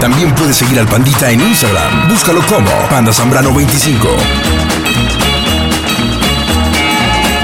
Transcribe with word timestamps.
También 0.00 0.34
puedes 0.34 0.56
seguir 0.56 0.78
al 0.78 0.86
Pandita 0.86 1.30
en 1.30 1.40
Instagram. 1.40 2.08
Búscalo 2.08 2.40
como 2.46 2.70
Panda 2.88 3.12
Zambrano 3.12 3.52
25. 3.52 4.08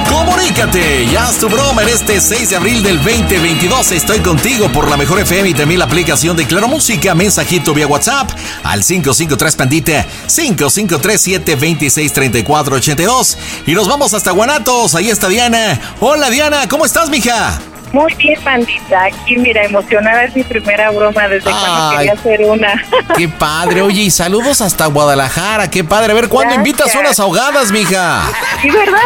Comunícate, 0.08 1.06
ya 1.12 1.24
haz 1.28 1.36
tu 1.36 1.50
broma 1.50 1.82
en 1.82 1.90
este 1.90 2.18
6 2.18 2.48
de 2.48 2.56
abril 2.56 2.82
del 2.82 2.96
2022. 2.96 3.92
Estoy 3.92 4.20
contigo 4.20 4.72
por 4.72 4.88
la 4.88 4.96
mejor 4.96 5.20
FM 5.20 5.50
y 5.50 5.54
también 5.54 5.80
la 5.80 5.84
aplicación 5.84 6.34
de 6.34 6.46
Claro 6.46 6.66
Música. 6.66 7.14
Mensajito 7.14 7.74
vía 7.74 7.86
WhatsApp 7.86 8.30
al 8.64 8.82
553 8.82 9.56
Pandita 9.56 10.06
5537 10.26 11.56
263482. 11.56 13.38
Y 13.66 13.72
nos 13.72 13.86
vamos 13.86 14.14
hasta 14.14 14.30
Guanatos. 14.30 14.94
Ahí 14.94 15.10
está 15.10 15.28
Diana. 15.28 15.78
Hola 16.00 16.30
Diana, 16.30 16.66
¿cómo 16.68 16.86
estás, 16.86 17.10
mija? 17.10 17.60
Muy 17.96 18.14
bien, 18.16 18.38
pandita. 18.42 19.04
Aquí, 19.04 19.38
mira, 19.38 19.64
emocionada 19.64 20.24
es 20.24 20.36
mi 20.36 20.42
primera 20.42 20.90
broma 20.90 21.28
desde 21.28 21.50
cuando 21.50 21.96
quería 21.96 22.12
hacer 22.12 22.42
una. 22.42 22.84
Qué 23.16 23.26
padre. 23.26 23.80
Oye, 23.80 24.02
y 24.02 24.10
saludos 24.10 24.60
hasta 24.60 24.84
Guadalajara. 24.84 25.70
Qué 25.70 25.82
padre. 25.82 26.12
A 26.12 26.14
ver, 26.14 26.28
¿cuándo 26.28 26.54
invitas 26.54 26.94
unas 26.94 27.18
ahogadas, 27.18 27.72
mija? 27.72 28.30
Sí, 28.60 28.68
verdad. 28.68 29.00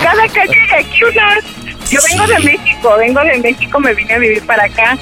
Cada 0.00 0.28
calle 0.28 0.54
aquí 0.78 1.02
unas. 1.02 1.44
Yo 1.90 1.98
vengo 2.08 2.26
de 2.28 2.38
México, 2.38 2.96
vengo 2.96 3.20
de 3.20 3.38
México, 3.38 3.80
me 3.80 3.94
vine 3.94 4.14
a 4.14 4.18
vivir 4.18 4.46
para 4.46 4.66
acá. 4.66 4.96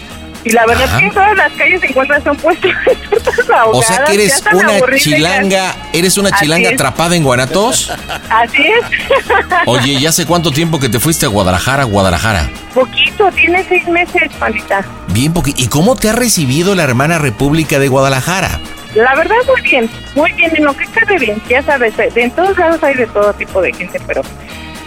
Y 0.45 0.51
la 0.51 0.67
verdad 0.67 0.85
es 0.85 0.91
que 0.91 1.05
en 1.07 1.11
todas 1.11 1.37
las 1.37 1.53
calles 1.53 1.81
se 1.81 1.87
encuentran 1.87 2.23
son 2.23 2.37
puestos 2.37 2.71
O 3.73 3.83
sea 3.83 4.05
que 4.05 4.15
eres 4.15 4.43
una 4.53 4.81
chilanga, 4.97 5.75
eres 5.93 6.19
una 6.19 6.31
chilanga 6.33 6.71
atrapada 6.71 7.17
en 7.17 7.25
Guanatos. 7.25 7.91
Así 8.29 8.63
es. 8.63 8.85
Oye, 9.67 9.99
¿ya 9.99 10.11
hace 10.11 10.27
cuánto 10.27 10.51
tiempo 10.51 10.79
que 10.79 10.89
te 10.89 11.01
fuiste 11.01 11.25
a 11.25 11.29
Guadalajara, 11.31 11.85
Guadalajara? 11.85 12.51
Poquito, 12.75 13.31
tiene 13.33 13.65
seis 13.69 13.87
meses, 13.89 14.31
palita. 14.39 14.85
Bien 15.09 15.33
poquito. 15.33 15.63
¿Y 15.63 15.69
cómo 15.69 15.97
te 15.97 16.11
ha 16.11 16.13
recibido 16.13 16.75
la 16.75 16.83
hermana 16.83 17.19
República 17.19 17.79
de 17.79 17.89
Guadalajara? 17.89 18.61
La 18.95 19.15
verdad, 19.17 19.37
muy 19.47 19.61
bien, 19.63 19.91
muy 20.15 20.33
bien, 20.33 20.55
en 20.57 20.65
lo 20.65 20.77
que 20.77 20.87
cabe 20.87 21.19
bien. 21.19 21.41
Ya 21.49 21.63
sabes, 21.63 21.95
en 21.99 22.31
todos 22.33 22.57
lados 22.59 22.83
hay 22.83 22.95
de 22.95 23.07
todo 23.07 23.33
tipo 23.33 23.63
de 23.63 23.73
gente, 23.73 23.99
pero 24.07 24.23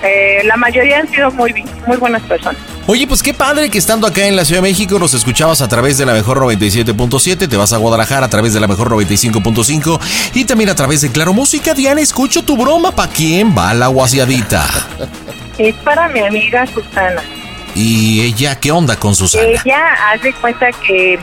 eh, 0.04 0.42
la 0.46 0.56
mayoría 0.56 1.00
han 1.00 1.08
sido 1.10 1.32
muy, 1.32 1.66
muy 1.86 1.98
buenas 1.98 2.22
personas. 2.24 2.62
Oye, 2.90 3.06
pues 3.06 3.22
qué 3.22 3.34
padre 3.34 3.70
que 3.70 3.78
estando 3.78 4.08
acá 4.08 4.28
en 4.28 4.38
la 4.38 4.46
Ciudad 4.46 4.62
de 4.62 4.70
México 4.70 4.98
nos 4.98 5.14
escuchabas 5.14 5.62
a 5.62 5.68
través 5.68 5.98
de 5.98 6.06
la 6.06 6.14
mejor 6.14 6.40
97.7, 6.40 7.50
te 7.50 7.58
vas 7.58 7.74
a 7.74 7.78
Guadalajara 7.78 8.28
a 8.28 8.30
través 8.30 8.54
de 8.54 8.62
la 8.62 8.68
mejor 8.68 8.90
95.5 8.90 10.00
y 10.36 10.46
también 10.46 10.70
a 10.70 10.76
través 10.76 11.02
de 11.02 11.12
Claro 11.12 11.34
Música. 11.34 11.74
Diana, 11.74 12.00
escucho 12.00 12.44
tu 12.44 12.56
broma. 12.56 12.94
¿Para 12.94 13.12
quién 13.12 13.54
va 13.56 13.74
la 13.74 13.88
guasiadita? 13.88 14.66
Es 15.58 15.76
para 15.78 16.08
mi 16.10 16.20
amiga 16.20 16.68
Susana. 16.68 17.24
¿Y 17.76 18.22
ella 18.22 18.60
qué 18.60 18.72
onda 18.72 18.96
con 18.96 19.16
Susana? 19.16 19.44
Ella 19.44 19.84
hace 20.14 20.32
cuenta 20.34 20.72
que 20.86 21.20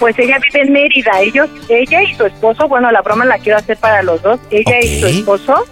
pues 0.00 0.18
ella 0.18 0.36
vive 0.40 0.66
en 0.66 0.72
Mérida. 0.72 1.12
Ellos, 1.20 1.48
ella 1.68 2.02
y 2.02 2.12
su 2.16 2.26
esposo, 2.26 2.66
bueno, 2.66 2.90
la 2.90 3.00
broma 3.02 3.24
la 3.24 3.38
quiero 3.38 3.56
hacer 3.56 3.78
para 3.78 4.02
los 4.02 4.20
dos. 4.20 4.40
Ella 4.50 4.80
y 4.82 5.00
su 5.00 5.06
esposo 5.06 5.64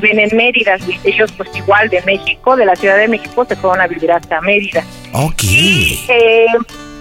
viven 0.00 0.18
en 0.18 0.36
Mérida. 0.36 0.76
Ellos, 1.04 1.30
pues 1.32 1.48
igual 1.54 1.88
de 1.88 2.02
México, 2.02 2.56
de 2.56 2.66
la 2.66 2.74
Ciudad 2.74 2.96
de 2.96 3.08
México, 3.08 3.44
se 3.48 3.56
fueron 3.56 3.80
a 3.80 3.86
vivir 3.86 4.10
hasta 4.10 4.40
Mérida. 4.40 4.82
Ok. 5.12 5.44
Eh, 5.44 6.46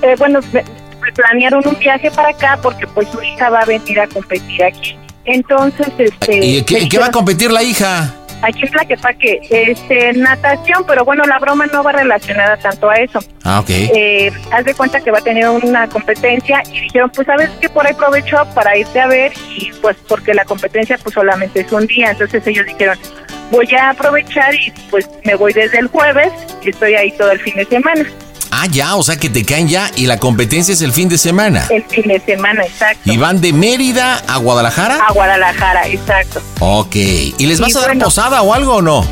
eh, 0.02 0.16
bueno, 0.18 0.40
planearon 1.16 1.68
un 1.68 1.78
viaje 1.80 2.12
para 2.12 2.30
acá 2.30 2.60
porque 2.62 2.86
pues 2.88 3.08
su 3.10 3.22
hija 3.22 3.50
va 3.50 3.62
a 3.62 3.66
venir 3.66 4.00
a 4.00 4.08
competir 4.08 4.64
aquí. 4.64 4.98
Entonces, 5.26 5.88
este... 5.98 6.46
¿Y 6.46 6.58
en 6.58 6.90
qué 6.90 7.00
va 7.00 7.08
a 7.08 7.12
competir 7.12 7.50
la 7.52 7.64
hija? 7.64 8.14
Aquí 8.44 8.64
en 8.66 9.18
que 9.18 9.40
este, 9.50 10.14
natación, 10.14 10.84
pero 10.86 11.06
bueno, 11.06 11.24
la 11.24 11.40
broma 11.40 11.66
no 11.68 11.82
va 11.82 11.94
relacionada 11.94 12.58
tanto 12.58 12.90
a 12.90 12.96
eso. 12.96 13.20
Ah, 13.44 13.62
ok. 13.62 13.70
Eh, 13.70 14.32
haz 14.52 14.66
de 14.66 14.74
cuenta 14.74 15.00
que 15.00 15.12
va 15.12 15.20
a 15.20 15.22
tener 15.22 15.48
una 15.48 15.88
competencia 15.88 16.62
y 16.72 16.82
dijeron, 16.82 17.10
pues 17.16 17.26
sabes 17.26 17.50
que 17.62 17.70
por 17.70 17.88
ahí 17.88 17.94
aprovecho 17.94 18.38
para 18.54 18.78
irte 18.78 19.00
a 19.00 19.08
ver 19.08 19.32
y 19.58 19.72
pues 19.82 19.96
porque 20.08 20.34
la 20.34 20.44
competencia 20.46 20.98
pues 21.02 21.14
solamente 21.16 21.62
es 21.62 21.72
un 21.72 21.88
día, 21.88 22.12
entonces 22.12 22.46
ellos 22.46 22.66
dijeron, 22.66 22.98
voy 23.52 23.68
a 23.74 23.92
aprovechar 23.92 24.54
y 24.54 24.72
pues 24.90 25.10
me 25.24 25.36
voy 25.36 25.54
desde 25.54 25.80
el 25.80 25.88
jueves 25.88 26.32
y 26.62 26.70
estoy 26.70 26.96
ahí 26.96 27.12
todo 27.12 27.32
el 27.32 27.40
fin 27.40 27.56
de 27.56 27.66
semana. 27.66 28.06
Ah, 28.56 28.68
ya, 28.70 28.96
o 28.96 29.02
sea 29.02 29.18
que 29.18 29.32
te 29.32 29.44
caen 29.44 29.68
ya 29.68 29.90
y 29.96 30.06
la 30.06 30.20
competencia 30.20 30.76
es 30.76 30.84
el 30.84 30.94
fin 30.94 31.10
de 31.10 31.18
semana. 31.18 31.66
El 31.72 31.84
fin 31.86 32.08
de 32.08 32.20
semana, 32.20 32.64
exacto. 32.64 33.12
¿Y 33.12 33.18
van 33.18 33.42
de 33.42 33.52
Mérida 33.52 34.22
a 34.28 34.38
Guadalajara? 34.38 35.00
A 35.08 35.12
Guadalajara, 35.12 35.88
exacto. 35.88 36.40
Ok. 36.60 36.96
¿Y 36.96 37.48
les 37.48 37.60
vas 37.60 37.76
a 37.76 37.80
dar 37.82 37.98
posada 37.98 38.44
o 38.44 38.54
algo 38.54 38.76
o 38.76 38.84
no? 38.84 39.08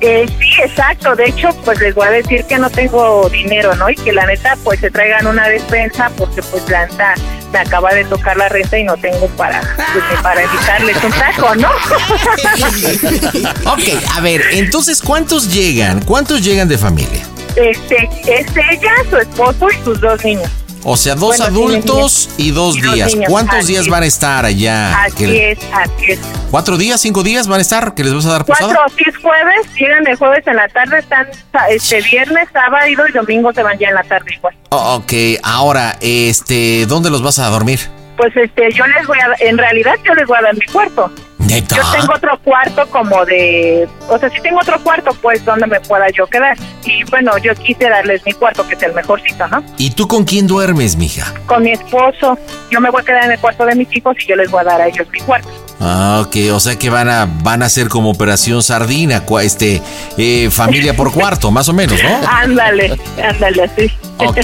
Eh, 0.00 0.26
sí, 0.38 0.62
exacto. 0.64 1.14
De 1.14 1.26
hecho, 1.26 1.50
pues 1.62 1.78
les 1.78 1.94
voy 1.94 2.06
a 2.06 2.10
decir 2.10 2.44
que 2.44 2.58
no 2.58 2.70
tengo 2.70 3.28
dinero, 3.28 3.76
¿no? 3.76 3.90
Y 3.90 3.96
que 3.96 4.14
la 4.14 4.24
neta, 4.24 4.56
pues 4.64 4.80
se 4.80 4.90
traigan 4.90 5.26
una 5.26 5.46
despensa 5.46 6.10
porque 6.16 6.42
pues 6.42 6.66
la 6.70 6.86
neta 6.86 7.16
me 7.52 7.58
acaba 7.58 7.92
de 7.92 8.06
tocar 8.06 8.38
la 8.38 8.48
renta 8.48 8.78
y 8.78 8.84
no 8.84 8.96
tengo 8.96 9.26
para, 9.36 9.60
pues, 9.76 10.22
para 10.22 10.42
evitarles 10.42 10.96
un 11.04 11.12
taco, 11.12 11.54
¿no? 11.54 11.68
ok, 13.72 13.82
a 14.16 14.20
ver, 14.22 14.40
entonces, 14.52 15.02
¿cuántos 15.02 15.52
llegan? 15.52 16.00
¿Cuántos 16.00 16.42
llegan 16.42 16.66
de 16.66 16.78
familia? 16.78 17.26
Este, 17.60 18.08
es 18.26 18.46
ella, 18.56 18.92
su 19.08 19.16
esposo 19.16 19.68
y 19.70 19.84
sus 19.84 20.00
dos 20.00 20.24
niños. 20.24 20.50
O 20.82 20.96
sea, 20.96 21.14
dos 21.14 21.40
adultos 21.40 22.30
y 22.38 22.52
dos 22.52 22.80
días. 22.80 23.14
¿Cuántos 23.28 23.66
días 23.66 23.86
van 23.88 24.02
a 24.02 24.06
estar 24.06 24.46
allá? 24.46 25.02
Así 25.04 25.24
es, 25.26 25.58
así 25.72 26.12
es. 26.12 26.20
¿Cuatro 26.50 26.78
días, 26.78 27.00
cinco 27.00 27.22
días 27.22 27.46
van 27.48 27.58
a 27.58 27.62
estar? 27.62 27.94
¿Que 27.94 28.02
les 28.02 28.14
vas 28.14 28.24
a 28.24 28.32
dar 28.32 28.46
posada? 28.46 28.74
Cuatro, 28.74 28.96
si 28.96 29.10
es 29.10 29.16
jueves, 29.18 29.66
llegan 29.78 30.06
el 30.06 30.16
jueves 30.16 30.46
en 30.46 30.56
la 30.56 30.68
tarde, 30.68 30.98
están 31.00 31.28
este 31.68 32.00
viernes, 32.00 32.48
sábado 32.50 32.86
y 32.86 33.12
domingo 33.12 33.52
se 33.52 33.62
van 33.62 33.78
ya 33.78 33.88
en 33.88 33.94
la 33.94 34.04
tarde 34.04 34.34
igual. 34.34 34.54
Oh, 34.70 34.96
ok, 34.96 35.12
ahora, 35.42 35.98
este, 36.00 36.86
¿dónde 36.86 37.10
los 37.10 37.22
vas 37.22 37.38
a 37.38 37.48
dormir? 37.48 37.80
pues 38.20 38.36
este, 38.36 38.70
yo 38.72 38.86
les 38.86 39.06
voy 39.06 39.18
a, 39.18 39.34
en 39.40 39.56
realidad 39.56 39.94
yo 40.04 40.14
les 40.14 40.26
voy 40.26 40.36
a 40.36 40.42
dar 40.42 40.54
mi 40.54 40.66
cuarto. 40.66 41.10
¿Neta? 41.40 41.76
Yo 41.76 41.82
tengo 41.90 42.12
otro 42.14 42.38
cuarto 42.42 42.86
como 42.90 43.24
de, 43.24 43.88
o 44.08 44.18
sea, 44.18 44.28
sí 44.30 44.36
tengo 44.42 44.60
otro 44.60 44.78
cuarto 44.82 45.10
pues 45.20 45.44
donde 45.44 45.66
me 45.66 45.80
pueda 45.80 46.06
yo 46.10 46.26
quedar. 46.26 46.56
Y 46.84 47.04
bueno, 47.04 47.36
yo 47.38 47.54
quise 47.54 47.88
darles 47.88 48.24
mi 48.24 48.32
cuarto, 48.32 48.66
que 48.66 48.74
es 48.74 48.82
el 48.82 48.92
mejorcito, 48.92 49.46
¿no? 49.48 49.62
¿Y 49.78 49.90
tú 49.90 50.06
con 50.06 50.24
quién 50.24 50.46
duermes, 50.46 50.96
mija? 50.96 51.32
Con 51.46 51.62
mi 51.62 51.72
esposo. 51.72 52.38
Yo 52.70 52.80
me 52.80 52.90
voy 52.90 53.02
a 53.02 53.04
quedar 53.04 53.24
en 53.24 53.32
el 53.32 53.38
cuarto 53.38 53.64
de 53.64 53.74
mis 53.74 53.94
hijos 53.96 54.16
y 54.22 54.28
yo 54.28 54.36
les 54.36 54.50
voy 54.50 54.60
a 54.60 54.64
dar 54.64 54.80
a 54.80 54.88
ellos 54.88 55.06
mi 55.10 55.20
cuarto. 55.20 55.48
Ah, 55.82 56.22
ok, 56.26 56.36
o 56.52 56.60
sea 56.60 56.76
que 56.76 56.90
van 56.90 57.08
a 57.08 57.26
van 57.26 57.62
a 57.62 57.68
ser 57.70 57.88
como 57.88 58.10
operación 58.10 58.62
sardina, 58.62 59.24
este 59.40 59.80
eh, 60.18 60.50
familia 60.50 60.94
por 60.94 61.10
cuarto, 61.10 61.50
más 61.50 61.70
o 61.70 61.72
menos, 61.72 61.98
¿no? 62.02 62.20
Ándale, 62.28 62.98
ándale 63.22 63.62
así. 63.64 63.90
Ok. 64.18 64.38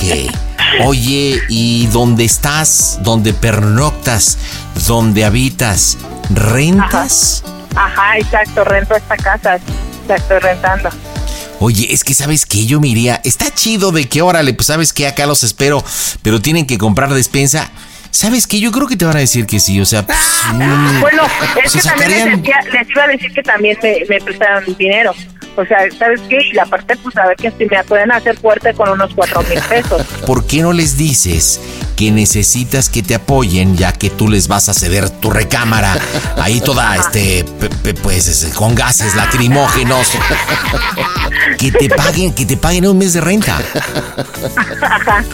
Oye, 0.84 1.40
¿y 1.48 1.86
dónde 1.88 2.24
estás? 2.24 2.98
¿Dónde 3.02 3.34
pernoctas? 3.34 4.38
¿Dónde 4.86 5.24
habitas? 5.24 5.98
¿Rentas? 6.30 7.42
Ajá, 7.74 8.18
exacto, 8.18 8.64
rento 8.64 8.94
esta 8.94 9.16
casa. 9.16 9.58
La 10.08 10.16
estoy 10.16 10.38
rentando. 10.38 10.88
Oye, 11.58 11.92
es 11.92 12.04
que 12.04 12.14
sabes 12.14 12.44
que 12.46 12.66
yo 12.66 12.80
me 12.80 12.88
iría. 12.88 13.20
Está 13.24 13.50
chido 13.54 13.90
de 13.92 14.08
que 14.08 14.22
órale, 14.22 14.52
pues 14.54 14.66
sabes 14.66 14.92
que 14.92 15.06
acá 15.06 15.26
los 15.26 15.42
espero, 15.42 15.82
pero 16.22 16.40
tienen 16.40 16.66
que 16.66 16.78
comprar 16.78 17.12
despensa. 17.14 17.70
¿Sabes 18.10 18.46
qué? 18.46 18.60
Yo 18.60 18.72
creo 18.72 18.86
que 18.86 18.96
te 18.96 19.04
van 19.04 19.16
a 19.16 19.20
decir 19.20 19.46
que 19.46 19.60
sí, 19.60 19.78
o 19.80 19.84
sea, 19.84 20.06
pues, 20.06 20.18
mm, 20.54 21.00
Bueno, 21.00 21.22
es 21.62 21.72
se 21.72 21.80
que 21.80 21.88
también 21.88 22.10
les, 22.10 22.36
decía- 22.42 22.60
les 22.72 22.88
iba 22.90 23.04
a 23.04 23.08
decir 23.08 23.32
que 23.32 23.42
también 23.42 23.78
me, 23.82 23.96
me 24.08 24.20
prestaron 24.22 24.64
dinero. 24.78 25.14
O 25.56 25.64
sea, 25.64 25.78
¿sabes 25.98 26.20
qué? 26.28 26.38
Y 26.52 26.58
aparte, 26.58 26.96
pues 26.96 27.16
a 27.16 27.26
ver 27.26 27.36
que 27.36 27.50
si 27.50 27.64
me 27.66 27.82
pueden 27.84 28.12
hacer 28.12 28.36
fuerte 28.38 28.74
con 28.74 28.88
unos 28.90 29.12
cuatro 29.14 29.42
mil 29.48 29.58
pesos. 29.60 30.02
¿por 30.26 30.46
qué 30.46 30.60
no 30.62 30.72
les 30.72 30.96
dices 30.96 31.60
que 31.96 32.10
necesitas 32.10 32.90
que 32.90 33.02
te 33.02 33.14
apoyen 33.14 33.76
ya 33.76 33.92
que 33.92 34.10
tú 34.10 34.28
les 34.28 34.48
vas 34.48 34.68
a 34.68 34.74
ceder 34.74 35.08
tu 35.08 35.30
recámara 35.30 35.96
ahí 36.36 36.60
toda, 36.60 36.94
este, 36.96 37.44
pe- 37.58 37.70
pe- 37.70 37.94
pues, 37.94 38.28
este, 38.28 38.50
con 38.54 38.74
gases 38.74 39.14
lacrimógenos? 39.14 40.08
Que 41.58 41.72
te 41.72 41.88
paguen, 41.88 42.34
que 42.34 42.44
te 42.44 42.56
paguen 42.58 42.86
un 42.86 42.98
mes 42.98 43.14
de 43.14 43.20
renta. 43.22 43.58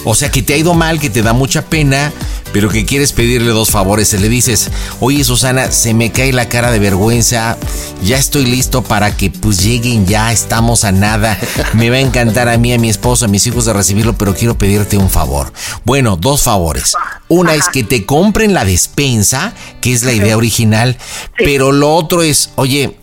O 0.05 0.15
sea, 0.15 0.31
que 0.31 0.43
te 0.43 0.55
ha 0.55 0.57
ido 0.57 0.75
mal, 0.75 1.01
que 1.01 1.11
te 1.11 1.23
da 1.23 1.33
mucha 1.33 1.63
pena, 1.63 2.13
pero 2.53 2.69
que 2.69 2.85
quieres 2.85 3.13
pedirle 3.13 3.51
dos 3.51 3.71
favores. 3.71 4.13
Le 4.13 4.29
dices, 4.29 4.71
oye 5.01 5.25
Susana, 5.25 5.71
se 5.71 5.95
me 5.95 6.13
cae 6.13 6.33
la 6.33 6.49
cara 6.49 6.71
de 6.71 6.79
vergüenza, 6.79 7.57
ya 8.03 8.19
estoy 8.19 8.47
listo 8.47 8.83
para 8.83 9.17
que 9.17 9.31
pues 9.31 9.63
lleguen 9.63 10.07
ya, 10.07 10.33
estamos 10.33 10.85
a 10.85 10.93
nada. 10.93 11.39
Me 11.75 11.91
va 11.91 11.97
a 11.97 12.01
encantar 12.01 12.49
a 12.49 12.59
mí, 12.59 12.73
a 12.73 12.79
mi 12.79 12.91
esposo, 12.91 13.25
a 13.25 13.29
mis 13.29 13.47
hijos 13.47 13.65
de 13.65 13.73
recibirlo, 13.73 14.17
pero 14.17 14.35
quiero 14.35 14.57
pedirte 14.57 14.97
un 14.97 15.11
favor. 15.11 15.53
Bueno, 15.85 16.17
dos 16.17 16.43
favores. 16.43 16.95
Una 17.29 17.55
es 17.55 17.69
que 17.69 17.83
te 17.85 18.05
compren 18.05 18.55
la 18.55 18.65
despensa, 18.65 19.55
que 19.81 19.93
es 19.93 20.03
la 20.03 20.13
idea 20.13 20.37
original, 20.37 20.97
pero 21.39 21.73
lo 21.73 21.95
otro 21.95 22.23
es, 22.23 22.51
oye, 22.57 22.97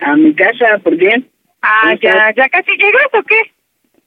a 0.00 0.16
mi 0.16 0.34
casa, 0.34 0.78
¿por 0.82 0.96
qué? 0.98 1.22
Ah, 1.62 1.80
¿Cómo 1.90 1.98
ya? 2.02 2.32
¿ya 2.36 2.48
casi 2.48 2.70
llegas 2.72 3.08
o 3.14 3.22
qué? 3.22 3.40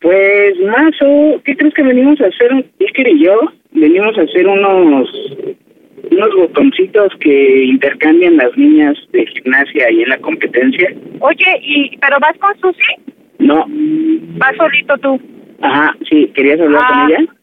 Pues 0.01 0.59
más 0.61 0.91
o 1.01 1.41
¿qué 1.43 1.57
crees 1.57 1.73
que 1.73 1.83
venimos 1.83 2.21
a 2.21 2.27
hacer? 2.27 2.65
Iker 2.79 3.07
y 3.07 3.23
yo 3.25 3.39
venimos 3.71 4.17
a 4.17 4.21
hacer 4.21 4.47
unos 4.47 5.09
unos 6.11 6.35
botoncitos 6.35 7.11
que 7.19 7.63
intercambian 7.65 8.37
las 8.37 8.55
niñas 8.57 8.97
de 9.11 9.25
gimnasia 9.27 9.87
ahí 9.87 10.01
en 10.03 10.09
la 10.09 10.17
competencia. 10.19 10.93
Oye, 11.19 11.59
y 11.61 11.97
¿pero 11.97 12.17
vas 12.19 12.37
con 12.39 12.57
Susi? 12.59 12.93
No, 13.39 13.65
¿Vas 14.37 14.55
solito 14.55 14.97
tú? 14.99 15.19
ajá, 15.61 15.95
sí, 16.09 16.31
¿querías 16.35 16.59
hablar 16.61 16.81
Ah. 16.85 16.87
con 17.05 17.11
ella? 17.11 17.33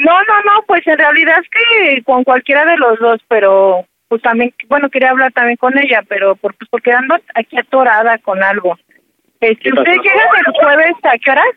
No, 0.00 0.22
no, 0.22 0.42
no, 0.44 0.62
pues 0.66 0.86
en 0.86 0.98
realidad 0.98 1.36
es 1.42 1.48
que 1.48 2.02
con 2.02 2.24
cualquiera 2.24 2.64
de 2.64 2.76
los 2.76 2.98
dos, 2.98 3.20
pero 3.28 3.86
pues 4.08 4.22
también, 4.22 4.52
bueno, 4.68 4.90
quería 4.90 5.10
hablar 5.10 5.32
también 5.32 5.56
con 5.56 5.78
ella, 5.78 6.02
pero 6.08 6.34
por, 6.36 6.54
pues 6.56 6.68
porque 6.70 6.92
ando 6.92 7.16
aquí 7.34 7.56
atorada 7.56 8.18
con 8.18 8.42
algo. 8.42 8.76
Este. 9.40 9.72
¿Ustedes 9.72 9.98
llegan 10.02 10.28
el 10.46 10.52
jueves 10.52 10.94
a 11.04 11.18
qué 11.18 11.30
horas? 11.30 11.54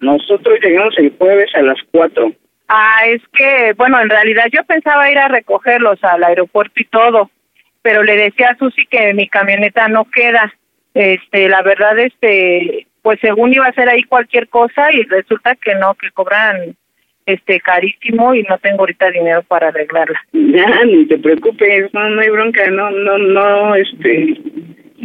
Nosotros 0.00 0.58
llegamos 0.60 0.98
el 0.98 1.14
jueves 1.16 1.54
a 1.54 1.62
las 1.62 1.78
4. 1.92 2.32
Ah, 2.68 3.06
es 3.06 3.22
que, 3.32 3.72
bueno, 3.76 4.00
en 4.00 4.10
realidad 4.10 4.46
yo 4.50 4.64
pensaba 4.64 5.10
ir 5.10 5.18
a 5.18 5.28
recogerlos 5.28 6.02
al 6.02 6.24
aeropuerto 6.24 6.74
y 6.76 6.84
todo, 6.86 7.30
pero 7.82 8.02
le 8.02 8.16
decía 8.16 8.50
a 8.50 8.56
Susi 8.56 8.86
que 8.86 9.14
mi 9.14 9.28
camioneta 9.28 9.88
no 9.88 10.04
queda. 10.06 10.52
Este, 10.94 11.48
la 11.48 11.62
verdad, 11.62 11.98
este, 11.98 12.86
pues 13.02 13.20
según 13.20 13.52
iba 13.52 13.66
a 13.66 13.74
ser 13.74 13.88
ahí 13.88 14.02
cualquier 14.02 14.48
cosa 14.48 14.92
y 14.92 15.02
resulta 15.04 15.54
que 15.54 15.74
no, 15.74 15.94
que 15.94 16.10
cobran 16.10 16.76
este 17.26 17.60
carísimo 17.60 18.34
y 18.34 18.42
no 18.42 18.58
tengo 18.58 18.80
ahorita 18.80 19.10
dinero 19.10 19.42
para 19.42 19.68
arreglarla. 19.68 20.20
Ya, 20.32 20.84
ni 20.84 21.06
te 21.06 21.16
preocupes, 21.16 21.92
no, 21.94 22.10
no 22.10 22.20
hay 22.20 22.28
bronca, 22.28 22.68
no, 22.70 22.90
no, 22.90 23.16
no, 23.16 23.74
este, 23.74 24.36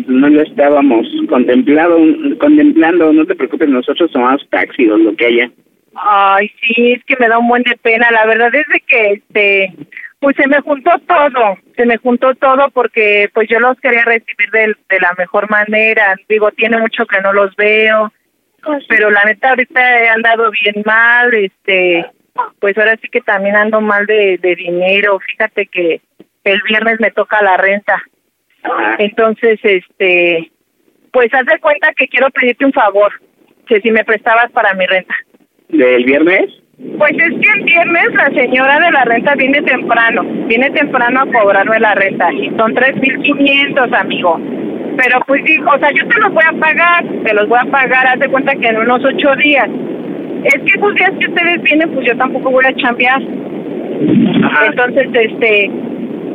no 0.05 0.27
lo 0.27 0.41
estábamos 0.41 1.07
contemplado, 1.29 1.97
contemplando, 2.37 3.13
no 3.13 3.25
te 3.25 3.35
preocupes, 3.35 3.69
nosotros 3.69 4.11
tomamos 4.11 4.45
taxi 4.49 4.89
o 4.89 4.97
lo 4.97 5.15
que 5.15 5.25
haya. 5.25 5.51
Ay, 5.95 6.51
sí, 6.61 6.91
es 6.91 7.03
que 7.05 7.15
me 7.17 7.27
da 7.27 7.39
un 7.39 7.47
buen 7.47 7.63
de 7.63 7.77
pena. 7.77 8.11
La 8.11 8.25
verdad 8.25 8.53
es 8.53 8.67
de 8.67 8.79
que, 8.81 9.11
este, 9.13 9.73
pues 10.19 10.35
se 10.35 10.47
me 10.47 10.59
juntó 10.61 10.91
todo, 11.07 11.57
se 11.75 11.85
me 11.85 11.97
juntó 11.97 12.35
todo 12.35 12.69
porque 12.71 13.29
pues 13.33 13.47
yo 13.49 13.59
los 13.59 13.79
quería 13.79 14.03
recibir 14.03 14.49
de, 14.51 14.75
de 14.89 14.99
la 14.99 15.13
mejor 15.17 15.49
manera. 15.49 16.15
Digo, 16.27 16.51
tiene 16.51 16.77
mucho 16.77 17.05
que 17.05 17.21
no 17.21 17.33
los 17.33 17.55
veo, 17.55 18.11
pero 18.87 19.09
la 19.09 19.23
neta 19.23 19.49
ahorita 19.49 19.99
he 19.99 20.09
andado 20.09 20.51
bien 20.51 20.83
mal, 20.85 21.33
este, 21.33 22.05
pues 22.59 22.77
ahora 22.77 22.97
sí 23.01 23.07
que 23.09 23.21
también 23.21 23.55
ando 23.55 23.81
mal 23.81 24.05
de, 24.05 24.37
de 24.37 24.55
dinero. 24.55 25.19
Fíjate 25.19 25.67
que 25.67 26.01
el 26.43 26.61
viernes 26.67 26.99
me 26.99 27.11
toca 27.11 27.41
la 27.41 27.57
renta. 27.57 28.01
Ah, 28.63 28.95
Entonces, 28.99 29.59
este, 29.63 30.51
pues 31.11 31.33
haz 31.33 31.45
de 31.45 31.59
cuenta 31.59 31.93
que 31.95 32.07
quiero 32.07 32.29
pedirte 32.31 32.65
un 32.65 32.73
favor, 32.73 33.11
que 33.67 33.81
si 33.81 33.91
me 33.91 34.05
prestabas 34.05 34.51
para 34.51 34.73
mi 34.73 34.85
renta. 34.85 35.15
¿Del 35.69 36.05
viernes? 36.05 36.49
Pues 36.97 37.11
es 37.13 37.29
que 37.41 37.51
el 37.55 37.63
viernes 37.63 38.13
la 38.13 38.29
señora 38.29 38.79
de 38.79 38.91
la 38.91 39.03
renta 39.03 39.33
viene 39.33 39.61
temprano, 39.63 40.23
viene 40.47 40.69
temprano 40.71 41.21
a 41.21 41.25
cobrarme 41.25 41.79
la 41.79 41.95
renta 41.95 42.31
y 42.31 42.49
son 42.49 42.75
3.500, 42.75 43.93
amigo. 43.99 44.39
Pero 44.97 45.19
pues 45.27 45.41
sí, 45.45 45.57
o 45.59 45.77
sea, 45.79 45.91
yo 45.91 46.07
te 46.07 46.19
los 46.19 46.33
voy 46.33 46.43
a 46.43 46.59
pagar, 46.59 47.05
te 47.23 47.33
los 47.33 47.47
voy 47.47 47.59
a 47.59 47.71
pagar, 47.71 48.07
haz 48.07 48.19
de 48.19 48.29
cuenta 48.29 48.55
que 48.55 48.67
en 48.67 48.77
unos 48.77 49.03
ocho 49.05 49.35
días. 49.35 49.69
Es 50.43 50.55
que 50.55 50.77
esos 50.77 50.95
días 50.95 51.11
que 51.19 51.27
ustedes 51.27 51.61
vienen, 51.61 51.89
pues 51.91 52.07
yo 52.07 52.17
tampoco 52.17 52.51
voy 52.51 52.65
a 52.65 52.75
chambear. 52.75 53.21
Entonces, 53.21 55.07
este, 55.13 55.71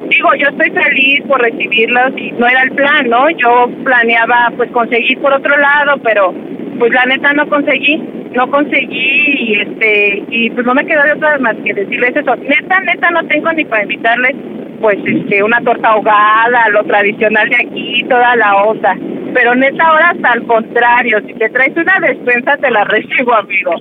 digo, 0.09 0.35
yo 0.39 0.49
estoy 0.49 0.71
feliz 0.71 1.23
por 1.27 1.41
recibirlos 1.41 2.13
y 2.17 2.33
no 2.33 2.47
era 2.47 2.63
el 2.63 2.73
plan, 2.73 3.09
¿no? 3.09 3.31
Yo 3.31 3.71
planeaba 3.85 4.53
pues 4.57 4.71
conseguir 4.71 5.19
por 5.21 5.33
otro 5.33 5.57
lado, 5.57 6.01
pero 6.03 6.35
pues 6.79 6.93
la 6.93 7.07
neta 7.07 7.33
no 7.33 7.49
conseguí, 7.49 8.03
no 8.35 8.51
conseguí 8.51 9.25
y 9.39 9.61
este 9.61 10.23
y 10.29 10.51
pues 10.51 10.67
no 10.67 10.75
me 10.75 10.87
quedó 10.87 11.03
de 11.05 11.13
otra 11.13 11.39
más 11.39 11.57
que 11.65 11.75
decirles 11.75 12.17
eso. 12.17 12.37
Neta, 12.37 12.81
neta 12.81 13.11
no 13.11 13.27
tengo 13.27 13.53
ni 13.53 13.65
para 13.65 13.83
invitarles 13.83 14.35
pues 14.81 14.99
este 15.05 15.43
una 15.43 15.61
torta 15.61 15.89
ahogada, 15.89 16.69
lo 16.71 16.85
tradicional 16.85 17.49
de 17.49 17.57
aquí, 17.57 18.05
toda 18.09 18.37
la 18.37 18.57
osa. 18.65 18.97
Pero 19.35 19.55
neta 19.55 19.85
ahora 19.85 20.11
hasta 20.11 20.33
al 20.33 20.47
contrario, 20.47 21.21
si 21.27 21.35
te 21.35 21.49
traes 21.51 21.77
una 21.77 21.99
despensa 22.01 22.57
te 22.57 22.71
la 22.71 22.85
recibo, 22.85 23.35
amigo. 23.35 23.75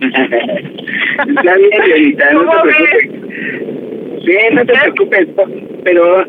Está 0.00 1.56
bien, 1.56 2.16
no 2.32 2.40
¿Cómo 2.40 2.62
te 2.62 2.68
preocupes. 2.68 3.20
Sí, 4.24 4.36
no 4.52 4.64
te 4.66 4.72
preocupes, 4.72 5.28
pero 5.84 6.24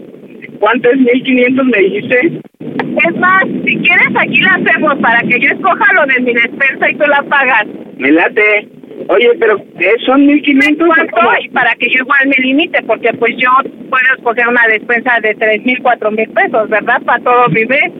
¿cuánto 0.61 0.89
es 0.91 0.97
1500 0.99 1.65
me 1.65 1.77
dijiste? 1.79 2.39
Es 2.59 3.15
más, 3.17 3.43
si 3.65 3.77
quieres 3.77 4.07
aquí 4.17 4.39
la 4.41 4.53
hacemos 4.53 4.95
para 4.99 5.19
que 5.23 5.39
yo 5.39 5.49
escoja 5.49 5.93
lo 5.93 6.05
de 6.05 6.19
mi 6.21 6.33
despensa 6.33 6.89
y 6.89 6.95
tú 6.95 7.03
la 7.09 7.21
pagas. 7.23 7.65
Me 7.97 8.11
late. 8.11 8.67
Oye, 9.07 9.29
pero 9.39 9.57
¿qué 9.79 9.91
son 10.05 10.25
1500 10.27 10.87
o 10.87 10.91
¿Cuánto? 10.93 11.41
Y 11.43 11.49
para 11.49 11.73
que 11.75 11.89
yo 11.89 11.99
igual 12.03 12.27
me 12.27 12.35
limite, 12.43 12.81
porque 12.83 13.11
pues 13.13 13.35
yo 13.37 13.49
puedo 13.89 14.05
escoger 14.17 14.47
una 14.47 14.61
despensa 14.67 15.19
de 15.21 15.33
tres 15.35 15.65
mil, 15.65 15.79
cuatro 15.81 16.11
mil 16.11 16.29
pesos, 16.29 16.69
¿verdad? 16.69 17.01
Para 17.03 17.23
todo 17.23 17.49
mi 17.49 17.65
mes. 17.65 17.91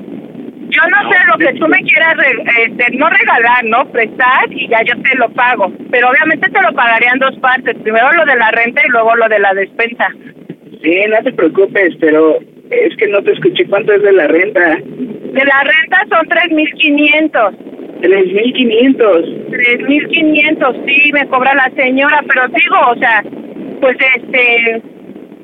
Yo 0.69 0.81
no 0.89 1.11
sé 1.11 1.17
lo 1.27 1.37
que 1.37 1.59
tú 1.59 1.67
me 1.67 1.79
quieras, 1.81 2.15
re- 2.15 2.43
este, 2.65 2.95
no 2.97 3.09
regalar, 3.09 3.65
¿no? 3.65 3.91
Prestar 3.91 4.45
y 4.51 4.69
ya 4.69 4.81
yo 4.83 4.93
te 5.01 5.17
lo 5.17 5.27
pago. 5.33 5.73
Pero 5.89 6.09
obviamente 6.09 6.49
te 6.49 6.61
lo 6.61 6.71
pagaría 6.73 7.09
en 7.11 7.19
dos 7.19 7.35
partes. 7.39 7.75
Primero 7.83 8.13
lo 8.13 8.23
de 8.25 8.35
la 8.37 8.51
renta 8.51 8.81
y 8.85 8.89
luego 8.91 9.15
lo 9.17 9.27
de 9.27 9.39
la 9.39 9.53
despensa. 9.53 10.07
Sí, 10.81 10.95
no 11.09 11.17
te 11.23 11.33
preocupes, 11.33 11.95
pero 11.99 12.39
es 12.71 12.95
que 12.97 13.07
no 13.07 13.21
te 13.21 13.33
escuché 13.33 13.65
cuánto 13.65 13.93
es 13.93 14.01
de 14.01 14.13
la 14.13 14.27
renta. 14.27 14.77
De 14.77 15.45
la 15.45 15.63
renta 15.63 16.05
son 16.09 16.27
tres 16.27 16.51
mil 16.51 16.71
quinientos. 16.73 17.53
3500. 18.01 19.25
Tres 19.51 19.81
mil 19.87 20.07
quinientos, 20.07 20.75
sí, 20.87 21.11
me 21.13 21.27
cobra 21.27 21.53
la 21.53 21.69
señora, 21.75 22.23
pero 22.27 22.47
digo, 22.47 22.75
o 22.89 22.95
sea, 22.97 23.23
pues 23.79 23.95
este, 24.17 24.81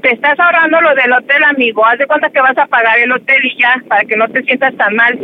te 0.01 0.13
estás 0.13 0.39
ahorrando 0.39 0.81
lo 0.81 0.95
del 0.95 1.11
hotel, 1.11 1.43
amigo. 1.43 1.85
Haz 1.85 1.99
de 1.99 2.07
cuenta 2.07 2.29
que 2.29 2.41
vas 2.41 2.57
a 2.57 2.65
pagar 2.65 2.97
el 2.99 3.11
hotel 3.11 3.45
y 3.45 3.61
ya, 3.61 3.81
para 3.87 4.03
que 4.05 4.17
no 4.17 4.27
te 4.29 4.41
sientas 4.43 4.75
tan 4.75 4.95
mal. 4.95 5.19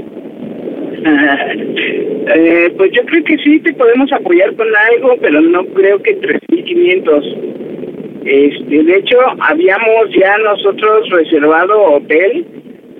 eh, 2.35 2.73
pues 2.77 2.91
yo 2.91 3.03
creo 3.05 3.23
que 3.23 3.37
sí 3.37 3.59
te 3.59 3.73
podemos 3.73 4.11
apoyar 4.11 4.55
con 4.55 4.67
algo, 4.93 5.15
pero 5.21 5.41
no 5.41 5.65
creo 5.67 6.01
que 6.01 6.13
3500. 6.13 7.25
Este, 8.25 8.83
de 8.83 8.95
hecho, 8.97 9.17
habíamos 9.39 10.09
ya 10.17 10.37
nosotros 10.37 11.09
reservado 11.09 11.81
hotel, 11.95 12.45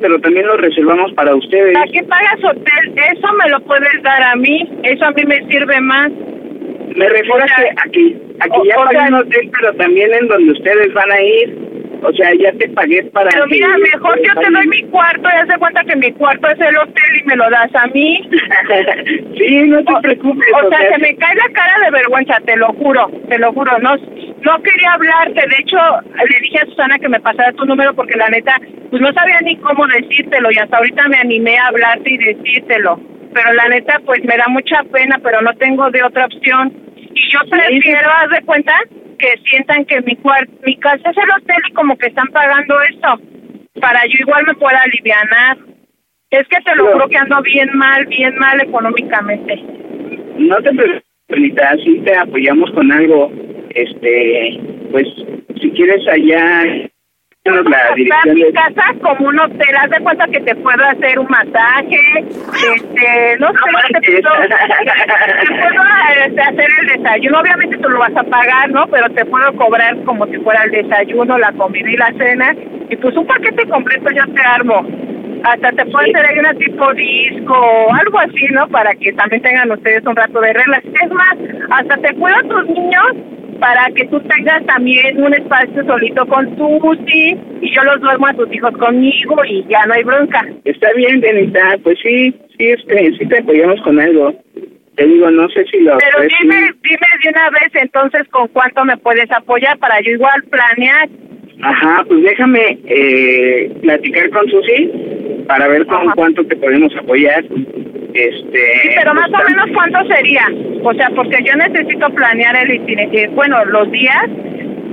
pero 0.01 0.19
también 0.19 0.45
lo 0.47 0.57
reservamos 0.57 1.13
para 1.13 1.33
ustedes. 1.35 1.73
¿Para 1.73 1.91
qué 1.91 2.03
pagas 2.03 2.43
hotel? 2.43 2.93
Eso 3.15 3.33
me 3.33 3.49
lo 3.49 3.59
puedes 3.61 4.03
dar 4.03 4.21
a 4.23 4.35
mí, 4.35 4.69
eso 4.83 5.05
a 5.05 5.11
mí 5.11 5.23
me 5.25 5.37
sirve 5.47 5.79
más. 5.81 6.11
Me 6.95 7.09
refiero 7.09 7.35
a 7.41 7.45
que, 7.45 7.69
a 7.69 7.89
que, 7.91 8.15
a 8.39 8.45
que 8.45 8.59
O- 8.59 8.63
ya 8.65 9.07
un 9.07 9.13
hotel, 9.15 9.49
pero 9.57 9.73
también 9.75 10.13
en 10.13 10.27
donde 10.27 10.51
ustedes 10.51 10.93
van 10.93 11.11
a 11.11 11.21
ir. 11.21 11.57
O 12.05 12.11
sea, 12.11 12.33
ya 12.37 12.51
te 12.59 12.67
pagué 12.71 13.01
para 13.13 13.29
Pero 13.29 13.45
que 13.45 13.55
mira, 13.55 13.69
mejor 13.77 14.19
yo 14.21 14.33
te 14.41 14.51
doy 14.51 14.67
mi 14.67 14.83
cuarto 14.89 15.21
y 15.23 15.39
haz 15.39 15.47
de 15.47 15.57
cuenta 15.57 15.85
que 15.85 15.95
mi 15.95 16.11
cuarto 16.11 16.49
es 16.49 16.59
el 16.59 16.75
hotel 16.77 17.21
y 17.21 17.23
me 17.25 17.37
lo 17.37 17.49
das 17.49 17.73
a 17.73 17.87
mí. 17.87 18.29
sí, 19.37 19.61
no 19.69 19.77
te 19.85 19.93
preocupes. 20.01 20.47
O 20.65 20.69
sea, 20.69 20.79
se 20.93 20.97
me 20.99 21.15
cae 21.15 21.35
la 21.35 21.49
cara 21.53 21.85
de 21.85 21.91
vergüenza, 21.91 22.41
te 22.45 22.57
lo 22.57 22.67
juro, 22.73 23.09
te 23.29 23.37
lo 23.39 23.53
juro. 23.53 23.71
No, 23.79 23.95
no 24.43 24.61
quería 24.61 24.93
hablarte. 24.93 25.47
De 25.47 25.55
hecho, 25.59 25.77
le 26.29 26.39
dije 26.41 26.59
a 26.59 26.65
Susana 26.65 26.99
que 26.99 27.09
me 27.09 27.19
pasara 27.19 27.51
tu 27.53 27.65
número 27.65 27.93
porque 27.93 28.15
la 28.15 28.29
neta, 28.29 28.59
pues 28.89 29.01
no 29.01 29.11
sabía 29.13 29.39
ni 29.41 29.57
cómo 29.57 29.87
decírtelo 29.87 30.51
y 30.51 30.57
hasta 30.57 30.77
ahorita 30.77 31.07
me 31.07 31.17
animé 31.17 31.57
a 31.57 31.67
hablarte 31.67 32.11
y 32.11 32.17
decírtelo. 32.17 32.99
Pero 33.33 33.53
la 33.53 33.67
neta, 33.69 33.99
pues 34.05 34.23
me 34.23 34.37
da 34.37 34.47
mucha 34.47 34.83
pena, 34.91 35.19
pero 35.23 35.41
no 35.41 35.53
tengo 35.55 35.89
de 35.89 36.03
otra 36.03 36.25
opción. 36.25 36.71
Y 37.15 37.29
yo 37.29 37.39
prefiero, 37.49 38.09
haz 38.09 38.29
de 38.29 38.45
cuenta, 38.45 38.73
que 39.17 39.33
sientan 39.49 39.85
que 39.85 40.01
mi 40.01 40.15
cuarto, 40.17 40.51
mi 40.65 40.77
casa 40.77 41.09
es 41.09 41.17
el 41.17 41.31
hotel 41.31 41.61
y 41.69 41.73
como 41.73 41.97
que 41.97 42.07
están 42.07 42.27
pagando 42.27 42.81
esto 42.81 43.19
para 43.79 44.01
yo 44.05 44.19
igual 44.19 44.45
me 44.45 44.53
pueda 44.55 44.81
alivianar. 44.81 45.57
Es 46.29 46.47
que 46.47 46.61
te 46.61 46.75
lo 46.75 46.91
juro 46.91 47.07
que 47.09 47.17
ando 47.17 47.41
bien 47.43 47.69
mal, 47.73 48.05
bien 48.07 48.35
mal 48.37 48.59
económicamente. 48.61 49.55
No 50.37 50.55
te 50.57 50.71
preocupes, 50.71 51.83
sí 51.83 52.01
te 52.05 52.15
apoyamos 52.15 52.71
con 52.71 52.91
algo. 52.91 53.31
Este, 53.73 54.59
pues, 54.91 55.07
si 55.59 55.71
quieres 55.71 56.07
allá, 56.07 56.63
la 57.45 57.95
dirección 57.95 58.35
mi 58.35 58.53
casa 58.53 58.93
como 59.01 59.27
un 59.27 59.39
hotel, 59.39 59.75
haz 59.75 59.89
de 59.89 59.99
cuenta 59.99 60.25
que 60.27 60.39
te 60.39 60.55
puedo 60.55 60.81
hacer 60.85 61.19
un 61.19 61.27
masaje, 61.27 61.99
este, 62.19 63.37
no 63.39 63.47
sé, 63.47 63.99
te 63.99 64.21
puedo, 64.21 64.35
te 64.47 64.51
puedo 65.59 65.83
este, 66.25 66.41
hacer 66.41 66.67
el 66.79 66.87
desayuno, 66.87 67.39
obviamente 67.39 67.77
tú 67.79 67.89
lo 67.89 67.99
vas 67.99 68.15
a 68.15 68.23
pagar, 68.23 68.69
¿no? 68.69 68.87
Pero 68.87 69.09
te 69.09 69.25
puedo 69.25 69.53
cobrar 69.57 70.01
como 70.05 70.25
si 70.27 70.37
fuera 70.37 70.63
el 70.63 70.71
desayuno, 70.71 71.37
la 71.37 71.51
comida 71.51 71.89
y 71.89 71.97
la 71.97 72.13
cena, 72.13 72.55
y 72.89 72.95
pues 72.95 73.17
un 73.17 73.27
paquete 73.27 73.67
completo 73.67 74.09
yo 74.11 74.25
te 74.33 74.41
armo. 74.41 74.87
Hasta 75.43 75.71
te 75.73 75.85
puedo 75.87 75.97
hacer 75.97 76.25
ahí 76.25 76.39
una 76.39 76.53
tipo 76.53 76.93
disco, 76.93 77.93
algo 77.93 78.19
así, 78.19 78.45
¿no? 78.51 78.69
Para 78.69 78.95
que 78.95 79.11
también 79.11 79.41
tengan 79.41 79.69
ustedes 79.69 80.05
un 80.05 80.15
rato 80.15 80.39
de 80.39 80.53
reglas. 80.53 80.81
Es 80.85 81.11
más, 81.11 81.35
hasta 81.71 81.97
te 81.97 82.13
cuido 82.13 82.37
a 82.37 82.43
tus 82.43 82.69
niños 82.69 83.33
para 83.63 83.85
que 83.95 84.05
tú 84.07 84.19
tengas 84.19 84.65
también 84.65 85.23
un 85.23 85.33
espacio 85.33 85.85
solito 85.85 86.25
con 86.25 86.53
tu 86.57 86.65
Uzi 86.85 87.37
y 87.61 87.73
yo 87.73 87.81
los 87.83 88.01
duermo 88.01 88.27
a 88.27 88.33
tus 88.33 88.53
hijos 88.53 88.73
conmigo 88.77 89.37
y 89.45 89.65
ya 89.69 89.85
no 89.85 89.93
hay 89.93 90.03
bronca. 90.03 90.45
Está 90.65 90.91
bien, 90.91 91.23
Anita, 91.25 91.77
pues 91.81 91.97
sí, 92.03 92.35
sí, 92.57 92.71
este, 92.71 93.13
sí 93.17 93.25
te 93.25 93.39
apoyamos 93.39 93.79
con 93.83 94.01
algo. 94.01 94.33
Te 94.97 95.07
digo, 95.07 95.31
no 95.31 95.47
sé 95.47 95.63
si 95.71 95.79
lo... 95.79 95.97
Pero 95.97 96.27
dime, 96.41 96.73
dime 96.83 97.07
de 97.23 97.29
una 97.29 97.49
vez 97.51 97.71
entonces 97.75 98.27
con 98.31 98.49
cuánto 98.49 98.83
me 98.83 98.97
puedes 98.97 99.31
apoyar 99.31 99.77
para 99.77 100.01
yo 100.01 100.11
igual 100.11 100.43
planear. 100.49 101.07
Ajá, 101.61 102.03
pues 102.07 102.23
déjame 102.23 102.77
eh, 102.85 103.71
platicar 103.81 104.29
con 104.31 104.49
Susi 104.49 104.91
para 105.47 105.67
ver 105.67 105.85
con 105.85 106.09
cuánto 106.11 106.45
te 106.45 106.55
podemos 106.55 106.93
apoyar. 106.95 107.43
Este, 108.13 108.59
Sí, 108.81 108.89
pero 108.95 109.13
más 109.13 109.29
o 109.29 109.49
menos 109.49 109.69
cuánto 109.73 109.99
sería. 110.13 110.45
O 110.83 110.93
sea, 110.93 111.09
porque 111.15 111.43
yo 111.43 111.55
necesito 111.55 112.09
planear 112.09 112.55
el 112.55 112.75
itinerario, 112.75 113.31
bueno, 113.31 113.63
los 113.65 113.89
días 113.91 114.29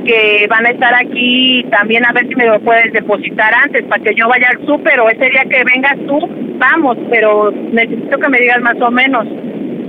que 0.05 0.47
van 0.49 0.67
a 0.67 0.71
estar 0.71 0.95
aquí, 0.95 1.65
también 1.71 2.05
a 2.07 2.13
ver 2.13 2.27
si 2.29 2.35
me 2.35 2.47
lo 2.47 2.61
puedes 2.61 2.93
depositar 2.93 3.53
antes 3.55 3.85
para 3.85 4.03
que 4.03 4.15
yo 4.15 4.29
vaya 4.29 4.49
al 4.49 4.67
súper 4.67 4.99
o 5.01 5.11
ese 5.11 5.29
día 5.31 5.45
que 5.45 5.65
vengas 5.65 5.97
tú, 6.07 6.19
vamos, 6.59 6.97
pero 7.11 7.51
necesito 7.51 8.19
que 8.19 8.29
me 8.29 8.39
digas 8.39 8.61
más 8.63 8.81
o 8.81 8.91
menos. 8.91 9.27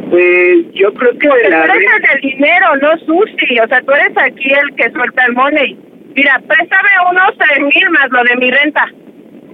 Pues 0.10 0.66
yo 0.74 0.94
creo 0.94 1.18
que 1.18 1.28
Porque 1.30 1.50
la 1.50 1.64
tú 1.64 1.72
eres 1.72 1.88
el 1.96 2.22
del 2.22 2.32
dinero, 2.32 2.76
no 2.82 2.98
Susi, 2.98 3.60
o 3.64 3.68
sea, 3.68 3.82
tú 3.82 3.92
eres 3.94 4.18
aquí 4.18 4.52
el 4.52 4.76
que 4.76 4.92
suelta 4.92 5.26
el 5.26 5.34
money. 5.34 5.78
Mira, 6.16 6.42
préstame 6.48 6.90
unos 7.10 7.38
tres 7.38 7.60
mil 7.60 7.90
más 7.92 8.10
lo 8.10 8.24
de 8.24 8.36
mi 8.38 8.52
renta. 8.52 8.86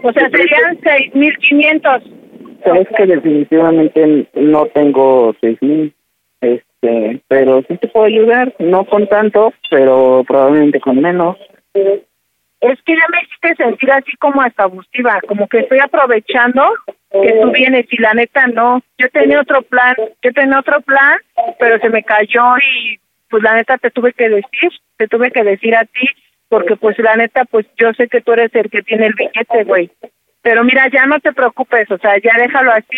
O 0.03 0.11
sea, 0.11 0.29
serían 0.29 0.79
seis 0.83 1.13
mil 1.15 1.37
quinientos. 1.37 2.03
Es 2.65 2.87
que 2.95 3.05
definitivamente 3.05 4.27
no 4.33 4.65
tengo 4.67 5.35
seis 5.39 5.57
mil, 5.61 5.93
este, 6.41 7.21
pero 7.27 7.63
sí 7.67 7.77
te 7.77 7.87
puedo 7.87 8.05
ayudar, 8.05 8.53
no 8.59 8.85
con 8.85 9.07
tanto, 9.07 9.53
pero 9.69 10.23
probablemente 10.27 10.79
con 10.79 10.99
menos. 11.01 11.37
Es 11.73 12.81
que 12.85 12.95
ya 12.95 13.05
me 13.11 13.21
hiciste 13.21 13.63
sentir 13.63 13.91
así 13.91 14.15
como 14.17 14.41
hasta 14.41 14.63
abusiva, 14.63 15.19
como 15.27 15.47
que 15.47 15.59
estoy 15.59 15.79
aprovechando 15.79 16.63
que 17.11 17.39
tú 17.41 17.51
vienes 17.51 17.85
y 17.89 18.01
la 18.01 18.13
neta 18.13 18.47
no. 18.47 18.81
Yo 18.97 19.09
tenía 19.09 19.41
otro 19.41 19.61
plan, 19.61 19.95
yo 20.21 20.33
tenía 20.33 20.59
otro 20.59 20.81
plan, 20.81 21.17
pero 21.59 21.79
se 21.79 21.89
me 21.89 22.03
cayó 22.03 22.57
y 22.57 22.99
pues 23.29 23.43
la 23.43 23.55
neta 23.55 23.77
te 23.77 23.91
tuve 23.91 24.13
que 24.13 24.29
decir, 24.29 24.71
te 24.97 25.07
tuve 25.07 25.31
que 25.31 25.43
decir 25.43 25.75
a 25.75 25.85
ti, 25.85 26.07
porque 26.49 26.75
pues 26.75 26.97
la 26.99 27.15
neta 27.15 27.45
pues 27.45 27.65
yo 27.77 27.93
sé 27.93 28.07
que 28.07 28.21
tú 28.21 28.33
eres 28.33 28.53
el 28.53 28.69
que 28.69 28.83
tiene 28.83 29.07
el 29.07 29.13
billete, 29.13 29.63
güey. 29.63 29.91
Pero 30.41 30.63
mira, 30.63 30.87
ya 30.91 31.05
no 31.05 31.19
te 31.19 31.33
preocupes, 31.33 31.89
o 31.91 31.97
sea, 31.97 32.17
ya 32.19 32.33
déjalo 32.37 32.71
así, 32.71 32.97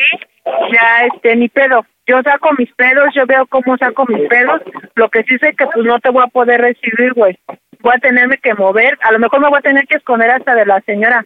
ya 0.72 1.06
este, 1.12 1.36
ni 1.36 1.50
pedo. 1.50 1.86
Yo 2.06 2.22
saco 2.24 2.50
mis 2.58 2.72
pedos, 2.74 3.14
yo 3.14 3.26
veo 3.26 3.46
cómo 3.48 3.78
saco 3.78 4.06
mis 4.08 4.28
pedos. 4.28 4.62
Lo 4.96 5.10
que 5.10 5.24
sí 5.24 5.38
sé 5.38 5.54
que 5.54 5.66
pues 5.66 5.86
no 5.86 6.00
te 6.00 6.10
voy 6.10 6.24
a 6.24 6.28
poder 6.28 6.62
recibir, 6.62 7.14
güey. 7.14 7.38
Voy 7.82 7.94
a 7.96 8.00
tenerme 8.00 8.38
que 8.38 8.54
mover, 8.56 8.98
a 9.02 9.12
lo 9.12 9.20
mejor 9.20 9.40
me 9.40 9.50
voy 9.50 9.60
a 9.60 9.62
tener 9.62 9.88
que 9.88 9.98
esconder 9.98 10.30
hasta 10.32 10.54
de 10.54 10.66
la 10.66 10.82
señora. 10.82 11.26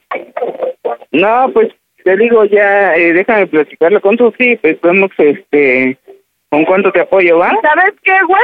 No, 1.12 1.50
pues 1.53 1.74
te 2.03 2.15
digo, 2.18 2.46
ya 2.46 2.96
eh, 2.96 3.13
déjame 3.13 3.48
platicarlo 3.48 4.01
con 4.01 4.18
Susi, 4.18 4.58
pues 4.58 4.80
vemos 4.82 5.10
este, 5.18 5.98
con 6.50 6.65
cuánto 6.65 6.92
te 6.92 7.01
apoyo, 7.01 7.38
¿va? 7.38 7.51
¿Sabes 7.62 7.96
qué, 8.03 8.18
güey? 8.27 8.44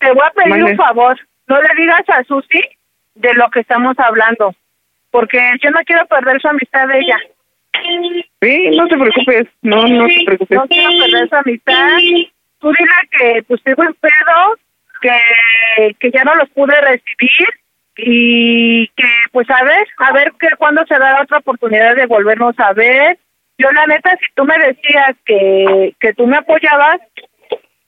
Te 0.00 0.12
voy 0.12 0.24
a 0.24 0.30
pedir 0.30 0.64
un 0.64 0.76
favor. 0.76 1.16
No 1.46 1.60
le 1.60 1.68
digas 1.76 2.02
a 2.08 2.24
Susi 2.24 2.60
de 3.16 3.34
lo 3.34 3.50
que 3.50 3.60
estamos 3.60 3.98
hablando. 3.98 4.54
Porque 5.10 5.38
yo 5.62 5.70
no 5.70 5.80
quiero 5.84 6.06
perder 6.06 6.40
su 6.40 6.48
amistad 6.48 6.88
de 6.88 6.98
ella. 6.98 7.18
Sí, 8.40 8.70
no 8.76 8.86
te 8.86 8.96
preocupes, 8.96 9.46
no, 9.62 9.86
no 9.86 10.06
te 10.06 10.24
preocupes. 10.24 10.56
No 10.56 10.66
quiero 10.66 10.90
perder 10.98 11.28
su 11.28 11.36
amistad. 11.36 11.98
Tú 12.58 12.72
dile 12.72 12.90
que 13.10 13.42
pues 13.42 13.62
tengo 13.62 13.82
en 13.82 13.94
pedo, 13.94 14.56
que, 15.00 15.94
que 15.98 16.10
ya 16.10 16.24
no 16.24 16.34
los 16.34 16.48
pude 16.50 16.78
recibir 16.80 17.48
y 17.98 18.88
que 18.88 19.08
pues 19.32 19.48
a 19.50 19.62
ver, 19.64 19.86
a 19.98 20.12
ver 20.12 20.32
que 20.38 20.48
cuándo 20.58 20.84
se 20.86 20.98
da 20.98 21.22
otra 21.22 21.38
oportunidad 21.38 21.96
de 21.96 22.06
volvernos 22.06 22.58
a 22.58 22.72
ver. 22.72 23.18
Yo 23.58 23.70
la 23.72 23.86
neta, 23.86 24.10
si 24.20 24.26
tú 24.34 24.44
me 24.44 24.58
decías 24.58 25.16
que, 25.24 25.94
que 25.98 26.12
tú 26.12 26.26
me 26.26 26.36
apoyabas, 26.36 27.00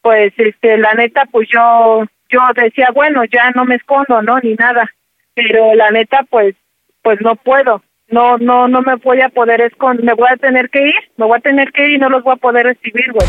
pues 0.00 0.32
este 0.38 0.78
la 0.78 0.94
neta 0.94 1.26
pues 1.26 1.48
yo 1.52 2.04
yo 2.30 2.40
decía 2.54 2.88
bueno 2.94 3.24
ya 3.24 3.50
no 3.50 3.64
me 3.64 3.74
escondo 3.74 4.22
no 4.22 4.38
ni 4.38 4.54
nada 4.54 4.88
pero 5.38 5.74
la 5.74 5.90
neta 5.90 6.24
pues 6.28 6.54
pues 7.02 7.20
no 7.20 7.36
puedo 7.36 7.80
no 8.08 8.38
no 8.38 8.66
no 8.66 8.82
me 8.82 8.96
voy 8.96 9.20
a 9.20 9.28
poder 9.28 9.60
esconder 9.60 10.04
me 10.04 10.14
voy 10.14 10.28
a 10.30 10.36
tener 10.36 10.68
que 10.70 10.88
ir 10.88 10.94
me 11.16 11.26
voy 11.26 11.38
a 11.38 11.40
tener 11.40 11.70
que 11.72 11.86
ir 11.86 11.92
y 11.92 11.98
no 11.98 12.08
los 12.08 12.24
voy 12.24 12.34
a 12.34 12.36
poder 12.36 12.66
recibir 12.66 13.12
güey 13.12 13.28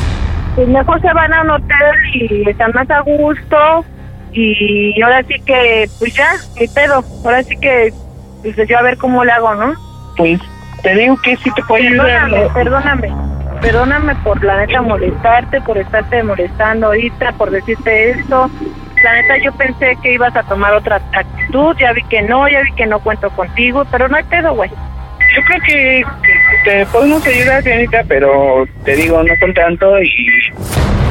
pues 0.56 0.68
mejor 0.68 1.00
se 1.02 1.14
van 1.14 1.34
a 1.34 1.42
un 1.42 1.52
hotel 1.52 1.96
y 2.14 2.50
están 2.50 2.72
más 2.74 2.90
a 2.90 3.02
gusto 3.02 3.86
y 4.32 5.00
ahora 5.02 5.24
sí 5.24 5.36
que 5.46 5.88
pues 6.00 6.16
ya 6.16 6.32
mi 6.60 6.68
pedo 6.68 7.04
ahora 7.24 7.44
sí 7.44 7.56
que 7.60 7.92
pues 8.42 8.56
yo 8.68 8.78
a 8.78 8.82
ver 8.82 8.98
cómo 8.98 9.24
le 9.24 9.32
hago 9.32 9.54
no 9.56 9.74
Pues 10.18 10.40
te 10.82 10.96
digo 10.96 11.18
que 11.24 11.36
sí 11.38 11.52
te 11.56 11.64
puedo 11.64 11.84
ayudar. 11.84 12.30
Perdóname, 12.30 12.50
perdóname. 12.54 13.14
Perdóname 13.62 14.16
por 14.24 14.44
la 14.44 14.66
neta 14.66 14.82
molestarte, 14.82 15.60
por 15.62 15.78
estarte 15.78 16.24
molestando 16.24 16.88
ahorita, 16.88 17.34
por 17.34 17.52
decirte 17.52 18.12
esto. 18.12 18.50
La 19.04 19.14
neta 19.14 19.38
yo 19.38 19.52
pensé 19.54 19.98
que 20.02 20.14
ibas 20.14 20.36
a 20.36 20.44
tomar 20.44 20.74
otra 20.74 21.02
actitud, 21.14 21.76
ya 21.78 21.94
vi 21.94 22.04
que 22.04 22.22
no, 22.22 22.48
ya 22.50 22.62
vi 22.62 22.72
que 22.74 22.86
no 22.86 23.00
cuento 23.00 23.30
contigo, 23.32 23.86
pero 23.92 24.08
no 24.08 24.18
hay 24.18 24.24
pedo, 24.24 24.54
güey. 24.54 24.70
Yo 25.36 25.42
creo 25.44 25.62
que 25.62 26.04
te 26.64 26.86
podemos 26.88 27.26
ayudar, 27.26 27.62
señorita, 27.64 28.04
pero 28.08 28.66
te 28.84 28.96
digo, 28.96 29.22
no 29.24 29.34
con 29.40 29.54
tanto 29.54 30.02
y, 30.02 30.28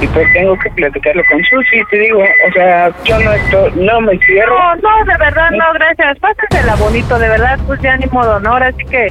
y 0.01 0.07
pues 0.09 0.33
tengo 0.33 0.59
que 0.59 0.71
platicarlo 0.71 1.23
con 1.31 1.43
Susi, 1.45 1.81
te 1.91 1.99
digo, 1.99 2.21
o 2.21 2.53
sea, 2.53 2.91
yo 3.05 3.19
no 3.21 3.33
estoy, 3.33 3.73
no 3.77 4.01
me 4.01 4.19
cierro. 4.19 4.59
No, 4.59 4.77
no, 4.77 5.05
de 5.05 5.17
verdad, 5.19 5.51
no, 5.53 5.73
gracias. 5.75 6.19
Pásasela 6.19 6.75
bonito, 6.77 7.19
de 7.19 7.29
verdad, 7.29 7.59
pues 7.67 7.81
ya 7.81 7.97
ni 7.97 8.07
modo, 8.07 8.41
¿no? 8.41 8.51
Ahora 8.51 8.73
sí 8.73 8.85
que, 8.85 9.09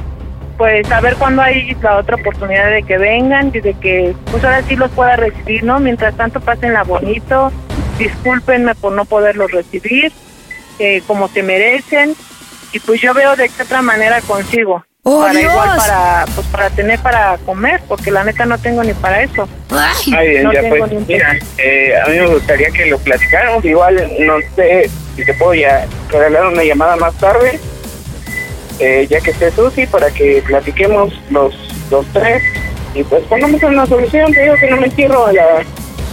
pues 0.58 0.90
a 0.90 1.00
ver 1.00 1.14
cuándo 1.14 1.40
hay 1.40 1.74
la 1.80 1.96
otra 1.98 2.16
oportunidad 2.16 2.70
de 2.70 2.82
que 2.82 2.98
vengan 2.98 3.52
y 3.54 3.60
de 3.60 3.74
que, 3.74 4.14
pues 4.30 4.44
ahora 4.44 4.62
sí 4.62 4.74
los 4.74 4.90
pueda 4.90 5.16
recibir, 5.16 5.62
¿no? 5.62 5.78
Mientras 5.78 6.16
tanto, 6.16 6.40
pásenla 6.40 6.82
bonito. 6.82 7.52
Discúlpenme 7.96 8.74
por 8.74 8.92
no 8.92 9.04
poderlos 9.04 9.50
recibir, 9.52 10.12
eh, 10.80 11.00
como 11.06 11.28
se 11.28 11.42
merecen. 11.42 12.14
Y 12.72 12.80
pues 12.80 13.00
yo 13.00 13.14
veo 13.14 13.36
de 13.36 13.48
qué 13.48 13.62
otra 13.62 13.82
manera 13.82 14.20
consigo. 14.20 14.84
¡Oh, 15.04 15.20
para 15.20 15.32
Dios! 15.32 15.52
igual, 15.52 15.76
para, 15.76 16.24
pues 16.34 16.46
para 16.48 16.70
tener 16.70 16.98
para 16.98 17.38
comer, 17.46 17.80
porque 17.88 18.10
la 18.10 18.24
neta 18.24 18.44
no 18.44 18.58
tengo 18.58 18.82
ni 18.82 18.92
para 18.94 19.22
eso. 19.22 19.48
Ay, 19.70 20.28
bien, 20.28 20.42
no 20.42 20.52
ya 20.52 20.60
tengo 20.60 20.86
pues, 20.86 21.06
mira, 21.06 21.38
eh, 21.56 21.94
a 22.04 22.08
mí 22.08 22.18
me 22.18 22.26
gustaría 22.26 22.70
que 22.70 22.86
lo 22.86 22.98
platicáramos, 22.98 23.64
igual 23.64 24.10
no 24.20 24.34
sé 24.54 24.90
si 25.16 25.24
te 25.24 25.32
puedo 25.34 25.54
ya 25.54 25.86
regalar 26.10 26.48
una 26.48 26.62
llamada 26.62 26.96
más 26.96 27.14
tarde, 27.14 27.58
eh, 28.78 29.06
ya 29.08 29.20
que 29.20 29.30
esté 29.30 29.50
Susi, 29.52 29.86
para 29.86 30.10
que 30.10 30.42
platiquemos 30.46 31.14
los, 31.30 31.54
los 31.90 32.04
tres 32.12 32.42
y 32.94 33.02
pues 33.04 33.22
pongamos 33.24 33.62
una 33.62 33.86
solución, 33.86 34.32
te 34.32 34.42
digo 34.42 34.54
que 34.56 34.70
no 34.70 34.76
me 34.78 34.90
cierro 34.90 35.26
a 35.26 35.32
la 35.32 35.62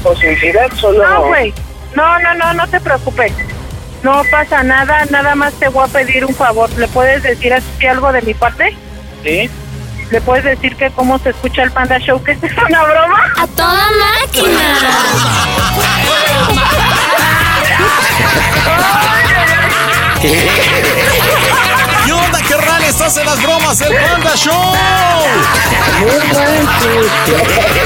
posibilidad, 0.03 0.71
solo... 0.73 1.03
No, 1.03 1.27
güey. 1.27 1.53
No, 1.95 2.19
no, 2.19 2.35
no, 2.35 2.53
no 2.53 2.67
te 2.67 2.79
preocupes. 2.79 3.33
No 4.03 4.21
pasa 4.29 4.61
nada, 4.61 5.05
nada 5.09 5.33
más 5.35 5.53
te 5.53 5.69
voy 5.69 5.85
a 5.85 5.87
pedir 5.87 6.25
un 6.25 6.35
favor. 6.35 6.69
¿Le 6.77 6.87
puedes 6.89 7.23
decir 7.23 7.53
así 7.53 7.87
algo 7.87 8.11
de 8.11 8.21
mi 8.21 8.33
parte? 8.33 8.75
Sí. 9.23 9.49
¿Le 10.11 10.19
puedes 10.21 10.43
decir 10.43 10.75
que 10.75 10.91
cómo 10.91 11.17
se 11.19 11.29
escucha 11.29 11.63
el 11.63 11.71
Panda 11.71 11.97
Show? 11.99 12.21
¿Que 12.23 12.33
es 12.33 12.39
una 12.69 12.83
broma? 12.83 13.33
¡A 13.37 13.47
toda 13.47 13.87
¿Qué 20.21 20.49
Estás 22.87 23.17
en 23.17 23.25
las 23.25 23.41
bromas, 23.41 23.81
el 23.81 23.93
Panda 23.95 24.35
Show. 24.35 24.53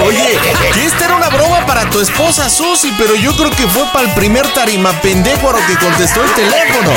Oye, 0.05 0.37
que 0.73 0.85
esta 0.85 1.05
era 1.05 1.15
una 1.15 1.29
broma 1.29 1.65
para 1.65 1.89
tu 1.89 1.99
esposa 1.99 2.49
Susi, 2.49 2.93
pero 2.97 3.15
yo 3.15 3.31
creo 3.33 3.49
que 3.49 3.67
fue 3.67 3.83
para 3.91 4.07
el 4.07 4.13
primer 4.13 4.45
tarima 4.53 4.91
pendejo 5.01 5.51
que 5.67 5.75
contestó 5.83 6.23
el 6.23 6.31
teléfono. 6.31 6.91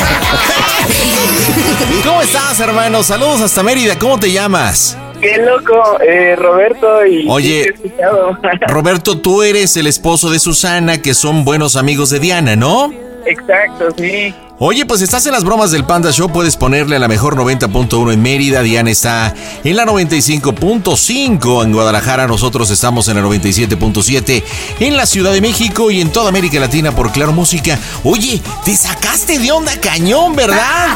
¿Cómo 2.05 2.21
estás, 2.21 2.59
hermano? 2.59 3.03
Saludos 3.03 3.41
hasta 3.41 3.63
Mérida. 3.63 3.97
¿Cómo 3.97 4.19
te 4.19 4.31
llamas? 4.31 4.97
Qué 5.19 5.37
loco, 5.37 5.99
eh, 6.01 6.35
Roberto 6.35 7.05
y... 7.05 7.25
Oye. 7.29 7.73
Roberto, 8.67 9.17
tú 9.17 9.41
eres 9.41 9.75
el 9.77 9.87
esposo 9.87 10.29
de 10.29 10.39
Susana, 10.39 11.01
que 11.01 11.13
son 11.13 11.45
buenos 11.45 11.75
amigos 11.77 12.09
de 12.09 12.19
Diana, 12.19 12.55
¿no? 12.55 12.91
Exacto, 13.25 13.87
sí. 13.97 14.35
Oye, 14.65 14.85
pues 14.85 15.01
estás 15.01 15.25
en 15.25 15.33
las 15.33 15.43
bromas 15.43 15.71
del 15.71 15.83
Panda 15.83 16.09
Show, 16.13 16.31
puedes 16.31 16.55
ponerle 16.55 16.95
a 16.95 16.99
la 16.99 17.09
mejor 17.09 17.35
90.1 17.35 18.13
en 18.13 18.21
Mérida, 18.21 18.61
Diana 18.61 18.91
está 18.91 19.35
en 19.61 19.75
la 19.75 19.83
95.5 19.83 21.63
en 21.65 21.73
Guadalajara, 21.73 22.27
nosotros 22.27 22.69
estamos 22.69 23.09
en 23.09 23.17
la 23.17 23.23
97.7 23.23 24.41
en 24.79 24.95
la 24.95 25.05
Ciudad 25.05 25.33
de 25.33 25.41
México 25.41 25.91
y 25.91 25.99
en 25.99 26.13
toda 26.13 26.29
América 26.29 26.61
Latina 26.61 26.95
por 26.95 27.11
Claro 27.11 27.33
Música. 27.33 27.77
Oye, 28.05 28.41
te 28.63 28.73
sacaste 28.77 29.37
de 29.37 29.51
onda 29.51 29.73
cañón, 29.81 30.33
¿verdad? 30.33 30.95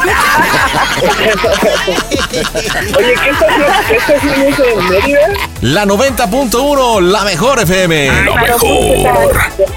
Oye, 2.96 3.14
¿qué 3.22 3.30
haciendo 4.14 4.46
eso 4.46 4.64
en 4.64 4.88
Mérida? 4.88 5.28
La 5.60 5.84
90.1, 5.84 7.02
la 7.02 7.22
mejor 7.24 7.60
FM. 7.60 8.08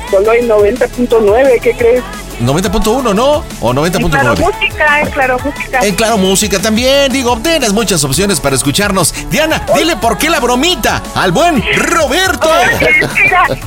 Solo 0.10 0.32
hay 0.32 0.48
90.9, 0.48 1.60
¿qué 1.60 1.74
crees? 1.74 2.04
90.1, 2.46 3.14
¿no? 3.16 3.44
O 3.62 3.74
Claro 3.74 3.74
90.9. 3.74 4.40
música, 4.40 5.02
eh, 5.02 5.10
claro 5.12 5.38
música. 5.44 5.80
En 5.82 5.96
Claro 5.96 6.18
Música 6.18 6.60
también, 6.60 7.12
digo, 7.12 7.38
tienes 7.40 7.74
muchas 7.74 8.04
opciones 8.04 8.40
para 8.40 8.56
escucharnos. 8.56 9.14
Diana, 9.30 9.66
dile 9.76 9.96
por 9.98 10.18
qué 10.18 10.30
la 10.30 10.40
bromita 10.40 11.02
al 11.16 11.32
buen 11.32 11.64
Roberto. 11.76 12.50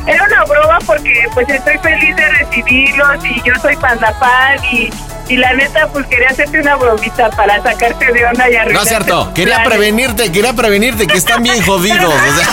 Era 0.06 0.24
una 0.24 0.44
broma 0.44 0.78
porque 0.87 1.26
pues 1.32 1.48
estoy 1.48 1.78
feliz 1.78 2.16
de 2.16 2.28
recibirlos 2.28 3.24
y 3.24 3.42
yo 3.42 3.54
soy 3.60 3.76
panda 3.76 4.12
fan 4.14 4.58
y, 4.72 4.90
y 5.28 5.37
la 5.37 5.52
neta 5.54 5.88
pues 5.88 6.06
quería 6.06 6.28
hacerte 6.28 6.60
una 6.60 6.76
bromita 6.76 7.30
para 7.30 7.62
sacarte 7.62 8.12
de 8.12 8.26
onda 8.26 8.48
y 8.50 8.54
No 8.54 8.60
arruinarte 8.60 8.82
es 8.82 8.88
cierto, 8.88 9.32
quería 9.34 9.54
planes. 9.56 9.68
prevenirte, 9.72 10.32
quería 10.32 10.52
prevenirte 10.52 11.06
que 11.06 11.16
están 11.18 11.42
bien 11.42 11.62
jodidos. 11.62 12.04
o 12.14 12.37
sea. 12.37 12.48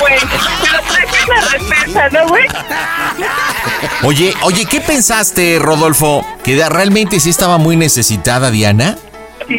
Güey. 0.00 0.14
Pero 1.26 1.40
respecha, 1.52 2.08
¿no, 2.10 2.28
güey? 2.28 2.44
Oye, 4.02 4.34
oye, 4.42 4.64
¿qué 4.66 4.80
pensaste, 4.80 5.58
Rodolfo? 5.60 6.24
¿Que 6.42 6.62
realmente 6.68 7.20
sí 7.20 7.30
estaba 7.30 7.58
muy 7.58 7.76
necesitada 7.76 8.50
Diana? 8.50 8.96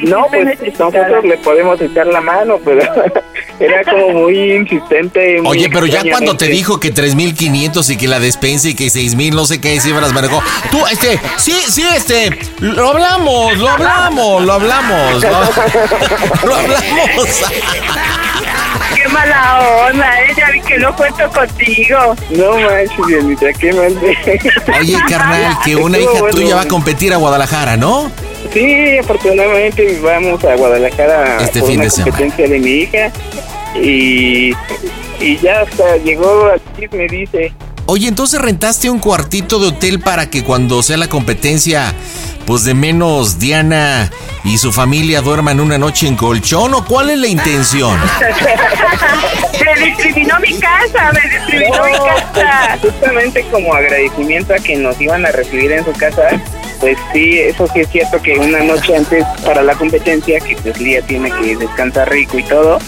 No, 0.04 0.28
pues 0.30 0.58
nosotros 0.80 1.24
le 1.26 1.38
podemos 1.38 1.80
echar 1.82 2.08
la 2.08 2.22
mano, 2.22 2.60
pero 2.64 2.82
era 3.60 3.84
como 3.84 4.10
muy 4.10 4.54
insistente. 4.54 5.42
muy 5.42 5.58
Oye, 5.58 5.70
pero 5.70 5.86
ya 5.86 6.02
cuando 6.10 6.38
te 6.38 6.48
dijo 6.48 6.80
que 6.80 6.94
3.500 6.94 7.90
y 7.90 7.98
que 7.98 8.08
la 8.08 8.20
despensa 8.20 8.70
y 8.70 8.76
que 8.76 8.86
6.000, 8.86 9.34
no 9.34 9.46
sé 9.46 9.60
qué 9.60 9.80
cifras 9.80 10.14
manejó. 10.14 10.42
Tú, 10.72 10.86
este, 10.88 11.20
sí, 11.38 11.54
sí, 11.70 11.84
este, 11.96 12.38
lo 12.60 12.90
hablamos, 12.90 13.58
lo 13.58 13.70
hablamos, 13.70 14.46
lo 14.46 14.54
hablamos. 14.54 15.24
Lo, 15.24 15.30
lo 16.48 16.56
hablamos. 16.56 17.42
Qué 18.96 19.08
mala 19.08 19.88
onda, 19.88 20.22
¿eh? 20.22 20.34
Ya 20.38 20.52
vi 20.52 20.62
que 20.62 20.78
no 20.78 20.96
cuento 20.96 21.30
contigo. 21.30 22.16
No 22.30 22.58
manches, 22.58 23.08
Dianita, 23.08 23.54
qué 23.54 23.74
mal. 23.74 23.98
Oye, 24.80 24.98
carnal, 25.08 25.58
que 25.64 25.76
una 25.76 25.98
hija 25.98 26.12
bueno. 26.12 26.36
tuya 26.36 26.56
va 26.56 26.62
a 26.62 26.68
competir 26.68 27.14
a 27.14 27.18
Guadalajara, 27.18 27.78
¿no? 27.78 28.12
Sí, 28.54 28.98
afortunadamente 28.98 30.00
vamos 30.04 30.44
a 30.44 30.56
Guadalajara 30.56 31.38
Este 31.42 31.60
por 31.60 31.70
fin 31.70 31.78
una 31.78 31.86
de 31.86 31.92
semana. 31.92 32.12
competencia 32.18 32.48
de 32.48 32.60
mi 32.60 32.72
hija 32.72 33.12
y, 33.76 34.52
y 35.20 35.38
ya 35.42 35.62
hasta 35.62 35.98
llegó 35.98 36.48
aquí 36.54 36.88
me 36.96 37.08
dice, 37.08 37.54
Oye, 37.86 38.08
entonces 38.08 38.40
rentaste 38.42 38.90
un 38.90 39.00
cuartito 39.00 39.60
de 39.60 39.68
hotel 39.70 40.00
para 40.00 40.30
que 40.30 40.44
cuando 40.44 40.82
sea 40.84 40.98
la 40.98 41.08
competencia, 41.10 41.94
pues 42.46 42.64
de 42.64 42.74
menos 42.74 43.38
Diana 43.40 44.10
y 44.44 44.58
su 44.58 44.72
familia 44.72 45.22
duerman 45.22 45.60
una 45.60 45.78
noche 45.78 46.08
en 46.08 46.16
colchón 46.16 46.74
o 46.74 46.86
cuál 46.86 47.10
es 47.10 47.18
la 47.20 47.28
intención? 47.28 47.98
Me 49.66 49.86
discriminó 49.86 50.40
mi 50.40 50.54
casa, 50.60 51.12
me 51.14 51.30
discriminó 51.30 51.84
mi 51.86 51.92
casa. 51.94 52.78
justamente 52.82 53.46
como 53.52 53.74
agradecimiento 53.74 54.54
a 54.54 54.58
que 54.58 54.76
nos 54.76 55.00
iban 55.00 55.26
a 55.26 55.32
recibir 55.32 55.72
en 55.72 55.86
su 55.86 55.92
casa, 55.94 56.30
pues 56.82 56.98
sí, 57.14 57.40
eso 57.40 57.68
sí 57.74 57.82
es 57.82 57.90
cierto 57.90 58.22
que 58.22 58.34
una 58.34 58.60
noche 58.60 58.96
antes 58.96 59.24
para 59.46 59.62
la 59.62 59.76
competencia, 59.76 60.40
que 60.40 60.56
pues 60.58 60.80
Lía 60.82 61.02
tiene 61.04 61.32
que 61.32 61.56
descansar 61.56 62.10
rico 62.10 62.40
y 62.40 62.44
todo, 62.44 62.80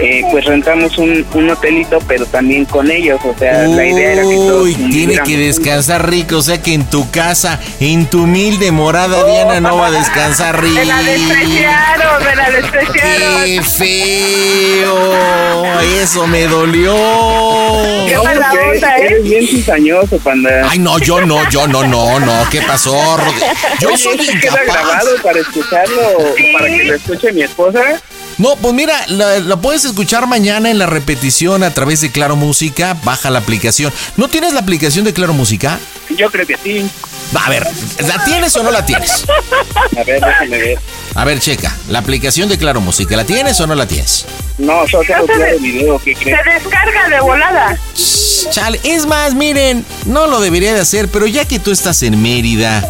eh, 0.00 0.24
pues 0.32 0.46
rentamos 0.46 0.96
un, 0.98 1.24
un 1.34 1.50
hotelito, 1.50 1.98
pero 2.08 2.24
también 2.26 2.64
con 2.64 2.90
ellos, 2.90 3.20
o 3.22 3.38
sea, 3.38 3.66
la 3.68 3.86
idea 3.86 4.12
era 4.14 4.22
que 4.22 4.34
todos 4.34 4.64
Uy, 4.64 4.74
tiene 4.90 5.18
que 5.18 5.36
descansar 5.36 6.10
rico, 6.10 6.38
o 6.38 6.42
sea 6.42 6.60
que 6.62 6.72
en 6.72 6.84
tu 6.84 7.10
casa, 7.10 7.60
en 7.80 8.06
tu 8.06 8.24
humilde 8.24 8.72
morada, 8.72 9.24
Diana 9.24 9.60
no 9.60 9.76
va 9.76 9.88
a 9.88 9.90
descansar 9.90 10.62
rico. 10.62 10.74
Me 10.80 10.86
la 10.86 11.02
despreciaron, 11.02 12.24
me 12.24 12.36
la 12.36 12.50
despreciaron. 12.50 13.44
¡Qué 13.44 13.62
feo! 13.62 15.34
Eso 16.00 16.26
me 16.26 16.44
dolió. 16.46 16.94
Qué 18.06 18.16
mala 18.22 18.52
onda, 18.52 18.96
¿eh? 18.98 19.06
eres 19.06 19.22
bien 19.22 19.46
cizañoso, 19.46 20.18
panda. 20.18 20.68
Ay, 20.68 20.78
no, 20.78 20.98
yo 20.98 21.20
no, 21.24 21.48
yo 21.50 21.66
no, 21.66 21.84
no, 21.84 22.20
no. 22.20 22.48
¿Qué 22.50 22.62
pasó, 22.62 23.16
Yo 23.80 23.88
Oye, 23.88 23.98
soy 23.98 24.14
¿eso 24.14 24.32
queda 24.40 24.62
incapaz. 24.62 24.64
grabado 24.66 25.10
para 25.22 25.40
escucharlo, 25.40 26.02
Sí. 26.36 26.52
para 26.52 26.66
que 26.66 26.84
lo 26.84 26.94
escuche 26.94 27.32
mi 27.32 27.42
esposa? 27.42 27.80
No, 28.36 28.56
pues 28.56 28.74
mira, 28.74 28.94
la, 29.08 29.38
la 29.38 29.56
puedes 29.56 29.84
escuchar 29.84 30.26
mañana 30.26 30.68
en 30.68 30.78
la 30.78 30.86
repetición 30.86 31.62
a 31.62 31.72
través 31.72 32.00
de 32.00 32.10
Claro 32.10 32.34
Música. 32.34 32.96
Baja 33.04 33.30
la 33.30 33.38
aplicación. 33.38 33.92
¿No 34.16 34.28
tienes 34.28 34.52
la 34.54 34.60
aplicación 34.60 35.04
de 35.04 35.12
Claro 35.12 35.32
Música? 35.34 35.78
Yo 36.16 36.28
creo 36.30 36.44
que 36.46 36.56
sí. 36.62 36.88
Va, 37.34 37.46
A 37.46 37.50
ver, 37.50 37.66
¿la 38.06 38.24
tienes 38.24 38.54
o 38.56 38.62
no 38.64 38.70
la 38.72 38.84
tienes? 38.84 39.24
A 39.96 40.02
ver, 40.04 40.20
déjame 40.20 40.58
ver. 40.58 40.78
A 41.14 41.24
ver, 41.24 41.38
checa. 41.38 41.76
La 41.88 42.00
aplicación 42.00 42.48
de 42.48 42.58
Claro 42.58 42.80
Música, 42.80 43.16
¿la 43.16 43.24
tienes 43.24 43.60
o 43.60 43.66
no 43.68 43.76
la 43.76 43.86
tienes? 43.86 44.24
No, 44.58 44.86
solo 44.88 45.04
tengo 45.06 45.20
No 45.26 45.34
claro 45.34 45.58
video, 45.60 45.98
¿qué 46.00 46.14
crees? 46.14 46.38
Se 46.44 46.50
descarga 46.50 47.08
de 47.08 47.20
volada. 47.20 47.78
Chale, 48.50 48.80
es 48.82 49.06
más, 49.06 49.34
miren, 49.34 49.84
no 50.06 50.26
lo 50.26 50.40
debería 50.40 50.74
de 50.74 50.80
hacer, 50.80 51.08
pero 51.08 51.26
ya 51.28 51.44
que 51.44 51.58
tú 51.60 51.70
estás 51.70 52.02
en 52.02 52.20
Mérida, 52.20 52.84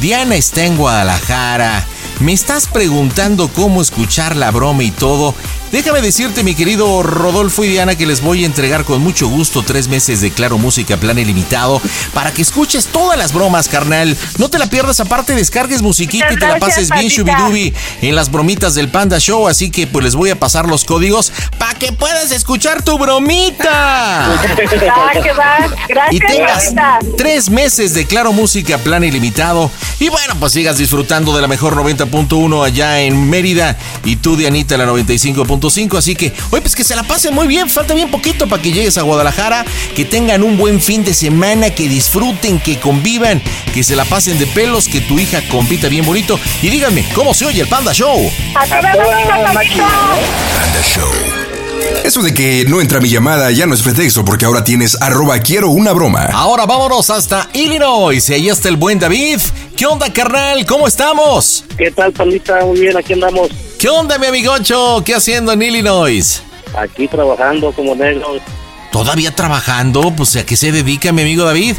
Diana 0.00 0.36
está 0.36 0.64
en 0.64 0.76
Guadalajara, 0.76 1.86
me 2.20 2.32
estás 2.32 2.66
preguntando 2.66 3.48
cómo 3.48 3.82
escuchar 3.82 4.36
la 4.36 4.50
broma 4.50 4.82
y 4.82 4.90
todo. 4.90 5.34
Déjame 5.72 6.00
decirte, 6.00 6.44
mi 6.44 6.54
querido 6.54 7.02
Rodolfo 7.02 7.64
y 7.64 7.68
Diana, 7.68 7.96
que 7.96 8.06
les 8.06 8.22
voy 8.22 8.44
a 8.44 8.46
entregar 8.46 8.84
con 8.84 9.02
mucho 9.02 9.28
gusto 9.28 9.62
tres 9.62 9.88
meses 9.88 10.20
de 10.20 10.30
Claro 10.30 10.58
Música 10.58 10.96
Plan 10.96 11.18
Ilimitado 11.18 11.82
para 12.14 12.32
que 12.32 12.40
escuches 12.40 12.86
todas 12.86 13.18
las 13.18 13.32
bromas, 13.32 13.68
carnal. 13.68 14.16
No 14.38 14.48
te 14.48 14.58
la 14.58 14.70
pierdas, 14.70 15.00
aparte 15.00 15.34
descargues 15.34 15.82
musiquita 15.82 16.32
y 16.32 16.36
te 16.36 16.46
la 16.46 16.56
Gracias, 16.56 16.88
pases 16.88 16.90
bien 16.90 17.08
shubidubi 17.08 17.74
en 18.00 18.14
las 18.14 18.30
bromitas 18.30 18.74
del 18.74 18.88
Panda 18.88 19.18
Show, 19.18 19.48
así 19.48 19.70
que 19.70 19.86
pues 19.86 20.04
les 20.04 20.14
voy 20.14 20.30
a 20.30 20.38
pasar 20.38 20.66
los 20.66 20.84
códigos 20.84 21.32
para 21.58 21.74
que 21.74 21.92
puedas 21.92 22.30
escuchar 22.30 22.82
tu 22.82 22.96
bromita. 22.96 23.66
Ah, 23.68 24.44
va. 25.38 26.06
Y 26.10 26.18
Gracias, 26.18 26.32
tengas 26.32 26.74
tres 27.18 27.50
meses 27.50 27.92
de 27.92 28.06
Claro 28.06 28.32
Música 28.32 28.78
Plan 28.78 29.02
Ilimitado. 29.04 29.70
Y 29.98 30.08
bueno, 30.10 30.34
pues 30.38 30.52
sigas 30.52 30.78
disfrutando 30.78 31.34
de 31.34 31.42
la 31.42 31.48
mejor 31.48 31.74
90.1 32.10 32.64
allá 32.64 33.00
en 33.00 33.28
Mérida. 33.28 33.76
Y 34.04 34.16
tú, 34.16 34.36
Dianita, 34.36 34.76
la 34.76 34.86
95.5. 34.86 35.98
Así 35.98 36.14
que, 36.14 36.32
oye, 36.50 36.62
pues 36.62 36.74
que 36.74 36.84
se 36.84 36.96
la 36.96 37.02
pasen 37.02 37.34
muy 37.34 37.46
bien. 37.46 37.68
Falta 37.68 37.94
bien 37.94 38.10
poquito 38.10 38.48
para 38.48 38.62
que 38.62 38.72
llegues 38.72 38.98
a 38.98 39.02
Guadalajara. 39.02 39.64
Que 39.94 40.04
tengan 40.04 40.42
un 40.42 40.56
buen 40.56 40.80
fin 40.80 41.04
de 41.04 41.14
semana. 41.14 41.70
Que 41.70 41.88
disfruten, 41.88 42.58
que 42.58 42.78
convivan. 42.78 43.42
Que 43.74 43.82
se 43.82 43.96
la 43.96 44.04
pasen 44.04 44.38
de 44.38 44.46
pelos. 44.46 44.88
Que 44.88 45.00
tu 45.00 45.18
hija 45.18 45.42
compita 45.48 45.88
bien 45.88 46.04
bonito. 46.04 46.38
Y 46.62 46.68
díganme, 46.68 47.04
¿cómo 47.14 47.34
se 47.34 47.46
oye 47.46 47.62
el 47.62 47.68
Panda 47.68 47.92
Show? 47.92 48.30
A 48.54 48.66
toda 48.66 48.82
máquina, 48.82 49.52
Paquito. 49.52 49.84
Panda 49.84 50.82
Show. 50.82 51.45
Eso 52.04 52.22
de 52.22 52.32
que 52.32 52.64
no 52.68 52.80
entra 52.80 53.00
mi 53.00 53.08
llamada 53.08 53.50
ya 53.50 53.66
no 53.66 53.74
es 53.74 53.82
pretexto 53.82 54.24
porque 54.24 54.44
ahora 54.44 54.62
tienes 54.64 55.00
arroba 55.00 55.38
quiero 55.40 55.70
una 55.70 55.92
broma. 55.92 56.26
Ahora 56.32 56.66
vámonos 56.66 57.10
hasta 57.10 57.48
Illinois. 57.52 58.28
Y 58.28 58.32
ahí 58.32 58.48
está 58.48 58.68
el 58.68 58.76
buen 58.76 58.98
David. 58.98 59.40
¿Qué 59.76 59.86
onda, 59.86 60.12
carnal? 60.12 60.64
¿Cómo 60.66 60.86
estamos? 60.86 61.64
¿Qué 61.76 61.90
tal, 61.90 62.12
Pandita? 62.12 62.64
Muy 62.64 62.80
bien, 62.80 62.96
aquí 62.96 63.12
andamos. 63.12 63.50
¿Qué 63.78 63.88
onda, 63.88 64.18
mi 64.18 64.26
amigocho? 64.26 65.02
¿Qué 65.04 65.14
haciendo 65.14 65.52
en 65.52 65.62
Illinois? 65.62 66.42
Aquí 66.76 67.08
trabajando 67.08 67.72
como 67.72 67.94
negros. 67.94 68.40
¿Todavía 68.92 69.34
trabajando? 69.34 70.12
Pues 70.16 70.36
a 70.36 70.46
qué 70.46 70.56
se 70.56 70.72
dedica 70.72 71.12
mi 71.12 71.22
amigo 71.22 71.44
David. 71.44 71.76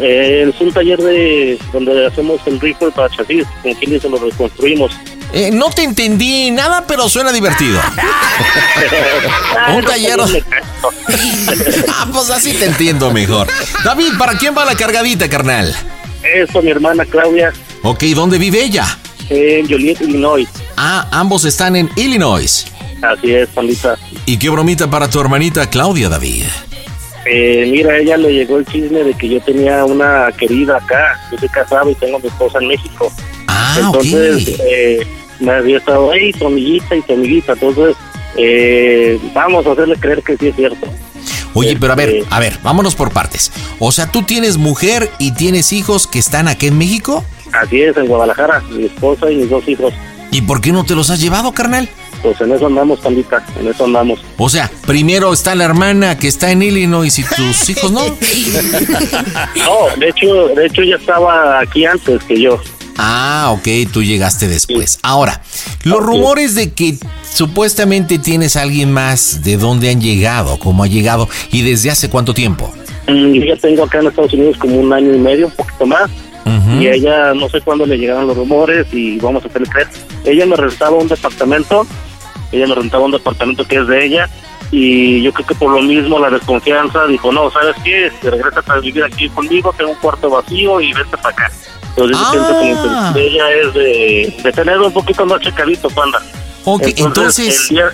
Eh, 0.00 0.50
es 0.52 0.60
un 0.60 0.72
taller 0.72 1.00
de 1.00 1.58
donde 1.72 2.06
hacemos 2.06 2.40
el 2.46 2.60
rifle 2.60 2.90
para 2.90 3.08
chasis. 3.08 3.46
Con 3.62 3.74
quienes 3.74 4.02
se 4.02 4.08
lo 4.08 4.18
reconstruimos. 4.18 4.92
Eh, 5.32 5.50
no 5.52 5.70
te 5.70 5.82
entendí 5.82 6.50
nada, 6.50 6.84
pero 6.86 7.08
suena 7.08 7.32
divertido. 7.32 7.80
un 9.74 9.84
taller. 9.84 10.18
ah, 11.88 12.06
pues 12.12 12.30
así 12.30 12.54
te 12.54 12.64
entiendo 12.66 13.10
mejor. 13.12 13.46
David, 13.84 14.12
¿para 14.18 14.38
quién 14.38 14.56
va 14.56 14.64
la 14.64 14.74
cargadita, 14.74 15.28
carnal? 15.28 15.74
Eso, 16.22 16.62
mi 16.62 16.70
hermana 16.70 17.04
Claudia, 17.04 17.52
Ok, 17.82 18.02
¿dónde 18.14 18.38
vive 18.38 18.62
ella? 18.62 18.86
en 19.30 19.68
Joliet, 19.68 20.00
Illinois. 20.00 20.48
Ah, 20.76 21.06
ambos 21.12 21.44
están 21.44 21.76
en 21.76 21.90
Illinois. 21.96 22.66
Así 23.02 23.34
es, 23.34 23.48
Pandita. 23.50 23.96
¿Y 24.26 24.38
qué 24.38 24.48
bromita 24.48 24.88
para 24.90 25.08
tu 25.08 25.20
hermanita 25.20 25.68
Claudia, 25.68 26.08
David? 26.08 26.44
Eh, 27.26 27.68
mira, 27.70 27.96
ella 27.98 28.16
le 28.16 28.32
llegó 28.32 28.56
el 28.58 28.64
chisme 28.64 29.04
de 29.04 29.12
que 29.14 29.28
yo 29.28 29.40
tenía 29.42 29.84
una 29.84 30.32
querida 30.32 30.78
acá. 30.78 31.20
Yo 31.30 31.38
soy 31.38 31.48
casado 31.50 31.90
y 31.90 31.94
tengo 31.96 32.18
mi 32.18 32.28
esposa 32.28 32.58
en 32.58 32.68
México. 32.68 33.12
Ah, 33.58 33.76
Entonces, 33.80 34.56
eh, 34.70 35.06
me 35.40 35.52
había 35.52 35.78
estado 35.78 36.10
ahí, 36.12 36.32
tu 36.32 36.46
amiguita 36.46 36.94
y 36.96 37.02
tu 37.02 37.12
amiguita. 37.14 37.52
Entonces, 37.52 37.96
eh, 38.36 39.18
vamos 39.34 39.66
a 39.66 39.72
hacerle 39.72 39.96
creer 39.96 40.22
que 40.22 40.36
sí 40.36 40.48
es 40.48 40.56
cierto. 40.56 40.86
Oye, 41.54 41.76
pero 41.80 41.92
a 41.92 41.96
ver, 41.96 42.08
este- 42.10 42.26
a 42.30 42.38
ver, 42.38 42.58
vámonos 42.62 42.94
por 42.94 43.10
partes. 43.12 43.50
O 43.78 43.90
sea, 43.90 44.06
tú 44.12 44.22
tienes 44.22 44.56
mujer 44.58 45.10
y 45.18 45.32
tienes 45.32 45.72
hijos 45.72 46.06
que 46.06 46.18
están 46.18 46.46
aquí 46.46 46.68
en 46.68 46.78
México. 46.78 47.24
Así 47.52 47.80
es, 47.82 47.96
en 47.96 48.06
Guadalajara, 48.06 48.62
mi 48.70 48.84
esposa 48.84 49.30
y 49.30 49.36
mis 49.36 49.50
dos 49.50 49.66
hijos. 49.66 49.92
¿Y 50.30 50.42
por 50.42 50.60
qué 50.60 50.70
no 50.72 50.84
te 50.84 50.94
los 50.94 51.08
has 51.10 51.20
llevado, 51.20 51.52
carnal? 51.52 51.88
Pues 52.22 52.38
en 52.40 52.52
eso 52.52 52.66
andamos, 52.66 53.00
Pandita, 53.00 53.44
en 53.58 53.68
eso 53.68 53.84
andamos. 53.86 54.20
O 54.36 54.48
sea, 54.50 54.70
primero 54.86 55.32
está 55.32 55.54
la 55.54 55.64
hermana 55.64 56.18
que 56.18 56.28
está 56.28 56.50
en 56.50 56.62
Illinois 56.62 57.16
y 57.18 57.22
tus 57.22 57.70
hijos 57.70 57.90
no. 57.92 58.00
No, 59.56 59.96
de 59.98 60.08
hecho, 60.08 60.48
de 60.48 60.66
hecho 60.66 60.82
ya 60.82 60.96
estaba 60.96 61.60
aquí 61.60 61.84
antes 61.84 62.22
que 62.24 62.40
yo. 62.40 62.60
Ah, 62.98 63.50
ok, 63.56 63.90
tú 63.92 64.02
llegaste 64.02 64.48
después. 64.48 64.98
Ahora, 65.02 65.40
los 65.84 66.00
rumores 66.00 66.54
de 66.54 66.72
que 66.72 66.98
supuestamente 67.32 68.18
tienes 68.18 68.56
a 68.56 68.62
alguien 68.62 68.90
más, 68.92 69.42
¿de 69.44 69.56
dónde 69.56 69.90
han 69.90 70.00
llegado? 70.00 70.58
¿Cómo 70.58 70.82
ha 70.82 70.88
llegado? 70.88 71.28
¿Y 71.52 71.62
desde 71.62 71.90
hace 71.90 72.10
cuánto 72.10 72.34
tiempo? 72.34 72.74
Mm, 73.06 73.32
Yo 73.34 73.44
ya 73.44 73.56
tengo 73.56 73.84
acá 73.84 74.00
en 74.00 74.08
Estados 74.08 74.32
Unidos 74.34 74.56
como 74.58 74.76
un 74.80 74.92
año 74.92 75.14
y 75.14 75.18
medio, 75.18 75.46
un 75.46 75.52
poquito 75.52 75.86
más. 75.86 76.10
Ujú. 76.44 76.80
Y 76.80 76.86
a 76.88 76.92
ella 76.94 77.34
no 77.34 77.48
sé 77.48 77.60
cuándo 77.60 77.86
le 77.86 77.96
llegaron 77.98 78.26
los 78.26 78.36
rumores 78.36 78.86
y 78.92 79.18
vamos 79.18 79.44
a 79.44 79.48
hacerle 79.48 79.68
creer. 79.68 79.88
Ella 80.24 80.46
me 80.46 80.56
rentaba 80.56 80.96
un 80.96 81.06
departamento, 81.08 81.86
ella 82.52 82.66
me 82.66 82.74
rentaba 82.74 83.04
un 83.04 83.12
departamento 83.12 83.66
que 83.66 83.76
es 83.76 83.86
de 83.86 84.04
ella 84.06 84.28
y 84.70 85.22
yo 85.22 85.32
creo 85.32 85.46
que 85.46 85.54
por 85.54 85.70
lo 85.72 85.80
mismo 85.82 86.18
la 86.18 86.30
desconfianza 86.30 87.06
dijo, 87.06 87.32
no, 87.32 87.50
¿sabes 87.50 87.74
qué? 87.84 88.10
Si 88.20 88.28
regresas 88.28 88.68
a 88.68 88.78
vivir 88.80 89.02
aquí 89.04 89.28
conmigo, 89.30 89.72
tengo 89.76 89.90
un 89.92 89.96
cuarto 89.98 90.28
vacío 90.30 90.80
y 90.80 90.92
vente 90.92 91.16
para 91.16 91.30
acá. 91.30 91.52
Entonces 91.90 92.18
yo 92.18 92.30
siento 92.30 92.48
como 92.58 93.14
que 93.14 93.26
ella 93.26 93.50
es 93.50 93.74
de, 93.74 94.36
de 94.44 94.52
tener 94.52 94.78
un 94.78 94.92
poquito 94.92 95.26
más 95.26 95.40
checadito, 95.40 95.88
panda. 95.90 96.20
Ok, 96.64 96.82
entonces- 96.96 97.70
el 97.70 97.76
día, 97.76 97.84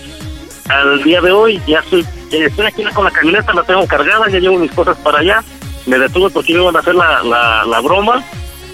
al 0.69 1.03
día 1.05 1.21
de 1.21 1.31
hoy 1.33 1.63
ya 1.67 1.79
estoy, 1.79 2.05
estoy 2.31 2.67
aquí 2.67 2.83
con 2.93 3.05
la 3.05 3.11
camioneta, 3.11 3.53
la 3.55 3.63
tengo 3.63 3.87
cargada, 3.87 4.29
ya 4.29 4.39
llevo 4.41 4.59
mis 4.59 4.73
cosas 4.73 4.97
para 4.99 5.21
allá. 5.21 5.43
Me 5.87 5.99
detuve 5.99 6.31
porque 6.31 6.55
me 6.55 6.63
iban 6.63 6.77
a 6.77 6.81
hacer 6.81 6.95
la, 6.95 7.23
la, 7.23 7.65
la 7.67 7.81
broma 7.81 8.23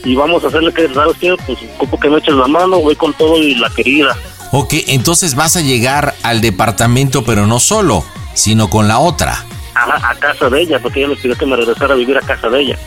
y 0.05 0.15
vamos 0.15 0.43
a 0.45 0.47
hacerle 0.47 0.73
que, 0.73 0.89
¿sabes 0.95 1.17
qué? 1.21 1.35
Pues 1.47 1.59
ocupo 1.75 1.99
que 2.01 2.09
me 2.09 2.19
eches 2.19 2.35
la 2.35 2.47
mano, 2.47 2.79
voy 2.81 2.97
con 2.97 3.13
todo 3.15 3.37
y 3.37 3.57
la 3.57 3.69
querida. 3.71 4.17
Ok, 4.53 4.75
entonces 4.89 5.35
vas 5.35 5.57
a 5.57 5.61
llegar 5.61 6.15
al 6.23 6.41
departamento, 6.41 7.25
pero 7.25 7.47
no 7.47 7.61
solo, 7.61 8.05
sino 8.35 8.69
con 8.69 8.89
la 8.89 8.99
otra. 8.99 9.45
A, 9.75 10.11
a 10.11 10.15
casa 10.17 10.51
de 10.51 10.63
ella, 10.63 10.81
porque 10.81 11.01
ella 11.01 11.09
me 11.09 11.17
pidió 11.17 11.37
que 11.37 11.47
me 11.47 11.57
regresara 11.57 11.95
a 11.95 11.97
vivir 11.97 12.19
a 12.19 12.21
casa 12.21 12.49
de 12.49 12.61
ella. 12.61 12.79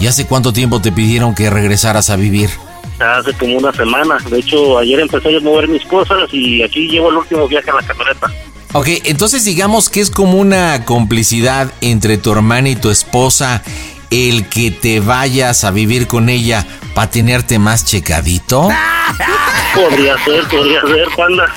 ¿Y 0.00 0.08
hace 0.08 0.26
cuánto 0.26 0.52
tiempo 0.52 0.80
te 0.80 0.92
pidieron 0.92 1.34
que 1.34 1.48
regresaras 1.48 2.10
a 2.10 2.16
vivir? 2.16 2.50
Hace 2.98 3.32
como 3.34 3.56
una 3.56 3.72
semana. 3.72 4.16
De 4.28 4.38
hecho, 4.38 4.78
ayer 4.78 5.00
empecé 5.00 5.36
a 5.36 5.40
mover 5.40 5.68
mis 5.68 5.84
cosas 5.84 6.32
y 6.32 6.62
aquí 6.62 6.88
llevo 6.88 7.10
el 7.10 7.16
último 7.16 7.46
viaje 7.46 7.70
a 7.70 7.74
la 7.74 7.82
camioneta. 7.82 8.30
Ok, 8.72 8.88
entonces 9.04 9.44
digamos 9.44 9.88
que 9.88 10.00
es 10.00 10.10
como 10.10 10.38
una 10.38 10.84
complicidad 10.84 11.72
entre 11.80 12.18
tu 12.18 12.32
hermana 12.32 12.68
y 12.68 12.76
tu 12.76 12.90
esposa 12.90 13.62
el 14.10 14.48
que 14.48 14.70
te 14.70 15.00
vayas 15.00 15.64
a 15.64 15.70
vivir 15.70 16.06
con 16.06 16.28
ella 16.28 16.66
para 16.94 17.10
tenerte 17.10 17.58
más 17.58 17.84
checadito. 17.84 18.68
Podría 19.76 20.16
ser, 20.24 20.48
podría 20.48 20.80
ser, 20.80 21.06
panda. 21.16 21.54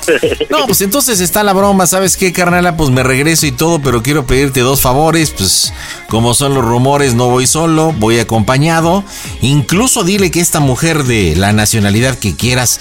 No, 0.50 0.66
pues 0.66 0.80
entonces 0.82 1.20
está 1.20 1.42
la 1.42 1.52
broma, 1.52 1.86
¿sabes 1.86 2.16
qué, 2.16 2.32
carnala? 2.32 2.76
Pues 2.76 2.90
me 2.90 3.02
regreso 3.02 3.46
y 3.46 3.52
todo, 3.52 3.80
pero 3.80 4.02
quiero 4.02 4.26
pedirte 4.26 4.60
dos 4.60 4.80
favores, 4.80 5.30
pues 5.30 5.72
como 6.08 6.34
son 6.34 6.54
los 6.54 6.64
rumores, 6.64 7.14
no 7.14 7.28
voy 7.28 7.46
solo, 7.46 7.92
voy 7.98 8.18
acompañado. 8.18 9.04
Incluso 9.40 10.04
dile 10.04 10.30
que 10.30 10.40
esta 10.40 10.60
mujer 10.60 11.04
de 11.04 11.34
la 11.36 11.52
nacionalidad 11.52 12.18
que 12.18 12.36
quieras, 12.36 12.80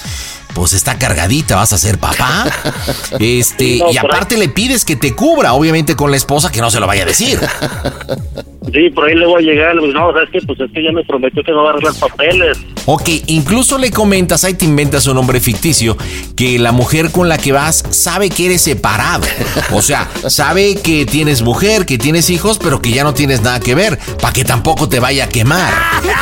pues 0.53 0.73
está 0.73 0.97
cargadita, 0.97 1.55
vas 1.55 1.73
a 1.73 1.77
ser 1.77 1.99
papá. 1.99 2.45
Este, 3.19 3.79
No, 3.79 3.91
y 3.91 3.97
aparte 3.97 4.37
le 4.37 4.49
pides 4.49 4.85
que 4.85 4.95
te 4.95 5.15
cubra, 5.15 5.53
obviamente 5.53 5.95
con 5.95 6.11
la 6.11 6.17
esposa 6.17 6.51
que 6.51 6.61
no 6.61 6.69
se 6.69 6.79
lo 6.79 6.87
vaya 6.87 7.03
a 7.03 7.05
decir. 7.05 7.39
Sí, 8.73 8.89
por 8.89 9.05
ahí 9.05 9.15
le 9.15 9.25
voy 9.25 9.43
a 9.43 9.51
llegar. 9.51 9.75
No, 9.75 10.13
¿sabes 10.13 10.29
qué? 10.31 10.39
Pues 10.45 10.59
es 10.59 10.71
que 10.71 10.83
ya 10.83 10.91
me 10.91 11.03
prometió 11.03 11.43
que 11.43 11.51
no 11.51 11.63
va 11.63 11.71
a 11.71 11.73
arreglar 11.73 11.93
papeles. 11.95 12.57
Ok, 12.85 13.09
incluso 13.27 13.77
le 13.77 13.91
comentas, 13.91 14.43
ahí 14.43 14.53
te 14.53 14.65
inventas 14.65 15.05
un 15.07 15.15
nombre 15.15 15.39
ficticio, 15.39 15.97
que 16.35 16.57
la 16.57 16.71
mujer 16.71 17.11
con 17.11 17.29
la 17.29 17.37
que 17.37 17.51
vas 17.51 17.83
sabe 17.89 18.29
que 18.29 18.47
eres 18.47 18.61
separado. 18.61 19.27
O 19.71 19.81
sea, 19.81 20.09
sabe 20.27 20.75
que 20.75 21.05
tienes 21.05 21.41
mujer, 21.41 21.85
que 21.85 21.97
tienes 21.97 22.29
hijos, 22.29 22.57
pero 22.57 22.81
que 22.81 22.91
ya 22.91 23.03
no 23.03 23.13
tienes 23.13 23.41
nada 23.41 23.59
que 23.59 23.75
ver, 23.75 23.99
para 24.21 24.33
que 24.33 24.43
tampoco 24.43 24.89
te 24.89 24.99
vaya 24.99 25.25
a 25.25 25.29
quemar. 25.29 25.71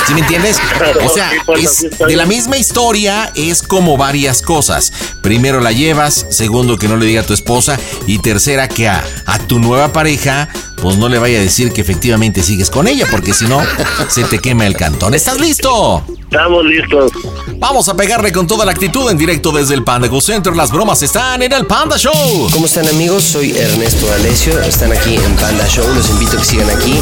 ¿Sí 0.05 0.13
me 0.13 0.21
entiendes? 0.21 0.59
O 1.05 1.09
sea, 1.09 1.31
es 1.57 1.97
de 1.99 2.15
la 2.15 2.25
misma 2.25 2.57
historia 2.57 3.31
es 3.35 3.61
como 3.61 3.97
varias 3.97 4.41
cosas. 4.41 4.91
Primero 5.21 5.59
la 5.59 5.71
llevas, 5.71 6.25
segundo 6.29 6.77
que 6.77 6.87
no 6.87 6.97
le 6.97 7.05
diga 7.05 7.21
a 7.21 7.25
tu 7.25 7.33
esposa 7.33 7.79
y 8.07 8.19
tercera 8.19 8.67
que 8.67 8.87
a, 8.87 9.03
a 9.25 9.39
tu 9.39 9.59
nueva 9.59 9.93
pareja 9.93 10.49
pues 10.81 10.97
no 10.97 11.09
le 11.09 11.19
vaya 11.19 11.39
a 11.39 11.41
decir 11.41 11.71
que 11.71 11.81
efectivamente 11.81 12.43
sigues 12.43 12.69
con 12.69 12.87
ella 12.87 13.05
porque 13.09 13.33
si 13.33 13.45
no 13.45 13.61
se 14.09 14.23
te 14.23 14.39
quema 14.39 14.65
el 14.65 14.75
cantón. 14.75 15.13
¿Estás 15.13 15.39
listo? 15.39 16.03
Estamos 16.29 16.65
listos. 16.65 17.11
Vamos 17.57 17.87
a 17.89 17.95
pegarle 17.95 18.31
con 18.31 18.45
toda 18.47 18.65
la 18.65 18.71
actitud 18.71 19.09
en 19.09 19.17
directo 19.17 19.51
desde 19.51 19.73
el 19.73 19.83
Panda 19.83 20.07
Go 20.07 20.21
Center. 20.21 20.55
Las 20.55 20.71
bromas 20.71 21.01
están 21.01 21.41
en 21.41 21.53
el 21.53 21.65
Panda 21.65 21.97
Show. 21.97 22.49
¿Cómo 22.51 22.65
están 22.65 22.87
amigos? 22.87 23.23
Soy 23.23 23.57
Ernesto 23.57 24.11
Alesio. 24.13 24.59
Están 24.61 24.91
aquí 24.91 25.15
en 25.15 25.35
Panda 25.35 25.67
Show. 25.67 25.87
Los 25.95 26.09
invito 26.09 26.37
a 26.37 26.39
que 26.39 26.45
sigan 26.45 26.69
aquí 26.69 26.99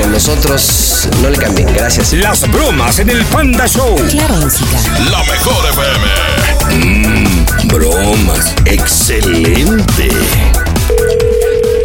con 0.00 0.10
nosotros. 0.10 1.08
No 1.22 1.30
le 1.30 1.36
cambien. 1.36 1.72
Gracias. 1.74 2.12
Las 2.14 2.50
bromas 2.50 2.98
en 2.98 3.10
el 3.10 3.24
Panda 3.26 3.66
Show. 3.66 3.94
Claro, 4.10 4.34
música. 4.36 4.78
La 5.10 5.22
mejor 5.24 5.64
FM. 5.70 6.86
Mmm, 6.86 7.68
bromas. 7.68 8.54
Excelente. 8.64 10.10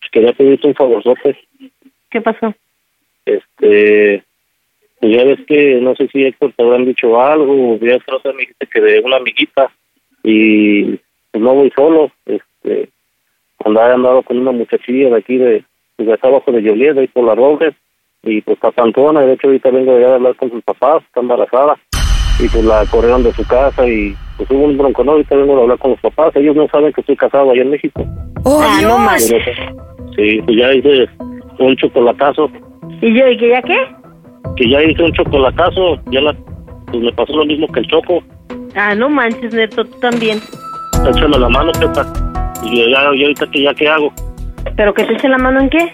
pues 0.00 0.10
quería 0.10 0.32
pedirte 0.32 0.66
un 0.66 0.74
favorzote, 0.74 1.38
¿Qué 2.10 2.20
pasó? 2.20 2.52
este, 3.24 4.24
pues 4.98 5.16
ya 5.16 5.22
ves 5.22 5.38
que, 5.46 5.78
no 5.80 5.94
sé 5.94 6.08
si 6.08 6.24
Héctor 6.24 6.52
te 6.56 6.64
habrán 6.64 6.84
dicho 6.84 7.20
algo, 7.22 7.74
o 7.74 7.78
ya 7.78 7.94
otra 7.94 8.32
me 8.32 8.40
dijiste 8.40 8.66
que 8.66 8.80
de 8.80 8.98
una 8.98 9.18
amiguita, 9.18 9.70
y 10.24 10.98
pues 11.34 11.42
no 11.42 11.52
voy 11.52 11.68
solo, 11.74 12.12
este, 12.26 12.90
andaba 13.64 13.92
andado 13.92 14.22
con 14.22 14.38
una 14.38 14.52
muchachilla 14.52 15.08
de 15.10 15.16
aquí 15.16 15.36
de, 15.36 15.64
pues, 15.96 16.06
de 16.06 16.14
acá 16.14 16.28
abajo 16.28 16.52
de 16.52 16.62
Joliet, 16.62 16.94
de 16.94 17.00
ahí 17.00 17.08
por 17.08 17.24
la 17.24 17.34
Robles, 17.34 17.74
y 18.22 18.40
pues 18.42 18.54
está 18.56 18.70
cantona, 18.70 19.22
de 19.22 19.32
hecho 19.32 19.48
ahorita 19.48 19.70
vengo 19.70 19.96
de 19.96 20.04
allá 20.04 20.12
a 20.12 20.14
hablar 20.14 20.36
con 20.36 20.48
sus 20.52 20.62
papás, 20.62 21.02
está 21.04 21.18
embarazada, 21.18 21.74
y 22.38 22.48
pues 22.48 22.64
la 22.64 22.86
corrieron 22.86 23.24
de 23.24 23.32
su 23.32 23.44
casa 23.48 23.84
y 23.88 24.14
pues 24.36 24.48
hubo 24.52 24.62
un 24.64 24.78
bronco, 24.78 25.02
¿no? 25.02 25.12
Ahorita 25.12 25.34
vengo 25.34 25.58
a 25.58 25.62
hablar 25.62 25.78
con 25.78 25.90
los 25.90 26.00
papás, 26.00 26.36
ellos 26.36 26.54
no 26.54 26.68
saben 26.68 26.92
que 26.92 27.00
estoy 27.00 27.16
casado 27.16 27.50
allá 27.50 27.62
en 27.62 27.70
México. 27.70 28.04
¡Oh, 28.44 28.60
Ah, 28.62 28.78
no 28.80 28.88
Dios! 28.88 28.98
más. 29.00 29.24
Sí, 30.14 30.40
pues 30.44 30.56
ya 30.56 30.72
hice 30.72 31.08
un 31.58 31.74
chocolatazo, 31.76 32.48
¿Y 33.02 33.12
yo? 33.18 33.26
¿Y 33.28 33.36
que 33.38 33.48
ya 33.48 33.60
qué? 33.62 33.76
que 34.56 34.70
ya 34.70 34.80
hice 34.84 35.02
un 35.02 35.12
chocolatazo, 35.14 35.98
ya 36.12 36.20
la, 36.20 36.32
pues 36.92 37.02
me 37.02 37.12
pasó 37.12 37.36
lo 37.36 37.44
mismo 37.44 37.66
que 37.72 37.80
el 37.80 37.88
choco, 37.88 38.22
Ah, 38.76 38.94
no 38.94 39.08
manches, 39.08 39.52
Neto, 39.52 39.84
tú 39.84 39.98
también. 40.00 40.38
Échame 41.08 41.38
la 41.38 41.48
mano, 41.48 41.72
Pepa, 41.72 42.06
y 42.62 42.78
yo 42.80 42.88
ya, 42.88 43.14
y 43.14 43.22
ahorita 43.22 43.46
que 43.50 43.62
ya 43.62 43.74
qué 43.74 43.88
hago, 43.88 44.12
¿Pero 44.76 44.94
que 44.94 45.04
te 45.04 45.12
eche 45.14 45.28
la 45.28 45.38
mano 45.38 45.60
en 45.60 45.68
qué? 45.70 45.92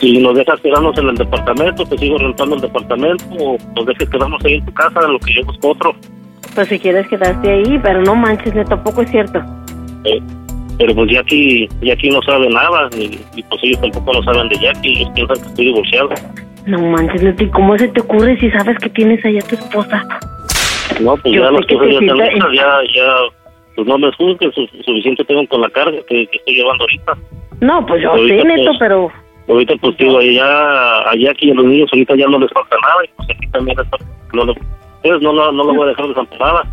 si 0.00 0.18
nos 0.18 0.36
dejas 0.36 0.60
quedarnos 0.60 0.96
en 0.96 1.08
el 1.08 1.16
departamento, 1.16 1.84
te 1.84 1.98
sigo 1.98 2.18
rentando 2.18 2.54
el 2.54 2.60
departamento, 2.62 3.24
o 3.38 3.56
nos 3.74 3.86
dejes 3.86 4.08
quedarnos 4.08 4.44
ahí 4.44 4.54
en 4.54 4.64
tu 4.64 4.72
casa, 4.72 5.00
en 5.04 5.12
lo 5.12 5.18
que 5.18 5.34
yo 5.34 5.44
busco 5.44 5.70
otro, 5.70 5.94
Pues 6.54 6.68
si 6.68 6.78
quieres 6.78 7.08
quedarte 7.08 7.50
ahí, 7.50 7.78
pero 7.82 8.02
no 8.02 8.14
manches, 8.14 8.54
Neto, 8.54 8.70
tampoco 8.70 9.02
es 9.02 9.10
cierto. 9.10 9.40
Eh, 10.04 10.20
pero 10.78 10.94
pues 10.94 11.10
Jackie, 11.10 11.68
Jackie 11.82 12.10
no 12.10 12.22
sabe 12.22 12.48
nada, 12.48 12.88
y, 12.96 13.18
y 13.34 13.42
pues 13.42 13.60
ellos 13.64 13.80
tampoco 13.80 14.12
lo 14.12 14.22
saben 14.22 14.48
de 14.48 14.58
Jackie, 14.60 14.98
ellos 14.98 15.10
piensan 15.14 15.36
que 15.36 15.48
estoy 15.48 15.64
divorciado. 15.66 16.10
No 16.66 16.78
manches, 16.80 17.40
¿y 17.40 17.46
cómo 17.48 17.76
se 17.76 17.88
te 17.88 18.00
ocurre 18.00 18.38
si 18.38 18.50
sabes 18.52 18.78
que 18.78 18.90
tienes 18.90 19.24
allá 19.24 19.40
a 19.40 19.48
tu 19.48 19.54
esposa? 19.56 20.06
No, 21.00 21.16
pues 21.16 21.34
Yo 21.34 21.42
ya 21.42 21.50
las 21.50 21.66
que 21.66 21.74
cosas 21.74 21.90
ya 21.90 22.24
están 22.24 22.52
ya, 22.54 22.78
ya, 22.94 23.14
pues 23.78 23.86
no 23.86 23.96
me 23.96 24.10
juzguen, 24.10 24.52
su- 24.52 24.66
suficiente 24.84 25.24
tengo 25.24 25.46
con 25.46 25.60
la 25.60 25.70
carga 25.70 25.98
que, 26.08 26.26
que 26.26 26.38
estoy 26.38 26.54
llevando 26.56 26.82
ahorita. 26.82 27.12
No, 27.60 27.86
pues 27.86 28.02
yo 28.02 28.10
Ahorita, 28.10 28.42
sé, 28.42 28.48
Neto, 28.48 28.64
pues, 28.64 28.76
pero... 28.80 29.12
Ahorita 29.48 29.74
pues 29.80 29.96
digo, 29.98 30.18
allá, 30.18 30.98
a 31.10 31.14
Jackie 31.16 31.46
y 31.46 31.50
a 31.52 31.54
los 31.54 31.64
niños 31.64 31.88
ahorita 31.92 32.16
ya 32.16 32.26
no 32.26 32.40
les 32.40 32.50
falta 32.50 32.74
nada, 32.82 33.04
y 33.04 33.08
pues 33.16 33.28
aquí 33.30 33.46
también 33.52 33.78
está, 33.78 33.96
no, 34.32 34.44
lo- 34.46 34.54
pues, 35.00 35.22
no, 35.22 35.32
la- 35.32 35.52
no 35.52 35.62
lo 35.62 35.74
voy 35.74 35.84
a 35.86 35.90
dejar 35.90 36.08
desamparada. 36.08 36.64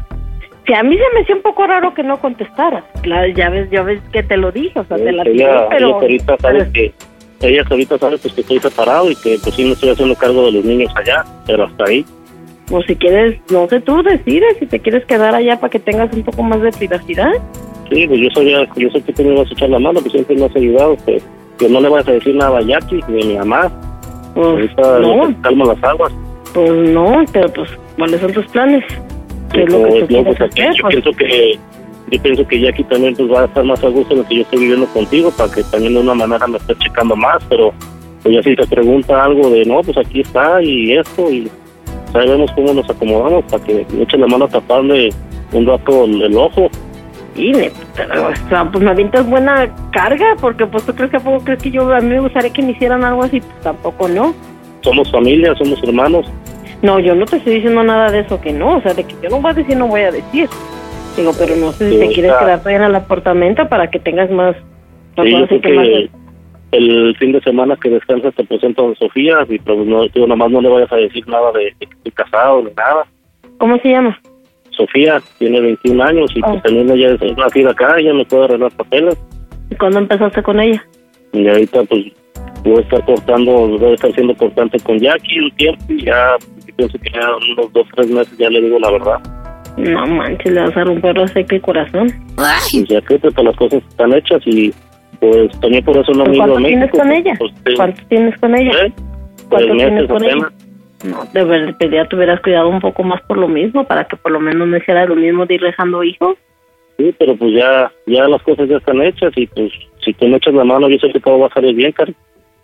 Si 0.66 0.74
a 0.74 0.82
mí 0.82 0.98
se 0.98 1.04
me 1.14 1.22
hacía 1.22 1.36
un 1.36 1.44
poco 1.44 1.68
raro 1.68 1.94
que 1.94 2.02
no 2.02 2.18
contestaras. 2.20 2.84
Claro, 3.04 3.28
ya 3.36 3.52
ves, 3.52 3.70
ya 3.70 3.84
ves 3.84 4.02
que 4.12 4.24
te 4.24 4.36
lo 4.36 4.52
dije, 4.52 4.80
o 4.80 4.84
sea, 4.86 4.98
te 4.98 5.12
la 5.12 5.24
tiré, 5.26 5.44
ella 5.44 5.68
pero... 5.70 5.94
ahorita 5.94 6.38
sabe 6.38 6.60
pero- 6.62 6.72
que, 6.74 6.94
ella 7.42 7.64
ahorita 7.70 8.00
sabe 8.00 8.18
pues 8.18 8.34
que 8.34 8.42
estoy 8.42 8.58
separado 8.60 9.12
y 9.12 9.16
que 9.18 9.38
pues 9.44 9.54
sí 9.54 9.64
me 9.64 9.74
estoy 9.74 9.90
haciendo 9.90 10.16
cargo 10.16 10.44
de 10.48 10.54
los 10.54 10.66
niños 10.66 10.92
allá, 10.96 11.24
pero 11.46 11.66
hasta 11.66 11.84
ahí. 11.86 12.04
O 12.72 12.82
si 12.84 12.96
quieres, 12.96 13.40
no 13.52 13.68
sé, 13.68 13.80
tú 13.82 14.02
decides 14.02 14.58
si 14.60 14.66
te 14.66 14.80
quieres 14.80 15.06
quedar 15.06 15.36
allá 15.36 15.60
para 15.60 15.70
que 15.70 15.80
tengas 15.80 16.12
un 16.16 16.24
poco 16.24 16.42
más 16.44 16.62
de 16.62 16.72
privacidad. 16.72 17.32
Sí, 17.92 18.08
pues 18.08 18.20
yo 18.20 18.30
sabía, 18.34 18.68
yo 18.76 18.90
sé 18.90 19.02
que 19.02 19.14
tú 19.14 19.24
me 19.24 19.36
vas 19.36 19.48
a 19.50 19.54
echar 19.54 19.70
la 19.70 19.78
mano, 19.80 20.00
pues 20.00 20.12
siempre 20.14 20.36
me 20.36 20.46
has 20.46 20.56
ayudado, 20.56 20.96
pues 21.06 21.24
que 21.60 21.70
no 21.70 21.80
le 21.80 21.90
vas 21.90 22.08
a 22.08 22.12
decir 22.14 22.36
nada 22.36 22.58
a 22.58 22.62
Jackie 22.62 23.02
ni 23.08 23.22
a 23.22 23.26
mi 23.28 23.38
mamá. 23.38 23.72
Pues 24.34 24.70
Ahorita 24.78 25.00
no, 25.00 25.42
calma 25.42 25.66
las 25.66 25.84
aguas. 25.84 26.12
pues 26.54 26.72
no, 26.90 27.24
pero 27.32 27.48
pues, 27.54 27.70
¿cuáles 27.98 28.20
son 28.20 28.34
tus 28.34 28.46
planes? 28.48 28.84
¿Qué 29.54 29.64
es 29.64 29.70
lo 29.72 29.78
que 29.84 29.84
tú 29.86 29.92
Pues, 29.92 30.08
quieres 30.08 30.26
pues, 30.38 30.42
hacer? 30.52 30.74
yo 30.74 30.82
Pues, 30.82 30.96
pienso 30.96 31.12
que 31.18 31.60
yo 32.12 32.22
pienso 32.22 32.48
que 32.48 32.60
Jackie 32.60 32.84
también 32.86 33.16
pues 33.16 33.32
va 33.32 33.42
a 33.42 33.46
estar 33.46 33.64
más 33.64 33.84
a 33.84 33.88
gusto 33.88 34.14
en 34.14 34.20
lo 34.22 34.28
que 34.28 34.36
yo 34.36 34.42
estoy 34.42 34.60
viviendo 34.60 34.86
contigo 34.88 35.32
para 35.38 35.52
que 35.52 35.64
también 35.64 35.94
de 35.94 36.00
una 36.02 36.14
manera 36.16 36.46
me 36.48 36.58
esté 36.58 36.76
checando 36.80 37.16
más, 37.16 37.44
pero 37.50 37.72
pues 38.24 38.36
ya 38.36 38.44
si 38.44 38.56
te 38.56 38.66
pregunta 38.68 39.24
algo 39.24 39.50
de 39.50 39.64
no, 39.66 39.82
pues 39.82 39.98
aquí 39.98 40.22
está 40.22 40.62
y 40.62 40.94
esto 40.94 41.32
y 41.32 41.50
sabemos 42.16 42.52
cómo 42.56 42.74
nos 42.74 42.90
acomodamos 42.90 43.44
para 43.46 43.64
que 43.64 43.86
me 43.94 44.04
echen 44.04 44.22
la 44.22 44.28
mano 44.28 44.46
a 44.46 44.48
taparle 44.50 45.10
un 45.52 45.66
rato 45.66 46.06
el, 46.06 46.22
el 46.22 46.36
ojo. 46.38 46.70
y 47.36 47.52
pero, 47.96 48.30
o 48.30 48.50
sea, 48.50 48.66
pues 48.72 48.84
me 48.84 48.92
avientas 48.92 49.28
buena 49.30 49.70
carga, 49.92 50.36
porque 50.40 50.66
pues 50.66 50.84
tú 50.86 50.94
crees 50.96 51.12
que 51.12 51.18
a 51.18 51.20
poco 51.20 51.44
crees 51.44 51.62
que 51.62 51.72
yo 51.72 51.94
a 51.94 52.00
mí 52.00 52.08
me 52.10 52.20
gustaría 52.22 52.52
que 52.52 52.62
me 52.62 52.72
hicieran 52.72 53.04
algo 53.04 53.24
así, 53.24 53.40
pues 53.42 53.62
tampoco 53.62 54.08
no. 54.08 54.34
Somos 54.82 55.12
familia, 55.12 55.54
somos 55.56 55.82
hermanos. 55.84 56.26
No, 56.82 57.00
yo 57.00 57.16
no 57.16 57.26
te 57.26 57.38
estoy 57.38 57.56
diciendo 57.56 57.84
nada 57.84 58.12
de 58.12 58.20
eso 58.20 58.40
que 58.40 58.52
no, 58.54 58.78
o 58.78 58.82
sea, 58.82 58.94
de 58.94 59.04
que 59.04 59.16
yo 59.22 59.30
no 59.30 59.42
voy 59.42 59.52
a 59.52 59.54
decir, 59.56 59.76
no 59.78 59.88
voy 59.88 60.02
a 60.02 60.12
decir. 60.12 60.48
Digo, 61.18 61.32
pero 61.38 61.56
no 61.56 61.72
sé 61.72 61.90
si 61.90 61.96
Sí, 61.96 62.00
te 62.00 62.08
quieres 62.14 62.34
quedar 62.34 62.60
todavía 62.60 62.78
en 62.78 62.84
el 62.84 62.96
apartamento 62.96 63.68
para 63.70 63.90
que 63.90 64.00
tengas 64.00 64.30
más... 64.30 64.56
Sí, 65.22 65.32
yo 65.32 65.48
creo 65.48 65.62
que 65.62 65.70
más- 65.74 66.25
el 66.76 67.16
fin 67.18 67.32
de 67.32 67.42
semana 67.42 67.76
que 67.76 67.90
descansas 67.90 68.34
te 68.36 68.44
presento 68.44 68.90
a 68.90 68.96
Sofía 68.96 69.46
y 69.50 69.60
pues 69.60 69.78
no, 69.86 70.08
digo, 70.08 70.28
nomás 70.28 70.52
no 70.52 70.62
le 70.62 70.70
vayas 70.70 70.92
a 70.92 70.98
decir 70.98 71.28
nada 71.28 71.52
de, 71.52 71.74
que 71.80 71.86
estoy 71.86 72.12
casado 72.12 72.64
ni 72.64 72.72
nada. 72.72 73.06
¿Cómo 73.58 73.78
se 73.80 73.90
llama? 73.90 74.20
Sofía 74.72 75.22
tiene 75.38 75.62
21 75.62 76.04
años 76.04 76.32
y 76.36 76.42
Oh. 76.44 76.52
pues 76.52 76.64
también 76.64 76.90
ella 76.92 77.14
es 77.14 77.38
nacida 77.38 77.72
acá, 77.72 77.98
ella 77.98 78.14
me 78.14 78.26
puede 78.26 78.46
arreglar 78.46 78.72
papeles. 78.74 79.18
¿Y 79.72 79.76
cuándo 79.76 80.00
empezaste 80.00 80.44
con 80.44 80.60
ella? 80.60 80.86
Y 81.32 81.48
ahorita 81.48 81.84
pues 81.84 82.06
voy 82.64 82.78
a 82.78 82.82
estar 82.82 83.06
cortando, 83.06 83.52
voy 83.52 83.92
a 83.92 83.94
estar 83.94 84.12
siendo 84.14 84.36
cortante 84.36 84.80
con 84.80 85.00
Jackie 85.00 85.40
un 85.40 85.52
tiempo 85.52 85.84
y 85.90 86.04
ya 86.04 86.36
pienso 86.76 86.98
que 87.00 87.10
ya 87.10 87.30
unos 87.52 87.72
dos, 87.72 87.88
tres 87.96 88.10
meses 88.10 88.38
ya 88.38 88.50
le 88.50 88.62
digo 88.62 88.80
la 88.80 88.92
verdad. 88.92 89.20
No 89.78 90.06
manches, 90.08 90.54
le 90.54 90.62
vas 90.62 90.78
a 90.78 90.84
romper 90.84 91.18
la 91.18 91.28
seca 91.28 91.56
el 91.56 91.62
corazón. 91.62 92.08
Pues 92.36 92.88
ya 92.88 93.02
que 93.02 93.20
pues, 93.20 93.34
las 93.36 93.56
cosas 93.56 93.84
están 93.90 94.14
hechas 94.14 94.42
y 94.46 94.74
pues 95.20 95.60
también 95.60 95.84
por 95.84 95.98
eso 95.98 96.12
no 96.14 96.26
me 96.26 96.38
¿Cuánto 96.38 96.58
tienes 96.58 96.80
México. 96.80 96.98
con 96.98 97.12
ella? 97.12 97.34
pues, 97.38 97.52
sí, 97.66 97.74
¿Cuánto 97.76 98.02
tienes 98.08 98.40
con 98.40 98.56
ella? 98.58 98.72
¿eh? 98.86 98.94
¿Cuánto 99.50 99.74
tienes 99.76 100.08
con 100.08 100.24
ella? 100.24 100.52
No, 101.04 101.24
de 101.34 101.44
verdad, 101.44 101.76
pues 101.80 101.92
ya 101.92 102.06
te 102.08 102.16
hubieras 102.16 102.42
cuidado 102.42 102.70
un 102.70 102.80
poco 102.80 103.04
más 103.04 103.22
por 103.24 103.38
lo 103.38 103.48
mismo, 103.48 103.84
para 103.86 104.06
que 104.06 104.16
por 104.16 104.32
lo 104.32 104.40
menos 104.40 104.68
no 104.68 104.78
hiciera 104.78 105.06
lo 105.06 105.16
mismo 105.16 105.46
de 105.46 105.56
ir 105.56 105.62
dejando 105.62 106.04
hijos. 106.04 106.36
Sí, 106.98 107.14
pero 107.20 107.36
pues 107.36 107.54
ya, 107.54 107.92
ya 108.08 108.28
las 108.28 108.42
cosas 108.42 108.70
ya 108.70 108.78
están 108.78 109.02
hechas 109.02 109.32
y 109.36 109.46
pues 109.48 109.72
si 110.04 110.14
tú 110.14 110.28
me 110.28 110.38
echas 110.38 110.54
la 110.54 110.64
mano 110.64 110.90
yo 110.90 110.98
sé 110.98 111.12
que 111.12 111.20
todo 111.20 111.40
va 111.40 111.48
a 111.48 111.54
salir 111.54 111.76
bien, 111.76 111.92
Cari. 111.92 112.16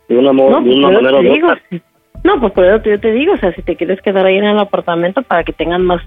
De 0.07 0.17
una, 0.17 0.31
No, 0.33 0.47
de 0.47 0.61
pues 0.61 0.75
una 0.75 0.87
por 0.87 0.93
eso 0.93 1.01
manera 1.03 1.17
u 1.17 1.45
otra. 1.51 1.61
No, 2.23 2.39
pues 2.39 2.53
por 2.53 2.65
eso 2.65 2.83
yo 2.83 2.99
te 2.99 3.11
digo, 3.11 3.33
o 3.33 3.37
sea, 3.37 3.53
si 3.53 3.61
te 3.61 3.75
quieres 3.75 4.01
quedar 4.01 4.25
ahí 4.25 4.37
en 4.37 4.45
el 4.45 4.57
apartamento 4.59 5.21
para 5.23 5.43
que 5.43 5.53
tengan 5.53 5.83
más, 5.83 6.01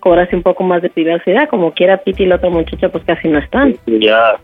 cobras 0.00 0.32
un 0.32 0.42
poco 0.42 0.62
más 0.64 0.82
de 0.82 0.90
privacidad, 0.90 1.48
como 1.48 1.72
quiera 1.72 1.98
Piti 1.98 2.24
y 2.24 2.26
la 2.26 2.36
otra 2.36 2.50
muchacha, 2.50 2.88
pues 2.88 3.04
casi 3.04 3.28
no 3.28 3.38
están. 3.38 3.74
Ya, 3.86 4.38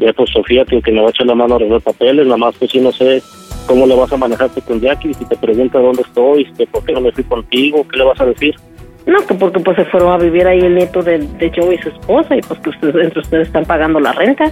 ya 0.00 0.12
pues 0.12 0.30
Sofía 0.30 0.64
tío, 0.64 0.80
que 0.82 0.92
me 0.92 1.00
va 1.00 1.08
a 1.08 1.10
echar 1.10 1.26
la 1.26 1.34
mano 1.34 1.54
a 1.54 1.56
arreglar 1.56 1.80
papeles, 1.82 2.24
nada 2.26 2.36
más 2.38 2.54
pues 2.58 2.70
sí 2.70 2.80
no 2.80 2.90
sé 2.92 3.22
cómo 3.66 3.86
le 3.86 3.94
vas 3.94 4.12
a 4.12 4.16
manejarte 4.16 4.60
con 4.62 4.80
Jackie, 4.80 5.14
si 5.14 5.24
te 5.26 5.36
pregunta 5.36 5.78
dónde 5.78 6.02
estoy, 6.02 6.44
si 6.46 6.52
te- 6.52 6.66
por 6.66 6.84
qué 6.84 6.92
no 6.92 7.00
me 7.00 7.12
fui 7.12 7.22
contigo, 7.24 7.86
qué 7.88 7.98
le 7.98 8.04
vas 8.04 8.20
a 8.20 8.26
decir. 8.26 8.54
No, 9.06 9.24
que 9.26 9.34
porque 9.34 9.60
pues 9.60 9.76
se 9.76 9.84
fueron 9.86 10.12
a 10.12 10.18
vivir 10.18 10.46
ahí 10.46 10.58
el 10.60 10.74
nieto 10.74 11.02
de, 11.02 11.18
de 11.18 11.52
Joe 11.54 11.74
y 11.74 11.78
su 11.78 11.88
esposa 11.88 12.36
y 12.36 12.40
pues 12.42 12.58
que 12.60 12.70
ustedes, 12.70 12.94
entre 12.96 13.20
ustedes 13.20 13.46
están 13.48 13.64
pagando 13.64 13.98
la 14.00 14.12
renta. 14.12 14.50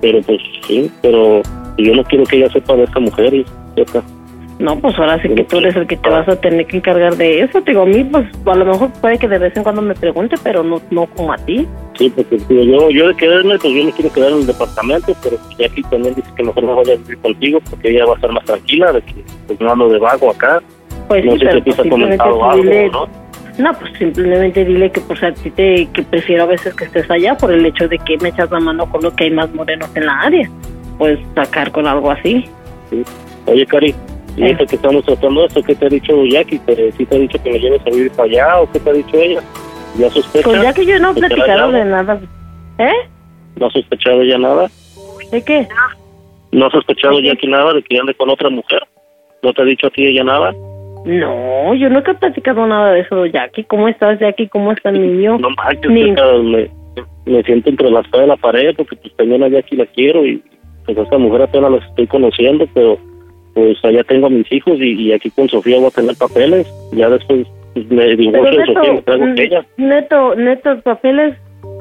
Pero 0.00 0.20
pues 0.22 0.38
sí, 0.66 0.90
pero 1.02 1.40
yo 1.78 1.94
no 1.94 2.04
quiero 2.04 2.24
que 2.24 2.36
ella 2.36 2.50
sepa 2.52 2.74
de 2.76 2.84
esta 2.84 3.00
mujer 3.00 3.34
y 3.34 3.44
sepa. 3.74 4.02
No, 4.58 4.78
pues 4.80 4.98
ahora 4.98 5.20
sí 5.20 5.28
que 5.28 5.44
tú 5.44 5.58
eres 5.58 5.76
el 5.76 5.86
que 5.86 5.98
te 5.98 6.08
vas 6.08 6.26
a 6.28 6.36
tener 6.36 6.66
que 6.66 6.78
encargar 6.78 7.14
de 7.16 7.42
eso. 7.42 7.60
Te 7.60 7.72
digo, 7.72 7.82
a 7.82 7.86
mí, 7.86 8.02
pues 8.04 8.24
a 8.46 8.54
lo 8.54 8.64
mejor 8.64 8.90
puede 9.02 9.18
que 9.18 9.28
de 9.28 9.38
vez 9.38 9.54
en 9.54 9.62
cuando 9.62 9.82
me 9.82 9.94
pregunte, 9.94 10.36
pero 10.42 10.62
no, 10.62 10.80
no 10.90 11.04
como 11.06 11.32
a 11.34 11.36
ti. 11.36 11.66
Sí, 11.98 12.10
porque 12.14 12.38
digo, 12.48 12.62
yo, 12.62 12.90
yo 12.90 13.08
de 13.08 13.16
quedarme, 13.16 13.58
pues 13.58 13.74
yo 13.74 13.84
me 13.84 13.92
quiero 13.92 14.12
quedar 14.12 14.32
en 14.32 14.38
el 14.38 14.46
departamento, 14.46 15.14
pero 15.22 15.36
Jackie 15.58 15.82
también 15.82 16.14
dice 16.14 16.28
que 16.34 16.42
mejor 16.42 16.64
me 16.64 16.72
vaya 16.74 16.94
a 16.94 16.96
vivir 16.96 17.18
contigo 17.18 17.58
porque 17.68 17.90
ella 17.90 18.06
va 18.06 18.12
a 18.12 18.14
estar 18.14 18.32
más 18.32 18.44
tranquila, 18.44 18.92
de 18.92 19.02
que 19.02 19.14
pues 19.46 19.60
no 19.60 19.70
ando 19.72 19.88
de 19.90 19.98
vago 19.98 20.30
acá. 20.30 20.62
Pues 21.08 21.24
no 21.24 21.32
sí, 21.32 21.38
sé 21.40 21.44
si 21.44 21.48
pero 21.50 21.62
ti 21.64 21.70
pues 21.76 21.88
comentado 21.90 22.44
algo, 22.50 22.62
dile- 22.64 22.90
¿no? 22.92 23.08
No, 23.58 23.72
pues 23.78 23.92
simplemente 23.98 24.64
dile 24.64 24.90
que 24.90 25.00
pues 25.02 25.22
a 25.22 25.32
ti 25.32 25.50
te, 25.50 25.86
que 25.92 26.02
prefiero 26.02 26.44
a 26.44 26.46
veces 26.46 26.74
que 26.74 26.84
estés 26.84 27.10
allá 27.10 27.36
por 27.36 27.52
el 27.52 27.64
hecho 27.64 27.88
de 27.88 27.98
que 27.98 28.16
me 28.18 28.30
echas 28.30 28.50
la 28.50 28.60
mano 28.60 28.86
con 28.90 29.02
lo 29.02 29.14
que 29.14 29.24
hay 29.24 29.30
más 29.30 29.52
morenos 29.54 29.94
en 29.96 30.06
la 30.06 30.20
área. 30.20 30.50
Puedes 30.98 31.18
sacar 31.34 31.70
con 31.72 31.86
algo 31.86 32.10
así. 32.10 32.44
Sí. 32.90 33.02
Oye, 33.46 33.64
Cari, 33.66 33.94
y 34.36 34.42
ahorita 34.42 34.66
que 34.66 34.76
estamos 34.76 35.04
tratando 35.04 35.44
esto, 35.44 35.62
¿qué 35.62 35.74
te 35.74 35.86
ha 35.86 35.88
dicho 35.88 36.24
Jackie? 36.26 36.58
¿Te, 36.60 36.92
¿Sí 36.92 37.06
te 37.06 37.16
ha 37.16 37.18
dicho 37.18 37.42
que 37.42 37.50
me 37.50 37.58
lleves 37.58 37.80
a 37.86 37.90
vivir 37.90 38.10
para 38.12 38.24
allá 38.24 38.60
o 38.60 38.70
qué 38.70 38.80
te 38.80 38.90
ha 38.90 38.92
dicho 38.92 39.16
ella? 39.16 39.40
¿Ya 39.98 40.10
sospecha? 40.10 40.44
Pues 40.48 40.62
ya 40.62 40.72
que 40.74 40.84
yo 40.86 40.98
no 40.98 41.10
he 41.10 41.14
¿Que 41.14 41.20
te 41.22 41.28
la 41.28 41.34
platicado 41.36 41.72
de 41.72 41.84
nada. 41.84 42.20
¿Eh? 42.78 42.92
¿No 43.56 43.66
ha 43.66 43.70
sospechado 43.70 44.20
ella 44.22 44.38
nada? 44.38 44.70
¿De 45.32 45.42
qué? 45.42 45.66
¿No 46.52 46.66
ha 46.66 46.70
sospechado 46.70 47.18
Jackie 47.20 47.48
nada 47.48 47.72
de 47.72 47.82
que 47.82 47.98
ande 47.98 48.14
con 48.14 48.28
otra 48.30 48.50
mujer? 48.50 48.82
¿No 49.42 49.52
te 49.52 49.62
ha 49.62 49.64
dicho 49.64 49.86
a 49.86 49.90
ti 49.90 50.06
ella 50.06 50.24
nada? 50.24 50.52
No, 51.06 51.74
yo 51.74 51.88
nunca 51.88 52.10
he 52.12 52.14
platicado 52.14 52.66
nada 52.66 52.92
de 52.92 53.00
eso, 53.00 53.26
Jackie. 53.26 53.64
¿Cómo 53.64 53.88
estás, 53.88 54.18
Jackie? 54.18 54.48
¿Cómo 54.48 54.72
está 54.72 54.90
el 54.90 55.00
niño? 55.00 55.38
No 55.38 55.50
manches, 55.50 55.90
Ni- 55.90 56.10
me, 56.10 56.68
me 57.26 57.42
siento 57.44 57.70
entre 57.70 57.90
la 57.90 58.00
espada 58.00 58.24
y 58.24 58.28
la 58.28 58.36
pared 58.36 58.74
porque 58.76 58.96
pues 58.96 59.14
también 59.16 59.42
a 59.42 59.48
Jackie 59.48 59.76
la 59.76 59.86
quiero 59.86 60.26
y 60.26 60.42
pues 60.84 60.98
a 60.98 61.02
esta 61.02 61.16
mujer 61.18 61.42
apenas 61.42 61.70
la 61.70 61.78
estoy 61.78 62.06
conociendo, 62.06 62.66
pero 62.74 62.98
pues 63.56 63.82
allá 63.86 64.04
tengo 64.04 64.26
a 64.26 64.30
mis 64.30 64.52
hijos 64.52 64.78
y, 64.78 64.92
y 65.00 65.12
aquí 65.14 65.30
con 65.30 65.48
Sofía 65.48 65.78
voy 65.78 65.86
a 65.86 65.90
tener 65.90 66.14
papeles. 66.14 66.70
Ya 66.92 67.08
después 67.08 67.46
pues, 67.72 67.90
me 67.90 68.14
divorcio 68.14 68.60
de 68.60 68.66
Sofía 68.66 68.90
y 68.90 68.94
me 68.96 69.02
traigo 69.02 69.26
ella. 69.34 69.66
neto, 69.78 70.34
neto, 70.34 70.78
papeles 70.82 71.34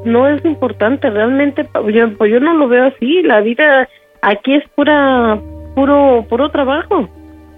no 0.05 0.25
es 0.29 0.45
importante 0.45 1.09
realmente. 1.09 1.67
Yo, 1.93 2.17
pues 2.17 2.31
yo 2.31 2.39
no 2.39 2.53
lo 2.53 2.69
veo 2.69 2.85
así. 2.85 3.21
La 3.23 3.41
vida 3.41 3.89
aquí 4.21 4.53
es 4.53 4.63
pura, 4.69 5.37
puro, 5.75 6.25
puro 6.29 6.49
trabajo, 6.49 7.09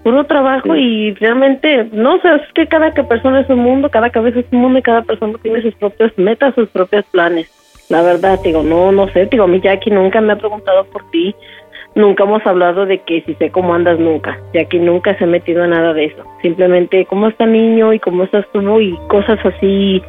puro 0.02 0.24
trabajo 0.24 0.74
y 0.74 1.14
realmente 1.14 1.88
no, 1.92 2.16
o 2.16 2.20
sea, 2.20 2.34
es 2.34 2.52
que 2.54 2.66
cada 2.66 2.92
que 2.92 3.04
persona 3.04 3.42
es 3.42 3.48
un 3.48 3.60
mundo, 3.60 3.88
cada 3.88 4.10
cabeza 4.10 4.40
es 4.40 4.46
un 4.50 4.62
mundo 4.62 4.80
y 4.80 4.82
cada 4.82 5.02
persona 5.02 5.38
tiene 5.40 5.62
sus 5.62 5.76
propias 5.76 6.10
metas, 6.18 6.56
sus 6.56 6.68
propios 6.70 7.04
planes. 7.12 7.48
La 7.88 8.02
verdad, 8.02 8.40
digo, 8.42 8.64
no, 8.64 8.90
no 8.90 9.08
sé, 9.12 9.26
digo, 9.26 9.44
a 9.44 9.46
mí 9.46 9.60
Jackie 9.62 9.92
nunca 9.92 10.20
me 10.20 10.32
ha 10.32 10.36
preguntado 10.36 10.84
por 10.86 11.08
ti, 11.10 11.34
nunca 11.98 12.24
hemos 12.24 12.46
hablado 12.46 12.86
de 12.86 12.98
que 12.98 13.22
si 13.22 13.34
sé 13.34 13.50
cómo 13.50 13.74
andas 13.74 13.98
nunca, 13.98 14.38
Jackie 14.54 14.78
nunca 14.78 15.16
se 15.18 15.24
ha 15.24 15.26
metido 15.26 15.64
en 15.64 15.70
nada 15.70 15.92
de 15.92 16.06
eso, 16.06 16.22
simplemente 16.40 17.04
cómo 17.06 17.28
está 17.28 17.44
niño 17.44 17.92
y 17.92 17.98
cómo 17.98 18.24
estás 18.24 18.46
tú 18.52 18.80
y 18.80 18.96
cosas 19.08 19.38
así 19.44 20.00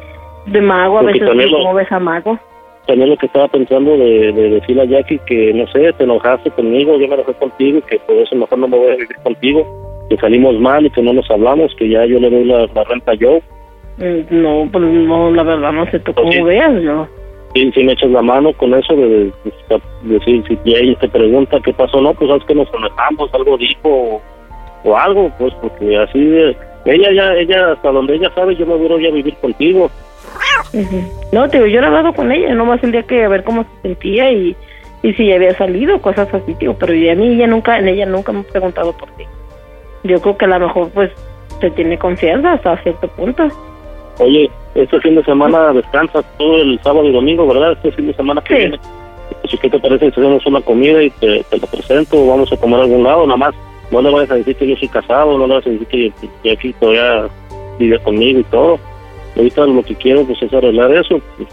de 0.46 0.60
mago, 0.60 0.98
a 0.98 1.02
Porque 1.02 1.20
veces 1.20 1.50
cómo 1.52 1.74
ves 1.74 1.90
a 1.92 1.98
mago. 1.98 2.38
También 2.86 3.10
lo 3.10 3.16
que 3.16 3.26
estaba 3.26 3.48
pensando 3.48 3.90
de, 3.92 4.32
de 4.32 4.50
decirle 4.50 4.82
a 4.82 4.86
Jackie 4.86 5.20
que, 5.26 5.52
no 5.52 5.66
sé, 5.68 5.92
te 5.92 6.04
enojaste 6.04 6.50
conmigo, 6.50 6.98
yo 6.98 7.08
me 7.08 7.14
enojé 7.14 7.34
contigo 7.34 7.78
y 7.78 7.82
que 7.82 7.98
por 8.00 8.16
eso 8.16 8.34
mejor 8.36 8.58
no 8.58 8.68
me 8.68 8.76
voy 8.78 8.88
a 8.88 8.96
vivir 8.96 9.16
contigo, 9.22 9.66
que 10.08 10.16
salimos 10.16 10.58
mal 10.58 10.86
y 10.86 10.90
que 10.90 11.02
no 11.02 11.12
nos 11.12 11.30
hablamos, 11.30 11.74
que 11.76 11.88
ya 11.88 12.04
yo 12.06 12.18
le 12.18 12.30
doy 12.30 12.44
la, 12.44 12.66
la 12.74 12.84
renta 12.84 13.12
a 13.12 13.16
Joe. 13.20 13.42
Mm, 13.98 14.42
No, 14.42 14.68
pues 14.72 14.84
no, 14.84 15.30
la 15.30 15.42
verdad 15.42 15.72
no 15.72 15.86
sé 15.90 15.98
tú 16.00 16.14
cómo 16.14 16.32
sí. 16.32 16.40
veas 16.42 16.80
yo. 16.82 17.06
Si, 17.54 17.70
si 17.72 17.84
me 17.84 17.92
echas 17.92 18.10
la 18.10 18.22
mano 18.22 18.52
con 18.54 18.74
eso 18.74 18.94
de, 18.94 19.08
de- 19.08 19.32
de 20.02 20.14
decir 20.18 20.44
si 20.46 20.58
ella 20.74 20.98
te 21.00 21.08
pregunta 21.08 21.58
qué 21.64 21.72
pasó 21.72 22.00
no 22.00 22.14
pues 22.14 22.28
sabes 22.30 22.44
que 22.44 22.54
nos 22.54 22.68
conectamos 22.70 23.32
algo 23.34 23.56
dijo 23.58 23.80
o, 23.84 24.22
o 24.84 24.96
algo 24.96 25.30
pues 25.38 25.52
porque 25.60 25.96
así 25.98 26.24
de- 26.24 26.56
ella 26.86 27.12
ya 27.12 27.34
ella 27.34 27.72
hasta 27.72 27.90
donde 27.92 28.14
ella 28.16 28.30
sabe 28.34 28.56
yo 28.56 28.64
me 28.66 28.74
voy 28.74 28.90
a 28.92 29.00
ir 29.00 29.08
a 29.08 29.14
vivir 29.14 29.34
contigo. 29.36 29.90
No, 31.32 31.48
te 31.48 31.58
digo, 31.58 31.66
yo 31.66 31.80
he 31.80 31.84
hablado 31.84 32.12
con 32.14 32.30
ella, 32.32 32.54
nomás 32.54 32.82
el 32.84 32.92
día 32.92 33.02
que 33.02 33.24
a 33.24 33.28
ver 33.28 33.42
cómo 33.44 33.64
se 33.64 33.82
sentía 33.82 34.30
y, 34.32 34.56
y 35.02 35.12
si 35.14 35.26
ya 35.26 35.34
había 35.34 35.56
salido, 35.58 36.00
cosas 36.00 36.32
así, 36.32 36.54
tío, 36.54 36.74
pero 36.78 36.94
y 36.94 37.08
a 37.08 37.14
mí 37.16 37.34
ella 37.34 37.46
nunca, 37.48 37.78
en 37.78 37.88
ella 37.88 38.06
nunca 38.06 38.32
me 38.32 38.40
ha 38.40 38.44
preguntado 38.44 38.92
por 38.96 39.08
ti. 39.12 39.24
Yo 40.04 40.20
creo 40.20 40.38
que 40.38 40.44
a 40.44 40.48
lo 40.48 40.60
mejor 40.68 40.90
pues 40.94 41.10
se 41.60 41.70
tiene 41.72 41.98
confianza 41.98 42.52
hasta 42.52 42.76
cierto 42.78 43.08
punto. 43.08 43.48
oye 44.20 44.48
este 44.74 45.00
fin 45.00 45.16
de 45.16 45.24
semana 45.24 45.72
descansas 45.72 46.24
todo 46.38 46.56
el 46.56 46.78
sábado 46.82 47.06
y 47.06 47.12
domingo 47.12 47.46
verdad 47.46 47.72
este 47.72 47.92
fin 47.92 48.06
de 48.06 48.14
semana 48.14 48.40
que 48.42 48.54
viene. 48.54 48.80
Pues, 49.42 49.60
¿qué 49.60 49.70
te 49.70 49.78
parece 49.78 50.10
si 50.10 50.20
hacemos 50.20 50.44
una 50.46 50.60
comida 50.60 51.02
y 51.02 51.10
te, 51.10 51.44
te 51.44 51.58
la 51.58 51.66
presento 51.66 52.26
vamos 52.26 52.52
a 52.52 52.56
comer 52.56 52.80
a 52.80 52.82
algún 52.84 53.02
lado 53.02 53.26
nada 53.26 53.36
más. 53.36 53.54
No 53.90 54.00
le 54.02 54.10
vayas 54.10 54.30
a 54.30 54.36
decir 54.36 54.56
que 54.56 54.68
yo 54.68 54.76
soy 54.76 54.88
casado 54.88 55.36
no 55.36 55.46
le 55.46 55.54
vayas 55.54 55.66
a 55.66 55.70
decir 55.70 55.86
que, 55.88 56.12
que 56.42 56.52
aquí 56.52 56.72
todavía 56.74 57.28
vive 57.78 57.98
conmigo 58.00 58.40
y 58.40 58.44
todo. 58.44 58.78
Ahorita 59.36 59.66
lo 59.66 59.82
que 59.82 59.94
quiero 59.94 60.24
pues 60.24 60.40
es 60.42 60.52
arreglar 60.52 60.92
eso 60.92 61.20
pues, 61.36 61.48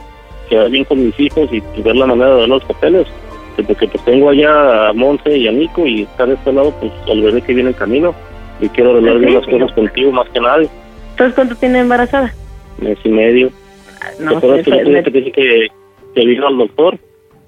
quedar 0.49 0.69
bien 0.69 0.86
con 0.86 1.03
mis 1.03 1.19
hijos 1.19 1.49
y, 1.51 1.62
y 1.75 1.82
ver 1.82 1.95
la 1.95 2.06
manera 2.06 2.34
de 2.34 2.39
dar 2.41 2.49
los 2.49 2.63
papeles. 2.65 3.08
Que 3.56 3.63
porque 3.63 3.88
pues 3.88 4.03
tengo 4.06 4.30
allá 4.30 4.89
a 4.89 4.93
Monse 4.93 5.36
y 5.36 5.47
a 5.47 5.51
Nico 5.51 5.88
y 5.88 6.03
está 6.03 6.27
de 6.27 6.36
este 6.36 6.53
lado 6.53 6.71
pues 6.80 6.91
al 7.10 7.21
bebé 7.21 7.41
que 7.41 7.53
viene 7.56 7.71
en 7.71 7.75
camino. 7.75 8.13
Y 8.60 8.69
quiero 8.69 8.91
arreglar 8.91 9.19
bien 9.19 9.34
las 9.34 9.45
cosas 9.45 9.71
contigo 9.73 10.12
más 10.12 10.27
que 10.30 10.39
nadie. 10.39 10.69
Entonces, 11.12 11.36
¿cuánto 11.36 11.56
tiene 11.56 11.80
embarazada? 11.80 12.34
Mes 12.80 12.98
y 13.04 13.10
medio 13.10 13.50
No 14.20 14.32
¿Te 14.32 14.38
acuerdas 14.38 14.66
sé, 14.66 14.72
que 14.72 14.86
me- 14.86 15.02
dije 15.02 15.32
que, 15.32 15.68
que 16.16 16.26
vino 16.26 16.48
al 16.48 16.58
doctor? 16.58 16.98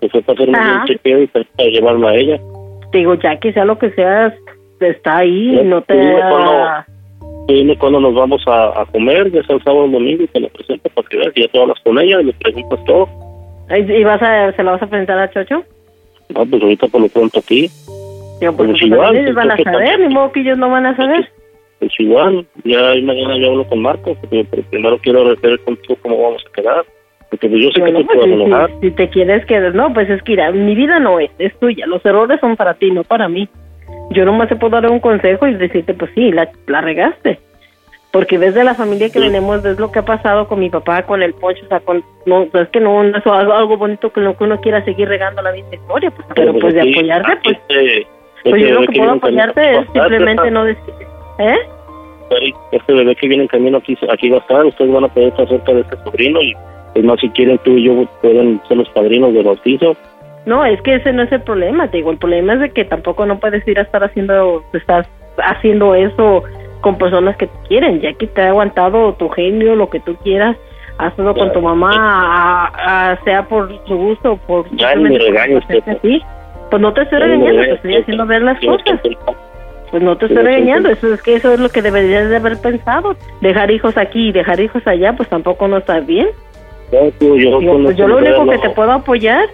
Que 0.01 0.09
fue 0.09 0.21
para 0.21 0.33
hacerme 0.41 0.57
Ajá. 0.57 0.81
un 0.81 0.87
chequeo 0.87 1.21
y 1.23 1.27
para, 1.27 1.45
llevarla 1.57 2.09
a 2.09 2.15
ella. 2.15 2.39
te 2.91 2.99
digo, 2.99 3.13
ya 3.15 3.37
que 3.39 3.51
sea 3.53 3.65
lo 3.65 3.77
que 3.77 3.91
sea, 3.91 4.33
está 4.79 5.17
ahí, 5.17 5.55
Ya, 5.55 5.63
no 5.63 5.81
te... 5.81 5.93
dime 5.93 6.19
cuándo- 6.29 6.85
Dime 7.47 7.75
cuándo 7.79 7.99
nos 7.99 8.13
vamos 8.13 8.43
a, 8.47 8.79
a 8.81 8.85
comer, 8.85 9.31
ya 9.31 9.41
sea 9.43 9.55
el 9.55 9.63
sábado 9.63 9.81
o 9.81 9.85
el 9.87 9.91
domingo, 9.91 10.21
y 10.23 10.27
te 10.27 10.39
la 10.39 10.49
presento 10.49 10.87
para 10.93 11.07
que 11.09 11.17
veas. 11.17 11.31
Y 11.35 11.41
ya 11.41 11.47
te 11.47 11.59
hablas 11.59 11.79
con 11.83 11.97
ella 11.97 12.21
y 12.21 12.25
le 12.25 12.33
preguntas 12.33 12.79
todo. 12.85 13.09
¿Y 13.71 13.91
y 13.91 14.03
vas 14.03 14.21
a, 14.21 14.51
se 14.53 14.63
la 14.63 14.71
vas 14.73 14.83
a 14.83 14.87
presentar 14.87 15.17
a 15.17 15.31
Chocho? 15.31 15.63
No, 16.29 16.45
pues 16.45 16.61
ahorita 16.61 16.87
por 16.89 17.01
lo 17.01 17.07
pronto 17.09 17.39
aquí. 17.39 17.61
Digo, 18.39 18.53
pues, 18.55 18.69
Pues 18.69 18.79
pues, 18.79 19.15
ellos 19.15 19.33
van 19.35 19.49
a 19.51 19.55
que 19.55 19.63
saber, 19.63 19.99
ni 19.99 20.13
modo 20.13 20.31
que 20.31 20.41
ellos 20.41 20.59
no 20.59 20.69
van 20.69 20.85
a 20.85 20.95
saber. 20.95 21.27
Pues 21.79 21.91
igual, 21.99 22.45
ya 22.65 22.93
mañana 23.03 23.37
yo 23.37 23.51
hablo 23.51 23.67
con 23.67 23.81
Marco, 23.81 24.15
porque 24.15 24.45
pero 24.49 24.63
primero 24.69 24.97
quiero 24.97 25.23
ver 25.41 25.59
contigo 25.61 25.97
cómo 26.01 26.21
vamos 26.21 26.43
a 26.45 26.51
quedar. 26.53 26.85
Porque 27.29 27.47
pues 27.47 27.61
yo 27.63 27.69
sé 27.71 27.79
Bueno, 27.79 27.99
que 27.99 28.03
te 28.03 28.07
pues, 28.07 28.17
puedo 28.25 28.35
si, 28.37 28.41
enojar. 28.43 28.69
si- 28.81 28.89
si 28.89 28.91
te 28.95 29.09
quieres 29.09 29.45
quedar, 29.45 29.75
no, 29.75 29.93
pues 29.93 30.09
es 30.09 30.21
que 30.23 30.31
mira, 30.33 30.51
mi 30.51 30.75
vida 30.75 30.99
no 30.99 31.19
es, 31.19 31.29
es 31.39 31.57
tuya. 31.59 31.85
Los 31.87 32.03
errores 32.05 32.39
son 32.41 32.55
para 32.57 32.73
ti, 32.73 32.91
no 32.91 33.03
para 33.03 33.29
mí. 33.29 33.47
Yo 34.11 34.25
nomás 34.25 34.49
te 34.49 34.55
puedo 34.55 34.71
dar 34.81 34.89
un 34.91 34.99
consejo 34.99 35.47
y 35.47 35.53
decirte, 35.53 35.93
pues 35.93 36.11
sí, 36.15 36.31
la, 36.31 36.49
la 36.67 36.81
regaste. 36.81 37.39
Porque 38.11 38.39
ves 38.39 38.55
de 38.55 38.63
la 38.63 38.73
familia 38.73 39.11
que 39.11 39.19
venimos, 39.19 39.61
ves 39.61 39.77
lo 39.79 39.91
que 39.91 39.99
ha 39.99 40.05
pasado 40.05 40.47
con 40.47 40.59
mi 40.59 40.71
papá, 40.71 41.03
con 41.03 41.21
el 41.21 41.33
poncho, 41.35 41.63
o 41.65 41.67
sea, 41.67 41.79
con, 41.79 42.03
no, 42.25 42.47
es 42.51 42.67
que 42.69 42.79
no, 42.79 43.03
no 43.03 43.15
es 43.15 43.25
algo, 43.27 43.53
algo 43.53 43.77
bonito 43.77 44.11
que, 44.11 44.19
lo 44.21 44.35
que 44.35 44.45
uno 44.45 44.59
quiera 44.59 44.83
seguir 44.83 45.07
regando 45.07 45.43
la 45.43 45.51
misma 45.51 45.75
historia, 45.75 46.09
pues, 46.09 46.27
pero 46.33 46.57
pues 46.57 46.73
de 46.73 46.81
apoyarte, 46.81 47.37
pues, 47.43 47.57
pues 48.43 48.61
yo 48.63 48.81
lo 48.81 48.87
que 48.87 48.97
puedo 48.97 49.11
apoyarte 49.11 49.77
es 49.77 49.85
simplemente 49.93 50.49
no 50.49 50.65
decir, 50.65 50.93
¿eh? 51.39 51.57
Este 52.71 52.93
bebé 52.93 53.15
que 53.15 53.27
viene 53.27 53.43
en 53.43 53.47
camino 53.47 53.77
aquí, 53.79 53.97
aquí 54.11 54.29
va 54.29 54.37
a 54.37 54.41
estar, 54.41 54.65
ustedes 54.65 54.91
van 54.91 55.03
a 55.05 55.07
poder 55.07 55.29
estar 55.29 55.47
cerca 55.47 55.73
de 55.73 55.81
este 55.81 55.97
sobrino 56.03 56.41
y 56.41 56.53
es 56.95 57.03
más 57.03 57.19
si 57.19 57.29
quieren 57.29 57.57
tú 57.59 57.71
y 57.71 57.85
yo 57.85 58.05
pueden 58.21 58.61
ser 58.67 58.77
los 58.77 58.89
padrinos 58.89 59.33
del 59.33 59.45
bautizo. 59.45 59.95
No, 60.45 60.63
es 60.65 60.81
que 60.83 60.95
ese 60.95 61.11
no 61.11 61.23
es 61.23 61.31
el 61.31 61.41
problema, 61.41 61.89
te 61.89 61.97
digo, 61.97 62.11
el 62.11 62.17
problema 62.17 62.53
es 62.53 62.59
de 62.59 62.69
que 62.69 62.85
tampoco 62.85 63.25
no 63.25 63.39
puedes 63.39 63.67
ir 63.67 63.79
a 63.79 63.83
estar 63.83 64.03
haciendo, 64.03 64.63
estás 64.73 65.07
haciendo 65.37 65.95
eso 65.95 66.43
con 66.81 66.97
personas 66.97 67.35
que 67.37 67.47
te 67.47 67.67
quieren, 67.67 67.99
ya 67.99 68.13
que 68.13 68.27
te 68.27 68.41
ha 68.41 68.49
aguantado 68.49 69.13
tu 69.13 69.27
genio, 69.29 69.75
lo 69.75 69.89
que 69.89 69.99
tú 69.99 70.15
quieras, 70.23 70.55
hazlo 70.97 71.33
con 71.35 71.51
tu 71.51 71.61
mamá, 71.61 71.91
a- 71.93 73.11
a- 73.11 73.23
sea 73.23 73.43
por 73.47 73.69
su 73.85 73.95
gusto 73.97 74.33
o 74.33 74.37
por... 74.37 74.65
Ya 74.75 74.95
ni 74.95 75.03
me 75.09 75.17
hacerte 75.57 75.91
así. 75.91 76.21
Pues 76.69 76.81
no 76.81 76.93
te 76.93 77.01
estoy 77.01 77.19
regañando, 77.19 77.61
te 77.61 77.71
estoy 77.73 77.95
haciendo 77.97 78.25
ver 78.25 78.41
las 78.43 78.59
cosas. 78.59 78.99
Pues 79.91 80.03
no 80.03 80.17
te 80.17 80.27
estoy 80.27 80.43
regañando, 80.43 80.89
eso 80.89 81.13
es 81.13 81.21
que 81.21 81.35
eso 81.35 81.53
es 81.53 81.59
lo 81.59 81.69
que 81.69 81.81
deberías 81.81 82.29
de 82.29 82.35
haber 82.35 82.57
pensado. 82.57 83.15
Dejar 83.41 83.71
hijos 83.71 83.97
aquí 83.97 84.29
y 84.29 84.31
dejar 84.31 84.59
hijos 84.59 84.85
allá, 84.85 85.13
pues 85.13 85.27
tampoco 85.29 85.67
no 85.67 85.77
está 85.77 85.99
bien. 85.99 86.27
Yo, 86.91 86.99
pues 87.19 87.43
este 87.43 87.95
yo 87.95 88.07
lo 88.07 88.17
único 88.17 88.47
que 88.47 88.57
te 88.57 88.69
puedo 88.71 88.91
apoyar 88.91 89.47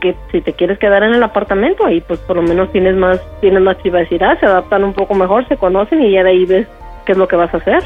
que 0.00 0.16
si 0.32 0.40
te 0.40 0.52
quieres 0.52 0.78
quedar 0.78 1.04
en 1.04 1.14
el 1.14 1.22
apartamento 1.22 1.86
ahí 1.86 2.00
pues 2.00 2.18
por 2.20 2.34
lo 2.34 2.42
menos 2.42 2.72
tienes 2.72 2.96
más 2.96 3.20
tienes 3.40 3.62
más 3.62 3.76
privacidad 3.76 4.38
se 4.40 4.46
adaptan 4.46 4.82
un 4.82 4.92
poco 4.92 5.14
mejor 5.14 5.46
se 5.46 5.56
conocen 5.56 6.02
y 6.02 6.10
ya 6.10 6.24
de 6.24 6.30
ahí 6.30 6.44
ves 6.44 6.66
qué 7.06 7.12
es 7.12 7.18
lo 7.18 7.28
que 7.28 7.36
vas 7.36 7.54
a 7.54 7.58
hacer 7.58 7.84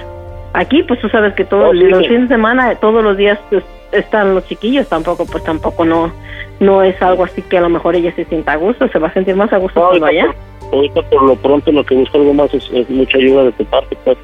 aquí 0.55 0.83
pues 0.83 0.99
tú 1.01 1.11
sabes 1.11 1.35
que 1.35 1.45
todos 1.45 1.73
sí, 1.73 1.85
los 1.85 2.01
sí. 2.01 2.09
fines 2.09 2.31
de 2.31 2.35
semana 2.35 2.75
todos 2.77 3.05
los 3.05 3.19
días 3.19 3.39
pues, 3.51 3.63
están 3.93 4.35
los 4.35 4.47
chiquillos 4.47 4.89
tampoco 4.89 5.27
pues 5.27 5.45
tampoco 5.45 5.85
no 5.85 6.11
no 6.59 6.83
es 6.83 7.01
algo 7.03 7.25
así 7.25 7.43
que 7.43 7.59
a 7.59 7.61
lo 7.61 7.69
mejor 7.69 7.95
ella 7.95 8.15
se 8.17 8.25
sienta 8.25 8.53
a 8.53 8.57
gusto 8.57 8.89
se 8.89 8.99
va 8.99 9.09
a 9.09 9.13
sentir 9.13 9.37
más 9.37 9.53
a 9.53 9.59
gusto 9.59 9.87
cuando 9.87 10.07
allá 10.07 10.35
ahorita 10.73 11.03
por 11.03 11.23
lo 11.23 11.37
pronto 11.37 11.73
lo 11.73 11.85
que 11.85 11.95
busco 11.95 12.19
algo 12.19 12.35
más 12.35 12.53
es, 12.55 12.91
mucha 12.91 13.19
ayuda 13.19 13.45
de 13.45 13.53
tu 13.53 13.65
parte, 13.65 13.97
pues, 14.05 14.19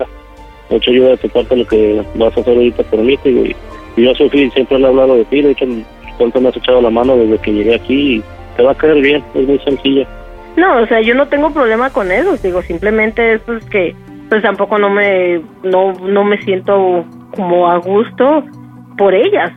mucha 0.71 0.91
ayuda 0.91 1.11
de 1.11 1.17
tu 1.19 1.29
parte 1.29 1.57
lo 1.57 1.67
que 1.67 2.03
vas 2.15 2.37
a 2.37 2.41
hacer 2.41 2.57
ahorita 2.57 2.83
por 2.85 3.01
mí, 3.01 3.19
y, 3.25 3.57
yo 3.97 4.15
Sofía 4.15 4.51
siempre 4.51 4.79
le 4.79 4.85
he 4.85 4.89
hablado 4.89 5.17
de 5.17 5.25
ti, 5.27 5.43
de 5.43 5.51
hecho 5.51 5.67
tanto 6.19 6.41
me 6.41 6.49
has 6.49 6.57
echado 6.57 6.81
la 6.81 6.91
mano 6.91 7.17
desde 7.17 7.39
que 7.39 7.53
llegué 7.53 7.75
aquí 7.75 8.17
y 8.17 8.23
te 8.57 8.63
va 8.63 8.73
a 8.73 8.75
caer 8.75 9.01
bien, 9.03 9.23
es 9.35 9.47
muy 9.47 9.59
sencilla. 9.59 10.07
No, 10.57 10.83
o 10.83 10.87
sea, 10.87 11.01
yo 11.01 11.15
no 11.15 11.29
tengo 11.29 11.51
problema 11.51 11.91
con 11.91 12.11
eso, 12.11 12.37
digo, 12.37 12.63
simplemente 12.63 13.35
es 13.35 13.43
pues 13.43 13.65
que 13.67 13.95
pues 14.29 14.43
tampoco 14.43 14.79
no 14.79 14.89
me 14.89 15.43
no 15.63 15.93
no 15.93 16.25
me 16.25 16.41
siento 16.43 17.05
como 17.35 17.71
a 17.71 17.77
gusto 17.79 18.45
por 18.97 19.15
ellas. 19.15 19.53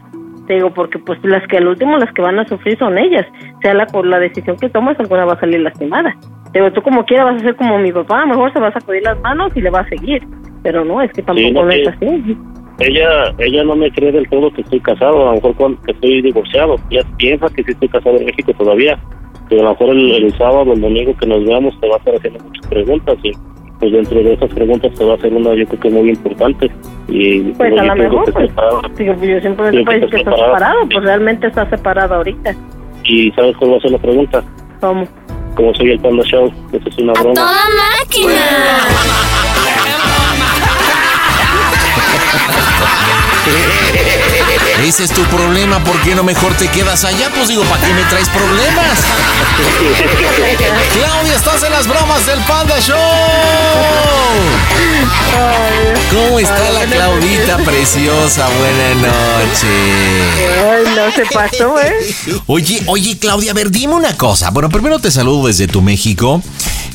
Digo, 0.48 0.72
porque 0.74 1.00
pues 1.00 1.18
las 1.24 1.46
que 1.48 1.58
al 1.58 1.68
último 1.68 1.98
las 1.98 2.12
que 2.14 2.22
van 2.22 2.40
a 2.40 2.48
sufrir 2.48 2.78
son 2.78 2.98
ellas. 2.98 3.26
Sea 3.62 3.74
la 3.74 3.88
por 3.88 4.06
la 4.06 4.20
decisión 4.20 4.58
que 4.58 4.70
tomas, 4.70 5.00
alguna 5.00 5.26
va 5.26 5.34
a 5.34 5.40
salir 5.40 5.62
lastimada. 5.62 6.16
Digo, 6.56 6.72
tú 6.72 6.82
como 6.82 7.04
quieras 7.04 7.26
vas 7.26 7.36
a 7.42 7.46
ser 7.46 7.56
como 7.58 7.78
mi 7.80 7.92
papá, 7.92 8.26
mejor 8.26 8.52
se 8.54 8.62
va 8.62 8.70
a 8.70 8.72
sacudir 8.72 9.04
las 9.04 9.20
manos 9.20 9.52
y 9.56 9.62
le 9.62 9.70
va 9.70 9.82
a 9.82 9.90
seguir. 9.90 10.26
Pero 10.64 10.86
no, 10.86 11.02
es 11.02 11.12
que 11.12 11.22
tampoco 11.22 11.48
Sí, 11.48 11.52
no, 11.54 11.70
es 11.70 11.88
así. 11.90 12.38
Ella 12.80 13.34
ella 13.40 13.64
no 13.66 13.76
me 13.76 13.92
cree 13.92 14.14
del 14.14 14.28
todo 14.30 14.50
que 14.54 14.62
estoy 14.62 14.80
casado, 14.80 15.24
a 15.24 15.26
lo 15.26 15.34
mejor 15.34 15.54
cuando 15.56 15.82
que 15.82 15.92
estoy 15.92 16.22
divorciado. 16.22 16.78
Ella 16.90 17.04
piensa 17.18 17.48
que 17.54 17.62
sí 17.64 17.72
estoy 17.74 17.90
casado 17.90 18.16
en 18.18 18.26
México 18.28 18.54
todavía. 18.58 18.98
Pero 19.50 19.62
a 19.62 19.64
lo 19.66 19.70
mejor 19.72 19.90
el, 19.90 20.12
el 20.12 20.32
sábado, 20.38 20.72
el 20.72 20.80
domingo 20.80 21.14
que 21.18 21.28
nos 21.28 21.44
veamos, 21.46 21.78
te 21.82 21.90
va 21.90 21.96
a 21.96 21.98
estar 21.98 22.16
haciendo 22.16 22.40
muchas 22.46 22.68
preguntas 22.68 23.18
y 23.22 23.32
pues 23.80 23.92
dentro 23.92 24.24
de 24.24 24.34
esas 24.34 24.54
preguntas 24.54 24.94
te 24.94 25.04
va 25.04 25.12
a 25.12 25.16
hacer 25.16 25.34
una 25.34 25.54
yo 25.56 25.66
creo 25.66 25.80
que 25.82 25.90
muy 25.90 26.10
importante. 26.10 26.72
Y 27.10 27.42
Pues 27.52 27.74
yo 27.76 27.82
a 27.82 27.86
lo 27.86 27.96
mejor, 27.98 28.26
que 28.26 28.32
pues, 28.32 28.50
digo, 28.98 29.14
pues, 29.16 29.30
yo 29.30 29.40
siempre 29.42 29.54
puedo 29.56 29.72
que 29.72 29.78
decir 29.78 30.10
que 30.10 30.18
está 30.18 30.18
estás 30.18 30.36
separado. 30.36 30.54
separado, 30.54 30.80
pues 30.90 31.04
realmente 31.04 31.48
estás 31.48 31.70
separado 31.70 32.16
ahorita. 32.16 32.56
¿Y 33.04 33.32
sabes 33.32 33.58
cuál 33.58 33.74
va 33.74 33.78
a 33.78 33.80
ser 33.82 33.92
la 33.92 33.98
pregunta? 34.00 34.44
¿Cómo? 34.80 35.06
Como 35.56 35.74
soy 35.76 35.92
el 35.92 36.00
Panda 36.00 36.24
Show, 36.24 36.52
eso 36.74 36.90
es 36.90 36.98
una 36.98 37.14
broma. 37.14 37.36
Ese 44.84 45.06
es 45.06 45.12
tu 45.12 45.24
problema, 45.24 45.84
¿por 45.84 46.00
qué 46.02 46.14
no 46.16 46.24
mejor 46.24 46.54
te 46.56 46.68
quedas 46.68 47.06
allá? 47.06 47.32
Pues 47.34 47.48
digo, 47.48 47.64
¿para 47.64 47.86
qué 47.86 47.94
me 47.94 48.04
traes 48.04 48.28
problemas? 48.30 49.00
Claudia, 50.94 51.36
estás 51.36 51.64
en 51.64 51.72
las 51.72 51.88
bromas 51.88 52.26
del 52.26 52.40
Panda 52.42 52.80
Show. 52.80 52.98
¿Cómo 56.12 56.40
está 56.40 56.72
la 56.72 56.86
Claudita 56.86 57.58
preciosa? 57.60 58.48
Buenas 58.60 58.96
noches. 58.98 59.70
Ay, 60.70 60.96
no 60.96 61.12
se 61.12 61.26
pasó, 61.34 61.80
¿eh? 61.80 62.42
Oye, 62.46 62.84
oye, 62.88 63.18
Claudia, 63.18 63.52
a 63.52 63.54
ver, 63.54 63.72
dime 63.72 63.94
una 63.96 64.16
cosa. 64.16 64.52
Bueno, 64.52 64.70
primero 64.70 65.00
te 65.00 65.10
saludo 65.10 65.48
desde 65.48 65.68
tu 65.68 65.82
México. 65.82 66.42